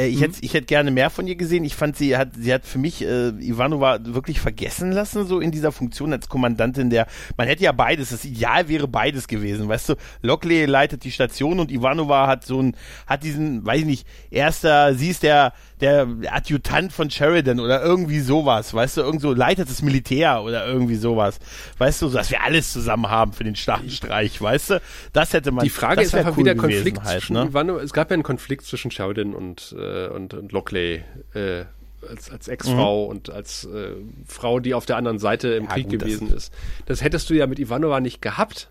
äh, 0.01 0.07
ich, 0.07 0.17
mhm. 0.17 0.21
hätte, 0.21 0.37
ich 0.41 0.55
hätte 0.55 0.67
gerne 0.67 0.91
mehr 0.91 1.11
von 1.11 1.27
ihr 1.27 1.37
gesehen. 1.37 1.65
Ich 1.65 1.75
fand, 1.75 1.97
sie 1.97 2.17
hat, 2.17 2.31
sie 2.39 2.53
hat 2.53 2.65
für 2.65 2.79
mich 2.79 3.03
äh, 3.03 3.29
Ivanova 3.29 3.99
wirklich 4.03 4.41
vergessen 4.41 4.93
lassen, 4.93 5.27
so 5.27 5.41
in 5.41 5.51
dieser 5.51 5.73
Funktion 5.73 6.13
als 6.13 6.29
Kommandantin 6.29 6.91
der. 6.91 7.07
Man 7.37 7.47
hätte 7.47 7.65
ja 7.65 7.73
beides, 7.73 8.11
das 8.11 8.25
Ideal 8.25 8.69
wäre 8.69 8.89
beides 8.89 9.29
gewesen, 9.29 9.69
weißt 9.69 9.91
du. 9.91 9.95
Lockley 10.23 10.65
leitet 10.65 11.05
die 11.05 11.11
Station 11.11 11.61
und 11.61 11.71
Ivanova 11.71 12.27
hat 12.27 12.45
so 12.45 12.61
ein, 12.61 12.77
hat 13.07 13.23
diesen, 13.23 13.65
weiß 13.65 13.81
ich 13.81 13.87
nicht, 13.87 14.07
erster, 14.31 14.95
sie 14.95 15.11
ist 15.11 15.23
der, 15.23 15.53
der 15.81 16.07
Adjutant 16.31 16.93
von 16.93 17.11
Sheridan 17.11 17.61
oder 17.61 17.83
irgendwie 17.83 18.21
sowas, 18.21 18.75
weißt 18.75 18.99
du, 18.99 19.01
irgend 19.03 19.21
so 19.21 19.33
leitet 19.33 19.71
das 19.71 19.83
Militär 19.83 20.43
oder 20.43 20.67
irgendwie 20.67 20.97
sowas, 20.97 21.39
weißt 21.79 22.03
du, 22.03 22.09
so, 22.09 22.17
dass 22.17 22.31
wir 22.31 22.43
alles 22.43 22.73
zusammen 22.73 23.09
haben 23.09 23.33
für 23.33 23.45
den 23.45 23.57
Staatenstreich, 23.57 24.41
weißt 24.41 24.71
du, 24.71 24.83
das 25.13 25.33
hätte 25.33 25.53
man. 25.53 25.65
Die 25.65 25.71
Frage 25.71 26.03
ist 26.03 26.15
einfach 26.15 26.37
cool 26.37 26.45
wieder 26.45 26.55
Konflikt 26.55 27.03
halt, 27.03 27.21
zwischen, 27.21 27.35
ne? 27.35 27.47
Ivanova, 27.47 27.83
es 27.83 27.93
gab 27.93 28.11
ja 28.11 28.15
einen 28.15 28.23
Konflikt 28.23 28.65
zwischen 28.65 28.91
Sheridan 28.91 29.35
und 29.35 29.75
äh, 29.79 30.09
und, 30.09 30.35
und 30.35 30.53
Lockley. 30.53 31.03
Äh, 31.35 31.65
als, 32.09 32.31
als 32.31 32.49
Ex-Frau 32.49 33.05
mhm. 33.05 33.11
und 33.11 33.31
als 33.31 33.67
äh, 33.67 33.93
Frau, 34.27 34.59
die 34.59 34.73
auf 34.73 34.87
der 34.87 34.97
anderen 34.97 35.19
Seite 35.19 35.49
im 35.49 35.65
ja, 35.65 35.71
Krieg 35.71 35.91
gut, 35.91 35.99
gewesen 35.99 36.29
das 36.29 36.45
ist. 36.45 36.55
Das 36.87 37.05
hättest 37.05 37.29
du 37.29 37.35
ja 37.35 37.47
mit 37.47 37.59
Ivanova 37.59 38.01
nicht 38.01 38.23
gehabt. 38.23 38.71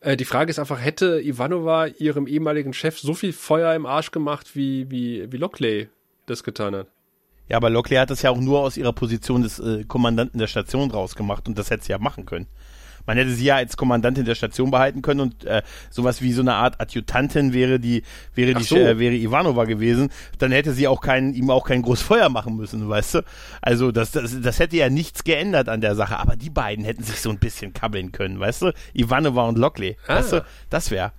Äh, 0.00 0.18
die 0.18 0.26
Frage 0.26 0.50
ist 0.50 0.58
einfach, 0.58 0.78
hätte 0.78 1.18
Ivanova 1.22 1.86
ihrem 1.86 2.26
ehemaligen 2.26 2.74
Chef 2.74 2.98
so 2.98 3.14
viel 3.14 3.32
Feuer 3.32 3.74
im 3.74 3.86
Arsch 3.86 4.10
gemacht, 4.10 4.54
wie, 4.54 4.90
wie, 4.90 5.32
wie 5.32 5.36
Lockley 5.38 5.88
das 6.26 6.44
getan 6.44 6.74
hat? 6.74 6.88
Ja, 7.48 7.56
aber 7.56 7.70
Lockley 7.70 7.96
hat 7.96 8.10
das 8.10 8.22
ja 8.22 8.30
auch 8.30 8.40
nur 8.40 8.60
aus 8.60 8.76
ihrer 8.76 8.92
Position 8.92 9.42
des 9.42 9.58
äh, 9.58 9.84
Kommandanten 9.84 10.38
der 10.38 10.48
Station 10.48 10.90
rausgemacht 10.90 11.46
und 11.48 11.56
das 11.58 11.70
hätte 11.70 11.84
sie 11.84 11.92
ja 11.92 11.98
machen 11.98 12.26
können. 12.26 12.46
Man 13.06 13.16
hätte 13.16 13.30
sie 13.30 13.44
ja 13.44 13.56
als 13.56 13.76
Kommandantin 13.76 14.24
der 14.24 14.34
Station 14.34 14.72
behalten 14.72 15.00
können 15.00 15.20
und 15.20 15.44
äh, 15.44 15.62
sowas 15.90 16.22
wie 16.22 16.32
so 16.32 16.42
eine 16.42 16.54
Art 16.54 16.80
Adjutantin 16.80 17.52
wäre 17.52 17.78
die 17.78 18.02
wäre 18.34 18.54
die 18.54 18.64
so. 18.64 18.76
äh, 18.76 18.98
wäre 18.98 19.14
Ivanova 19.14 19.64
gewesen, 19.64 20.10
dann 20.38 20.50
hätte 20.50 20.72
sie 20.72 20.88
auch 20.88 21.00
kein 21.00 21.32
ihm 21.32 21.50
auch 21.50 21.64
kein 21.64 21.82
groß 21.82 22.02
Feuer 22.02 22.28
machen 22.28 22.56
müssen, 22.56 22.88
weißt 22.88 23.14
du? 23.14 23.22
Also 23.62 23.92
das, 23.92 24.10
das 24.10 24.40
das 24.40 24.58
hätte 24.58 24.76
ja 24.76 24.90
nichts 24.90 25.22
geändert 25.22 25.68
an 25.68 25.80
der 25.80 25.94
Sache, 25.94 26.18
aber 26.18 26.34
die 26.34 26.50
beiden 26.50 26.84
hätten 26.84 27.04
sich 27.04 27.20
so 27.20 27.30
ein 27.30 27.38
bisschen 27.38 27.72
kabbeln 27.72 28.10
können, 28.10 28.40
weißt 28.40 28.62
du? 28.62 28.72
Ivanova 28.92 29.44
und 29.44 29.56
Lockley, 29.56 29.96
ah. 30.08 30.16
weißt 30.16 30.32
du? 30.32 30.44
Das 30.68 30.90
wäre 30.90 31.12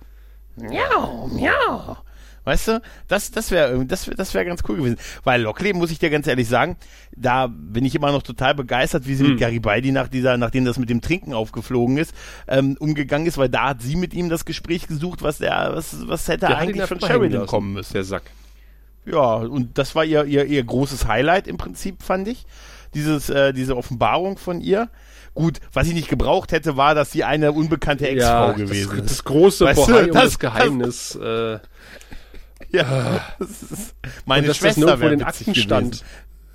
Miau, 0.56 1.28
miau. 1.28 1.96
Weißt 2.48 2.68
du, 2.68 2.82
das, 3.08 3.30
das 3.30 3.50
wäre 3.50 3.84
das, 3.84 4.10
das 4.16 4.32
wäre 4.32 4.46
ganz 4.46 4.62
cool 4.66 4.78
gewesen. 4.78 4.96
Weil 5.22 5.42
Lockley, 5.42 5.74
muss 5.74 5.90
ich 5.90 5.98
dir 5.98 6.08
ganz 6.08 6.26
ehrlich 6.26 6.48
sagen, 6.48 6.76
da 7.14 7.46
bin 7.46 7.84
ich 7.84 7.94
immer 7.94 8.10
noch 8.10 8.22
total 8.22 8.54
begeistert, 8.54 9.06
wie 9.06 9.14
sie 9.14 9.24
hm. 9.24 9.32
mit 9.32 9.40
Garibaldi 9.40 9.92
nach 9.92 10.08
dieser, 10.08 10.38
nachdem 10.38 10.64
das 10.64 10.78
mit 10.78 10.88
dem 10.88 11.02
Trinken 11.02 11.34
aufgeflogen 11.34 11.98
ist, 11.98 12.14
ähm, 12.46 12.78
umgegangen 12.80 13.26
ist, 13.26 13.36
weil 13.36 13.50
da 13.50 13.68
hat 13.68 13.82
sie 13.82 13.96
mit 13.96 14.14
ihm 14.14 14.30
das 14.30 14.46
Gespräch 14.46 14.86
gesucht, 14.86 15.20
was 15.20 15.36
der, 15.36 15.72
was, 15.74 16.08
was 16.08 16.26
hätte 16.26 16.46
der 16.46 16.56
eigentlich 16.56 16.86
von 16.86 17.00
Sheridan 17.00 17.44
kommen 17.44 17.74
müssen. 17.74 17.92
Der 17.92 18.04
Sack. 18.04 18.22
Ja, 19.04 19.34
und 19.34 19.76
das 19.76 19.94
war 19.94 20.06
ihr, 20.06 20.24
ihr, 20.24 20.46
ihr 20.46 20.64
großes 20.64 21.06
Highlight 21.06 21.48
im 21.48 21.58
Prinzip, 21.58 22.02
fand 22.02 22.28
ich. 22.28 22.46
Dieses, 22.94 23.28
äh, 23.28 23.52
diese 23.52 23.76
Offenbarung 23.76 24.38
von 24.38 24.62
ihr. 24.62 24.88
Gut, 25.34 25.60
was 25.72 25.86
ich 25.86 25.94
nicht 25.94 26.08
gebraucht 26.08 26.52
hätte, 26.52 26.76
war, 26.78 26.94
dass 26.94 27.12
sie 27.12 27.24
eine 27.24 27.52
unbekannte 27.52 28.08
Ex-Frau 28.08 28.48
ja, 28.48 28.52
gewesen 28.52 28.90
das, 28.90 28.98
ist. 29.00 29.10
Das 29.10 29.24
große 29.24 29.66
weißt 29.66 29.88
du, 29.88 29.92
das, 29.92 30.06
um 30.06 30.12
das 30.12 30.38
Geheimnis. 30.38 31.18
Das, 31.20 31.22
äh, 31.22 31.58
ja, 32.72 33.20
das 33.38 33.62
ist 33.62 33.94
meine 34.26 34.42
Und 34.42 34.48
dass 34.48 34.56
Schwester 34.58 34.80
das 34.80 34.86
nirgendwo 34.86 35.06
in 35.06 35.18
den 35.18 35.26
Akten 35.26 35.54
stand. 35.54 36.04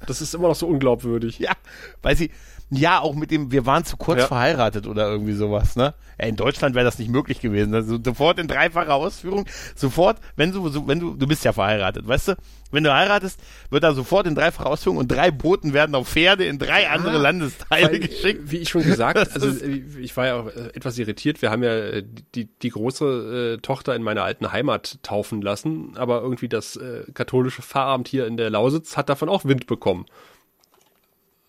Das 0.06 0.22
ist 0.22 0.34
immer 0.34 0.50
noch 0.50 0.56
so 0.56 0.68
unglaubwürdig. 0.68 1.40
Ja, 1.40 1.54
weil 2.02 2.16
sie, 2.18 2.32
ja, 2.76 3.00
auch 3.00 3.16
mit 3.16 3.32
dem, 3.32 3.52
wir 3.52 3.66
waren 3.66 3.86
zu 3.86 3.98
kurz 3.98 4.20
ja. 4.20 4.28
verheiratet 4.28 4.88
oder 4.88 5.10
irgendwie 5.10 5.34
sowas, 5.34 5.76
ne? 5.76 5.94
Ja, 6.20 6.28
in 6.28 6.36
Deutschland 6.36 6.76
wäre 6.76 6.86
das 6.86 7.00
nicht 7.00 7.10
möglich 7.10 7.42
gewesen. 7.42 7.74
Also 7.74 7.98
sofort 8.04 8.40
in 8.40 8.48
dreifacher 8.48 8.94
Ausführung, 8.94 9.46
sofort, 9.76 10.18
wenn 10.36 10.52
du, 10.52 10.70
so, 10.70 10.88
wenn 10.88 11.00
du, 11.00 11.16
du 11.16 11.28
bist 11.28 11.44
ja 11.44 11.54
verheiratet, 11.54 12.08
weißt 12.08 12.30
du? 12.30 12.36
Wenn 12.72 12.84
du 12.84 12.92
heiratest, 12.92 13.40
wird 13.70 13.84
da 13.84 13.94
sofort 13.94 14.26
in 14.26 14.34
dreifacher 14.34 14.68
Ausführung 14.68 14.98
und 14.98 15.08
drei 15.08 15.30
Boten 15.30 15.74
werden 15.74 15.94
auf 15.94 16.10
Pferde 16.10 16.46
in 16.46 16.58
drei 16.58 16.90
andere 16.90 17.20
Landesteile 17.20 17.92
weil, 17.92 18.00
geschickt. 18.00 18.52
Wie 18.52 18.58
ich 18.58 18.70
schon 18.70 18.82
gesagt, 18.82 19.18
also 19.18 19.52
ich 20.00 20.18
war 20.18 20.26
ja 20.26 20.40
auch 20.40 20.48
äh, 20.48 20.70
etwas 20.74 20.98
irritiert. 20.98 21.44
Wir 21.44 21.52
haben 21.52 21.62
ja 21.64 21.76
äh, 21.76 22.04
die, 22.34 22.46
die 22.46 22.70
große 22.70 23.58
äh, 23.58 23.62
Tochter 23.62 23.96
in 23.96 24.02
meiner 24.02 24.24
alten 24.24 24.52
Heimat 24.52 24.98
taufen 25.04 25.44
lassen, 25.44 25.94
aber 25.98 26.22
irgendwie 26.22 26.50
das 26.50 26.76
äh, 26.76 27.04
katholische 27.14 27.62
Pfarramt 27.62 28.08
hier 28.08 28.26
in 28.26 28.38
der 28.38 28.50
Lausitz 28.50 28.98
hat 28.98 29.08
davon 29.08 29.30
auch 29.30 29.46
Wind 29.46 29.68
bekommen. 29.68 30.08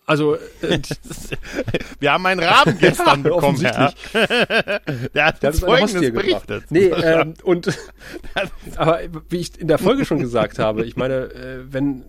Also, 0.05 0.35
äh, 0.35 0.79
wir 1.99 2.11
haben 2.11 2.25
einen 2.25 2.41
Raben 2.41 2.77
gestern 2.77 3.07
ja, 3.23 3.29
bekommen, 3.29 3.59
Herr. 3.61 3.93
Der 5.13 5.25
hat 5.25 5.43
uns 5.43 5.59
Folgendes 5.59 6.13
berichtet. 6.13 6.65
Nee, 6.69 6.85
ähm, 7.03 7.33
und, 7.43 7.69
aber 8.75 8.99
wie 9.29 9.37
ich 9.37 9.59
in 9.59 9.67
der 9.67 9.79
Folge 9.79 10.05
schon 10.05 10.19
gesagt 10.19 10.59
habe, 10.59 10.85
ich 10.85 10.95
meine, 10.95 11.33
äh, 11.33 11.59
wenn 11.67 12.05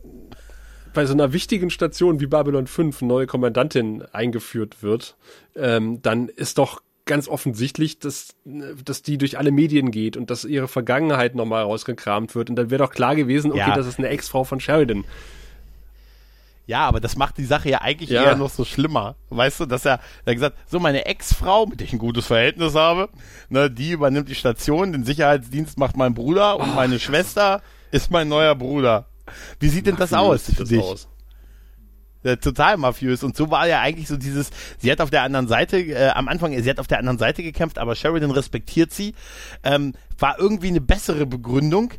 bei 0.93 1.07
so 1.07 1.13
einer 1.13 1.33
wichtigen 1.33 1.71
Station 1.71 2.21
wie 2.21 2.27
Babylon 2.27 2.67
5 2.67 3.03
eine 3.03 3.09
neue 3.09 3.27
Kommandantin 3.27 4.03
eingeführt 4.13 4.83
wird, 4.83 5.17
ähm, 5.55 6.01
dann 6.03 6.29
ist 6.29 6.59
doch 6.59 6.81
ganz 7.07 7.29
offensichtlich, 7.29 7.99
dass, 7.99 8.35
dass 8.45 9.03
die 9.03 9.17
durch 9.17 9.39
alle 9.39 9.53
Medien 9.53 9.91
geht 9.91 10.17
und 10.17 10.31
dass 10.31 10.45
ihre 10.45 10.69
Vergangenheit 10.69 11.35
nochmal 11.35 11.63
rausgekramt 11.63 12.35
wird. 12.35 12.51
Und 12.51 12.57
dann 12.57 12.71
wäre 12.71 12.83
doch 12.83 12.91
klar 12.91 13.15
gewesen, 13.15 13.53
okay, 13.53 13.61
ja. 13.61 13.75
das 13.75 13.87
ist 13.87 13.99
eine 13.99 14.09
Ex-Frau 14.09 14.45
von 14.45 14.59
Sheridan. 14.59 15.05
Ja, 16.67 16.87
aber 16.89 16.99
das 16.99 17.17
macht 17.17 17.39
die 17.39 17.45
Sache 17.45 17.71
ja 17.71 17.81
eigentlich 17.81 18.11
ja. 18.11 18.25
eher 18.25 18.37
noch 18.37 18.51
so 18.51 18.65
schlimmer. 18.65 19.15
Weißt 19.31 19.61
du, 19.61 19.67
dass 19.67 19.85
er, 19.85 20.01
er 20.25 20.35
gesagt, 20.35 20.59
so 20.67 20.81
meine 20.81 21.07
Ex-Frau, 21.07 21.67
mit 21.67 21.79
der 21.79 21.87
ich 21.87 21.93
ein 21.93 22.01
gutes 22.01 22.27
Verhältnis 22.27 22.75
habe, 22.75 23.09
ne, 23.49 23.71
die 23.71 23.93
übernimmt 23.93 24.29
die 24.29 24.35
Station, 24.35 24.93
den 24.93 25.05
Sicherheitsdienst 25.05 25.79
macht 25.79 25.97
mein 25.97 26.15
Bruder 26.15 26.59
und 26.59 26.71
oh, 26.71 26.75
meine 26.75 26.99
Schwester 26.99 27.63
ist 27.93 28.11
mein 28.11 28.29
neuer 28.29 28.57
Bruder. 28.57 29.07
Wie 29.61 29.69
sieht 29.69 29.87
denn 29.87 29.97
das 29.97 30.13
aus 30.13 30.51
für 30.51 30.65
dich? 30.65 30.83
Aus? 30.83 31.09
Ja, 32.25 32.35
total 32.35 32.77
mafiös. 32.77 33.23
Und 33.23 33.37
so 33.37 33.53
war 33.53 33.69
ja 33.69 33.81
eigentlich 33.81 34.09
so 34.09 34.17
dieses, 34.17 34.51
sie 34.79 34.91
hat 34.91 35.01
auf 35.01 35.11
der 35.11 35.23
anderen 35.23 35.47
Seite, 35.47 35.79
äh, 35.79 36.09
am 36.09 36.27
Anfang, 36.27 36.61
sie 36.61 36.69
hat 36.69 36.81
auf 36.81 36.89
der 36.89 36.99
anderen 36.99 37.19
Seite 37.19 37.45
gekämpft, 37.45 37.79
aber 37.79 37.95
Sheridan 37.95 38.33
respektiert 38.33 38.93
sie. 38.93 39.15
Ähm, 39.63 39.93
war 40.19 40.37
irgendwie 40.41 40.69
eine 40.69 40.81
bessere 40.81 41.27
Begründung 41.27 41.93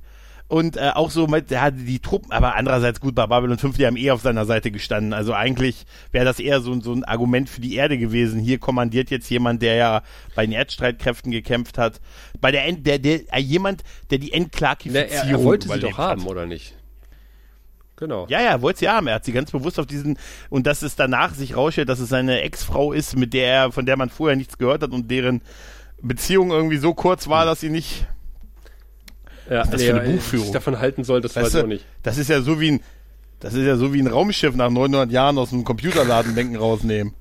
und 0.49 0.77
äh, 0.77 0.91
auch 0.93 1.11
so 1.11 1.27
mit, 1.27 1.51
ja, 1.51 1.71
die 1.71 1.99
Truppen, 1.99 2.31
aber 2.31 2.55
andererseits 2.55 3.01
gut, 3.01 3.15
bei 3.15 3.27
Babylon 3.27 3.57
5, 3.57 3.77
die 3.77 3.85
haben 3.85 3.97
eh 3.97 4.11
auf 4.11 4.21
seiner 4.21 4.45
Seite 4.45 4.71
gestanden. 4.71 5.11
Also 5.11 5.33
eigentlich 5.33 5.85
wäre 6.11 6.23
das 6.23 6.39
eher 6.39 6.61
so, 6.61 6.79
so 6.79 6.93
ein 6.93 7.03
Argument 7.03 7.49
für 7.49 7.59
die 7.59 7.75
Erde 7.75 7.97
gewesen. 7.97 8.39
Hier 8.39 8.57
kommandiert 8.57 9.09
jetzt 9.09 9.29
jemand, 9.29 9.61
der 9.61 9.75
ja 9.75 10.03
bei 10.35 10.45
den 10.45 10.53
Erdstreitkräften 10.53 11.31
gekämpft 11.31 11.77
hat. 11.77 11.99
Bei 12.39 12.51
der, 12.51 12.65
End, 12.65 12.87
der, 12.87 12.99
der, 12.99 13.21
äh, 13.33 13.39
jemand, 13.39 13.83
der 14.09 14.19
die 14.19 14.31
Entklarifizierung 14.31 15.09
er, 15.09 15.29
er 15.29 15.43
wollte 15.43 15.67
sie 15.67 15.79
doch 15.79 15.97
haben, 15.97 16.21
hat. 16.21 16.29
oder 16.29 16.45
nicht? 16.45 16.75
Genau. 17.97 18.27
Ja, 18.29 18.41
ja, 18.41 18.61
wollte 18.61 18.79
sie 18.79 18.89
haben. 18.89 19.07
Er 19.07 19.15
hat 19.15 19.25
sie 19.25 19.33
ganz 19.33 19.51
bewusst 19.51 19.79
auf 19.79 19.87
diesen, 19.87 20.17
und 20.49 20.65
dass 20.65 20.81
es 20.81 20.95
danach 20.95 21.33
sich 21.33 21.57
rausstellt, 21.57 21.89
dass 21.89 21.99
es 21.99 22.09
seine 22.09 22.41
Ex-Frau 22.41 22.93
ist, 22.93 23.17
mit 23.17 23.33
der 23.33 23.47
er, 23.47 23.71
von 23.71 23.85
der 23.85 23.97
man 23.97 24.09
vorher 24.09 24.37
nichts 24.37 24.57
gehört 24.57 24.83
hat 24.83 24.91
und 24.91 25.11
deren 25.11 25.41
Beziehung 26.01 26.51
irgendwie 26.51 26.77
so 26.77 26.93
kurz 26.93 27.27
war, 27.27 27.45
dass 27.45 27.59
sie 27.59 27.69
nicht 27.69 28.07
ja, 29.49 29.63
das 29.63 29.81
nee, 29.81 29.87
für 29.87 29.99
eine 29.99 30.09
Buchführung? 30.13 30.53
davon 30.53 30.79
halten 30.79 31.03
soll, 31.03 31.21
das 31.21 31.35
weißt 31.35 31.45
weiß 31.45 31.53
ich 31.55 31.63
auch 31.63 31.67
nicht. 31.67 31.85
Das 32.03 32.17
ist 32.17 32.29
ja 32.29 32.41
so 32.41 32.59
wie 32.59 32.71
ein, 32.71 32.81
das 33.39 33.53
ist 33.53 33.65
ja 33.65 33.77
so 33.77 33.93
wie 33.93 34.01
ein 34.01 34.07
Raumschiff 34.07 34.55
nach 34.55 34.69
900 34.69 35.11
Jahren 35.11 35.37
aus 35.37 35.51
dem 35.51 35.63
Computerladen 35.63 36.35
denken 36.35 36.55
rausnehmen. 36.55 37.13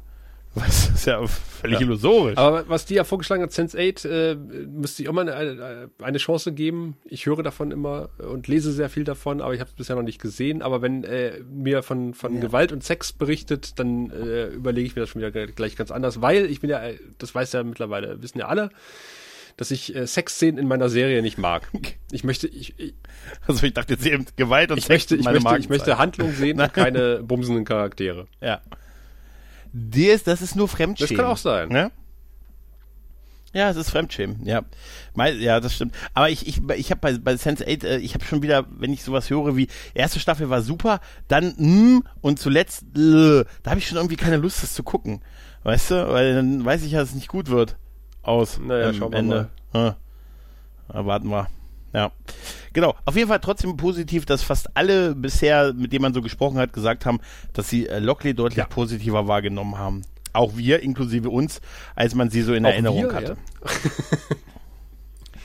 Das 0.57 0.89
ist 0.89 1.05
ja 1.05 1.24
völlig 1.27 1.81
ja. 1.81 1.86
illusorisch. 1.86 2.39
Aber 2.39 2.66
was 2.66 2.86
die 2.86 2.94
ja 2.94 3.05
vorgeschlagen 3.05 3.43
hat, 3.43 3.51
Sense8, 3.51 4.09
äh, 4.09 4.35
müsste 4.35 5.03
ich 5.03 5.09
auch 5.09 5.12
mal 5.12 5.28
eine, 5.28 5.90
eine, 6.03 6.19
Chance 6.19 6.53
geben. 6.53 6.97
Ich 7.05 7.27
höre 7.27 7.43
davon 7.43 7.70
immer 7.70 8.09
und 8.19 8.48
lese 8.48 8.73
sehr 8.73 8.89
viel 8.89 9.05
davon, 9.05 9.43
aber 9.43 9.53
ich 9.53 9.61
habe 9.61 9.69
es 9.69 9.77
bisher 9.77 9.97
noch 9.97 10.03
nicht 10.03 10.20
gesehen. 10.20 10.62
Aber 10.62 10.81
wenn 10.81 11.05
äh, 11.05 11.40
mir 11.40 11.82
von, 11.82 12.15
von 12.15 12.36
ja. 12.36 12.40
Gewalt 12.40 12.73
und 12.73 12.82
Sex 12.82 13.12
berichtet, 13.12 13.78
dann 13.78 14.11
äh, 14.11 14.47
überlege 14.47 14.86
ich 14.86 14.97
mir 14.97 15.01
das 15.01 15.11
schon 15.11 15.20
wieder 15.20 15.31
gleich 15.31 15.77
ganz 15.77 15.90
anders, 15.90 16.23
weil 16.23 16.47
ich 16.47 16.61
bin 16.61 16.70
ja, 16.70 16.81
das 17.19 17.35
weiß 17.35 17.53
ja 17.53 17.62
mittlerweile, 17.62 18.23
wissen 18.23 18.39
ja 18.39 18.47
alle, 18.47 18.70
dass 19.57 19.70
ich 19.70 19.95
äh, 19.95 20.07
Sexszenen 20.07 20.59
in 20.59 20.69
meiner 20.69 20.89
Serie 20.89 21.23
nicht 21.23 21.39
mag. 21.39 21.69
Ich 22.12 22.24
möchte, 22.24 22.47
ich, 22.47 22.78
ich 22.78 22.95
also 23.47 23.65
ich 23.66 23.74
dachte 23.74 23.95
jetzt 23.95 24.07
eben 24.07 24.27
Gewalt 24.37 24.70
und 24.70 24.78
ich 24.78 24.85
Sex 24.85 25.11
möchte, 25.11 25.16
ich 25.16 25.24
möchte, 25.24 25.59
ich 25.59 25.69
möchte 25.69 25.99
Handlung 25.99 26.33
sehen 26.33 26.61
und 26.61 26.73
keine 26.74 27.23
bumsenden 27.23 27.65
Charaktere. 27.65 28.27
Ja. 28.41 28.61
Das, 29.73 30.23
das 30.24 30.43
ist 30.43 30.57
nur 30.57 30.69
Fremdschämen. 30.69 31.09
Das 31.09 31.16
kann 31.16 31.31
auch 31.31 31.37
sein. 31.37 31.69
Ne? 31.69 31.91
Ja, 33.53 33.70
es 33.70 33.77
ist 33.77 33.89
Fremdschämen, 33.89 34.45
ja. 34.45 34.62
Ja, 35.16 35.61
das 35.61 35.74
stimmt. 35.74 35.95
Aber 36.12 36.28
ich, 36.28 36.47
ich, 36.47 36.61
ich 36.77 36.91
habe 36.91 37.01
bei, 37.01 37.16
bei 37.16 37.33
Sense8, 37.33 37.87
äh, 37.87 37.97
ich 37.99 38.12
habe 38.12 38.24
schon 38.24 38.43
wieder, 38.43 38.66
wenn 38.69 38.93
ich 38.93 39.03
sowas 39.03 39.31
höre 39.31 39.57
wie, 39.57 39.69
erste 39.95 40.20
Staffel 40.20 40.51
war 40.51 40.61
super, 40.61 41.01
dann 41.28 41.55
mm, 41.57 42.03
und 42.20 42.39
zuletzt, 42.39 42.83
äh, 42.95 43.45
da 43.62 43.70
habe 43.70 43.78
ich 43.78 43.89
schon 43.89 43.97
irgendwie 43.97 44.16
keine 44.16 44.37
Lust, 44.37 44.62
das 44.62 44.74
zu 44.74 44.83
gucken. 44.83 45.23
Weißt 45.62 45.91
du? 45.91 46.09
Weil 46.09 46.35
dann 46.35 46.65
weiß 46.65 46.83
ich 46.83 46.93
ja, 46.93 47.01
dass 47.01 47.11
es 47.11 47.15
nicht 47.15 47.28
gut 47.28 47.49
wird 47.49 47.77
aus. 48.27 48.59
Naja, 48.59 48.93
schauen 48.93 49.12
wir 49.12 49.19
Ende. 49.19 49.51
mal. 49.73 49.97
Ja, 50.93 51.07
warten 51.07 51.28
wir. 51.28 51.48
Ja. 51.93 52.12
Genau. 52.73 52.94
Auf 53.05 53.16
jeden 53.16 53.28
Fall 53.28 53.40
trotzdem 53.40 53.77
positiv, 53.77 54.27
dass 54.27 54.43
fast 54.43 54.77
alle 54.77 55.15
bisher, 55.15 55.73
mit 55.73 55.93
denen 55.93 56.03
man 56.03 56.15
so 56.15 56.20
gesprochen 56.20 56.59
hat, 56.59 56.73
gesagt 56.73 57.07
haben, 57.07 57.20
dass 57.53 57.70
sie 57.70 57.89
äh, 57.89 57.98
Lockley 58.01 58.35
deutlich 58.35 58.59
ja. 58.59 58.66
positiver 58.66 59.27
wahrgenommen 59.28 59.78
haben. 59.78 60.03
Auch 60.32 60.57
wir, 60.57 60.82
inklusive 60.82 61.31
uns, 61.31 61.62
als 61.94 62.15
man 62.15 62.28
sie 62.28 62.43
so 62.43 62.53
in 62.53 62.66
Auch 62.66 62.70
Erinnerung 62.70 63.05
wir, 63.05 63.15
hatte. 63.15 63.36
Ja? 63.65 63.70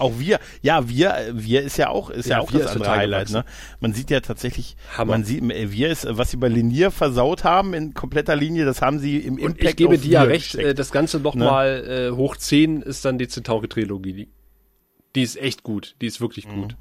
auch 0.01 0.19
wir, 0.19 0.39
ja, 0.61 0.89
wir, 0.89 1.31
wir 1.33 1.61
ist 1.61 1.77
ja 1.77 1.89
auch, 1.89 2.09
ist 2.09 2.27
ja, 2.27 2.37
ja 2.37 2.41
auch 2.41 2.51
das 2.51 2.67
andere 2.67 2.91
Highlight, 2.91 3.29
ne? 3.29 3.45
Man 3.79 3.93
sieht 3.93 4.09
ja 4.09 4.19
tatsächlich, 4.19 4.75
Hammer. 4.97 5.13
man 5.13 5.23
sieht, 5.23 5.43
wir 5.43 5.89
ist, 5.89 6.05
was 6.09 6.31
sie 6.31 6.37
bei 6.37 6.47
Linier 6.47 6.91
versaut 6.91 7.43
haben 7.43 7.73
in 7.73 7.93
kompletter 7.93 8.35
Linie, 8.35 8.65
das 8.65 8.81
haben 8.81 8.99
sie 8.99 9.17
im 9.17 9.35
Und 9.35 9.41
Impact 9.41 9.63
ich 9.69 9.75
gebe 9.75 9.97
dir 9.97 10.11
ja 10.11 10.23
recht, 10.23 10.51
gesteckt. 10.51 10.67
Äh, 10.67 10.75
das 10.75 10.91
Ganze 10.91 11.19
nochmal 11.19 11.81
ne? 11.81 12.07
äh, 12.07 12.11
hoch 12.11 12.35
10 12.35 12.81
ist 12.81 13.05
dann 13.05 13.17
die 13.17 13.27
Centauri-Trilogie. 13.27 14.13
Die, 14.13 14.29
die 15.15 15.21
ist 15.21 15.37
echt 15.37 15.63
gut, 15.63 15.95
die 16.01 16.07
ist 16.07 16.19
wirklich 16.19 16.47
mhm. 16.47 16.61
gut. 16.61 16.75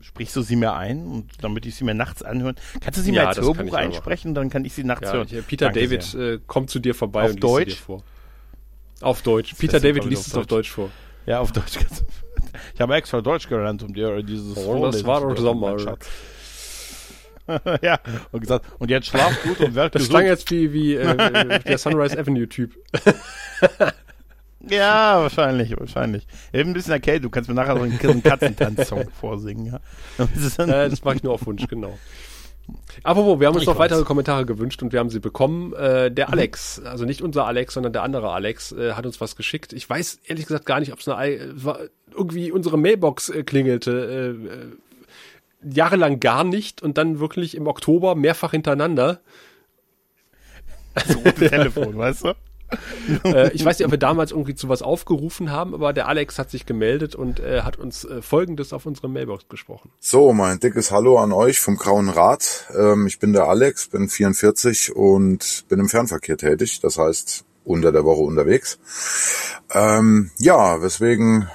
Sprichst 0.00 0.36
du 0.36 0.42
sie 0.42 0.56
mir 0.56 0.74
ein, 0.74 1.06
und 1.06 1.32
damit 1.42 1.66
ich 1.66 1.74
sie 1.74 1.84
mir 1.84 1.94
nachts 1.94 2.22
anhören? 2.22 2.54
Kannst 2.80 2.98
du 2.98 3.02
sie 3.02 3.12
ja, 3.12 3.22
mir 3.22 3.28
als 3.28 3.40
Hörbuch 3.40 3.74
einsprechen, 3.74 4.34
dann 4.34 4.48
kann 4.48 4.64
ich 4.64 4.72
sie 4.72 4.84
nachts 4.84 5.08
ja, 5.08 5.14
hören. 5.14 5.28
Peter 5.46 5.66
Danke 5.66 5.80
David 5.80 6.14
äh, 6.14 6.38
kommt 6.46 6.70
zu 6.70 6.78
dir 6.78 6.94
vorbei 6.94 7.24
Auf 7.24 7.32
und 7.32 7.42
Deutsch? 7.42 7.66
liest 7.66 7.78
sie 7.78 7.82
dir 7.82 7.86
vor. 7.86 8.02
Auf 9.00 9.22
Deutsch. 9.22 9.50
Das 9.50 9.58
Peter 9.58 9.80
David 9.80 10.04
liest 10.04 10.26
es 10.26 10.34
auf 10.34 10.46
Deutsch 10.46 10.70
vor. 10.70 10.90
Ja, 11.26 11.40
auf 11.40 11.52
Deutsch. 11.52 11.78
Ich 12.74 12.80
habe 12.80 12.94
extra 12.94 13.20
Deutsch 13.20 13.48
gelernt, 13.48 13.82
um 13.82 13.92
dir 13.92 14.22
dieses 14.22 14.56
oh, 14.56 14.90
Das 14.90 15.04
war 15.04 15.20
doch 15.20 15.36
Sommer. 15.36 15.76
ja, 17.82 17.98
und 18.30 18.40
gesagt, 18.40 18.66
und 18.78 18.90
jetzt 18.90 19.06
schlaf 19.06 19.42
gut 19.42 19.60
und 19.60 19.74
werd 19.74 19.94
Das 19.94 20.02
gesund. 20.02 20.18
klang 20.18 20.26
jetzt 20.26 20.50
wie, 20.50 20.72
wie 20.72 20.94
äh, 20.96 21.60
der 21.60 21.78
Sunrise 21.78 22.18
Avenue-Typ. 22.18 22.74
Ja, 24.60 25.20
wahrscheinlich, 25.20 25.78
wahrscheinlich. 25.78 26.26
Eben 26.52 26.70
ein 26.70 26.74
bisschen 26.74 26.92
erkältet, 26.92 27.24
du 27.24 27.30
kannst 27.30 27.48
mir 27.48 27.54
nachher 27.54 27.76
so 27.76 27.82
einen, 27.82 28.22
Katzentanz-Song 28.22 29.08
vorsingen, 29.10 29.66
ja. 29.66 29.80
Äh, 30.64 30.90
das 30.90 31.04
mache 31.04 31.16
ich 31.16 31.22
nur 31.22 31.34
auf 31.34 31.46
Wunsch, 31.46 31.66
genau. 31.68 31.96
Apropos, 33.02 33.40
wir 33.40 33.46
haben 33.46 33.54
uns 33.54 33.62
Ich 33.62 33.66
noch 33.68 33.74
weiß. 33.78 33.90
weitere 33.90 34.04
Kommentare 34.04 34.44
gewünscht 34.44 34.82
und 34.82 34.92
wir 34.92 34.98
haben 35.00 35.10
sie 35.10 35.20
bekommen. 35.20 35.72
Äh, 35.74 36.10
Mhm. 36.10 36.14
der 36.16 36.30
Alex, 36.32 36.80
also 36.84 37.04
nicht 37.04 37.22
unser 37.22 37.46
Alex, 37.46 37.74
sondern 37.74 37.92
der 37.92 38.02
andere 38.02 38.30
Alex, 38.32 38.72
äh, 38.72 38.92
hat 38.92 39.06
uns 39.06 39.20
was 39.20 39.36
geschickt. 39.36 39.72
Ich 39.72 39.88
weiß 39.88 40.20
ehrlich 40.26 40.46
gesagt 40.46 40.66
gar 40.66 40.80
nicht, 40.80 40.92
ob 40.92 40.98
es 40.98 41.08
eine 41.08 41.16
Ei- 41.18 41.34
es 41.36 41.64
war 41.64 41.78
irgendwie 42.14 42.50
unsere 42.52 42.76
Mailbox 42.78 43.28
äh, 43.30 43.42
klingelte. 43.44 44.36
Äh, 44.42 44.48
äh, 45.68 45.74
jahrelang 45.74 46.20
gar 46.20 46.44
nicht 46.44 46.82
und 46.82 46.98
dann 46.98 47.18
wirklich 47.20 47.56
im 47.56 47.66
Oktober 47.66 48.14
mehrfach 48.14 48.50
hintereinander. 48.52 49.20
das 50.94 51.16
rote 51.16 51.32
Telefon, 51.48 51.96
weißt 51.96 52.24
du? 52.24 52.32
Äh, 53.24 53.52
ich 53.52 53.64
weiß 53.64 53.78
nicht, 53.78 53.86
ob 53.86 53.92
wir 53.92 53.98
damals 53.98 54.32
irgendwie 54.32 54.54
zu 54.54 54.68
was 54.68 54.82
aufgerufen 54.82 55.50
haben, 55.50 55.72
aber 55.72 55.94
der 55.94 56.08
Alex 56.08 56.38
hat 56.38 56.50
sich 56.50 56.66
gemeldet 56.66 57.14
und 57.14 57.40
äh, 57.40 57.62
hat 57.62 57.78
uns 57.78 58.04
äh, 58.04 58.20
Folgendes 58.20 58.74
auf 58.74 58.84
unsere 58.84 59.08
Mailbox 59.08 59.48
gesprochen. 59.48 59.90
So, 59.98 60.34
mein 60.34 60.60
dickes 60.60 60.90
Hallo 60.90 61.18
an 61.18 61.32
euch 61.32 61.58
vom 61.58 61.76
Grauen 61.76 62.10
Rat. 62.10 62.66
Ähm, 62.78 63.06
ich 63.06 63.18
bin 63.18 63.32
der 63.32 63.48
Alex, 63.48 63.88
bin 63.88 64.08
44 64.08 64.94
und 64.94 65.64
bin 65.68 65.80
im 65.80 65.88
Fernverkehr 65.88 66.36
tätig, 66.36 66.80
das 66.80 66.98
heißt 66.98 67.44
unter 67.64 67.92
der 67.92 68.04
Woche 68.04 68.22
unterwegs. 68.22 68.78
Ähm, 69.72 70.30
ja, 70.38 70.82
weswegen 70.82 71.48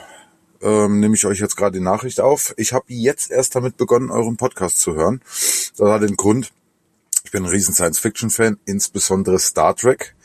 ähm, 0.61 0.99
nehme 0.99 1.15
ich 1.15 1.25
euch 1.25 1.39
jetzt 1.39 1.57
gerade 1.57 1.77
die 1.77 1.83
Nachricht 1.83 2.21
auf. 2.21 2.53
Ich 2.57 2.73
habe 2.73 2.85
jetzt 2.87 3.31
erst 3.31 3.55
damit 3.55 3.77
begonnen, 3.77 4.11
euren 4.11 4.37
Podcast 4.37 4.79
zu 4.79 4.95
hören. 4.95 5.21
Das 5.77 5.89
hat 5.89 6.01
den 6.01 6.15
Grund, 6.15 6.51
ich 7.25 7.31
bin 7.31 7.43
ein 7.43 7.49
riesen 7.49 7.73
Science-Fiction-Fan, 7.73 8.59
insbesondere 8.65 9.39
Star 9.39 9.75
Trek. 9.75 10.15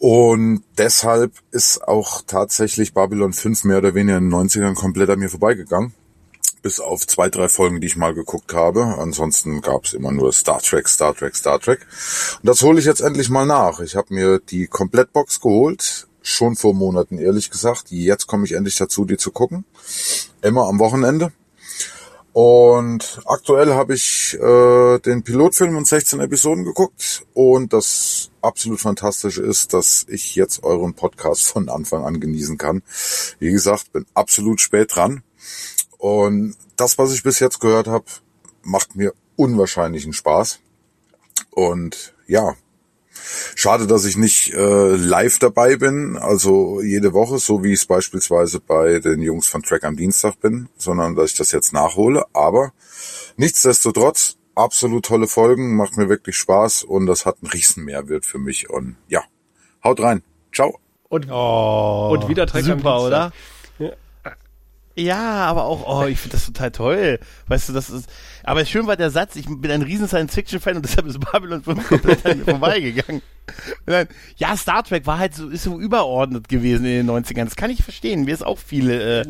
Und 0.00 0.62
deshalb 0.78 1.34
ist 1.50 1.86
auch 1.86 2.22
tatsächlich 2.26 2.94
Babylon 2.94 3.34
5 3.34 3.64
mehr 3.64 3.78
oder 3.78 3.94
weniger 3.94 4.16
in 4.16 4.30
den 4.30 4.34
90ern 4.34 4.74
komplett 4.74 5.10
an 5.10 5.18
mir 5.18 5.28
vorbeigegangen 5.28 5.92
bis 6.62 6.80
auf 6.80 7.06
zwei, 7.06 7.28
drei 7.28 7.48
Folgen, 7.48 7.80
die 7.80 7.86
ich 7.86 7.96
mal 7.96 8.14
geguckt 8.14 8.54
habe. 8.54 8.96
Ansonsten 8.98 9.60
gab 9.60 9.84
es 9.84 9.94
immer 9.94 10.12
nur 10.12 10.32
Star 10.32 10.60
Trek, 10.60 10.88
Star 10.88 11.14
Trek, 11.14 11.36
Star 11.36 11.60
Trek. 11.60 11.86
Und 12.42 12.46
das 12.48 12.62
hole 12.62 12.78
ich 12.78 12.86
jetzt 12.86 13.00
endlich 13.00 13.30
mal 13.30 13.46
nach. 13.46 13.80
Ich 13.80 13.96
habe 13.96 14.12
mir 14.14 14.38
die 14.38 14.66
Komplettbox 14.66 15.40
geholt, 15.40 16.06
schon 16.22 16.56
vor 16.56 16.74
Monaten 16.74 17.18
ehrlich 17.18 17.50
gesagt. 17.50 17.90
Jetzt 17.90 18.26
komme 18.26 18.44
ich 18.44 18.52
endlich 18.52 18.76
dazu, 18.76 19.04
die 19.04 19.16
zu 19.16 19.30
gucken. 19.30 19.64
Immer 20.42 20.66
am 20.66 20.78
Wochenende. 20.78 21.32
Und 22.42 23.20
aktuell 23.26 23.74
habe 23.74 23.92
ich 23.92 24.34
äh, 24.40 24.98
den 25.00 25.22
Pilotfilm 25.22 25.76
und 25.76 25.86
16 25.86 26.20
Episoden 26.20 26.64
geguckt. 26.64 27.26
Und 27.34 27.74
das 27.74 28.30
absolut 28.40 28.80
Fantastische 28.80 29.42
ist, 29.42 29.74
dass 29.74 30.06
ich 30.08 30.36
jetzt 30.36 30.64
euren 30.64 30.94
Podcast 30.94 31.42
von 31.46 31.68
Anfang 31.68 32.02
an 32.02 32.18
genießen 32.18 32.56
kann. 32.56 32.82
Wie 33.40 33.50
gesagt, 33.50 33.92
bin 33.92 34.06
absolut 34.14 34.62
spät 34.62 34.96
dran. 34.96 35.22
Und 35.98 36.56
das, 36.76 36.96
was 36.96 37.12
ich 37.12 37.22
bis 37.22 37.40
jetzt 37.40 37.60
gehört 37.60 37.88
habe, 37.88 38.06
macht 38.62 38.96
mir 38.96 39.12
unwahrscheinlichen 39.36 40.14
Spaß. 40.14 40.60
Und 41.50 42.14
ja, 42.26 42.54
schade, 43.54 43.86
dass 43.86 44.04
ich 44.04 44.16
nicht 44.16 44.52
äh, 44.54 44.96
live 44.96 45.38
dabei 45.38 45.76
bin, 45.76 46.16
also 46.16 46.80
jede 46.80 47.12
Woche, 47.12 47.38
so 47.38 47.62
wie 47.62 47.72
ich 47.72 47.80
es 47.80 47.86
beispielsweise 47.86 48.60
bei 48.60 48.98
den 48.98 49.20
Jungs 49.22 49.46
von 49.46 49.62
Track 49.62 49.84
am 49.84 49.96
Dienstag 49.96 50.40
bin, 50.40 50.68
sondern 50.76 51.14
dass 51.14 51.32
ich 51.32 51.36
das 51.36 51.52
jetzt 51.52 51.72
nachhole. 51.72 52.24
Aber 52.32 52.72
nichtsdestotrotz, 53.36 54.36
absolut 54.54 55.06
tolle 55.06 55.26
Folgen, 55.26 55.76
macht 55.76 55.96
mir 55.96 56.08
wirklich 56.08 56.36
Spaß 56.36 56.84
und 56.84 57.06
das 57.06 57.26
hat 57.26 57.38
einen 57.42 57.50
riesen 57.50 57.84
Mehrwert 57.84 58.26
für 58.26 58.38
mich. 58.38 58.70
Und 58.70 58.96
ja, 59.08 59.22
haut 59.84 60.00
rein. 60.00 60.22
Ciao. 60.52 60.78
Und, 61.08 61.26
Oh, 61.30 62.10
und 62.12 62.28
wieder 62.28 62.46
Trek 62.46 62.68
am 62.68 62.78
super, 62.78 63.02
oder? 63.02 63.32
Ja, 64.96 65.46
aber 65.46 65.64
auch, 65.64 65.86
oh, 65.86 66.06
ich 66.06 66.18
finde 66.18 66.36
das 66.36 66.46
total 66.46 66.70
toll. 66.72 67.20
Weißt 67.46 67.68
du, 67.68 67.72
das 67.72 67.90
ist, 67.90 68.10
aber 68.42 68.64
schön 68.64 68.86
war 68.86 68.96
der 68.96 69.10
Satz, 69.10 69.36
ich 69.36 69.46
bin 69.46 69.70
ein 69.70 69.82
riesen 69.82 70.08
Science-Fiction-Fan 70.08 70.76
und 70.76 70.84
deshalb 70.84 71.06
ist 71.06 71.20
Babylon 71.20 71.62
5 71.62 71.88
komplett 71.88 72.26
an 72.26 72.38
mir 72.38 72.44
vorbeigegangen. 72.44 73.22
Dann, 73.86 74.08
ja, 74.36 74.56
Star 74.56 74.82
Trek 74.84 75.06
war 75.06 75.18
halt 75.18 75.34
so, 75.34 75.48
ist 75.48 75.64
so 75.64 75.78
überordnet 75.80 76.48
gewesen 76.48 76.84
in 76.84 77.06
den 77.06 77.10
90ern. 77.10 77.44
Das 77.44 77.56
kann 77.56 77.70
ich 77.70 77.82
verstehen. 77.82 78.24
Mir 78.24 78.34
ist 78.34 78.44
auch 78.44 78.58
viele 78.58 79.22
äh, 79.22 79.26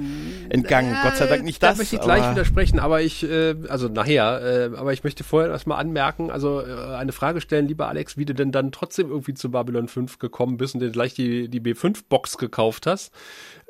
entgangen. 0.50 0.94
Gott 1.02 1.16
sei 1.16 1.26
Dank 1.26 1.44
nicht 1.44 1.62
da 1.62 1.68
das. 1.68 1.78
möchte 1.78 1.96
ich 1.96 2.02
gleich 2.02 2.30
widersprechen, 2.30 2.78
aber 2.78 3.00
ich, 3.00 3.22
äh, 3.22 3.54
also 3.68 3.88
nachher, 3.88 4.70
äh, 4.72 4.76
aber 4.76 4.92
ich 4.92 5.04
möchte 5.04 5.24
vorher 5.24 5.50
erstmal 5.50 5.78
anmerken, 5.78 6.30
also 6.30 6.60
äh, 6.60 6.94
eine 6.96 7.12
Frage 7.12 7.40
stellen, 7.40 7.68
lieber 7.68 7.88
Alex, 7.88 8.16
wie 8.16 8.24
du 8.24 8.34
denn 8.34 8.52
dann 8.52 8.72
trotzdem 8.72 9.08
irgendwie 9.10 9.34
zu 9.34 9.50
Babylon 9.50 9.88
5 9.88 10.18
gekommen 10.18 10.56
bist 10.56 10.74
und 10.74 10.80
dir 10.80 10.90
gleich 10.90 11.14
die, 11.14 11.48
die 11.48 11.60
B5-Box 11.60 12.38
gekauft 12.38 12.86
hast. 12.86 13.12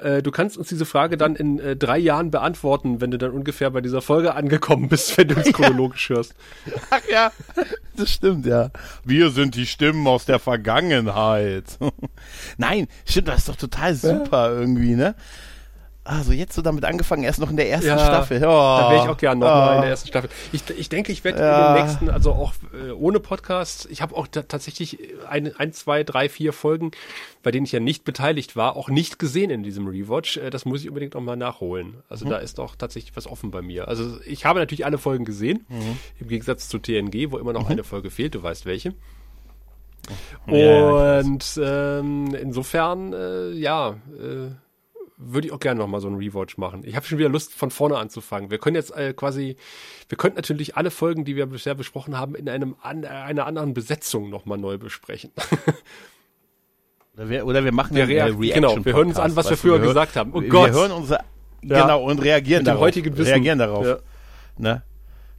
Äh, 0.01 0.23
du 0.23 0.31
kannst 0.31 0.57
uns 0.57 0.69
diese 0.69 0.85
Frage 0.85 1.17
dann 1.17 1.37
in 1.37 1.59
äh, 1.59 1.77
drei 1.77 1.99
Jahren 1.99 2.31
beantworten, 2.31 3.01
wenn 3.01 3.11
du 3.11 3.19
dann 3.19 3.33
ungefähr 3.33 3.71
bei 3.71 3.81
dieser 3.81 4.03
Folge 4.03 4.35
angekommen 4.35 4.89
bist, 4.89 5.17
wenn 5.19 5.29
du 5.29 5.37
uns 5.37 5.53
chronologisch 5.53 6.09
hörst. 6.09 6.35
Ach 6.91 7.01
ja, 7.11 7.33
das 7.97 8.11
stimmt, 8.11 8.47
ja. 8.47 8.71
Wir 9.05 9.31
sind 9.31 9.55
die 9.55 9.67
Stimmen 9.67 10.07
aus 10.07 10.25
der 10.25 10.39
Vergangenheit. 10.39 11.79
Nein, 12.57 12.89
stimmt, 13.05 13.29
das 13.29 13.39
ist 13.39 13.49
doch 13.49 13.57
total 13.57 13.95
super 13.95 14.53
irgendwie, 14.53 14.97
ne? 14.97 15.15
Also 16.03 16.33
jetzt 16.33 16.55
so 16.55 16.63
damit 16.63 16.85
angefangen, 16.87 17.25
erst 17.25 17.41
noch 17.41 17.51
in 17.51 17.59
der 17.59 17.69
ersten 17.69 17.89
Ja, 17.89 17.99
Staffel. 17.99 18.39
Oh, 18.39 18.41
Da 18.49 18.91
wäre 18.91 19.05
ich 19.05 19.09
auch 19.11 19.19
gerne 19.19 19.41
noch 19.41 19.49
mal 19.49 19.73
in 19.75 19.79
oh. 19.79 19.81
der 19.83 19.91
ersten 19.91 20.09
Staffel. 20.09 20.31
Ich, 20.51 20.63
ich 20.71 20.89
denke, 20.89 21.13
ich 21.13 21.23
werde 21.25 21.41
Ja. 21.41 21.69
in 21.69 21.75
den 21.77 21.85
nächsten, 21.87 22.11
also 22.11 22.33
auch 22.33 22.55
äh, 22.73 22.91
ohne 22.93 23.21
Podcast, 23.21 23.87
ich 23.91 24.01
habe 24.01 24.17
auch 24.17 24.27
ta 24.27 24.43
tatsächlich 24.43 24.99
ein, 25.29 25.55
ein, 25.57 25.73
zwei, 25.75 26.03
drei, 26.03 26.31
vier 26.31 26.55
Folgen, 26.55 26.93
bei 27.43 27.51
denen 27.51 27.67
ich 27.67 27.73
ja 27.73 27.81
nicht 27.81 28.05
beteiligt 28.05 28.57
war, 28.57 28.77
auch 28.77 28.89
nicht 28.89 29.19
gesehen 29.19 29.51
in 29.51 29.63
diesem 29.63 29.87
Rewatch. 29.89 30.39
Äh, 30.39 30.49
das 30.49 30.65
muss 30.65 30.81
ich 30.81 30.89
unbedingt 30.89 31.13
noch 31.15 31.21
mal 31.21 31.37
nachholen. 31.37 31.99
Also 32.09 32.25
Mhm. 32.25 32.31
da 32.31 32.37
ist 32.39 32.59
auch 32.61 32.77
tatsächlich 32.77 33.15
was 33.15 33.27
offen 33.27 33.51
bei 33.51 33.61
mir. 33.61 33.87
Also 33.87 34.19
ich 34.25 34.47
habe 34.47 34.59
natürlich 34.59 34.87
alle 34.87 34.97
Folgen 34.99 35.27
gesehen, 35.27 35.67
Mhm. 35.69 35.99
im 36.19 36.29
Gegensatz 36.29 36.71
zu 36.71 36.79
TNG, 36.79 37.31
wo 37.31 37.37
immer 37.37 37.53
noch 37.53 37.69
eine 37.69 37.85
Folge 37.85 38.11
fehlt, 38.11 38.35
du 38.35 38.43
weißt 38.43 38.65
welche. 38.65 38.95
Ja. 40.47 41.19
Und 41.21 41.61
ähm, 41.63 42.35
insofern, 42.35 43.13
äh, 43.13 43.51
ja, 43.51 43.91
äh, 44.19 44.51
würde 45.23 45.47
ich 45.49 45.53
auch 45.53 45.61
gerne 45.61 45.79
noch 45.81 45.87
mal 45.87 46.01
so 46.01 46.09
einen 46.09 46.17
Rewatch 46.17 46.57
machen. 46.57 46.83
Ich 46.85 46.97
habe 46.97 47.05
schon 47.07 47.19
wieder 47.19 47.29
Lust, 47.29 47.53
von 47.53 47.71
vorne 47.71 47.99
anzufangen. 47.99 48.51
Wir 48.51 48.57
können 48.59 48.75
jetzt 48.77 48.91
äh, 48.97 49.13
quasi, 49.13 49.57
wir 50.09 50.17
könnten 50.17 50.37
natürlich 50.37 50.77
alle 50.77 50.91
Folgen, 50.91 51.25
die 51.27 51.37
wir 51.37 51.45
bisher 51.47 51.75
besprochen 51.75 52.17
haben, 52.19 52.35
in 52.35 52.49
einem 52.49 52.75
an, 52.81 53.05
einer 53.05 53.45
anderen 53.47 53.75
Besetzung 53.75 54.31
noch 54.31 54.47
mal 54.47 54.57
neu 54.57 54.79
besprechen. 54.79 55.31
Oder 57.15 57.29
wir, 57.29 57.45
oder 57.47 57.65
wir 57.65 57.73
machen 57.73 57.95
Wir 57.97 58.05
einen, 58.05 58.13
äh, 58.13 58.23
rea- 58.23 58.29
genau, 58.55 58.69
Reaction 58.69 58.85
wir 58.85 58.93
hören 58.95 59.09
uns 59.09 59.19
an, 59.19 59.37
was 59.37 59.47
wir 59.47 59.51
weißt 59.53 59.61
früher 59.61 59.73
hören- 59.79 59.83
gesagt 59.89 60.17
haben. 60.17 60.31
Oh 60.33 60.41
wir 60.41 60.49
Gott. 60.49 60.71
hören 60.71 60.93
unsere, 60.93 61.21
Ja. 61.63 61.83
genau, 61.83 62.05
und 62.05 62.19
reagieren 62.23 62.65
darauf. 62.65 62.87
Reagieren 62.95 63.59
darauf. 63.59 63.85
Ja. 63.85 63.99
Ne? 64.57 64.83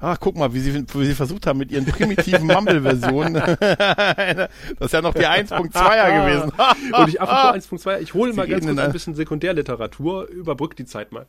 Ach, 0.03 0.17
guck 0.19 0.35
mal, 0.35 0.51
wie 0.51 0.59
sie, 0.59 0.73
wie 0.73 1.05
sie 1.05 1.13
versucht 1.13 1.45
haben 1.45 1.59
mit 1.59 1.71
ihren 1.71 1.85
primitiven 1.85 2.47
Mumble-Versionen. 2.47 3.33
das 3.59 4.49
ist 4.79 4.93
ja 4.93 5.01
noch 5.01 5.13
die 5.13 5.27
1.2er 5.27 6.25
gewesen. 6.25 6.51
Und 6.93 7.07
ich 7.07 7.21
apropos 7.21 7.69
1.2, 7.69 7.99
ich 7.99 8.13
hole 8.15 8.33
mal 8.33 8.45
Sie 8.45 8.51
ganz 8.51 8.65
gehen 8.65 8.69
kurz 8.69 8.79
in 8.79 8.85
ein 8.85 8.91
bisschen 8.91 9.13
Sekundärliteratur, 9.13 10.27
überbrück 10.27 10.75
die 10.75 10.85
Zeit 10.85 11.11
mal. 11.11 11.27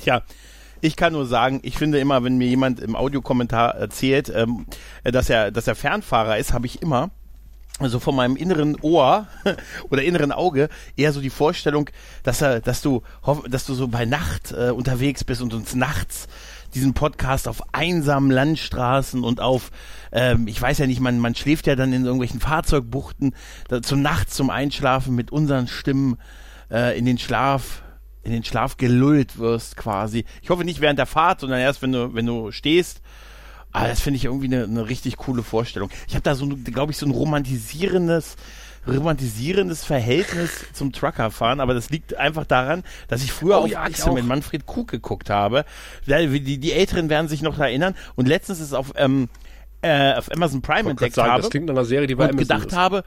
Tja, 0.00 0.22
ich 0.80 0.96
kann 0.96 1.12
nur 1.12 1.26
sagen, 1.26 1.60
ich 1.62 1.78
finde 1.78 2.00
immer, 2.00 2.24
wenn 2.24 2.36
mir 2.36 2.48
jemand 2.48 2.80
im 2.80 2.96
Audiokommentar 2.96 3.76
erzählt, 3.76 4.32
ähm, 4.34 4.66
äh, 5.04 5.12
dass 5.12 5.30
er, 5.30 5.52
dass 5.52 5.68
er 5.68 5.76
Fernfahrer 5.76 6.38
ist, 6.38 6.52
habe 6.52 6.66
ich 6.66 6.82
immer 6.82 7.10
also 7.78 8.00
von 8.00 8.16
meinem 8.16 8.36
inneren 8.36 8.76
Ohr 8.80 9.26
oder 9.90 10.02
inneren 10.02 10.32
Auge 10.32 10.68
eher 10.96 11.12
so 11.12 11.20
die 11.20 11.30
Vorstellung, 11.30 11.90
dass 12.22 12.40
er, 12.40 12.60
dass 12.60 12.82
du, 12.82 13.02
dass 13.48 13.66
du 13.66 13.74
so 13.74 13.88
bei 13.88 14.04
Nacht 14.04 14.52
äh, 14.52 14.70
unterwegs 14.70 15.24
bist 15.24 15.42
und 15.42 15.54
uns 15.54 15.74
nachts 15.74 16.28
diesen 16.74 16.92
Podcast 16.92 17.48
auf 17.48 17.62
einsamen 17.72 18.30
Landstraßen 18.30 19.24
und 19.24 19.40
auf, 19.40 19.70
ähm, 20.12 20.48
ich 20.48 20.60
weiß 20.60 20.78
ja 20.78 20.86
nicht, 20.86 21.00
man, 21.00 21.18
man 21.18 21.34
schläft 21.34 21.66
ja 21.66 21.76
dann 21.76 21.92
in 21.92 22.04
irgendwelchen 22.04 22.40
Fahrzeugbuchten 22.40 23.34
da, 23.68 23.80
zum 23.80 24.02
Nachts 24.02 24.34
zum 24.34 24.50
Einschlafen 24.50 25.14
mit 25.14 25.30
unseren 25.30 25.66
Stimmen 25.66 26.18
äh, 26.70 26.98
in 26.98 27.04
den 27.04 27.18
Schlaf 27.18 27.82
in 28.24 28.32
den 28.32 28.44
Schlaf 28.44 28.76
gelullt 28.76 29.38
wirst 29.38 29.76
quasi. 29.76 30.26
Ich 30.42 30.50
hoffe 30.50 30.64
nicht 30.64 30.82
während 30.82 30.98
der 30.98 31.06
Fahrt, 31.06 31.40
sondern 31.40 31.60
erst 31.60 31.80
wenn 31.80 31.92
du 31.92 32.14
wenn 32.14 32.26
du 32.26 32.50
stehst. 32.52 33.00
Ah, 33.72 33.86
das 33.86 34.00
finde 34.00 34.16
ich 34.16 34.24
irgendwie 34.24 34.46
eine, 34.46 34.64
eine 34.64 34.88
richtig 34.88 35.16
coole 35.16 35.42
Vorstellung. 35.42 35.90
Ich 36.06 36.14
habe 36.14 36.22
da 36.22 36.34
so, 36.34 36.46
glaube 36.48 36.92
ich, 36.92 36.98
so 36.98 37.06
ein 37.06 37.12
romantisierendes, 37.12 38.36
romantisierendes 38.86 39.84
Verhältnis 39.84 40.64
zum 40.72 40.92
Truckerfahren, 40.92 41.60
aber 41.60 41.74
das 41.74 41.90
liegt 41.90 42.14
einfach 42.16 42.46
daran, 42.46 42.82
dass 43.08 43.22
ich 43.22 43.32
früher 43.32 43.58
Oh 43.58 43.64
auf 43.64 43.70
ja, 43.70 43.84
auch. 43.84 44.14
mit 44.14 44.24
Manfred 44.24 44.66
Krug 44.66 44.88
geguckt 44.88 45.28
habe. 45.28 45.64
Die, 46.06 46.58
die 46.58 46.72
Älteren 46.72 47.10
werden 47.10 47.28
sich 47.28 47.42
noch 47.42 47.58
erinnern. 47.58 47.94
Und 48.16 48.26
letztens 48.26 48.60
ist 48.60 48.72
auf, 48.72 48.92
ähm, 48.96 49.28
äh, 49.82 50.14
auf 50.14 50.32
Amazon 50.32 50.62
Prime 50.62 50.90
entdeckt 50.90 51.14
sagen, 51.14 51.30
habe 51.32 51.42
das 51.42 51.50
klingt 51.50 51.66
nach 51.66 51.74
einer 51.74 51.84
Serie, 51.84 52.06
die 52.06 52.14
bei 52.14 52.24
und 52.24 52.30
Amazon 52.30 52.48
gedacht 52.48 52.68
ist. 52.68 52.76
habe, 52.76 53.04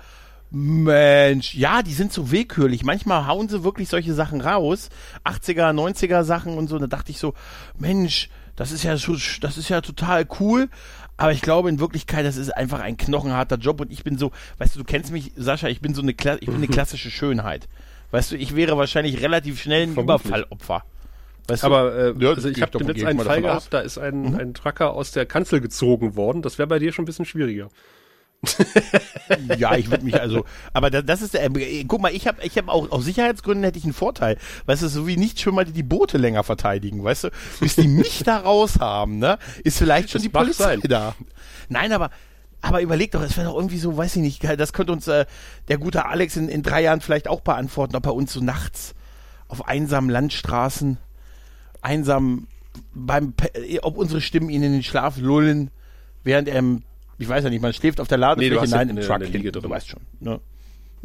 Mensch, 0.51 1.55
ja, 1.55 1.81
die 1.81 1.93
sind 1.93 2.11
so 2.11 2.29
willkürlich. 2.29 2.83
Manchmal 2.83 3.25
hauen 3.25 3.47
sie 3.47 3.63
wirklich 3.63 3.87
solche 3.89 4.13
Sachen 4.13 4.41
raus. 4.41 4.89
80er, 5.25 5.73
90er 5.73 6.23
Sachen 6.23 6.57
und 6.57 6.67
so. 6.67 6.77
Da 6.77 6.87
dachte 6.87 7.11
ich 7.11 7.19
so, 7.19 7.33
Mensch, 7.79 8.29
Das 8.55 8.71
ist 8.71 8.83
ja 8.83 8.93
das 8.93 9.57
ist 9.57 9.69
ja 9.69 9.81
total 9.81 10.27
cool. 10.39 10.69
Aber 11.17 11.31
ich 11.31 11.41
glaube 11.41 11.69
in 11.69 11.79
Wirklichkeit, 11.79 12.25
das 12.25 12.37
ist 12.37 12.49
einfach 12.49 12.79
ein 12.79 12.97
knochenharter 12.97 13.57
Job 13.57 13.79
und 13.79 13.91
ich 13.91 14.03
bin 14.03 14.17
so, 14.17 14.31
weißt 14.57 14.75
du, 14.75 14.79
du 14.79 14.85
kennst 14.85 15.11
mich, 15.11 15.31
Sascha, 15.35 15.67
ich 15.67 15.79
bin 15.79 15.93
so 15.93 16.01
eine, 16.01 16.11
ich 16.11 16.17
bin 16.17 16.55
eine 16.55 16.67
klassische 16.67 17.11
Schönheit. 17.11 17.67
Weißt 18.09 18.31
du, 18.31 18.35
ich 18.35 18.55
wäre 18.55 18.77
wahrscheinlich 18.77 19.21
relativ 19.21 19.61
schnell 19.61 19.83
ein 19.83 19.95
Überfallopfer. 19.95 20.83
Weißt 21.47 21.63
aber 21.63 21.95
äh, 21.95 22.13
ja, 22.17 22.29
also 22.29 22.49
ich 22.49 22.61
habe 22.61 22.77
jetzt 22.83 23.05
einen 23.05 23.19
Fall 23.19 23.41
gehabt, 23.41 23.57
aus. 23.57 23.69
da 23.69 23.79
ist 23.79 23.97
ein, 23.97 24.31
mhm. 24.31 24.35
ein 24.35 24.53
Trucker 24.53 24.93
aus 24.93 25.11
der 25.11 25.25
Kanzel 25.25 25.61
gezogen 25.61 26.15
worden. 26.15 26.41
Das 26.41 26.57
wäre 26.57 26.67
bei 26.67 26.79
dir 26.79 26.91
schon 26.91 27.03
ein 27.03 27.05
bisschen 27.05 27.25
schwieriger. 27.25 27.69
ja, 29.57 29.75
ich 29.75 29.91
würde 29.91 30.03
mich 30.03 30.19
also, 30.19 30.45
aber 30.73 30.89
das, 30.89 31.05
das 31.05 31.21
ist, 31.21 31.35
äh, 31.35 31.49
guck 31.87 32.01
mal, 32.01 32.13
ich 32.13 32.27
habe 32.27 32.41
ich 32.43 32.57
hab 32.57 32.69
auch, 32.69 32.91
aus 32.91 33.05
Sicherheitsgründen 33.05 33.63
hätte 33.63 33.77
ich 33.77 33.83
einen 33.83 33.93
Vorteil. 33.93 34.37
Weißt 34.65 34.81
du, 34.81 34.87
so 34.87 35.05
wie 35.05 35.15
nicht 35.15 35.39
schon 35.39 35.53
mal 35.53 35.65
die, 35.65 35.73
die 35.73 35.83
Boote 35.83 36.17
länger 36.17 36.43
verteidigen, 36.43 37.03
weißt 37.03 37.25
du, 37.25 37.29
bis 37.59 37.75
die 37.75 37.87
mich 37.87 38.23
da 38.23 38.37
raus 38.37 38.79
haben, 38.79 39.19
ne, 39.19 39.37
ist 39.63 39.77
vielleicht 39.77 40.09
schon 40.09 40.19
das 40.19 40.23
die 40.23 40.29
Polizei 40.29 40.77
sein. 40.77 40.81
da. 40.89 41.15
Nein, 41.69 41.93
aber, 41.93 42.09
aber 42.61 42.81
überleg 42.81 43.11
doch, 43.11 43.21
es 43.21 43.37
wäre 43.37 43.47
doch 43.47 43.55
irgendwie 43.55 43.77
so, 43.77 43.95
weiß 43.95 44.15
ich 44.15 44.21
nicht, 44.23 44.43
das 44.43 44.73
könnte 44.73 44.91
uns 44.91 45.07
äh, 45.07 45.25
der 45.67 45.77
gute 45.77 46.05
Alex 46.05 46.35
in, 46.35 46.49
in 46.49 46.63
drei 46.63 46.81
Jahren 46.81 47.01
vielleicht 47.01 47.27
auch 47.27 47.41
beantworten, 47.41 47.95
ob 47.95 48.05
er 48.07 48.15
uns 48.15 48.33
so 48.33 48.41
nachts 48.41 48.95
auf 49.47 49.67
einsamen 49.67 50.09
Landstraßen, 50.09 50.97
einsam 51.81 52.47
beim, 52.93 53.33
ob 53.81 53.97
unsere 53.97 54.21
Stimmen 54.21 54.49
ihn 54.49 54.63
in 54.63 54.71
den 54.71 54.83
Schlaf 54.83 55.17
lullen, 55.17 55.69
während 56.23 56.47
er 56.47 56.59
im 56.59 56.83
ich 57.17 57.29
weiß 57.29 57.43
ja 57.43 57.49
nicht, 57.49 57.61
man 57.61 57.73
schläft 57.73 57.99
auf 57.99 58.07
der 58.07 58.17
Ladefläche, 58.17 58.63
nee, 58.63 58.69
nein, 58.69 58.89
im 58.89 59.01
Truck, 59.01 59.23
hinten, 59.23 59.51
du 59.51 59.69
weißt 59.69 59.89
schon. 59.89 60.01
Ne? 60.19 60.39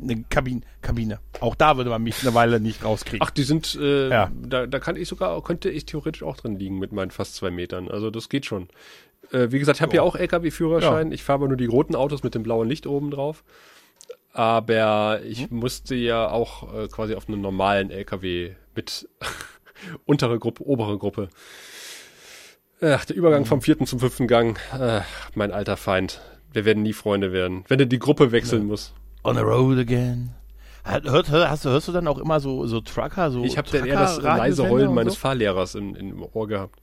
Eine 0.00 0.24
Kabine, 0.28 0.60
Kabine. 0.82 1.20
Auch 1.40 1.54
da 1.54 1.76
würde 1.76 1.88
man 1.88 2.02
mich 2.02 2.22
eine 2.22 2.34
Weile 2.34 2.60
nicht 2.60 2.84
rauskriegen. 2.84 3.26
Ach, 3.26 3.30
die 3.30 3.44
sind, 3.44 3.74
äh, 3.80 4.10
ja. 4.10 4.30
da, 4.34 4.66
da 4.66 4.78
kann 4.78 4.96
ich 4.96 5.08
sogar, 5.08 5.42
könnte 5.42 5.70
ich 5.70 5.86
theoretisch 5.86 6.22
auch 6.22 6.36
drin 6.36 6.58
liegen 6.58 6.78
mit 6.78 6.92
meinen 6.92 7.10
fast 7.10 7.34
zwei 7.34 7.50
Metern. 7.50 7.90
Also 7.90 8.10
das 8.10 8.28
geht 8.28 8.44
schon. 8.44 8.68
Äh, 9.32 9.50
wie 9.50 9.58
gesagt, 9.58 9.78
ich 9.78 9.82
habe 9.82 9.96
ja 9.96 10.02
auch 10.02 10.14
LKW-Führerschein. 10.14 11.08
Ja. 11.08 11.14
Ich 11.14 11.22
fahre 11.22 11.38
aber 11.38 11.48
nur 11.48 11.56
die 11.56 11.66
roten 11.66 11.94
Autos 11.94 12.22
mit 12.22 12.34
dem 12.34 12.42
blauen 12.42 12.68
Licht 12.68 12.86
oben 12.86 13.10
drauf. 13.10 13.42
Aber 14.32 15.22
ich 15.24 15.48
hm. 15.48 15.56
musste 15.56 15.94
ja 15.94 16.28
auch 16.28 16.74
äh, 16.74 16.88
quasi 16.88 17.14
auf 17.14 17.26
einen 17.28 17.40
normalen 17.40 17.90
LKW 17.90 18.52
mit 18.74 19.08
untere 20.04 20.38
Gruppe, 20.38 20.62
obere 20.62 20.98
Gruppe 20.98 21.30
Ach, 22.82 23.04
der 23.04 23.16
Übergang 23.16 23.46
vom 23.46 23.62
vierten 23.62 23.86
zum 23.86 24.00
fünften 24.00 24.26
Gang. 24.26 24.58
Ach, 24.72 25.04
mein 25.34 25.50
alter 25.50 25.76
Feind. 25.76 26.20
Wir 26.52 26.64
werden 26.64 26.82
nie 26.82 26.92
Freunde 26.92 27.32
werden. 27.32 27.64
Wenn 27.68 27.78
du 27.78 27.86
die 27.86 27.98
Gruppe 27.98 28.32
wechseln 28.32 28.62
ja. 28.62 28.68
musst. 28.68 28.94
On 29.24 29.34
the 29.34 29.42
road 29.42 29.78
again. 29.78 30.30
Hört, 30.84 31.30
hör, 31.30 31.50
hast 31.50 31.64
hörst 31.64 31.88
du 31.88 31.92
dann 31.92 32.06
auch 32.06 32.18
immer 32.18 32.38
so, 32.38 32.66
so 32.66 32.80
Trucker, 32.80 33.32
so 33.32 33.42
Ich 33.44 33.58
habe 33.58 33.68
dann 33.70 33.86
eher 33.86 33.98
das 33.98 34.20
leise 34.22 34.68
Heulen 34.68 34.94
meines 34.94 35.14
so? 35.14 35.20
Fahrlehrers 35.20 35.74
in, 35.74 35.96
im 35.96 36.22
Ohr 36.32 36.46
gehabt. 36.46 36.78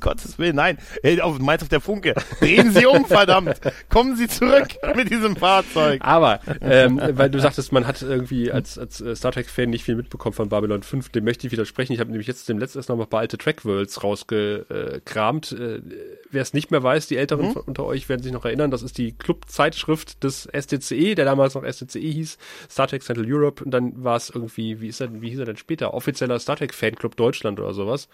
Gottes 0.00 0.38
Willen, 0.38 0.56
nein. 0.56 0.78
Hey, 1.02 1.20
auf, 1.20 1.38
meinst 1.38 1.62
auf 1.62 1.68
der 1.68 1.80
Funke. 1.80 2.14
Drehen 2.40 2.72
Sie 2.72 2.86
um, 2.86 3.04
verdammt. 3.04 3.60
Kommen 3.88 4.16
Sie 4.16 4.28
zurück 4.28 4.68
mit 4.96 5.10
diesem 5.10 5.36
Fahrzeug. 5.36 6.00
Aber, 6.04 6.40
ähm, 6.60 7.00
weil 7.12 7.30
du 7.30 7.40
sagtest, 7.40 7.72
man 7.72 7.86
hat 7.86 8.02
irgendwie 8.02 8.50
als, 8.50 8.78
als 8.78 9.00
äh, 9.00 9.14
Star 9.16 9.32
Trek-Fan 9.32 9.70
nicht 9.70 9.84
viel 9.84 9.96
mitbekommen 9.96 10.34
von 10.34 10.48
Babylon 10.48 10.82
5, 10.82 11.10
dem 11.10 11.24
möchte 11.24 11.46
ich 11.46 11.52
widersprechen. 11.52 11.92
Ich 11.92 12.00
habe 12.00 12.10
nämlich 12.10 12.26
jetzt 12.26 12.48
dem 12.48 12.58
letzten 12.58 12.80
noch 12.80 12.96
mal 12.96 13.04
ein 13.04 13.10
paar 13.10 13.20
alte 13.20 13.38
Track-Worlds 13.38 14.02
rausgekramt. 14.02 15.52
Äh, 15.52 15.80
Wer 16.32 16.40
es 16.40 16.54
nicht 16.54 16.70
mehr 16.70 16.82
weiß, 16.82 17.08
die 17.08 17.18
Älteren 17.18 17.48
mhm. 17.48 17.56
unter 17.66 17.84
euch 17.84 18.08
werden 18.08 18.22
sich 18.22 18.32
noch 18.32 18.46
erinnern, 18.46 18.70
das 18.70 18.82
ist 18.82 18.96
die 18.96 19.12
Club-Zeitschrift 19.12 20.24
des 20.24 20.48
STCE, 20.50 21.14
der 21.14 21.26
damals 21.26 21.54
noch 21.54 21.62
STCE 21.62 21.98
hieß, 21.98 22.38
Star 22.70 22.88
Trek 22.88 23.02
Central 23.02 23.30
Europe. 23.30 23.62
Und 23.62 23.70
dann 23.70 24.02
war 24.02 24.16
es 24.16 24.30
irgendwie, 24.30 24.80
wie 24.80 24.88
ist 24.88 25.00
er, 25.00 25.20
wie 25.20 25.28
hieß 25.28 25.40
er 25.40 25.44
denn 25.44 25.58
später? 25.58 25.92
Offizieller 25.92 26.38
Star 26.38 26.56
Trek 26.56 26.72
Fanclub 26.72 27.16
Deutschland 27.16 27.60
oder 27.60 27.74
sowas. 27.74 28.08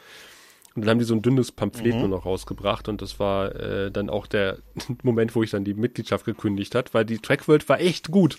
Und 0.79 0.83
dann 0.83 0.91
haben 0.91 0.99
die 1.01 1.05
so 1.05 1.15
ein 1.15 1.23
dünnes 1.23 1.51
Pamphlet 1.51 1.95
mhm. 1.95 2.01
nur 2.03 2.09
noch 2.09 2.25
rausgebracht 2.25 2.89
und 2.89 3.03
das 3.03 3.19
war 3.19 3.53
äh, 3.57 3.91
dann 3.91 4.09
auch 4.09 4.29
der 4.29 4.59
Moment, 5.03 5.35
wo 5.35 5.43
ich 5.43 5.51
dann 5.51 5.65
die 5.65 5.75
Mitgliedschaft 5.75 6.25
gekündigt 6.25 6.77
hat, 6.77 6.95
weil 6.95 7.05
die 7.05 7.19
Trackworld 7.19 7.69
war 7.69 7.81
echt 7.81 8.13
gut. 8.13 8.39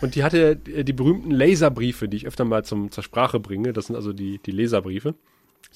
Und 0.00 0.16
die 0.16 0.24
hatte 0.24 0.58
äh, 0.66 0.82
die 0.82 0.92
berühmten 0.92 1.30
Laserbriefe, 1.30 2.08
die 2.08 2.16
ich 2.16 2.26
öfter 2.26 2.44
mal 2.44 2.64
zum, 2.64 2.90
zur 2.90 3.04
Sprache 3.04 3.38
bringe. 3.38 3.72
Das 3.72 3.86
sind 3.86 3.94
also 3.94 4.12
die, 4.12 4.38
die 4.38 4.50
Laserbriefe, 4.50 5.14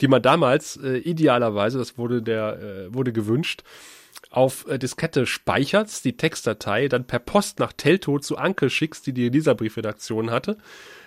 die 0.00 0.08
man 0.08 0.20
damals 0.20 0.76
äh, 0.78 0.96
idealerweise, 0.96 1.78
das 1.78 1.96
wurde 1.96 2.22
der, 2.22 2.58
äh, 2.60 2.92
wurde 2.92 3.12
gewünscht, 3.12 3.62
auf 4.30 4.66
äh, 4.66 4.76
Diskette 4.76 5.26
speicherst, 5.26 6.04
die 6.04 6.16
Textdatei, 6.16 6.88
dann 6.88 7.06
per 7.06 7.20
Post 7.20 7.60
nach 7.60 7.72
Telto 7.72 8.18
zu 8.18 8.36
Anke 8.36 8.68
schickst, 8.68 9.06
die 9.06 9.12
die 9.12 9.28
Laserbriefredaktion 9.28 10.32
hatte 10.32 10.58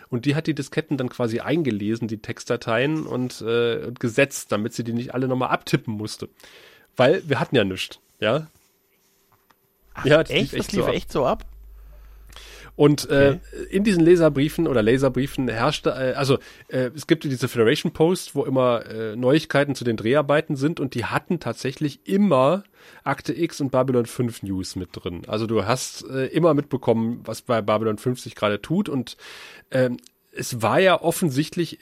und 0.09 0.25
die 0.25 0.35
hat 0.35 0.47
die 0.47 0.55
Disketten 0.55 0.97
dann 0.97 1.09
quasi 1.09 1.39
eingelesen, 1.39 2.07
die 2.07 2.19
Textdateien 2.19 3.05
und, 3.05 3.41
äh, 3.41 3.85
und 3.85 3.99
gesetzt, 3.99 4.51
damit 4.51 4.73
sie 4.73 4.83
die 4.83 4.93
nicht 4.93 5.13
alle 5.13 5.27
nochmal 5.27 5.49
abtippen 5.49 5.93
musste. 5.93 6.29
Weil 6.95 7.27
wir 7.27 7.39
hatten 7.39 7.55
ja 7.55 7.63
nichts, 7.63 7.99
ja. 8.19 8.47
Ach, 9.93 10.05
ja, 10.05 10.21
das 10.21 10.29
echt? 10.29 10.51
Lief 10.51 10.53
echt 10.53 10.67
das 10.67 10.73
lief 10.73 10.85
so 10.85 10.91
echt 10.91 11.11
so 11.11 11.25
ab? 11.25 11.45
Und 12.77 13.09
äh, 13.09 13.39
okay. 13.39 13.39
äh, 13.69 13.75
in 13.75 13.83
diesen 13.83 14.05
Leserbriefen 14.05 14.67
oder 14.67 14.83
Laserbriefen 14.83 15.49
herrschte, 15.49 15.89
äh, 15.89 16.13
also 16.13 16.37
äh, 16.67 16.91
es 16.95 17.07
gibt 17.07 17.23
diese 17.23 17.47
Federation 17.47 17.91
Post, 17.91 18.35
wo 18.35 18.45
immer 18.45 18.85
äh, 18.85 19.15
Neuigkeiten 19.15 19.73
zu 19.73 19.83
den 19.83 19.97
Dreharbeiten 19.97 20.55
sind 20.55 20.79
und 20.79 20.93
die 20.93 21.03
hatten 21.03 21.39
tatsächlich 21.39 22.07
immer 22.07 22.63
Akte 23.03 23.33
X 23.33 23.59
und 23.61 23.71
Babylon 23.71 24.05
5 24.05 24.43
News 24.43 24.75
mit 24.75 24.89
drin. 24.93 25.23
Also 25.27 25.47
du 25.47 25.65
hast 25.65 26.07
äh, 26.07 26.27
immer 26.27 26.53
mitbekommen, 26.53 27.21
was 27.25 27.41
bei 27.41 27.63
Babylon 27.63 27.97
5 27.97 28.19
sich 28.19 28.35
gerade 28.35 28.61
tut 28.61 28.89
und 28.89 29.17
ähm, 29.71 29.97
es 30.31 30.61
war 30.61 30.79
ja 30.79 31.01
offensichtlich 31.01 31.79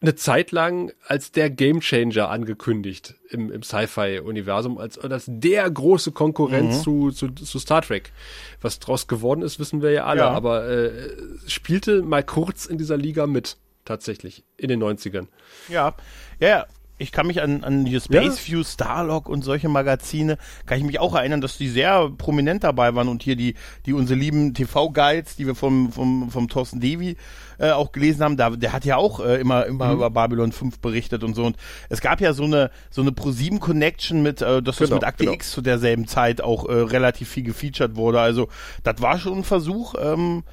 eine 0.00 0.14
Zeit 0.14 0.52
lang 0.52 0.92
als 1.06 1.32
der 1.32 1.50
Gamechanger 1.50 2.28
angekündigt 2.28 3.14
im, 3.30 3.50
im 3.50 3.62
Sci-Fi-Universum, 3.62 4.78
als, 4.78 4.98
als 4.98 5.24
der 5.28 5.68
große 5.68 6.12
Konkurrent 6.12 6.70
mhm. 6.70 6.82
zu, 6.82 7.10
zu, 7.10 7.28
zu 7.30 7.58
Star 7.58 7.82
Trek. 7.82 8.12
Was 8.60 8.78
draus 8.78 9.08
geworden 9.08 9.42
ist, 9.42 9.58
wissen 9.58 9.82
wir 9.82 9.90
ja 9.90 10.04
alle, 10.04 10.20
ja. 10.20 10.30
aber 10.30 10.68
äh, 10.68 11.10
spielte 11.46 12.02
mal 12.02 12.22
kurz 12.22 12.66
in 12.66 12.78
dieser 12.78 12.96
Liga 12.96 13.26
mit, 13.26 13.56
tatsächlich, 13.84 14.44
in 14.56 14.68
den 14.68 14.82
90ern. 14.82 15.26
Ja, 15.68 15.94
ja, 16.38 16.66
ich 16.98 17.12
kann 17.12 17.26
mich 17.26 17.40
an, 17.40 17.64
an 17.64 17.84
die 17.84 17.98
Space 18.00 18.46
ja. 18.46 18.52
View, 18.52 18.64
Starlog 18.64 19.28
und 19.28 19.42
solche 19.42 19.68
Magazine, 19.68 20.36
kann 20.66 20.78
ich 20.78 20.84
mich 20.84 20.98
auch 20.98 21.14
erinnern, 21.14 21.40
dass 21.40 21.56
die 21.56 21.68
sehr 21.68 22.10
prominent 22.18 22.64
dabei 22.64 22.94
waren 22.94 23.08
und 23.08 23.22
hier 23.22 23.36
die, 23.36 23.54
die 23.86 23.92
unsere 23.92 24.18
lieben 24.18 24.52
TV-Guides, 24.52 25.36
die 25.36 25.46
wir 25.46 25.54
vom, 25.54 25.92
vom, 25.92 26.30
vom 26.30 26.48
Thorsten 26.48 26.80
Devi 26.80 27.16
äh, 27.58 27.70
auch 27.70 27.92
gelesen 27.92 28.22
haben, 28.22 28.36
da, 28.36 28.50
der 28.50 28.72
hat 28.72 28.84
ja 28.84 28.96
auch 28.96 29.20
äh, 29.20 29.40
immer, 29.40 29.66
immer 29.66 29.88
mhm. 29.88 29.94
über 29.94 30.10
Babylon 30.10 30.52
5 30.52 30.80
berichtet 30.80 31.24
und 31.24 31.34
so. 31.34 31.44
Und 31.44 31.56
es 31.88 32.00
gab 32.00 32.20
ja 32.20 32.32
so 32.32 32.44
eine, 32.44 32.70
so 32.90 33.02
eine 33.02 33.12
ProSieben 33.12 33.60
Connection 33.60 34.22
mit, 34.22 34.42
äh, 34.42 34.62
dass 34.62 34.78
genau, 34.78 34.88
das 34.88 34.90
mit 34.90 35.04
Akte 35.04 35.24
genau. 35.24 35.34
X 35.34 35.52
zu 35.52 35.60
derselben 35.60 36.06
Zeit 36.06 36.40
auch 36.40 36.68
äh, 36.68 36.72
relativ 36.72 37.28
viel 37.28 37.44
gefeatured 37.44 37.96
wurde. 37.96 38.20
Also, 38.20 38.48
das 38.82 39.00
war 39.02 39.18
schon 39.18 39.38
ein 39.38 39.44
Versuch, 39.44 39.94
ähm, 40.00 40.44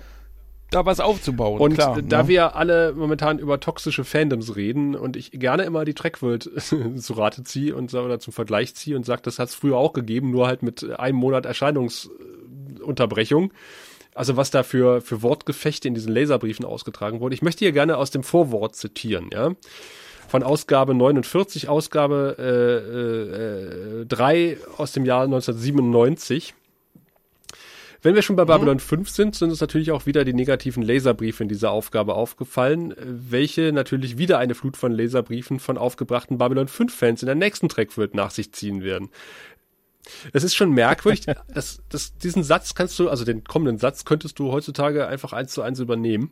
da 0.72 0.86
was 0.86 1.00
aufzubauen. 1.00 1.60
Und 1.60 1.76
klar, 1.76 2.02
da 2.02 2.24
ne? 2.24 2.28
wir 2.28 2.56
alle 2.56 2.94
momentan 2.94 3.40
über 3.40 3.60
toxische 3.60 4.04
Fandoms 4.04 4.56
reden 4.56 4.96
und 4.96 5.16
ich 5.16 5.32
gerne 5.32 5.64
immer 5.64 5.86
die 5.86 5.94
Trackworld 5.94 6.50
zu 6.98 7.14
Rate 7.14 7.44
ziehe 7.44 7.76
und 7.76 7.94
oder 7.94 8.20
zum 8.20 8.34
Vergleich 8.34 8.76
ziehe 8.76 8.96
und 8.96 9.06
sage, 9.06 9.22
das 9.24 9.40
hat 9.40 9.50
es 9.50 9.56
früher 9.56 9.78
auch 9.78 9.94
gegeben, 9.94 10.32
nur 10.32 10.48
halt 10.48 10.64
mit 10.64 11.00
einem 11.00 11.18
Monat 11.18 11.46
Erscheinungsunterbrechung. 11.46 13.54
Also 14.14 14.38
was 14.38 14.50
da 14.50 14.64
für, 14.64 15.02
für 15.02 15.22
Wortgefechte 15.22 15.90
in 15.90 15.94
diesen 15.94 16.14
Laserbriefen 16.14 16.66
ausgetragen 16.66 17.20
wurde. 17.20 17.36
Ich 17.36 17.42
möchte 17.42 17.66
hier 17.66 17.74
gerne 17.74 17.98
aus 17.98 18.12
dem 18.12 18.24
Vorwort 18.24 18.76
zitieren, 18.76 19.30
ja. 19.32 19.52
Von 20.28 20.42
Ausgabe 20.42 20.96
49, 20.96 21.70
Ausgabe 21.70 22.36
äh, 22.40 24.02
äh, 24.02 24.06
3 24.06 24.58
aus 24.78 24.94
dem 24.94 25.06
Jahr 25.06 25.24
1997. 25.24 26.56
Wenn 28.06 28.14
wir 28.14 28.22
schon 28.22 28.36
bei 28.36 28.44
mhm. 28.44 28.50
Babylon 28.50 28.80
5 28.80 29.10
sind, 29.10 29.36
sind 29.36 29.50
uns 29.50 29.62
natürlich 29.62 29.90
auch 29.90 30.06
wieder 30.06 30.24
die 30.24 30.36
negativen 30.36 30.84
Laserbriefe 30.84 31.42
in 31.42 31.50
dieser 31.50 31.72
Aufgabe 31.72 32.14
aufgefallen, 32.14 32.94
welche 33.00 33.72
natürlich 33.72 34.20
wieder 34.20 34.38
eine 34.38 34.54
Flut 34.54 34.78
von 34.78 34.92
Laserbriefen 34.92 35.60
von 35.60 35.80
aufgebrachten 35.80 36.38
Babylon 36.38 36.68
5 36.68 36.96
Fans 36.96 37.24
in 37.24 37.26
der 37.26 37.34
nächsten 37.34 37.68
Track 37.68 37.98
wird 37.98 38.14
nach 38.14 38.30
sich 38.30 38.52
ziehen 38.52 38.84
werden. 38.84 39.10
Es 40.34 40.44
ist 40.44 40.54
schon 40.54 40.70
merkwürdig, 40.70 41.26
dass, 41.52 41.82
dass 41.90 42.16
diesen 42.16 42.44
Satz 42.44 42.76
kannst 42.76 43.00
du, 43.00 43.10
also 43.10 43.26
den 43.26 43.44
kommenden 43.44 43.80
Satz 43.80 44.06
könntest 44.06 44.38
du 44.38 44.52
heutzutage 44.52 45.08
einfach 45.08 45.34
eins 45.34 45.52
zu 45.52 45.64
eins 45.64 45.80
übernehmen 45.80 46.32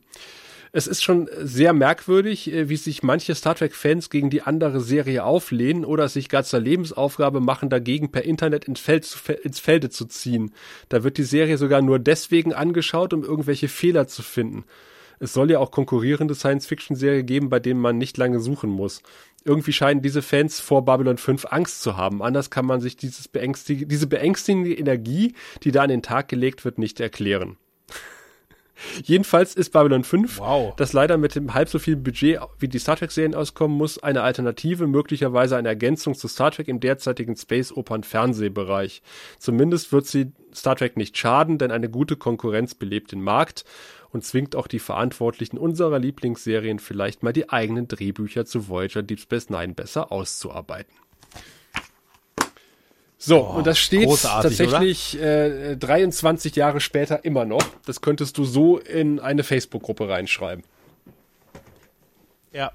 es 0.75 0.87
ist 0.87 1.03
schon 1.03 1.29
sehr 1.39 1.71
merkwürdig, 1.71 2.51
äh, 2.51 2.67
wie 2.67 2.75
sich 2.75 3.03
manche 3.03 3.35
Star 3.35 3.53
Trek-Fans 3.53 4.09
gegen 4.09 4.31
die 4.31 4.41
andere 4.41 4.81
Serie 4.81 5.23
auflehnen 5.23 5.85
oder 5.85 6.09
sich 6.09 6.29
gar 6.29 6.43
zur 6.43 6.59
Lebensaufgabe 6.59 7.39
machen, 7.39 7.69
dagegen 7.69 8.11
per 8.11 8.23
Internet 8.23 8.65
ins, 8.65 8.79
Feld 8.79 9.05
zu, 9.05 9.19
ins 9.31 9.59
Felde 9.59 9.91
zu 9.91 10.05
ziehen. 10.05 10.51
Da 10.89 11.03
wird 11.03 11.17
die 11.17 11.23
Serie 11.23 11.59
sogar 11.59 11.83
nur 11.83 11.99
deswegen 11.99 12.53
angeschaut, 12.53 13.13
um 13.13 13.23
irgendwelche 13.23 13.67
Fehler 13.67 14.07
zu 14.07 14.23
finden. 14.23 14.65
Es 15.19 15.31
soll 15.31 15.51
ja 15.51 15.59
auch 15.59 15.69
konkurrierende 15.69 16.33
Science-Fiction-Serie 16.33 17.23
geben, 17.23 17.49
bei 17.49 17.59
denen 17.59 17.79
man 17.79 17.99
nicht 17.99 18.17
lange 18.17 18.39
suchen 18.39 18.71
muss. 18.71 19.03
Irgendwie 19.45 19.73
scheinen 19.73 20.01
diese 20.01 20.23
Fans 20.23 20.59
vor 20.59 20.83
Babylon 20.85 21.17
5 21.19 21.45
Angst 21.51 21.83
zu 21.83 21.97
haben. 21.97 22.23
Anders 22.23 22.49
kann 22.49 22.65
man 22.65 22.81
sich 22.81 22.97
dieses 22.97 23.27
beängstig 23.27 23.87
diese 23.87 24.07
beängstigende 24.07 24.73
Energie, 24.73 25.35
die 25.63 25.71
da 25.71 25.83
an 25.83 25.89
den 25.89 26.01
Tag 26.01 26.29
gelegt 26.29 26.65
wird, 26.65 26.79
nicht 26.79 26.99
erklären. 26.99 27.57
Jedenfalls 29.03 29.55
ist 29.55 29.71
Babylon 29.71 30.03
5, 30.03 30.39
Wow. 30.39 30.75
das 30.75 30.93
leider 30.93 31.17
mit 31.17 31.35
dem 31.35 31.53
halb 31.53 31.69
so 31.69 31.79
viel 31.79 31.95
Budget 31.95 32.39
wie 32.59 32.67
die 32.67 32.79
Star 32.79 32.95
Trek-Serien 32.95 33.35
auskommen 33.35 33.77
muss, 33.77 34.01
eine 34.01 34.23
Alternative, 34.23 34.87
möglicherweise 34.87 35.55
eine 35.57 35.69
Ergänzung 35.69 36.15
zu 36.15 36.27
Star 36.27 36.51
Trek 36.51 36.67
im 36.67 36.79
derzeitigen 36.79 37.35
Space-Opern-Fernsehbereich. 37.35 39.01
Zumindest 39.39 39.91
wird 39.91 40.07
sie 40.07 40.31
Star 40.53 40.75
Trek 40.75 40.97
nicht 40.97 41.17
schaden, 41.17 41.57
denn 41.57 41.71
eine 41.71 41.89
gute 41.89 42.15
Konkurrenz 42.15 42.75
belebt 42.75 43.11
den 43.11 43.21
Markt 43.21 43.65
und 44.11 44.23
zwingt 44.23 44.55
auch 44.55 44.67
die 44.67 44.79
Verantwortlichen 44.79 45.57
unserer 45.57 45.99
Lieblingsserien 45.99 46.79
vielleicht 46.79 47.23
mal 47.23 47.33
die 47.33 47.49
eigenen 47.49 47.87
Drehbücher 47.87 48.45
zu 48.45 48.67
Voyager 48.67 49.01
Deep 49.01 49.19
Space 49.19 49.49
Nine 49.49 49.73
besser 49.73 50.11
auszuarbeiten. 50.11 50.93
So, 53.25 53.39
und 53.39 53.65
das 53.65 53.79
steht 53.79 54.09
tatsächlich 54.21 55.17
äh, 55.17 55.77
23 55.77 56.55
Jahre 56.57 56.81
später 56.81 57.23
immer 57.23 57.45
noch. 57.45 57.63
Das 57.85 58.01
könntest 58.01 58.37
du 58.37 58.43
so 58.43 58.77
in 58.79 59.21
eine 59.21 59.43
Facebook-Gruppe 59.43 60.09
reinschreiben. 60.09 60.65
Ja, 62.51 62.71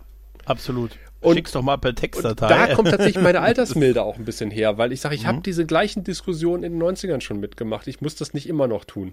absolut. 0.47 0.93
Und- 1.21 1.35
Schick's 1.35 1.53
doch 1.53 1.61
mal 1.63 1.77
per 1.77 1.95
Textdatei. 1.95 2.49
da 2.49 2.75
kommt 2.75 2.89
tatsächlich 2.91 3.23
meine 3.23 3.41
Altersmilde 3.43 4.03
auch 4.03 4.17
ein 4.17 4.25
bisschen 4.25 4.51
her, 4.51 4.79
weil 4.79 4.93
ich 4.93 5.01
sage, 5.03 5.15
ich 5.17 5.25
Mhm. 5.25 5.27
habe 5.27 5.41
diese 5.43 5.67
gleichen 5.67 6.03
Diskussionen 6.05 6.63
in 6.63 6.73
den 6.73 6.83
90ern 6.83 7.21
schon 7.21 7.41
mitgemacht. 7.41 7.87
Ich 7.87 8.01
muss 8.01 8.15
das 8.15 8.33
nicht 8.33 8.49
immer 8.49 8.69
noch 8.69 8.85
tun. 8.87 9.13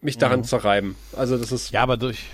Mich 0.00 0.18
daran 0.18 0.42
zerreiben. 0.42 0.96
Also 1.16 1.36
das 1.38 1.52
ist 1.52 1.70
Mhm. 1.70 1.74
Ja, 1.74 1.82
aber 1.84 1.96
durch. 1.96 2.24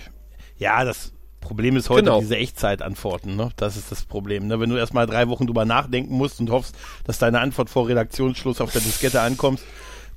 Ja, 0.57 0.83
das 0.83 1.11
Problem 1.49 1.75
ist 1.77 1.89
heute 1.89 2.03
Genau. 2.03 2.19
diese 2.19 2.37
Echtzeitantworten, 2.37 3.35
ne? 3.35 3.49
Das 3.55 3.75
ist 3.75 3.91
das 3.91 4.03
Problem. 4.03 4.45
Ne? 4.45 4.59
Wenn 4.59 4.69
du 4.69 4.75
erstmal 4.75 5.07
drei 5.07 5.27
Wochen 5.29 5.47
drüber 5.47 5.65
nachdenken 5.65 6.13
musst 6.13 6.39
und 6.39 6.51
hoffst, 6.51 6.75
dass 7.05 7.17
deine 7.17 7.39
Antwort 7.39 7.71
vor 7.71 7.87
Redaktionsschluss 7.87 8.61
auf 8.61 8.71
der 8.71 8.81
Diskette 8.81 9.19
ankommt, 9.21 9.59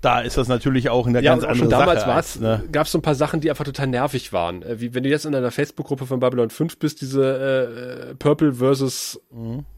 da 0.02 0.20
ist 0.20 0.36
das 0.36 0.48
natürlich 0.48 0.90
auch 0.90 1.06
eine 1.06 1.22
ja, 1.22 1.30
ganz 1.30 1.44
und 1.44 1.48
auch 1.48 1.52
andere 1.52 1.70
schon 1.70 1.70
damals 1.70 2.34
Sache. 2.34 2.42
ne? 2.42 2.64
gab 2.72 2.86
es 2.86 2.92
so 2.92 2.98
ein 2.98 3.02
paar 3.02 3.14
Sachen, 3.14 3.40
die 3.40 3.48
einfach 3.50 3.64
total 3.64 3.86
nervig 3.86 4.32
waren. 4.32 4.62
Äh, 4.62 4.80
Wie 4.80 4.94
wenn 4.94 5.04
du 5.04 5.08
jetzt 5.08 5.24
in 5.24 5.34
einer 5.34 5.52
Facebook-Gruppe 5.52 6.06
von 6.06 6.18
Babylon 6.18 6.50
5 6.50 6.76
bist, 6.78 7.00
diese 7.00 8.10
äh, 8.10 8.14
Purple 8.16 8.54
versus 8.54 9.20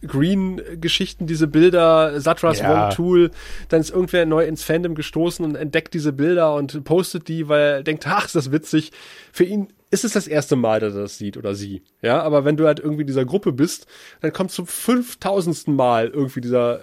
Green 0.07 0.63
Geschichten, 0.81 1.27
diese 1.27 1.47
Bilder, 1.47 2.21
Satras 2.21 2.61
Ja. 2.61 2.87
One 2.87 2.95
Tool, 2.95 3.31
dann 3.69 3.83
ist 3.83 3.91
irgendwer 3.91 4.25
neu 4.25 4.45
ins 4.45 4.65
Fandom 4.65 4.95
gestoßen 4.95 5.45
und 5.45 5.57
entdeckt 5.57 5.93
diese 5.93 6.13
Bilder 6.13 6.55
und 6.55 6.83
postet 6.85 7.29
die, 7.29 7.49
weil 7.49 7.61
er 7.61 7.83
denkt, 7.83 8.07
ach, 8.09 8.25
ist 8.25 8.35
das 8.35 8.51
witzig. 8.51 8.93
Für 9.31 9.45
ihn 9.45 9.69
ist 9.91 10.05
es 10.05 10.15
das 10.15 10.27
erste 10.27 10.57
Mal, 10.57 10.81
dass 10.81 10.95
er 10.95 11.03
das 11.03 11.19
sieht 11.19 11.37
oder 11.37 11.55
sie. 11.55 11.83
Ja, 12.01 12.23
aber 12.23 12.47
wenn 12.47 12.57
du 12.57 12.67
halt 12.67 12.81
irgendwie 12.81 13.03
in 13.03 13.07
dieser 13.07 13.27
Gruppe 13.27 13.53
bist, 13.53 13.87
dann 14.23 14.33
kommt 14.33 14.51
zum 14.51 14.67
5000. 14.67 15.69
Mal 15.69 16.09
irgendwie 16.09 16.41
dieser 16.41 16.81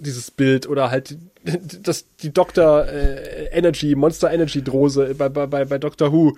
dieses 0.00 0.30
Bild 0.30 0.68
oder 0.68 0.90
halt 0.90 1.18
das 1.82 2.04
die 2.22 2.32
Dr. 2.32 2.86
Äh, 2.86 3.46
Energy, 3.52 3.94
Monster 3.94 4.30
Energy 4.30 4.62
Drose 4.62 5.14
bei, 5.16 5.28
bei, 5.28 5.46
bei, 5.46 5.64
bei 5.64 5.78
Doctor 5.78 6.12
Who. 6.12 6.36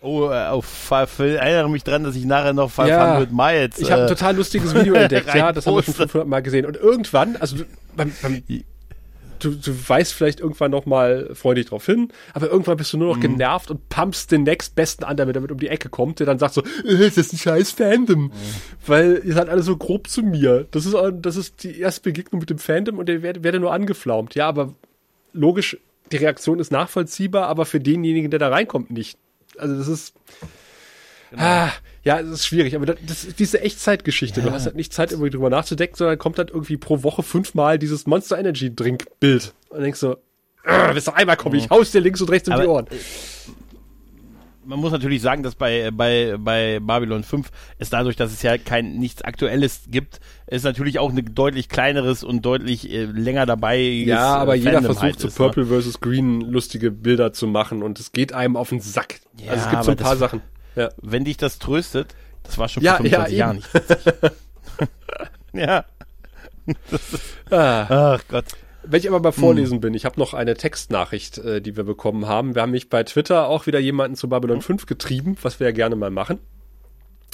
Oh, 0.00 0.28
äh, 0.30 0.46
auf 0.48 0.66
Fa- 0.66 1.06
Phil, 1.06 1.36
erinnere 1.36 1.70
mich 1.70 1.82
dran, 1.82 2.04
dass 2.04 2.14
ich 2.14 2.26
nachher 2.26 2.52
noch 2.52 2.70
500 2.70 2.90
Ja. 2.90 3.26
Miles. 3.34 3.78
Ich 3.78 3.90
habe 3.90 4.02
ein 4.02 4.06
äh, 4.06 4.10
total 4.10 4.36
lustiges 4.36 4.74
Video 4.74 4.92
entdeckt, 4.94 5.28
ja, 5.34 5.50
das 5.50 5.66
haben 5.66 5.76
wir 5.76 5.82
schon 5.82 5.94
reinposte. 5.94 6.02
500 6.08 6.28
Mal 6.28 6.42
gesehen. 6.42 6.66
Und 6.66 6.76
irgendwann, 6.76 7.36
also 7.36 7.56
beim, 7.96 8.12
beim, 8.20 8.42
du, 9.44 9.50
du 9.50 9.88
weißt 9.88 10.12
vielleicht 10.12 10.40
irgendwann 10.40 10.70
noch 10.70 10.86
mal 10.86 11.30
freundlich 11.34 11.66
drauf 11.66 11.86
hin, 11.86 12.08
aber 12.32 12.50
irgendwann 12.50 12.76
bist 12.76 12.92
du 12.92 12.96
Mhm. 12.96 13.02
nur 13.04 13.14
noch 13.14 13.20
genervt 13.20 13.70
und 13.70 13.88
pumpst 13.88 14.32
den 14.32 14.42
nächstbesten 14.44 15.04
an, 15.04 15.16
damit 15.16 15.40
mit 15.40 15.52
um 15.52 15.58
die 15.58 15.68
Ecke 15.68 15.88
kommt, 15.88 16.18
der 16.20 16.26
dann 16.26 16.38
sagt 16.38 16.54
so, 16.54 16.62
äh, 16.62 16.96
das 16.98 17.16
ist 17.16 17.32
ein 17.32 17.38
scheiß 17.38 17.72
Fandom. 17.72 18.24
Mhm. 18.24 18.32
Weil 18.86 19.22
ihr 19.24 19.34
seid 19.34 19.48
alle 19.48 19.62
so 19.62 19.76
grob 19.76 20.08
zu 20.08 20.22
mir. 20.22 20.66
Das 20.70 20.86
ist, 20.86 20.94
das 21.20 21.36
ist 21.36 21.62
die 21.64 21.78
erste 21.78 22.02
Begegnung 22.02 22.40
mit 22.40 22.50
dem 22.50 22.58
Fandom 22.58 22.98
und 22.98 23.08
der 23.08 23.22
werde, 23.22 23.42
werde 23.44 23.60
nur 23.60 23.72
angeflaumt. 23.72 24.34
Ja, 24.34 24.48
aber 24.48 24.74
logisch, 25.32 25.76
die 26.12 26.16
Reaktion 26.16 26.58
ist 26.60 26.70
nachvollziehbar, 26.72 27.46
aber 27.48 27.66
für 27.66 27.80
denjenigen, 27.80 28.30
der 28.30 28.38
da 28.38 28.48
reinkommt, 28.48 28.90
nicht. 28.90 29.18
Also 29.58 29.76
das 29.76 29.88
ist. 29.88 30.14
Ah, 31.38 31.70
ja, 32.02 32.20
es 32.20 32.28
ist 32.28 32.46
schwierig, 32.46 32.76
aber 32.76 32.86
das, 32.86 32.96
das 33.06 33.24
ist 33.24 33.38
diese 33.38 33.60
Echtzeitgeschichte. 33.60 34.42
Du 34.42 34.50
hast 34.50 34.66
halt 34.66 34.76
nicht 34.76 34.92
Zeit, 34.92 35.10
irgendwie 35.12 35.30
drüber 35.30 35.50
nachzudenken, 35.50 35.96
sondern 35.96 36.18
kommt 36.18 36.38
halt 36.38 36.50
irgendwie 36.50 36.76
pro 36.76 37.02
Woche 37.02 37.22
fünfmal 37.22 37.78
dieses 37.78 38.06
Monster 38.06 38.38
Energy 38.38 38.74
Drink 38.74 39.04
Bild. 39.20 39.54
Und 39.70 39.80
denkst 39.80 40.00
so, 40.00 40.16
"Ah, 40.64 40.92
bis 40.92 41.06
noch 41.06 41.14
einmal 41.14 41.36
komme 41.36 41.56
ich, 41.56 41.70
haus 41.70 41.90
dir 41.92 42.00
links 42.00 42.20
und 42.20 42.30
rechts 42.30 42.48
um 42.48 42.54
die 42.56 42.60
Aber, 42.62 42.70
Ohren. 42.70 42.86
man 44.66 44.78
muss 44.78 44.92
natürlich 44.92 45.22
sagen, 45.22 45.42
dass 45.42 45.54
bei, 45.54 45.90
bei, 45.92 46.36
bei 46.38 46.80
Babylon 46.80 47.22
5 47.22 47.50
es 47.78 47.90
dadurch, 47.90 48.16
dass 48.16 48.32
es 48.32 48.42
ja 48.42 48.58
kein 48.58 48.98
nichts 48.98 49.22
Aktuelles 49.22 49.82
gibt, 49.88 50.20
es 50.46 50.62
natürlich 50.62 50.98
auch 50.98 51.10
ein 51.10 51.34
deutlich 51.34 51.68
kleineres 51.68 52.24
und 52.24 52.42
deutlich 52.44 52.90
äh, 52.90 53.04
länger 53.04 53.46
dabei 53.46 53.78
Ja, 53.80 54.36
aber 54.36 54.54
jeder 54.54 54.72
Fandom 54.72 54.84
versucht 54.84 55.02
halt 55.04 55.20
zu 55.20 55.28
ist, 55.28 55.38
ne? 55.38 55.44
Purple 55.46 55.66
versus 55.66 56.00
Green 56.00 56.40
lustige 56.40 56.90
Bilder 56.90 57.32
zu 57.32 57.46
machen 57.46 57.82
und 57.82 57.98
es 58.00 58.12
geht 58.12 58.32
einem 58.32 58.56
auf 58.56 58.70
den 58.70 58.80
Sack. 58.80 59.20
Ja, 59.38 59.52
also 59.52 59.64
es 59.64 59.70
gibt 59.70 59.84
so 59.84 59.90
ein 59.90 59.98
aber 59.98 60.04
paar 60.04 60.16
Sachen. 60.16 60.42
Ja. 60.76 60.90
Wenn 61.00 61.24
dich 61.24 61.36
das 61.36 61.58
tröstet, 61.58 62.14
das 62.42 62.58
war 62.58 62.68
schon 62.68 62.82
Ja, 62.82 62.96
vor 62.96 63.06
25 63.06 63.32
ja, 63.32 63.38
Jahren 63.38 63.56
nicht 63.56 63.68
ja. 65.52 65.84
Ah. 67.50 68.16
Ach 68.16 68.24
Gott. 68.28 68.46
Wenn 68.82 69.00
ich 69.00 69.08
aber 69.08 69.20
bei 69.20 69.32
Vorlesen 69.32 69.80
bin, 69.80 69.94
ich 69.94 70.04
habe 70.04 70.20
noch 70.20 70.34
eine 70.34 70.54
Textnachricht, 70.54 71.38
äh, 71.38 71.60
die 71.62 71.76
wir 71.76 71.84
bekommen 71.84 72.26
haben. 72.26 72.54
Wir 72.54 72.62
haben 72.62 72.72
mich 72.72 72.90
bei 72.90 73.02
Twitter 73.02 73.48
auch 73.48 73.66
wieder 73.66 73.78
jemanden 73.78 74.16
zu 74.16 74.28
Babylon 74.28 74.60
5 74.60 74.86
getrieben, 74.86 75.36
was 75.42 75.58
wir 75.58 75.68
ja 75.68 75.72
gerne 75.72 75.96
mal 75.96 76.10
machen. 76.10 76.38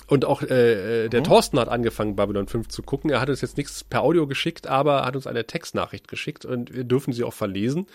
Und 0.07 0.25
auch 0.25 0.43
äh, 0.43 1.05
äh, 1.05 1.09
der 1.09 1.23
Thorsten 1.23 1.59
hat 1.61 1.69
angefangen, 1.69 2.17
Babylon 2.17 2.49
5 2.49 2.69
zu 2.69 2.83
gucken. 2.83 3.11
Er 3.11 3.21
hat 3.21 3.29
uns 3.29 3.43
jetzt 3.43 3.57
nichts 3.57 3.85
per 3.85 4.03
Audio 4.03 4.27
geschickt, 4.27 4.67
aber 4.67 5.05
hat 5.05 5.15
uns 5.15 5.29
eine 5.29 5.47
Textnachricht 5.47 6.09
geschickt 6.09 6.45
und 6.45 6.75
wir 6.75 6.83
dürfen 6.83 7.13
sie 7.13 7.23
auch 7.23 7.33
verlesen. 7.33 7.87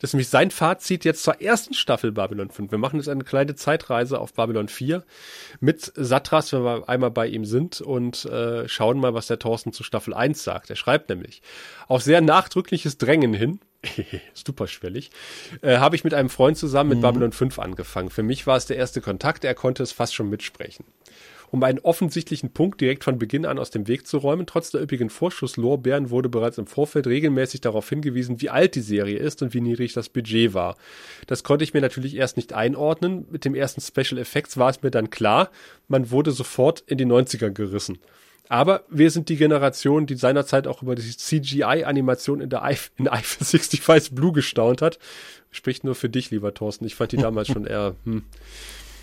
Das 0.00 0.10
ist 0.10 0.14
nämlich 0.14 0.28
sein 0.28 0.50
Fazit 0.50 1.04
jetzt 1.04 1.22
zur 1.22 1.42
ersten 1.42 1.74
Staffel 1.74 2.10
Babylon 2.12 2.50
5. 2.50 2.70
Wir 2.70 2.78
machen 2.78 2.96
jetzt 2.96 3.08
eine 3.08 3.24
kleine 3.24 3.54
Zeitreise 3.54 4.18
auf 4.18 4.32
Babylon 4.32 4.68
4 4.68 5.04
mit 5.60 5.92
Satras, 5.94 6.52
wenn 6.54 6.64
wir 6.64 6.88
einmal 6.88 7.10
bei 7.10 7.26
ihm 7.26 7.44
sind 7.44 7.82
und 7.82 8.24
äh, 8.24 8.66
schauen 8.66 8.98
mal, 8.98 9.12
was 9.12 9.26
der 9.26 9.38
Thorsten 9.38 9.72
zu 9.72 9.82
Staffel 9.82 10.14
1 10.14 10.42
sagt. 10.42 10.70
Er 10.70 10.76
schreibt 10.76 11.10
nämlich, 11.10 11.42
auf 11.86 12.02
sehr 12.02 12.22
nachdrückliches 12.22 12.96
Drängen 12.96 13.34
hin, 13.34 13.60
super 14.34 14.66
schwellig, 14.66 15.10
äh, 15.62 15.76
habe 15.78 15.96
ich 15.96 16.04
mit 16.04 16.14
einem 16.14 16.30
Freund 16.30 16.56
zusammen 16.56 16.90
mit 16.90 17.00
Babylon 17.02 17.32
5 17.32 17.58
angefangen. 17.58 18.10
Für 18.10 18.22
mich 18.22 18.46
war 18.46 18.56
es 18.56 18.66
der 18.66 18.76
erste 18.76 19.00
Kontakt, 19.00 19.44
er 19.44 19.54
konnte 19.54 19.82
es 19.82 19.92
fast 19.92 20.14
schon 20.14 20.30
mitsprechen. 20.30 20.84
Um 21.50 21.62
einen 21.62 21.78
offensichtlichen 21.78 22.52
Punkt 22.52 22.80
direkt 22.80 23.04
von 23.04 23.18
Beginn 23.18 23.46
an 23.46 23.58
aus 23.58 23.70
dem 23.70 23.88
Weg 23.88 24.06
zu 24.06 24.18
räumen, 24.18 24.46
trotz 24.46 24.70
der 24.70 24.82
üppigen 24.82 25.10
Vorschusslorbeeren 25.10 26.10
wurde 26.10 26.28
bereits 26.28 26.58
im 26.58 26.66
Vorfeld 26.66 27.06
regelmäßig 27.06 27.60
darauf 27.60 27.88
hingewiesen, 27.88 28.40
wie 28.40 28.50
alt 28.50 28.74
die 28.74 28.80
Serie 28.80 29.18
ist 29.18 29.42
und 29.42 29.54
wie 29.54 29.60
niedrig 29.60 29.92
das 29.92 30.08
Budget 30.08 30.54
war. 30.54 30.76
Das 31.26 31.44
konnte 31.44 31.64
ich 31.64 31.74
mir 31.74 31.80
natürlich 31.80 32.16
erst 32.16 32.36
nicht 32.36 32.52
einordnen. 32.52 33.26
Mit 33.30 33.44
dem 33.44 33.54
ersten 33.54 33.80
Special 33.80 34.20
Effects 34.20 34.56
war 34.58 34.70
es 34.70 34.82
mir 34.82 34.90
dann 34.90 35.10
klar, 35.10 35.50
man 35.88 36.10
wurde 36.10 36.32
sofort 36.32 36.82
in 36.86 36.98
die 36.98 37.06
90er 37.06 37.50
gerissen. 37.50 37.98
Aber 38.48 38.84
wir 38.88 39.10
sind 39.10 39.28
die 39.28 39.36
Generation, 39.36 40.06
die 40.06 40.14
seinerzeit 40.14 40.66
auch 40.66 40.82
über 40.82 40.94
die 40.94 41.02
CGI-Animation 41.02 42.40
in 42.40 42.48
der 42.48 42.64
Eif 42.64 42.90
in 42.96 43.06
Eiffel 43.08 43.44
65 43.44 44.14
Blue 44.14 44.32
gestaunt 44.32 44.80
hat. 44.80 44.98
Spricht 45.50 45.84
nur 45.84 45.94
für 45.94 46.08
dich, 46.08 46.30
lieber 46.30 46.54
Thorsten. 46.54 46.86
Ich 46.86 46.94
fand 46.94 47.12
die 47.12 47.18
damals 47.18 47.48
schon 47.52 47.66
eher, 47.66 47.94
hm. 48.04 48.24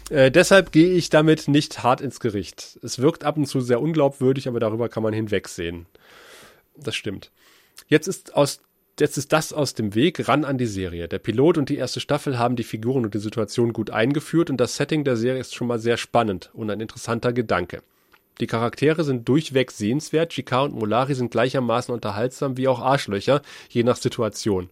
Äh, 0.10 0.32
deshalb 0.32 0.72
gehe 0.72 0.94
ich 0.94 1.10
damit 1.10 1.48
nicht 1.48 1.84
hart 1.84 2.02
ins 2.02 2.20
Gericht. 2.20 2.80
Es 2.84 3.00
wirkt 3.00 3.24
ab 3.24 3.38
und 3.38 3.48
zu 3.48 3.62
sehr 3.62 3.82
unglaubwürdig, 3.82 4.48
aber 4.48 4.60
darüber 4.60 4.90
kann 4.90 5.04
man 5.04 5.14
hinwegsehen. 5.14 5.86
Das 6.78 6.96
stimmt. 6.96 7.32
Jetzt 7.88 8.08
ist 8.08 8.36
aus 8.36 8.62
Jetzt 8.98 9.18
ist 9.18 9.34
das 9.34 9.52
aus 9.52 9.74
dem 9.74 9.94
Weg, 9.94 10.30
ran 10.30 10.46
an 10.46 10.58
die 10.58 10.66
Serie. 10.66 11.10
Der 11.10 11.20
Pilot 11.20 11.58
und 11.58 11.68
die 11.68 11.76
erste 11.76 12.00
Staffel 12.00 12.40
haben 12.40 12.56
die 12.56 12.64
Figuren 12.64 13.04
und 13.04 13.14
die 13.14 13.20
Situation 13.20 13.74
gut 13.74 13.90
eingeführt 13.90 14.50
und 14.50 14.56
das 14.56 14.78
Setting 14.78 15.04
der 15.04 15.18
Serie 15.18 15.42
ist 15.42 15.54
schon 15.54 15.68
mal 15.68 15.80
sehr 15.80 15.98
spannend 15.98 16.50
und 16.54 16.70
ein 16.70 16.80
interessanter 16.80 17.34
Gedanke. 17.34 17.82
Die 18.40 18.48
Charaktere 18.48 19.04
sind 19.04 19.28
durchweg 19.28 19.72
sehenswert, 19.72 20.32
Jika 20.36 20.62
und 20.62 20.76
Molari 20.76 21.14
sind 21.14 21.30
gleichermaßen 21.30 21.94
unterhaltsam 21.94 22.56
wie 22.56 22.70
auch 22.70 22.80
Arschlöcher, 22.80 23.42
je 23.68 23.84
nach 23.84 23.98
Situation. 23.98 24.70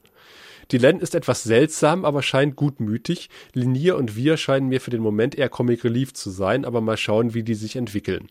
Die 0.73 0.79
Len 0.79 0.99
ist 0.99 1.13
etwas 1.13 1.43
seltsam, 1.43 2.03
aber 2.03 2.23
scheint 2.23 2.55
gutmütig. 2.55 3.29
Linier 3.53 3.95
und 3.95 4.15
wir 4.15 4.37
scheinen 4.37 4.69
mir 4.69 4.81
für 4.81 4.89
den 4.89 5.01
Moment 5.03 5.35
eher 5.35 5.47
Comic 5.47 5.83
Relief 5.83 6.13
zu 6.13 6.31
sein, 6.31 6.65
aber 6.65 6.81
mal 6.81 6.97
schauen, 6.97 7.35
wie 7.35 7.43
die 7.43 7.53
sich 7.53 7.75
entwickeln. 7.75 8.29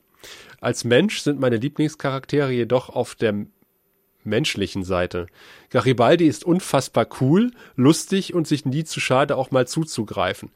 Als 0.61 0.83
Mensch 0.83 1.21
sind 1.21 1.39
meine 1.39 1.57
Lieblingscharaktere 1.57 2.51
jedoch 2.51 2.89
auf 2.89 3.15
der 3.15 3.47
menschlichen 4.25 4.83
Seite. 4.83 5.29
Garibaldi 5.71 6.27
ist 6.27 6.45
unfassbar 6.45 7.07
cool, 7.21 7.53
lustig 7.77 8.35
und 8.35 8.49
sich 8.49 8.65
nie 8.65 8.83
zu 8.83 8.99
schade, 8.99 9.37
auch 9.37 9.53
mal 9.53 9.69
zuzugreifen. 9.69 10.51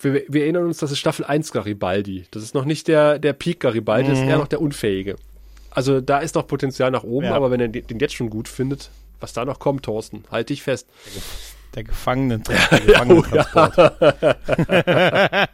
Wir, 0.00 0.24
wir 0.28 0.42
erinnern 0.42 0.64
uns, 0.64 0.78
das 0.78 0.90
ist 0.90 0.98
Staffel 0.98 1.24
1 1.24 1.52
Garibaldi. 1.52 2.24
Das 2.32 2.42
ist 2.42 2.56
noch 2.56 2.64
nicht 2.64 2.88
der, 2.88 3.20
der 3.20 3.34
Peak 3.34 3.60
Garibaldi, 3.60 4.10
das 4.10 4.18
ist 4.18 4.26
eher 4.26 4.38
noch 4.38 4.48
der 4.48 4.60
Unfähige. 4.60 5.14
Also 5.70 6.00
da 6.00 6.18
ist 6.18 6.34
noch 6.34 6.48
Potenzial 6.48 6.90
nach 6.90 7.04
oben, 7.04 7.26
Ja. 7.26 7.34
aber 7.34 7.52
wenn 7.52 7.60
er 7.60 7.68
den 7.68 8.00
jetzt 8.00 8.14
schon 8.14 8.30
gut 8.30 8.48
findet, 8.48 8.90
was 9.20 9.32
da 9.32 9.44
noch 9.44 9.58
kommt, 9.58 9.84
Thorsten, 9.84 10.24
halt 10.30 10.50
dich 10.50 10.62
fest. 10.62 10.86
Der 11.74 11.84
Gefangenen, 11.84 12.42
der 12.70 12.80
Gefangenentransport. 12.80 13.76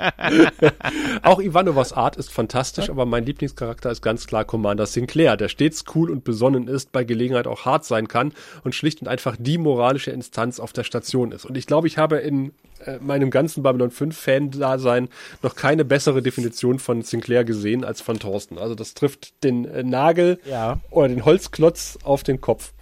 Auch 1.23 1.41
Ivanovas 1.41 1.93
Art 1.93 2.17
ist 2.17 2.31
fantastisch, 2.31 2.91
aber 2.91 3.07
mein 3.07 3.25
Lieblingscharakter 3.25 3.91
ist 3.91 4.03
ganz 4.03 4.27
klar 4.27 4.45
Commander 4.45 4.87
Sinclair, 4.87 5.37
der 5.37 5.49
stets 5.49 5.85
cool 5.95 6.11
und 6.11 6.25
besonnen 6.25 6.69
ist, 6.69 6.93
bei 6.93 7.05
Gelegenheit 7.05 7.47
auch 7.47 7.65
hart 7.65 7.85
sein 7.85 8.09
kann 8.09 8.33
und 8.65 8.75
schlicht 8.75 9.01
und 9.01 9.09
einfach 9.09 9.37
die 9.39 9.59
moralische 9.59 10.11
Instanz 10.11 10.61
auf 10.61 10.73
der 10.73 10.85
Station 10.85 11.33
ist. 11.33 11.45
Und 11.47 11.57
ich 11.57 11.67
glaube, 11.67 11.87
ich 11.87 11.99
habe 11.99 12.19
in 12.19 12.53
äh, 12.85 12.99
meinem 13.01 13.31
ganzen 13.31 13.63
Babylon 13.63 13.91
5 13.91 14.17
Fan-Dasein 14.17 15.09
noch 15.43 15.55
keine 15.55 15.85
bessere 15.85 16.23
Definition 16.23 16.79
von 16.79 17.03
Sinclair 17.03 17.45
gesehen 17.45 17.85
als 17.85 18.01
von 18.01 18.19
Thorsten. 18.19 18.59
Also 18.59 18.75
das 18.75 18.95
trifft 18.95 19.43
den 19.45 19.65
äh, 19.65 19.83
Nagel 19.83 20.39
Ja. 20.45 20.81
oder 20.91 21.09
den 21.09 21.25
Holzklotz 21.25 21.99
auf 22.03 22.23
den 22.23 22.41
Kopf. 22.41 22.73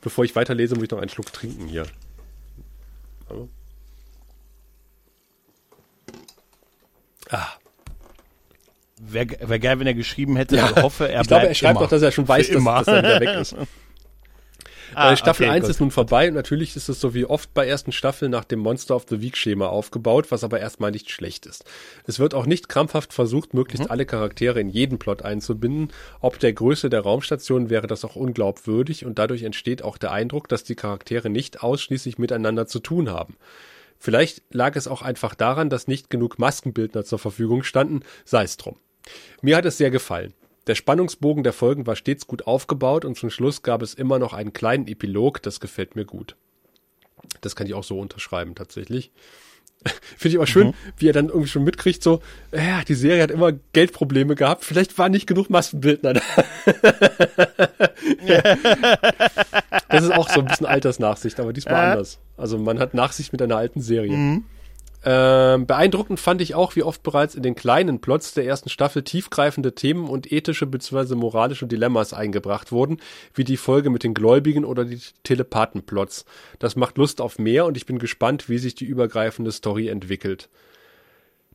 Bevor 0.00 0.24
ich 0.24 0.34
weiterlese, 0.36 0.74
muss 0.74 0.84
ich 0.84 0.90
noch 0.90 0.98
einen 1.00 1.10
Schluck 1.10 1.32
trinken 1.32 1.66
hier. 1.68 1.86
Hallo? 3.28 3.48
Ah, 7.30 7.46
Wäre 9.02 9.28
wär 9.48 9.58
geil, 9.58 9.78
wenn 9.78 9.86
er 9.86 9.94
geschrieben 9.94 10.36
hätte, 10.36 10.56
Ja, 10.56 10.70
ich 10.70 10.82
hoffe, 10.82 11.08
er 11.08 11.22
ich 11.22 11.28
glaube, 11.28 11.40
bleibt 11.42 11.50
er 11.50 11.54
schreibt 11.54 11.70
immer. 11.72 11.80
doch, 11.80 11.90
dass 11.90 12.02
er 12.02 12.12
schon 12.12 12.28
weiß, 12.28 12.48
dass, 12.50 12.64
dass 12.64 12.86
er 12.88 12.98
wieder 13.02 13.20
weg 13.20 13.40
ist. 13.40 13.54
Ah, 14.94 15.12
äh, 15.12 15.16
Staffel 15.16 15.46
okay, 15.46 15.54
1 15.54 15.62
gut. 15.64 15.70
ist 15.70 15.80
nun 15.80 15.90
vorbei 15.90 16.28
und 16.28 16.34
natürlich 16.34 16.76
ist 16.76 16.88
es 16.88 17.00
so 17.00 17.14
wie 17.14 17.24
oft 17.24 17.52
bei 17.54 17.66
ersten 17.66 17.92
Staffeln 17.92 18.30
nach 18.30 18.44
dem 18.44 18.58
Monster 18.60 18.96
of 18.96 19.06
the 19.08 19.20
Week 19.20 19.36
Schema 19.36 19.66
aufgebaut, 19.68 20.30
was 20.30 20.44
aber 20.44 20.60
erstmal 20.60 20.90
nicht 20.90 21.10
schlecht 21.10 21.46
ist. 21.46 21.64
Es 22.06 22.18
wird 22.18 22.34
auch 22.34 22.46
nicht 22.46 22.68
krampfhaft 22.68 23.12
versucht, 23.12 23.54
möglichst 23.54 23.84
Mhm. 23.86 23.90
alle 23.90 24.06
Charaktere 24.06 24.60
in 24.60 24.68
jeden 24.68 24.98
Plot 24.98 25.22
einzubinden. 25.22 25.92
Ob 26.20 26.38
der 26.38 26.52
Größe 26.52 26.90
der 26.90 27.00
Raumstation 27.00 27.70
wäre 27.70 27.86
das 27.86 28.04
auch 28.04 28.16
unglaubwürdig 28.16 29.04
und 29.04 29.18
dadurch 29.18 29.42
entsteht 29.42 29.82
auch 29.82 29.98
der 29.98 30.12
Eindruck, 30.12 30.48
dass 30.48 30.64
die 30.64 30.74
Charaktere 30.74 31.30
nicht 31.30 31.62
ausschließlich 31.62 32.18
miteinander 32.18 32.66
zu 32.66 32.78
tun 32.80 33.10
haben. 33.10 33.36
Vielleicht 33.98 34.42
lag 34.50 34.76
es 34.76 34.88
auch 34.88 35.02
einfach 35.02 35.34
daran, 35.34 35.68
dass 35.68 35.86
nicht 35.86 36.08
genug 36.08 36.38
Maskenbildner 36.38 37.04
zur 37.04 37.18
Verfügung 37.18 37.62
standen, 37.64 38.00
sei 38.24 38.44
es 38.44 38.56
drum. 38.56 38.76
Mir 39.42 39.56
hat 39.56 39.66
es 39.66 39.76
sehr 39.76 39.90
gefallen. 39.90 40.32
Der 40.66 40.74
Spannungsbogen 40.74 41.42
der 41.42 41.52
Folgen 41.52 41.86
war 41.86 41.96
stets 41.96 42.26
gut 42.26 42.46
aufgebaut 42.46 43.04
und 43.04 43.16
zum 43.16 43.30
Schluss 43.30 43.62
gab 43.62 43.82
es 43.82 43.94
immer 43.94 44.18
noch 44.18 44.32
einen 44.34 44.52
kleinen 44.52 44.86
Epilog, 44.88 45.42
das 45.42 45.60
gefällt 45.60 45.96
mir 45.96 46.04
gut. 46.04 46.36
Das 47.40 47.56
kann 47.56 47.66
ich 47.66 47.74
auch 47.74 47.84
so 47.84 47.98
unterschreiben, 47.98 48.54
tatsächlich. 48.54 49.10
Finde 50.18 50.28
ich 50.28 50.36
aber 50.36 50.46
schön, 50.46 50.74
wie 50.98 51.08
er 51.08 51.14
dann 51.14 51.28
irgendwie 51.28 51.48
schon 51.48 51.64
mitkriegt, 51.64 52.02
so, 52.02 52.20
ja, 52.52 52.82
die 52.84 52.94
Serie 52.94 53.22
hat 53.22 53.30
immer 53.30 53.52
Geldprobleme 53.72 54.34
gehabt, 54.34 54.64
vielleicht 54.64 54.98
war 54.98 55.08
nicht 55.08 55.26
genug 55.26 55.48
Maskenbildner 55.48 56.14
da. 56.14 56.20
das 59.88 60.04
ist 60.04 60.12
auch 60.12 60.28
so 60.28 60.40
ein 60.40 60.46
bisschen 60.46 60.66
Altersnachsicht, 60.66 61.40
aber 61.40 61.52
diesmal 61.54 61.74
Äh. 61.74 61.90
anders. 61.92 62.18
Also 62.36 62.58
man 62.58 62.78
hat 62.78 62.92
Nachsicht 62.94 63.32
mit 63.32 63.40
einer 63.40 63.56
alten 63.56 63.80
Serie. 63.80 64.42
Ähm, 65.02 65.66
beeindruckend 65.66 66.20
fand 66.20 66.42
ich 66.42 66.54
auch, 66.54 66.76
wie 66.76 66.82
oft 66.82 67.02
bereits 67.02 67.34
in 67.34 67.42
den 67.42 67.54
kleinen 67.54 68.00
Plots 68.00 68.34
der 68.34 68.44
ersten 68.44 68.68
Staffel 68.68 69.02
tiefgreifende 69.02 69.74
Themen 69.74 70.08
und 70.08 70.30
ethische 70.30 70.66
bzw. 70.66 71.14
moralische 71.14 71.66
Dilemmas 71.66 72.12
eingebracht 72.12 72.70
wurden, 72.70 72.98
wie 73.32 73.44
die 73.44 73.56
Folge 73.56 73.88
mit 73.88 74.04
den 74.04 74.12
Gläubigen 74.12 74.64
oder 74.66 74.84
die 74.84 75.00
Telepathenplots. 75.22 76.26
Das 76.58 76.76
macht 76.76 76.98
Lust 76.98 77.22
auf 77.22 77.38
mehr 77.38 77.64
und 77.64 77.78
ich 77.78 77.86
bin 77.86 77.98
gespannt, 77.98 78.50
wie 78.50 78.58
sich 78.58 78.74
die 78.74 78.84
übergreifende 78.84 79.52
Story 79.52 79.88
entwickelt. 79.88 80.50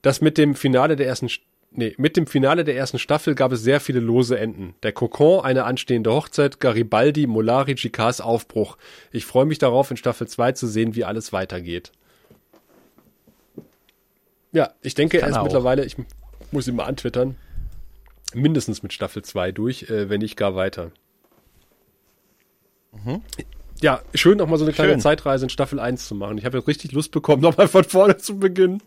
Das 0.02 0.22
mit 0.22 0.38
dem 0.40 0.56
Finale 0.56 0.96
der 0.96 1.08
ersten 1.08 1.28
St- 1.28 1.42
Nee, 1.78 1.94
mit 1.98 2.16
dem 2.16 2.26
Finale 2.26 2.64
der 2.64 2.78
ersten 2.78 3.00
Staffel 3.00 3.36
gab 3.36 3.52
es 3.52 3.62
sehr 3.62 3.82
viele 3.82 4.00
lose 4.00 4.40
Enden. 4.40 4.76
Der 4.82 4.94
Kokon, 4.94 5.44
eine 5.44 5.66
anstehende 5.66 6.14
Hochzeit, 6.14 6.62
Garibaldi, 6.62 7.28
Molari, 7.28 7.76
Chicars 7.76 8.22
Aufbruch. 8.22 8.78
Ich 9.12 9.26
freue 9.26 9.44
mich 9.44 9.58
darauf, 9.58 9.92
in 9.92 9.98
Staffel 9.98 10.26
2 10.26 10.54
zu 10.54 10.68
sehen, 10.68 10.96
wie 10.96 11.04
alles 11.04 11.34
weitergeht. 11.34 11.92
Ja, 14.56 14.72
ich 14.82 14.96
denke, 14.96 15.22
er 15.22 15.28
ist 15.28 15.36
auch. 15.36 15.44
mittlerweile, 15.44 15.84
ich 15.84 15.98
muss 16.52 16.66
ihn 16.68 16.76
mal 16.78 16.86
antwittern, 16.86 17.36
mindestens 18.34 18.84
mit 18.84 18.94
Staffel 18.94 19.22
2 19.22 19.52
durch, 19.52 19.90
äh, 19.90 20.10
wenn 20.10 20.22
nicht 20.22 20.38
gar 20.38 20.56
weiter. 20.56 20.92
Ja, 23.82 24.02
schön 24.14 24.38
nochmal 24.38 24.58
so 24.58 24.64
eine 24.64 24.74
kleine 24.74 24.94
Schön. 24.94 25.02
Zeitreise 25.02 25.46
in 25.46 25.50
Staffel 25.50 25.80
1 25.82 26.08
zu 26.08 26.16
machen. 26.16 26.38
Ich 26.38 26.46
habe 26.46 26.58
jetzt 26.58 26.68
richtig 26.68 26.94
Lust 26.94 27.12
bekommen, 27.12 27.42
nochmal 27.44 27.68
von 27.68 27.84
vorne 27.84 28.16
zu 28.18 28.40
beginnen. 28.40 28.82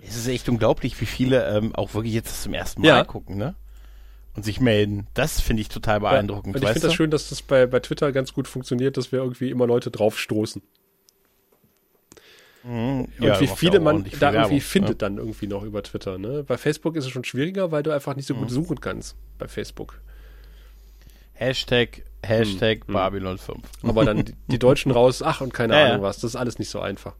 Es 0.00 0.16
ist 0.16 0.26
echt 0.26 0.48
unglaublich, 0.48 1.00
wie 1.00 1.06
viele 1.06 1.46
ähm, 1.56 1.72
auch 1.74 1.94
wirklich 1.94 2.12
jetzt 2.14 2.42
zum 2.42 2.52
ersten 2.52 2.80
Mal 2.82 2.88
Ja. 2.88 3.04
gucken, 3.04 3.36
ne? 3.36 3.54
Und 4.34 4.44
sich 4.44 4.60
melden. 4.60 5.06
Das 5.14 5.40
finde 5.40 5.60
ich 5.62 5.68
total 5.68 6.00
beeindruckend. 6.00 6.56
Und 6.56 6.62
ich 6.62 6.68
finde 6.70 6.86
das 6.88 6.94
schön, 6.94 7.10
dass 7.10 7.28
das 7.28 7.42
bei, 7.42 7.66
bei 7.66 7.78
Twitter 7.80 8.10
ganz 8.12 8.32
gut 8.32 8.48
funktioniert, 8.48 8.96
dass 8.96 9.12
wir 9.12 9.20
irgendwie 9.20 9.50
immer 9.50 9.66
Leute 9.66 9.90
draufstoßen. 9.90 10.60
Mhm. 12.62 13.00
Und 13.00 13.12
Ja, 13.20 13.40
wie 13.40 13.46
viele 13.46 13.74
ja 13.74 13.80
man 13.80 14.04
da 14.04 14.10
irgendwie 14.10 14.20
Werbung, 14.20 14.60
findet 14.60 14.90
ne? 14.90 14.96
dann 14.96 15.16
irgendwie 15.18 15.46
noch 15.46 15.62
über 15.62 15.82
Twitter. 15.82 16.18
Ne? 16.18 16.44
Bei 16.44 16.58
Facebook 16.58 16.96
ist 16.96 17.04
es 17.06 17.10
schon 17.10 17.24
schwieriger, 17.24 17.72
weil 17.72 17.82
du 17.82 17.90
einfach 17.90 18.14
nicht 18.16 18.26
so 18.26 18.34
Mhm. 18.34 18.40
gut 18.40 18.50
suchen 18.50 18.80
kannst 18.80 19.16
bei 19.38 19.48
Facebook. 19.48 20.00
Hashtag, 21.32 22.02
Hashtag 22.22 22.86
Hm, 22.86 22.92
Babylon 22.94 23.38
5. 23.38 23.58
Aber 23.82 24.04
dann 24.04 24.24
die, 24.24 24.34
die 24.48 24.58
Deutschen 24.58 24.92
raus, 24.92 25.22
ach 25.22 25.40
und 25.40 25.54
keine 25.54 25.74
Ja, 25.74 25.86
Ahnung 25.86 25.98
ja. 25.98 26.02
was, 26.02 26.16
das 26.20 26.32
ist 26.32 26.36
alles 26.36 26.58
nicht 26.58 26.68
so 26.68 26.80
einfach. 26.80 27.14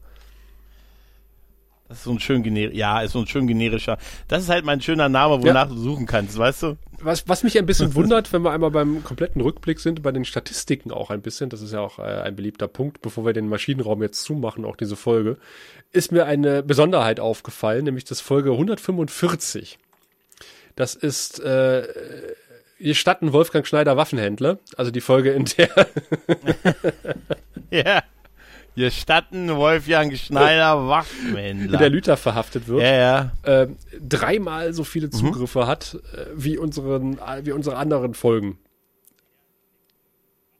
Das 1.91 1.97
ist 1.97 2.03
so 2.05 2.11
ein 2.11 2.21
schön 2.21 2.41
generisch, 2.41 2.73
ja, 2.73 3.01
ist 3.01 3.11
so 3.11 3.19
ein 3.19 3.27
schön 3.27 3.47
generischer. 3.47 3.97
Das 4.29 4.43
ist 4.43 4.49
halt 4.49 4.63
mein 4.63 4.79
schöner 4.79 5.09
Name, 5.09 5.43
wonach 5.43 5.67
du 5.67 5.75
suchen 5.75 6.05
kannst, 6.05 6.37
weißt 6.37 6.63
du? 6.63 6.77
Was, 7.01 7.27
was 7.27 7.43
mich 7.43 7.57
ein 7.57 7.65
bisschen 7.65 7.95
wundert, 7.95 8.31
wenn 8.31 8.43
wir 8.43 8.51
einmal 8.51 8.71
beim 8.71 9.03
kompletten 9.03 9.41
Rückblick 9.41 9.77
sind, 9.81 10.01
bei 10.01 10.13
den 10.13 10.23
Statistiken 10.23 10.91
auch 10.91 11.09
ein 11.09 11.21
bisschen, 11.21 11.49
das 11.49 11.61
ist 11.61 11.73
ja 11.73 11.81
auch 11.81 11.99
äh, 11.99 12.03
ein 12.03 12.37
beliebter 12.37 12.69
Punkt, 12.69 13.01
bevor 13.01 13.25
wir 13.25 13.33
den 13.33 13.49
Maschinenraum 13.49 14.01
jetzt 14.01 14.23
zumachen, 14.23 14.63
auch 14.63 14.77
diese 14.77 14.95
Folge, 14.95 15.35
ist 15.91 16.13
mir 16.13 16.25
eine 16.27 16.63
Besonderheit 16.63 17.19
aufgefallen, 17.19 17.83
nämlich 17.83 18.05
das 18.05 18.21
Folge 18.21 18.51
145. 18.51 19.77
Das 20.77 20.95
ist 20.95 21.41
äh, 21.41 21.85
Gestatten 22.79 23.33
Wolfgang 23.33 23.67
Schneider 23.67 23.97
Waffenhändler, 23.97 24.59
also 24.77 24.91
die 24.91 25.01
Folge, 25.01 25.31
in 25.31 25.43
der 25.43 25.87
Ja. 27.69 28.01
Gestatten 28.75 29.55
Wolfgang 29.55 30.15
Schneider 30.17 30.75
der 30.75 30.87
Waffenhändler. 30.87 31.89
Lüther 31.89 32.15
verhaftet 32.17 32.67
wird. 32.67 32.81
Ja, 32.81 32.93
ja. 32.93 33.31
äh, 33.63 33.67
dreimal 33.99 34.73
so 34.73 34.83
viele 34.83 35.07
Mhm. 35.07 35.11
Zugriffe 35.11 35.67
hat 35.67 35.97
äh, 36.15 36.25
wie, 36.35 36.57
unseren, 36.57 37.19
wie 37.43 37.51
unsere 37.51 37.75
anderen 37.77 38.13
Folgen. 38.13 38.57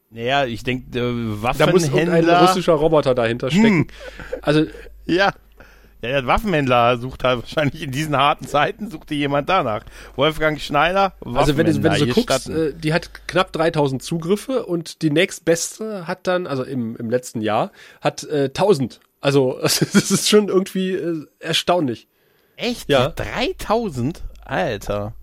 Naja, 0.09 0.45
ich 0.45 0.63
denke, 0.63 0.87
äh, 0.89 1.01
Da 1.01 1.01
muss 1.01 1.41
Waffenhändler. 1.41 1.97
irgendein 2.17 2.45
russischer 2.45 2.73
Roboter 2.73 3.15
dahinter 3.15 3.49
stecken. 3.49 3.87
Also, 4.41 4.65
Ja. 5.05 5.31
Ja, 6.01 6.09
der 6.09 6.25
Waffenhändler 6.27 6.97
sucht 6.97 7.23
halt 7.23 7.41
wahrscheinlich 7.41 7.83
in 7.83 7.91
diesen 7.91 8.17
harten 8.17 8.47
Zeiten, 8.47 8.89
suchte 8.89 9.13
jemand 9.13 9.49
danach. 9.49 9.83
Wolfgang 10.15 10.59
Schneider, 10.59 11.13
also 11.23 11.57
wenn 11.57 11.67
du, 11.67 11.73
wenn 11.83 11.91
du 11.93 11.99
so 11.99 12.07
Waffenhändler, 12.07 12.13
guckst, 12.13 12.49
äh, 12.49 12.73
die 12.73 12.93
hat 12.93 13.27
knapp 13.27 13.51
3000 13.53 14.01
Zugriffe 14.01 14.65
und 14.65 15.01
die 15.03 15.11
nächstbeste 15.11 16.07
hat 16.07 16.25
dann, 16.27 16.47
also 16.47 16.63
im, 16.63 16.95
im 16.95 17.09
letzten 17.09 17.41
Jahr, 17.41 17.71
hat 18.01 18.23
äh, 18.23 18.45
1000. 18.45 18.99
Also, 19.19 19.59
das 19.61 19.81
ist 19.83 20.27
schon 20.27 20.47
irgendwie 20.47 20.93
äh, 20.93 21.25
erstaunlich. 21.39 22.07
Echt? 22.55 22.89
ja. 22.89 23.09
3000? 23.09 24.21
Alter. 24.43 25.13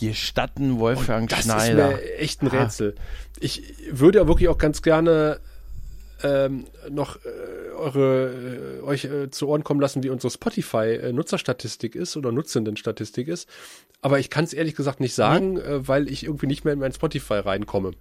Gestatten 0.00 0.78
Wolfgang 0.80 1.28
Das 1.28 1.42
Schneider. 1.44 1.92
ist 1.92 1.96
mir 2.00 2.14
echt 2.18 2.42
ein 2.42 2.48
Ah. 2.50 2.62
Rätsel. 2.62 2.94
Ich 3.38 3.62
würde 3.90 4.18
ja 4.18 4.26
wirklich 4.26 4.48
auch 4.48 4.58
ganz 4.58 4.82
gerne 4.82 5.38
ähm, 6.24 6.66
noch 6.90 7.16
äh, 7.16 7.28
eure 7.82 8.78
äh, 8.80 8.82
euch 8.82 9.04
äh, 9.04 9.30
zu 9.30 9.48
Ohren 9.48 9.64
kommen 9.64 9.80
lassen, 9.80 10.02
wie 10.02 10.10
unsere 10.10 10.30
Spotify-Nutzerstatistik 10.30 11.94
ist 11.94 12.16
oder 12.16 12.32
Nutzenden-Statistik 12.32 13.28
ist. 13.28 13.48
Aber 14.00 14.18
ich 14.18 14.30
kann 14.30 14.44
es 14.44 14.52
ehrlich 14.52 14.74
gesagt 14.74 15.00
nicht 15.00 15.14
sagen, 15.14 15.58
äh, 15.58 15.86
weil 15.86 16.08
ich 16.10 16.24
irgendwie 16.24 16.46
nicht 16.46 16.64
mehr 16.64 16.72
in 16.74 16.80
mein 16.80 16.92
Spotify 16.92 17.34
reinkomme. 17.34 17.92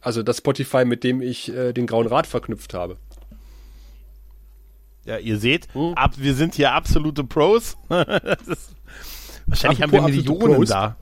Also 0.00 0.22
das 0.22 0.38
Spotify, 0.38 0.84
mit 0.84 1.04
dem 1.04 1.20
ich 1.20 1.52
äh, 1.52 1.72
den 1.72 1.86
Grauen 1.86 2.06
Rat 2.06 2.26
verknüpft 2.26 2.74
habe. 2.74 2.96
Ja, 5.04 5.18
ihr 5.18 5.38
seht, 5.38 5.68
Hm. 5.74 5.94
ab, 5.94 6.14
wir 6.16 6.34
sind 6.34 6.54
hier 6.54 6.72
absolute 6.72 7.22
Pros. 7.24 7.76
ist, 8.48 8.74
wahrscheinlich 9.46 9.82
haben 9.82 9.92
wir 9.92 10.00
Apropos 10.00 10.16
Millionen 10.16 10.54
Pros. 10.56 10.68
da. 10.68 10.96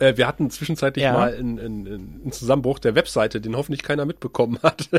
Äh, 0.00 0.16
wir 0.16 0.26
hatten 0.26 0.50
zwischenzeitlich 0.50 1.04
Ja. 1.04 1.12
mal 1.12 1.34
einen, 1.34 1.58
einen, 1.60 1.86
einen 1.86 2.32
Zusammenbruch 2.32 2.78
der 2.80 2.94
Webseite, 2.96 3.40
den 3.40 3.56
hoffentlich 3.56 3.82
keiner 3.82 4.04
mitbekommen 4.04 4.58
hat. 4.62 4.88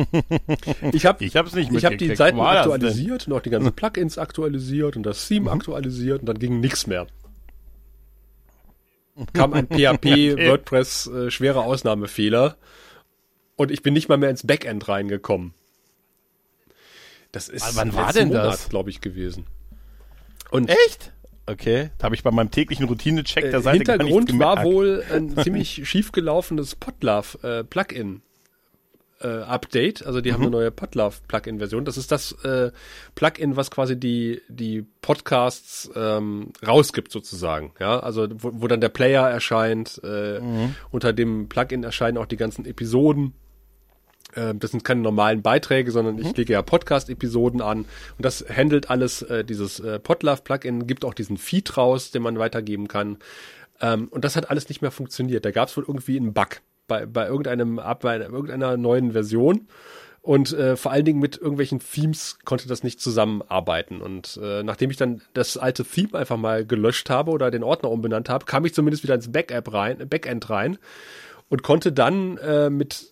ich 0.92 1.06
habe 1.06 1.24
Ich 1.24 1.36
hab's 1.36 1.54
nicht 1.54 1.72
Ich 1.72 1.84
habe 1.84 1.96
die. 1.96 2.14
Seiten 2.14 2.40
aktualisiert 2.40 3.26
und 3.26 3.32
auch 3.32 3.40
die 3.40 3.50
ganzen 3.50 3.72
Plugins 3.72 4.18
aktualisiert 4.18 4.96
und 4.96 5.04
das 5.04 5.26
Theme 5.26 5.50
aktualisiert 5.50 6.20
und 6.20 6.26
dann 6.26 6.38
ging 6.38 6.60
nichts 6.60 6.86
mehr. 6.86 7.06
Kam 9.32 9.52
ein 9.52 9.66
PHP 9.66 10.36
WordPress 10.48 11.06
äh, 11.06 11.30
schwerer 11.30 11.64
Ausnahmefehler 11.64 12.56
und 13.56 13.70
ich 13.70 13.82
bin 13.82 13.94
nicht 13.94 14.08
mal 14.08 14.16
mehr 14.18 14.30
ins 14.30 14.46
Backend 14.46 14.88
reingekommen. 14.88 15.54
Das 17.32 17.48
ist 17.48 17.76
Wann 17.76 17.94
war 17.94 18.12
denn 18.12 18.28
Monat, 18.28 18.46
das? 18.46 18.68
glaube 18.68 18.90
ich, 18.90 19.00
gewesen. 19.00 19.46
Und 20.50 20.68
Echt? 20.68 21.12
Okay, 21.46 21.90
da 21.98 22.04
habe 22.04 22.14
ich 22.14 22.22
bei 22.22 22.30
meinem 22.30 22.50
täglichen 22.50 22.86
Routine-Check 22.86 23.50
der 23.50 23.54
äh, 23.54 23.62
Seite 23.62 23.84
gar 23.84 23.98
Hintergrund 23.98 24.38
war 24.38 24.64
wohl 24.64 25.04
ein 25.12 25.36
ziemlich 25.42 25.88
schiefgelaufenes 25.88 26.76
Potlove 26.76 27.38
äh, 27.42 27.64
Plugin. 27.64 28.22
Äh, 29.20 29.28
Update. 29.28 30.04
Also 30.06 30.20
die 30.20 30.30
mhm. 30.30 30.34
haben 30.34 30.42
eine 30.42 30.50
neue 30.50 30.70
Podlove 30.70 31.16
Plugin-Version. 31.28 31.84
Das 31.84 31.96
ist 31.96 32.12
das 32.12 32.32
äh, 32.44 32.70
Plugin, 33.14 33.56
was 33.56 33.70
quasi 33.70 33.98
die, 33.98 34.40
die 34.48 34.86
Podcasts 35.02 35.90
ähm, 35.94 36.52
rausgibt 36.66 37.12
sozusagen. 37.12 37.72
Ja, 37.78 38.00
also 38.00 38.28
wo, 38.30 38.50
wo 38.54 38.66
dann 38.68 38.80
der 38.80 38.88
Player 38.88 39.28
erscheint. 39.28 40.00
Äh, 40.04 40.40
mhm. 40.40 40.74
Unter 40.90 41.12
dem 41.12 41.48
Plugin 41.48 41.84
erscheinen 41.84 42.18
auch 42.18 42.26
die 42.26 42.36
ganzen 42.36 42.64
Episoden. 42.64 43.34
Äh, 44.34 44.54
das 44.54 44.70
sind 44.70 44.84
keine 44.84 45.00
normalen 45.00 45.42
Beiträge, 45.42 45.90
sondern 45.90 46.18
ich 46.18 46.28
mhm. 46.28 46.34
lege 46.36 46.52
ja 46.52 46.62
Podcast-Episoden 46.62 47.60
an 47.60 47.80
und 47.80 48.24
das 48.24 48.44
handelt 48.48 48.90
alles 48.90 49.22
äh, 49.22 49.44
dieses 49.44 49.80
äh, 49.80 49.98
Podlove-Plugin, 49.98 50.86
gibt 50.86 51.04
auch 51.04 51.14
diesen 51.14 51.36
Feed 51.36 51.76
raus, 51.76 52.10
den 52.10 52.22
man 52.22 52.38
weitergeben 52.38 52.88
kann. 52.88 53.18
Ähm, 53.80 54.08
und 54.08 54.24
das 54.24 54.36
hat 54.36 54.50
alles 54.50 54.68
nicht 54.68 54.82
mehr 54.82 54.90
funktioniert. 54.90 55.44
Da 55.44 55.50
gab 55.50 55.68
es 55.68 55.76
wohl 55.76 55.84
irgendwie 55.86 56.16
einen 56.16 56.32
Bug 56.32 56.60
bei, 56.90 57.06
bei 57.06 57.26
irgendeinem 57.26 57.78
ab 57.78 58.00
bei 58.02 58.18
irgendeiner 58.18 58.76
neuen 58.76 59.12
Version. 59.12 59.68
Und 60.22 60.52
äh, 60.52 60.76
vor 60.76 60.92
allen 60.92 61.06
Dingen 61.06 61.20
mit 61.20 61.38
irgendwelchen 61.38 61.80
Themes 61.80 62.38
konnte 62.44 62.68
das 62.68 62.82
nicht 62.82 63.00
zusammenarbeiten. 63.00 64.02
Und 64.02 64.38
äh, 64.42 64.62
nachdem 64.62 64.90
ich 64.90 64.98
dann 64.98 65.22
das 65.32 65.56
alte 65.56 65.82
Theme 65.82 66.14
einfach 66.14 66.36
mal 66.36 66.66
gelöscht 66.66 67.08
habe 67.08 67.30
oder 67.30 67.50
den 67.50 67.62
Ordner 67.62 67.90
umbenannt 67.90 68.28
habe, 68.28 68.44
kam 68.44 68.66
ich 68.66 68.74
zumindest 68.74 69.02
wieder 69.02 69.14
ins 69.14 69.32
Backup 69.32 69.72
rein, 69.72 70.06
Backend 70.10 70.50
rein 70.50 70.76
und 71.48 71.62
konnte 71.62 71.92
dann 71.92 72.36
äh, 72.38 72.68
mit 72.68 73.09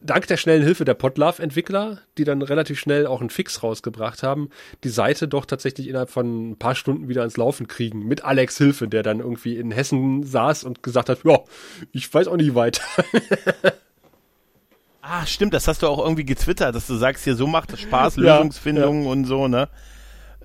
dank 0.00 0.26
der 0.26 0.36
schnellen 0.36 0.62
Hilfe 0.62 0.84
der 0.84 0.94
Podlove-Entwickler, 0.94 1.98
die 2.16 2.24
dann 2.24 2.42
relativ 2.42 2.78
schnell 2.78 3.06
auch 3.06 3.20
einen 3.20 3.30
Fix 3.30 3.62
rausgebracht 3.62 4.22
haben, 4.22 4.50
die 4.84 4.88
Seite 4.88 5.28
doch 5.28 5.44
tatsächlich 5.44 5.88
innerhalb 5.88 6.10
von 6.10 6.50
ein 6.50 6.56
paar 6.56 6.74
Stunden 6.74 7.08
wieder 7.08 7.22
ans 7.22 7.36
Laufen 7.36 7.66
kriegen. 7.66 8.06
Mit 8.06 8.24
Alex 8.24 8.58
Hilfe, 8.58 8.88
der 8.88 9.02
dann 9.02 9.20
irgendwie 9.20 9.56
in 9.56 9.70
Hessen 9.70 10.22
saß 10.22 10.64
und 10.64 10.82
gesagt 10.82 11.08
hat, 11.08 11.24
ja, 11.24 11.40
ich 11.92 12.12
weiß 12.12 12.28
auch 12.28 12.36
nicht 12.36 12.54
weiter. 12.54 12.82
ah, 15.02 15.26
stimmt, 15.26 15.54
das 15.54 15.66
hast 15.66 15.82
du 15.82 15.88
auch 15.88 16.02
irgendwie 16.02 16.24
getwittert, 16.24 16.74
dass 16.74 16.86
du 16.86 16.94
sagst, 16.94 17.24
hier 17.24 17.34
so 17.34 17.46
macht 17.46 17.72
es 17.72 17.80
Spaß, 17.80 18.16
Lösungsfindung 18.18 19.04
ja. 19.04 19.10
und 19.10 19.24
so, 19.24 19.48
ne? 19.48 19.68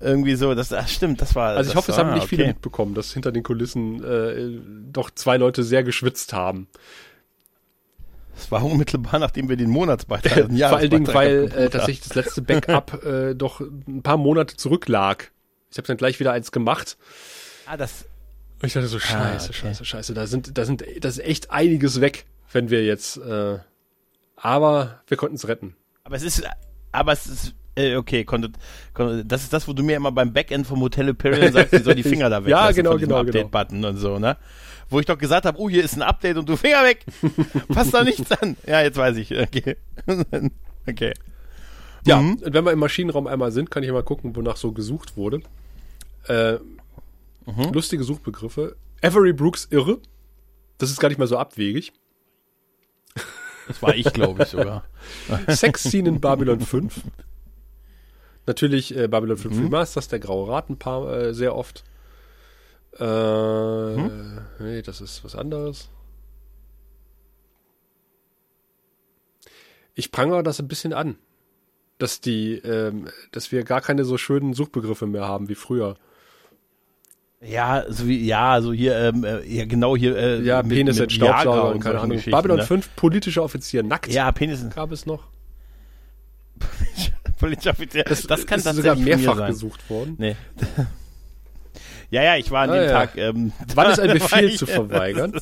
Irgendwie 0.00 0.34
so, 0.34 0.54
das 0.56 0.72
ach, 0.72 0.88
stimmt, 0.88 1.22
das 1.22 1.36
war. 1.36 1.56
Also 1.56 1.70
ich 1.70 1.76
hoffe, 1.76 1.92
es 1.92 1.98
haben 1.98 2.12
nicht 2.14 2.24
okay. 2.24 2.36
viele 2.36 2.48
mitbekommen, 2.48 2.94
dass 2.94 3.12
hinter 3.12 3.30
den 3.30 3.44
Kulissen 3.44 4.02
äh, 4.02 4.60
doch 4.92 5.10
zwei 5.10 5.36
Leute 5.36 5.62
sehr 5.62 5.84
geschwitzt 5.84 6.32
haben. 6.32 6.66
Das 8.34 8.50
war 8.50 8.64
unmittelbar, 8.64 9.18
nachdem 9.18 9.48
wir 9.48 9.56
den 9.56 9.70
Monatsbeitrag 9.70 10.44
hatten. 10.44 10.58
Vor 10.58 10.76
allen 10.76 10.90
Dingen, 10.90 11.06
weil 11.08 11.44
äh, 11.44 11.70
tatsächlich 11.70 12.00
das 12.00 12.14
letzte 12.14 12.42
Backup 12.42 13.04
äh, 13.06 13.34
doch 13.34 13.60
ein 13.60 14.02
paar 14.02 14.16
Monate 14.16 14.56
zurücklag. 14.56 15.32
Ich 15.70 15.78
habe 15.78 15.86
dann 15.86 15.96
gleich 15.96 16.20
wieder 16.20 16.32
eins 16.32 16.52
gemacht. 16.52 16.96
Ah, 17.66 17.76
das. 17.76 18.06
Und 18.60 18.66
ich 18.66 18.72
dachte 18.72 18.88
so, 18.88 18.98
scheiße, 18.98 19.18
ah, 19.18 19.34
okay. 19.34 19.52
scheiße, 19.52 19.84
scheiße. 19.84 20.14
Da 20.14 20.26
sind, 20.26 20.56
da 20.56 20.64
sind, 20.64 20.84
das 21.00 21.18
ist 21.18 21.24
echt 21.24 21.50
einiges 21.50 22.00
weg, 22.00 22.26
wenn 22.52 22.70
wir 22.70 22.84
jetzt. 22.84 23.16
Äh, 23.18 23.58
aber 24.36 25.02
wir 25.06 25.16
konnten 25.16 25.36
es 25.36 25.48
retten. 25.48 25.76
Aber 26.04 26.16
es 26.16 26.22
ist, 26.22 26.42
aber 26.92 27.12
es 27.12 27.26
ist 27.26 27.54
äh, 27.76 27.96
okay, 27.96 28.24
konnte, 28.24 28.52
konnte, 28.92 29.24
das 29.24 29.42
ist 29.42 29.52
das, 29.52 29.66
wo 29.66 29.72
du 29.72 29.82
mir 29.82 29.96
immer 29.96 30.12
beim 30.12 30.32
Backend 30.32 30.66
vom 30.66 30.80
Hotel 30.80 31.08
Imperial 31.08 31.52
sagst, 31.52 31.72
ich 31.72 31.82
soll 31.82 31.96
die 31.96 32.02
Finger 32.04 32.30
da 32.30 32.44
weg 32.44 32.50
ja, 32.50 32.70
genau, 32.70 32.96
genau, 32.96 33.16
Update-Button 33.16 33.76
genau. 33.76 33.88
und 33.88 33.96
so, 33.96 34.18
ne? 34.18 34.36
Wo 34.94 35.00
ich 35.00 35.06
doch 35.06 35.18
gesagt 35.18 35.44
habe, 35.44 35.58
oh, 35.58 35.68
hier 35.68 35.84
ist 35.84 35.96
ein 35.96 36.02
Update 36.02 36.36
und 36.38 36.48
du 36.48 36.56
Finger 36.64 36.84
weg. 36.84 37.04
Passt 37.68 37.92
da 37.92 38.04
nichts 38.04 38.30
an. 38.32 38.56
Ja, 38.66 38.80
jetzt 38.80 38.96
weiß 38.96 39.16
ich. 39.16 39.36
Okay. 39.36 39.76
okay. 40.88 41.12
Ja, 42.06 42.20
mhm. 42.20 42.34
und 42.34 42.54
wenn 42.54 42.64
wir 42.64 42.72
im 42.72 42.78
Maschinenraum 42.78 43.26
einmal 43.26 43.50
sind, 43.50 43.70
kann 43.70 43.82
ich 43.82 43.90
mal 43.90 44.02
gucken, 44.02 44.36
wonach 44.36 44.56
so 44.56 44.72
gesucht 44.72 45.16
wurde. 45.16 45.40
Äh, 46.28 46.54
mhm. 47.46 47.72
Lustige 47.72 48.04
Suchbegriffe. 48.04 48.76
Avery 49.02 49.32
Brooks 49.32 49.66
irre. 49.70 49.98
Das 50.78 50.90
ist 50.90 51.00
gar 51.00 51.08
nicht 51.08 51.18
mal 51.18 51.26
so 51.26 51.36
abwegig. 51.36 51.92
Das 53.66 53.82
war 53.82 53.94
ich, 53.94 54.12
glaube 54.12 54.42
ich, 54.42 54.50
sogar. 54.50 54.84
Sexszene 55.48 56.08
in 56.08 56.20
Babylon 56.20 56.60
5. 56.60 57.00
Natürlich 58.46 58.96
äh, 58.96 59.08
Babylon 59.08 59.38
5 59.38 59.56
mhm. 59.56 59.64
Remasters, 59.64 60.08
der 60.08 60.20
graue 60.20 60.48
Rat 60.48 60.68
ein 60.68 60.78
paar 60.78 61.10
äh, 61.12 61.34
sehr 61.34 61.56
oft. 61.56 61.84
Äh, 62.98 63.04
hm? 63.04 64.38
Nee, 64.60 64.82
das 64.82 65.00
ist 65.00 65.24
was 65.24 65.34
anderes. 65.34 65.88
Ich 69.94 70.10
prangere 70.10 70.42
das 70.42 70.60
ein 70.60 70.68
bisschen 70.68 70.92
an, 70.92 71.16
dass 71.98 72.20
die, 72.20 72.54
ähm, 72.56 73.08
dass 73.32 73.52
wir 73.52 73.64
gar 73.64 73.80
keine 73.80 74.04
so 74.04 74.18
schönen 74.18 74.54
Suchbegriffe 74.54 75.06
mehr 75.06 75.26
haben 75.26 75.48
wie 75.48 75.54
früher. 75.54 75.96
Ja, 77.40 77.84
so 77.88 78.06
wie, 78.06 78.24
ja, 78.24 78.60
so 78.62 78.72
hier, 78.72 78.96
ähm, 78.96 79.24
äh, 79.24 79.44
ja, 79.44 79.66
genau 79.66 79.96
hier, 79.96 80.16
äh, 80.16 80.40
ja, 80.42 80.62
mit, 80.62 80.72
Penis 80.72 80.98
mit 80.98 81.12
Staubsauger 81.12 81.70
und 81.70 81.80
keine 81.80 82.00
Ahnung. 82.00 82.20
Babylon 82.30 82.58
ne? 82.58 82.64
5, 82.64 82.96
politischer 82.96 83.42
Offizier, 83.42 83.82
nackt. 83.82 84.10
Ja, 84.10 84.32
Penis. 84.32 84.64
Gab 84.74 84.92
es 84.92 85.04
noch. 85.04 85.24
politischer 87.38 87.72
Offizier, 87.72 88.04
das, 88.04 88.22
das 88.22 88.46
kann 88.46 88.62
das 88.62 88.76
sogar 88.76 88.96
mehrfach 88.96 89.46
gesucht 89.46 89.90
worden. 89.90 90.14
Nee. 90.18 90.36
Ja, 92.14 92.22
ja, 92.22 92.36
ich 92.36 92.48
war 92.52 92.62
an 92.62 92.70
ah, 92.70 92.74
dem 92.74 92.84
ja. 92.84 92.92
Tag. 92.92 93.16
Ähm, 93.16 93.52
Wann 93.74 93.90
ist 93.90 93.98
ein 93.98 94.12
Befehl 94.18 94.44
ich, 94.44 94.58
zu 94.58 94.66
verweigern? 94.66 95.32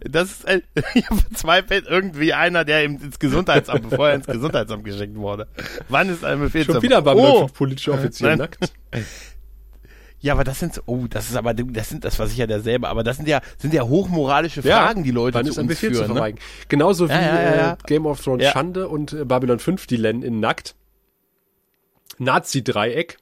Das 0.00 0.30
ist, 0.30 0.46
ein, 0.46 0.62
ich 0.94 1.06
verzweifelt 1.06 1.86
irgendwie 1.88 2.34
einer, 2.34 2.66
der 2.66 2.84
ins 2.84 3.18
Gesundheitsamt, 3.18 3.88
bevor 3.88 4.10
er 4.10 4.16
ins 4.16 4.26
Gesundheitsamt 4.26 4.84
geschickt 4.84 5.16
wurde. 5.16 5.48
Wann 5.88 6.10
ist 6.10 6.22
ein 6.22 6.38
Befehl 6.38 6.66
Schon 6.66 6.74
zu 6.74 6.82
wieder 6.82 7.00
beim 7.00 7.16
oh. 7.16 7.46
politische 7.46 7.92
Offizier 7.92 8.36
nackt. 8.36 8.58
Ja, 10.20 10.34
aber 10.34 10.44
das 10.44 10.58
sind, 10.58 10.82
oh, 10.84 11.06
das 11.08 11.30
ist 11.30 11.36
aber, 11.36 11.54
das 11.54 11.88
sind, 11.88 12.04
das 12.04 12.18
war 12.18 12.26
sicher 12.26 12.46
derselbe, 12.46 12.88
aber 12.88 13.02
das 13.02 13.16
sind 13.16 13.26
ja, 13.26 13.40
sind 13.56 13.72
ja 13.72 13.84
hochmoralische 13.84 14.62
Fragen, 14.62 15.00
ja, 15.00 15.04
die 15.04 15.10
Leute 15.12 15.42
zu 15.44 15.48
ist 15.48 15.58
ein 15.58 15.62
uns 15.62 15.68
Befehl 15.68 15.94
führen, 15.94 16.08
zu 16.08 16.12
verweigern. 16.12 16.38
Ne? 16.38 16.66
Genauso 16.68 17.08
wie 17.08 17.12
ja, 17.12 17.54
ja, 17.54 17.72
äh, 17.72 17.76
Game 17.86 18.04
of 18.04 18.22
Thrones 18.22 18.44
Schande 18.48 18.88
und 18.88 19.14
äh, 19.14 19.24
Babylon 19.24 19.60
5, 19.60 19.86
die 19.86 19.96
Len 19.96 20.22
in 20.22 20.40
nackt. 20.40 20.74
Nazi-Dreieck. 22.18 23.16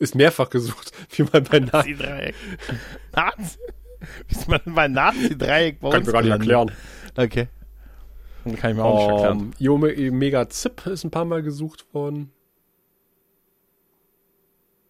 Ist 0.00 0.14
mehrfach 0.14 0.48
gesucht, 0.48 0.92
wie 1.10 1.24
man 1.30 1.44
bei 1.44 1.60
Nazi-Dreieck. 1.60 2.34
Nazi? 3.14 3.58
Wie 4.28 4.50
man 4.50 4.60
bei 4.64 4.88
Nazi-Dreieck 4.88 5.78
bei 5.78 5.90
Kann 5.90 6.00
ich 6.00 6.06
mir 6.06 6.12
gar 6.12 6.22
nicht 6.22 6.32
erklären. 6.32 6.72
Okay. 7.16 7.48
Dann 8.44 8.56
kann 8.56 8.70
ich 8.70 8.76
mir 8.78 8.84
auch 8.84 8.94
um, 8.94 8.98
nicht 8.98 9.22
erklären. 9.22 9.54
Jome 9.58 10.10
Mega 10.10 10.48
Zip 10.48 10.86
ist 10.86 11.04
ein 11.04 11.10
paar 11.10 11.26
Mal 11.26 11.42
gesucht 11.42 11.92
worden. 11.92 12.32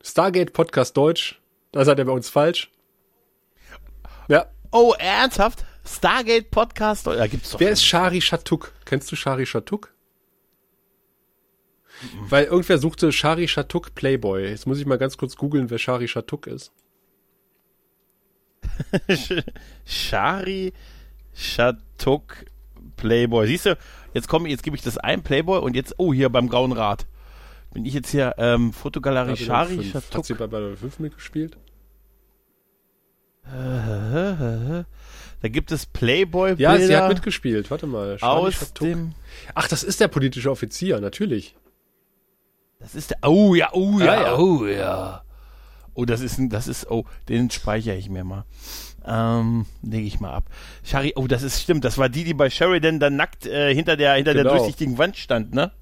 Stargate 0.01 0.53
Podcast 0.53 0.97
Deutsch. 0.97 1.41
Da 1.73 1.85
seid 1.85 1.99
ihr 1.99 2.05
bei 2.05 2.13
uns 2.13 2.31
falsch. 2.31 2.71
Ja. 4.29 4.47
Oh, 4.71 4.95
ernsthaft? 4.97 5.65
Stargate 5.85 6.53
Podcast 6.53 7.09
Deutsch? 7.09 7.19
Da 7.19 7.27
gibt's 7.27 7.51
doch. 7.51 7.59
Wer 7.59 7.71
ist 7.71 7.85
Shari 7.85 8.21
Shatuk? 8.21 8.73
Kennst 8.85 9.11
du 9.11 9.17
Shari 9.17 9.45
Shatuk? 9.45 9.93
Weil 12.21 12.45
irgendwer 12.45 12.79
suchte 12.79 13.13
Shari 13.13 13.49
Shatuk 13.49 13.95
Playboy. 13.95 14.49
Jetzt 14.49 14.67
muss 14.67 14.79
ich 14.79 14.87
mal 14.87 14.99
ganz 14.99 15.17
kurz 15.17 15.37
googeln, 15.37 15.71
wer 15.71 15.79
Shari 15.79 16.09
Shatuk 16.09 16.47
ist. 16.47 16.73
Shari 19.85 20.73
Shatuk 21.35 22.47
Playboy. 22.97 23.47
Siehst 23.47 23.67
du, 23.67 23.77
jetzt 24.15 24.29
komme 24.29 24.49
jetzt 24.49 24.63
gebe 24.63 24.77
ich 24.77 24.83
das 24.83 24.99
ein, 24.99 25.23
Playboy, 25.23 25.61
und 25.61 25.75
jetzt, 25.77 25.95
oh, 25.99 26.13
hier 26.13 26.29
beim 26.29 26.49
Grauen 26.49 26.73
Rad. 26.73 27.07
Bin 27.73 27.85
ich 27.85 27.95
jetzt 27.95 28.11
hier, 28.11 28.35
ähm, 28.39 28.73
Fotogalerie 28.73 29.37
Shari 29.37 29.85
Shatuk. 29.85 30.19
Hat 30.19 30.27
sie 30.27 30.35
bei 30.35 30.47
Babylon 30.47 30.77
5 30.77 30.99
mitgespielt? 30.99 31.57
Da 33.43 34.85
gibt 35.43 35.73
es 35.73 35.87
Playboy 35.87 36.55
Ja, 36.59 36.79
sie 36.79 36.97
hat 36.97 37.09
mitgespielt. 37.09 37.71
Warte 37.71 37.87
mal. 37.87 38.19
Shari 38.19 38.47
aus 38.47 38.55
Shatuk. 38.55 38.87
dem 38.87 39.13
Ach, 39.55 39.67
das 39.67 39.83
ist 39.83 40.01
der 40.01 40.09
politische 40.09 40.51
Offizier, 40.51 41.01
natürlich. 41.01 41.55
Das 42.81 42.95
ist 42.95 43.11
der. 43.11 43.19
Oh 43.23 43.55
ja, 43.55 43.71
oh 43.73 44.01
ja, 44.01 44.13
ah, 44.13 44.23
ja. 44.23 44.37
oh 44.37 44.67
ja. 44.67 45.23
Oh, 45.95 46.05
das 46.05 46.21
ist 46.21 46.39
ein, 46.39 46.49
das 46.49 46.67
ist, 46.67 46.91
oh, 46.91 47.05
den 47.29 47.51
speichere 47.51 47.97
ich 47.97 48.09
mir 48.09 48.25
mal. 48.25 48.45
Ähm, 49.05 49.67
lege 49.83 50.07
ich 50.07 50.21
mal 50.21 50.33
ab. 50.33 50.45
Shari, 50.83 51.13
oh, 51.17 51.27
das 51.27 51.43
ist 51.43 51.61
stimmt, 51.61 51.85
das 51.85 51.99
war 51.99 52.09
die, 52.09 52.25
die 52.25 52.35
bei 52.35 52.49
Sheridan 52.49 53.01
dann 53.01 53.17
nackt 53.17 53.47
äh, 53.47 53.75
hinter 53.75 53.97
der 53.97 54.15
hinter 54.15 54.33
genau. 54.33 54.45
der 54.45 54.53
durchsichtigen 54.53 54.99
Wand 54.99 55.17
stand, 55.17 55.55
ne? 55.55 55.73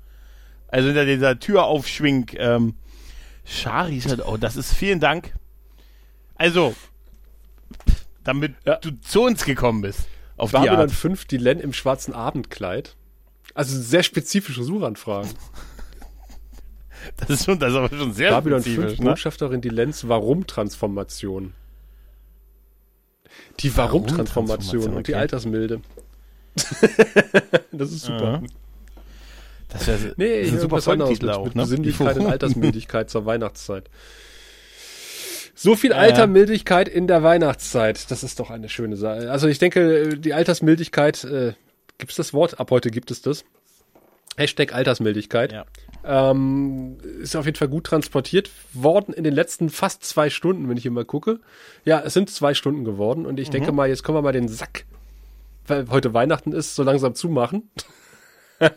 Also 0.69 0.89
hinter 0.89 1.05
dieser 1.05 1.39
Tür 1.39 1.65
aufschwing. 1.65 2.31
Ähm, 2.37 2.75
Shari 3.45 4.01
halt, 4.01 4.27
oh, 4.27 4.37
das 4.37 4.57
ist 4.57 4.75
vielen 4.75 5.01
Dank. 5.01 5.35
Also, 6.35 6.75
damit 8.25 8.55
ja. 8.65 8.77
du 8.77 8.91
zu 9.01 9.23
uns 9.23 9.45
gekommen 9.45 9.83
bist. 9.83 10.01
Auf 10.37 10.53
War 10.53 10.63
die 10.63 10.71
Art. 10.71 10.79
dann 10.79 10.91
fünf 10.91 11.25
die 11.25 11.39
Len 11.39 11.59
im 11.59 11.73
schwarzen 11.73 12.15
Abendkleid. 12.15 12.97
Also 13.55 13.81
sehr 13.81 14.03
spezifische 14.03 14.63
Suchanfragen. 14.63 15.31
Das 17.17 17.31
ist 17.31 17.45
schon, 17.45 17.59
das 17.59 17.71
ist 17.71 17.77
aber 17.77 17.89
schon 17.89 18.13
sehr 18.13 18.31
Babylon 18.31 18.63
5 18.63 18.99
ne? 18.99 19.11
Botschafterin 19.11 19.61
die 19.61 19.69
Lenz 19.69 20.07
Warum-Transformation. 20.07 21.53
Die 23.61 23.77
Warum-Transformation 23.77 24.95
und 24.95 25.09
die 25.09 25.15
Altersmilde. 25.15 25.81
das 27.73 27.93
ist 27.93 28.05
super. 28.05 28.43
Das 29.69 29.87
wäre 29.87 30.15
nee, 30.17 30.41
das 30.41 30.49
ist 30.49 30.55
ein 30.55 30.61
super 30.61 30.81
Folgentitel 30.81 31.31
auch, 31.31 31.45
mit 31.45 31.55
ne? 31.55 31.63
Besinnlichkeit 31.63 32.17
und 32.17 32.27
Altersmildigkeit 32.31 33.11
zur 33.11 33.27
Weihnachtszeit. 33.27 33.91
So 35.55 35.75
viel 35.75 35.93
Altermildigkeit 35.93 36.89
in 36.89 37.09
der 37.09 37.23
Weihnachtszeit. 37.25 38.11
Das 38.11 38.23
ist 38.23 38.39
doch 38.39 38.51
eine 38.51 38.69
schöne 38.69 38.97
Sache. 38.97 39.31
Also 39.31 39.49
ich 39.49 39.59
denke, 39.59 40.17
die 40.17 40.33
Altersmildigkeit 40.33 41.25
äh, 41.25 41.55
gibt 41.99 42.13
es 42.13 42.17
das 42.17 42.33
Wort? 42.33 42.61
Ab 42.61 42.71
heute 42.71 42.91
gibt 42.91 43.11
es 43.11 43.23
das. 43.23 43.45
Hashtag 44.37 44.73
Altersmildigkeit. 44.73 45.53
Ja. 45.53 45.67
Ähm, 46.11 46.97
ist 47.21 47.37
auf 47.37 47.45
jeden 47.45 47.59
Fall 47.59 47.69
gut 47.69 47.85
transportiert 47.85 48.51
worden 48.73 49.13
in 49.13 49.25
den 49.25 49.35
letzten 49.35 49.69
fast 49.69 50.03
zwei 50.05 50.31
Stunden, 50.31 50.67
wenn 50.67 50.79
ich 50.79 50.83
hier 50.83 50.91
mal 50.91 51.05
gucke. 51.05 51.39
Ja, 51.85 52.01
es 52.01 52.15
sind 52.15 52.31
zwei 52.31 52.55
Stunden 52.55 52.85
geworden 52.85 53.27
und 53.27 53.39
ich 53.39 53.49
mhm. 53.49 53.53
denke 53.53 53.73
mal, 53.73 53.91
jetzt 53.91 54.05
können 54.05 54.17
wir 54.17 54.23
mal 54.23 54.33
den 54.33 54.49
Sack, 54.49 54.87
weil 55.67 55.91
heute 55.91 56.15
Weihnachten 56.15 56.53
ist, 56.53 56.75
so 56.75 56.83
langsam 56.83 57.15
zumachen. 57.15 57.71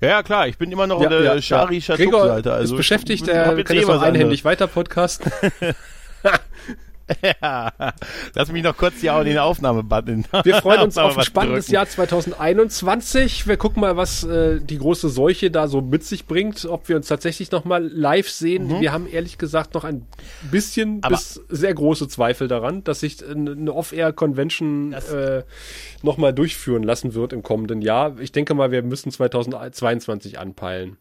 Ja, 0.00 0.08
ja, 0.08 0.22
klar, 0.22 0.46
ich 0.46 0.58
bin 0.58 0.70
immer 0.70 0.86
noch 0.86 1.02
ja, 1.02 1.08
der 1.08 1.22
ja, 1.22 1.42
Shari 1.42 1.80
Chatuk-Seite. 1.80 2.52
Also 2.52 2.74
ist 2.74 2.76
beschäftigt, 2.76 3.26
der 3.26 3.64
kann 3.64 3.76
jetzt 3.76 3.90
auch 3.90 4.00
einhändig 4.00 4.44
weiter 4.44 4.68
podcasten. 4.68 5.32
Ja, 7.22 7.72
lass 8.34 8.52
mich 8.52 8.62
noch 8.62 8.76
kurz 8.76 9.00
die, 9.00 9.06
den 9.06 9.38
Aufnahmebutton. 9.38 10.24
Wir 10.44 10.56
freuen 10.56 10.82
uns 10.82 10.98
auf 10.98 11.16
ein 11.16 11.24
spannendes 11.24 11.66
drücken. 11.66 11.74
Jahr 11.74 11.88
2021. 11.88 13.46
Wir 13.46 13.56
gucken 13.56 13.80
mal, 13.80 13.96
was 13.96 14.24
äh, 14.24 14.60
die 14.60 14.78
große 14.78 15.08
Seuche 15.08 15.50
da 15.50 15.68
so 15.68 15.80
mit 15.80 16.04
sich 16.04 16.26
bringt, 16.26 16.64
ob 16.66 16.88
wir 16.88 16.96
uns 16.96 17.08
tatsächlich 17.08 17.50
noch 17.50 17.64
mal 17.64 17.86
live 17.86 18.28
sehen. 18.28 18.68
Mhm. 18.68 18.80
Wir 18.80 18.92
haben 18.92 19.08
ehrlich 19.08 19.38
gesagt 19.38 19.74
noch 19.74 19.84
ein 19.84 20.06
bisschen 20.50 20.98
Aber 21.02 21.16
bis 21.16 21.40
sehr 21.48 21.74
große 21.74 22.08
Zweifel 22.08 22.48
daran, 22.48 22.84
dass 22.84 23.00
sich 23.00 23.18
eine 23.24 23.72
Off-Air-Convention 23.72 24.92
äh, 24.92 25.42
noch 26.02 26.16
mal 26.16 26.32
durchführen 26.32 26.82
lassen 26.82 27.14
wird 27.14 27.32
im 27.32 27.42
kommenden 27.42 27.82
Jahr. 27.82 28.18
Ich 28.20 28.32
denke 28.32 28.54
mal, 28.54 28.70
wir 28.70 28.82
müssen 28.82 29.10
2022 29.10 30.38
anpeilen 30.38 30.98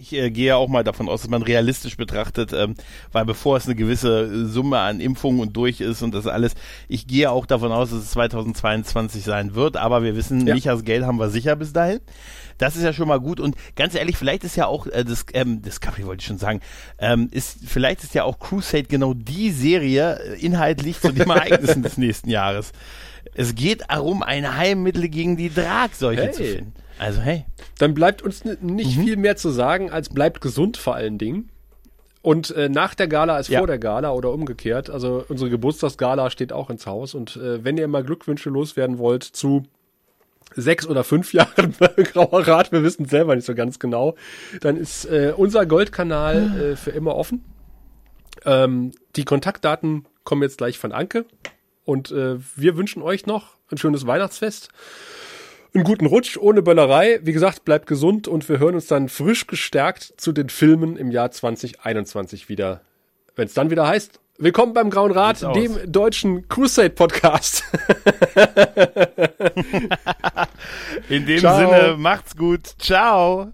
ich 0.00 0.12
äh, 0.12 0.30
gehe 0.30 0.56
auch 0.56 0.68
mal 0.68 0.84
davon 0.84 1.08
aus, 1.08 1.22
dass 1.22 1.30
man 1.30 1.42
realistisch 1.42 1.96
betrachtet, 1.96 2.52
ähm, 2.52 2.74
weil 3.12 3.24
bevor 3.24 3.56
es 3.56 3.66
eine 3.66 3.74
gewisse 3.74 4.46
Summe 4.46 4.78
an 4.78 5.00
Impfungen 5.00 5.40
und 5.40 5.56
durch 5.56 5.80
ist 5.80 6.02
und 6.02 6.14
das 6.14 6.26
alles, 6.26 6.54
ich 6.88 7.06
gehe 7.06 7.30
auch 7.30 7.46
davon 7.46 7.72
aus, 7.72 7.90
dass 7.90 8.00
es 8.00 8.10
2022 8.12 9.24
sein 9.24 9.54
wird, 9.54 9.76
aber 9.76 10.02
wir 10.02 10.16
wissen, 10.16 10.46
ja. 10.46 10.54
Michas 10.54 10.84
Geld 10.84 11.04
haben 11.04 11.18
wir 11.18 11.28
sicher 11.28 11.56
bis 11.56 11.72
dahin. 11.72 12.00
Das 12.58 12.76
ist 12.76 12.82
ja 12.82 12.92
schon 12.92 13.08
mal 13.08 13.20
gut 13.20 13.40
und 13.40 13.56
ganz 13.74 13.94
ehrlich, 13.94 14.16
vielleicht 14.16 14.44
ist 14.44 14.56
ja 14.56 14.66
auch 14.66 14.86
äh, 14.86 15.04
das 15.04 15.24
ähm, 15.32 15.62
Discovery 15.62 16.04
wollte 16.06 16.20
ich 16.20 16.26
schon 16.26 16.38
sagen, 16.38 16.60
ähm, 16.98 17.28
ist 17.30 17.58
vielleicht 17.66 18.02
ist 18.04 18.14
ja 18.14 18.24
auch 18.24 18.38
Crusade 18.38 18.84
genau 18.84 19.14
die 19.14 19.50
Serie 19.50 20.18
äh, 20.18 20.44
inhaltlich 20.44 21.00
zu 21.00 21.12
den 21.12 21.28
Ereignissen 21.28 21.82
des 21.84 21.96
nächsten 21.96 22.28
Jahres. 22.28 22.72
Es 23.34 23.54
geht 23.54 23.84
darum, 23.88 24.22
ein 24.22 24.56
Heilmittel 24.56 25.08
gegen 25.08 25.36
die 25.36 25.52
Dragseuche 25.52 26.22
hey. 26.22 26.32
zu 26.32 26.44
finden. 26.44 26.72
Also 27.00 27.22
hey. 27.22 27.46
Dann 27.78 27.94
bleibt 27.94 28.20
uns 28.20 28.44
nicht 28.44 28.98
mhm. 28.98 29.02
viel 29.02 29.16
mehr 29.16 29.34
zu 29.34 29.48
sagen, 29.48 29.90
als 29.90 30.10
bleibt 30.10 30.42
gesund 30.42 30.76
vor 30.76 30.96
allen 30.96 31.16
Dingen. 31.16 31.48
Und 32.20 32.50
äh, 32.50 32.68
nach 32.68 32.94
der 32.94 33.08
Gala 33.08 33.34
als 33.36 33.48
ja. 33.48 33.58
vor 33.58 33.66
der 33.66 33.78
Gala 33.78 34.12
oder 34.12 34.30
umgekehrt. 34.30 34.90
Also 34.90 35.24
unsere 35.26 35.48
Geburtstagsgala 35.48 36.28
steht 36.28 36.52
auch 36.52 36.68
ins 36.68 36.86
Haus. 36.86 37.14
Und 37.14 37.36
äh, 37.36 37.64
wenn 37.64 37.78
ihr 37.78 37.88
mal 37.88 38.04
Glückwünsche 38.04 38.50
loswerden 38.50 38.98
wollt 38.98 39.22
zu 39.22 39.62
sechs 40.54 40.86
oder 40.86 41.02
fünf 41.02 41.32
Jahren 41.32 41.74
Grauer 42.12 42.46
Rat, 42.46 42.70
wir 42.70 42.82
wissen 42.82 43.06
selber 43.06 43.34
nicht 43.34 43.46
so 43.46 43.54
ganz 43.54 43.78
genau, 43.78 44.14
dann 44.60 44.76
ist 44.76 45.06
äh, 45.06 45.32
unser 45.34 45.64
Goldkanal 45.64 46.72
äh, 46.72 46.76
für 46.76 46.90
immer 46.90 47.16
offen. 47.16 47.42
Ähm, 48.44 48.92
die 49.16 49.24
Kontaktdaten 49.24 50.04
kommen 50.24 50.42
jetzt 50.42 50.58
gleich 50.58 50.78
von 50.78 50.92
Anke. 50.92 51.24
Und 51.86 52.12
äh, 52.12 52.36
wir 52.56 52.76
wünschen 52.76 53.00
euch 53.00 53.24
noch 53.24 53.54
ein 53.70 53.78
schönes 53.78 54.06
Weihnachtsfest 54.06 54.68
einen 55.74 55.84
guten 55.84 56.06
Rutsch 56.06 56.36
ohne 56.36 56.62
Böllerei. 56.62 57.20
Wie 57.22 57.32
gesagt, 57.32 57.64
bleibt 57.64 57.86
gesund 57.86 58.28
und 58.28 58.48
wir 58.48 58.58
hören 58.58 58.74
uns 58.74 58.86
dann 58.86 59.08
frisch 59.08 59.46
gestärkt 59.46 60.14
zu 60.16 60.32
den 60.32 60.48
Filmen 60.48 60.96
im 60.96 61.10
Jahr 61.10 61.30
2021 61.30 62.48
wieder. 62.48 62.80
Wenn 63.36 63.46
es 63.46 63.54
dann 63.54 63.70
wieder 63.70 63.86
heißt, 63.86 64.18
willkommen 64.38 64.74
beim 64.74 64.90
Grauen 64.90 65.12
Rat, 65.12 65.42
dem 65.54 65.78
deutschen 65.90 66.48
Crusade 66.48 66.90
Podcast. 66.90 67.62
In 71.08 71.26
dem 71.26 71.38
Ciao. 71.38 71.56
Sinne, 71.58 71.96
macht's 71.96 72.36
gut. 72.36 72.74
Ciao. 72.78 73.52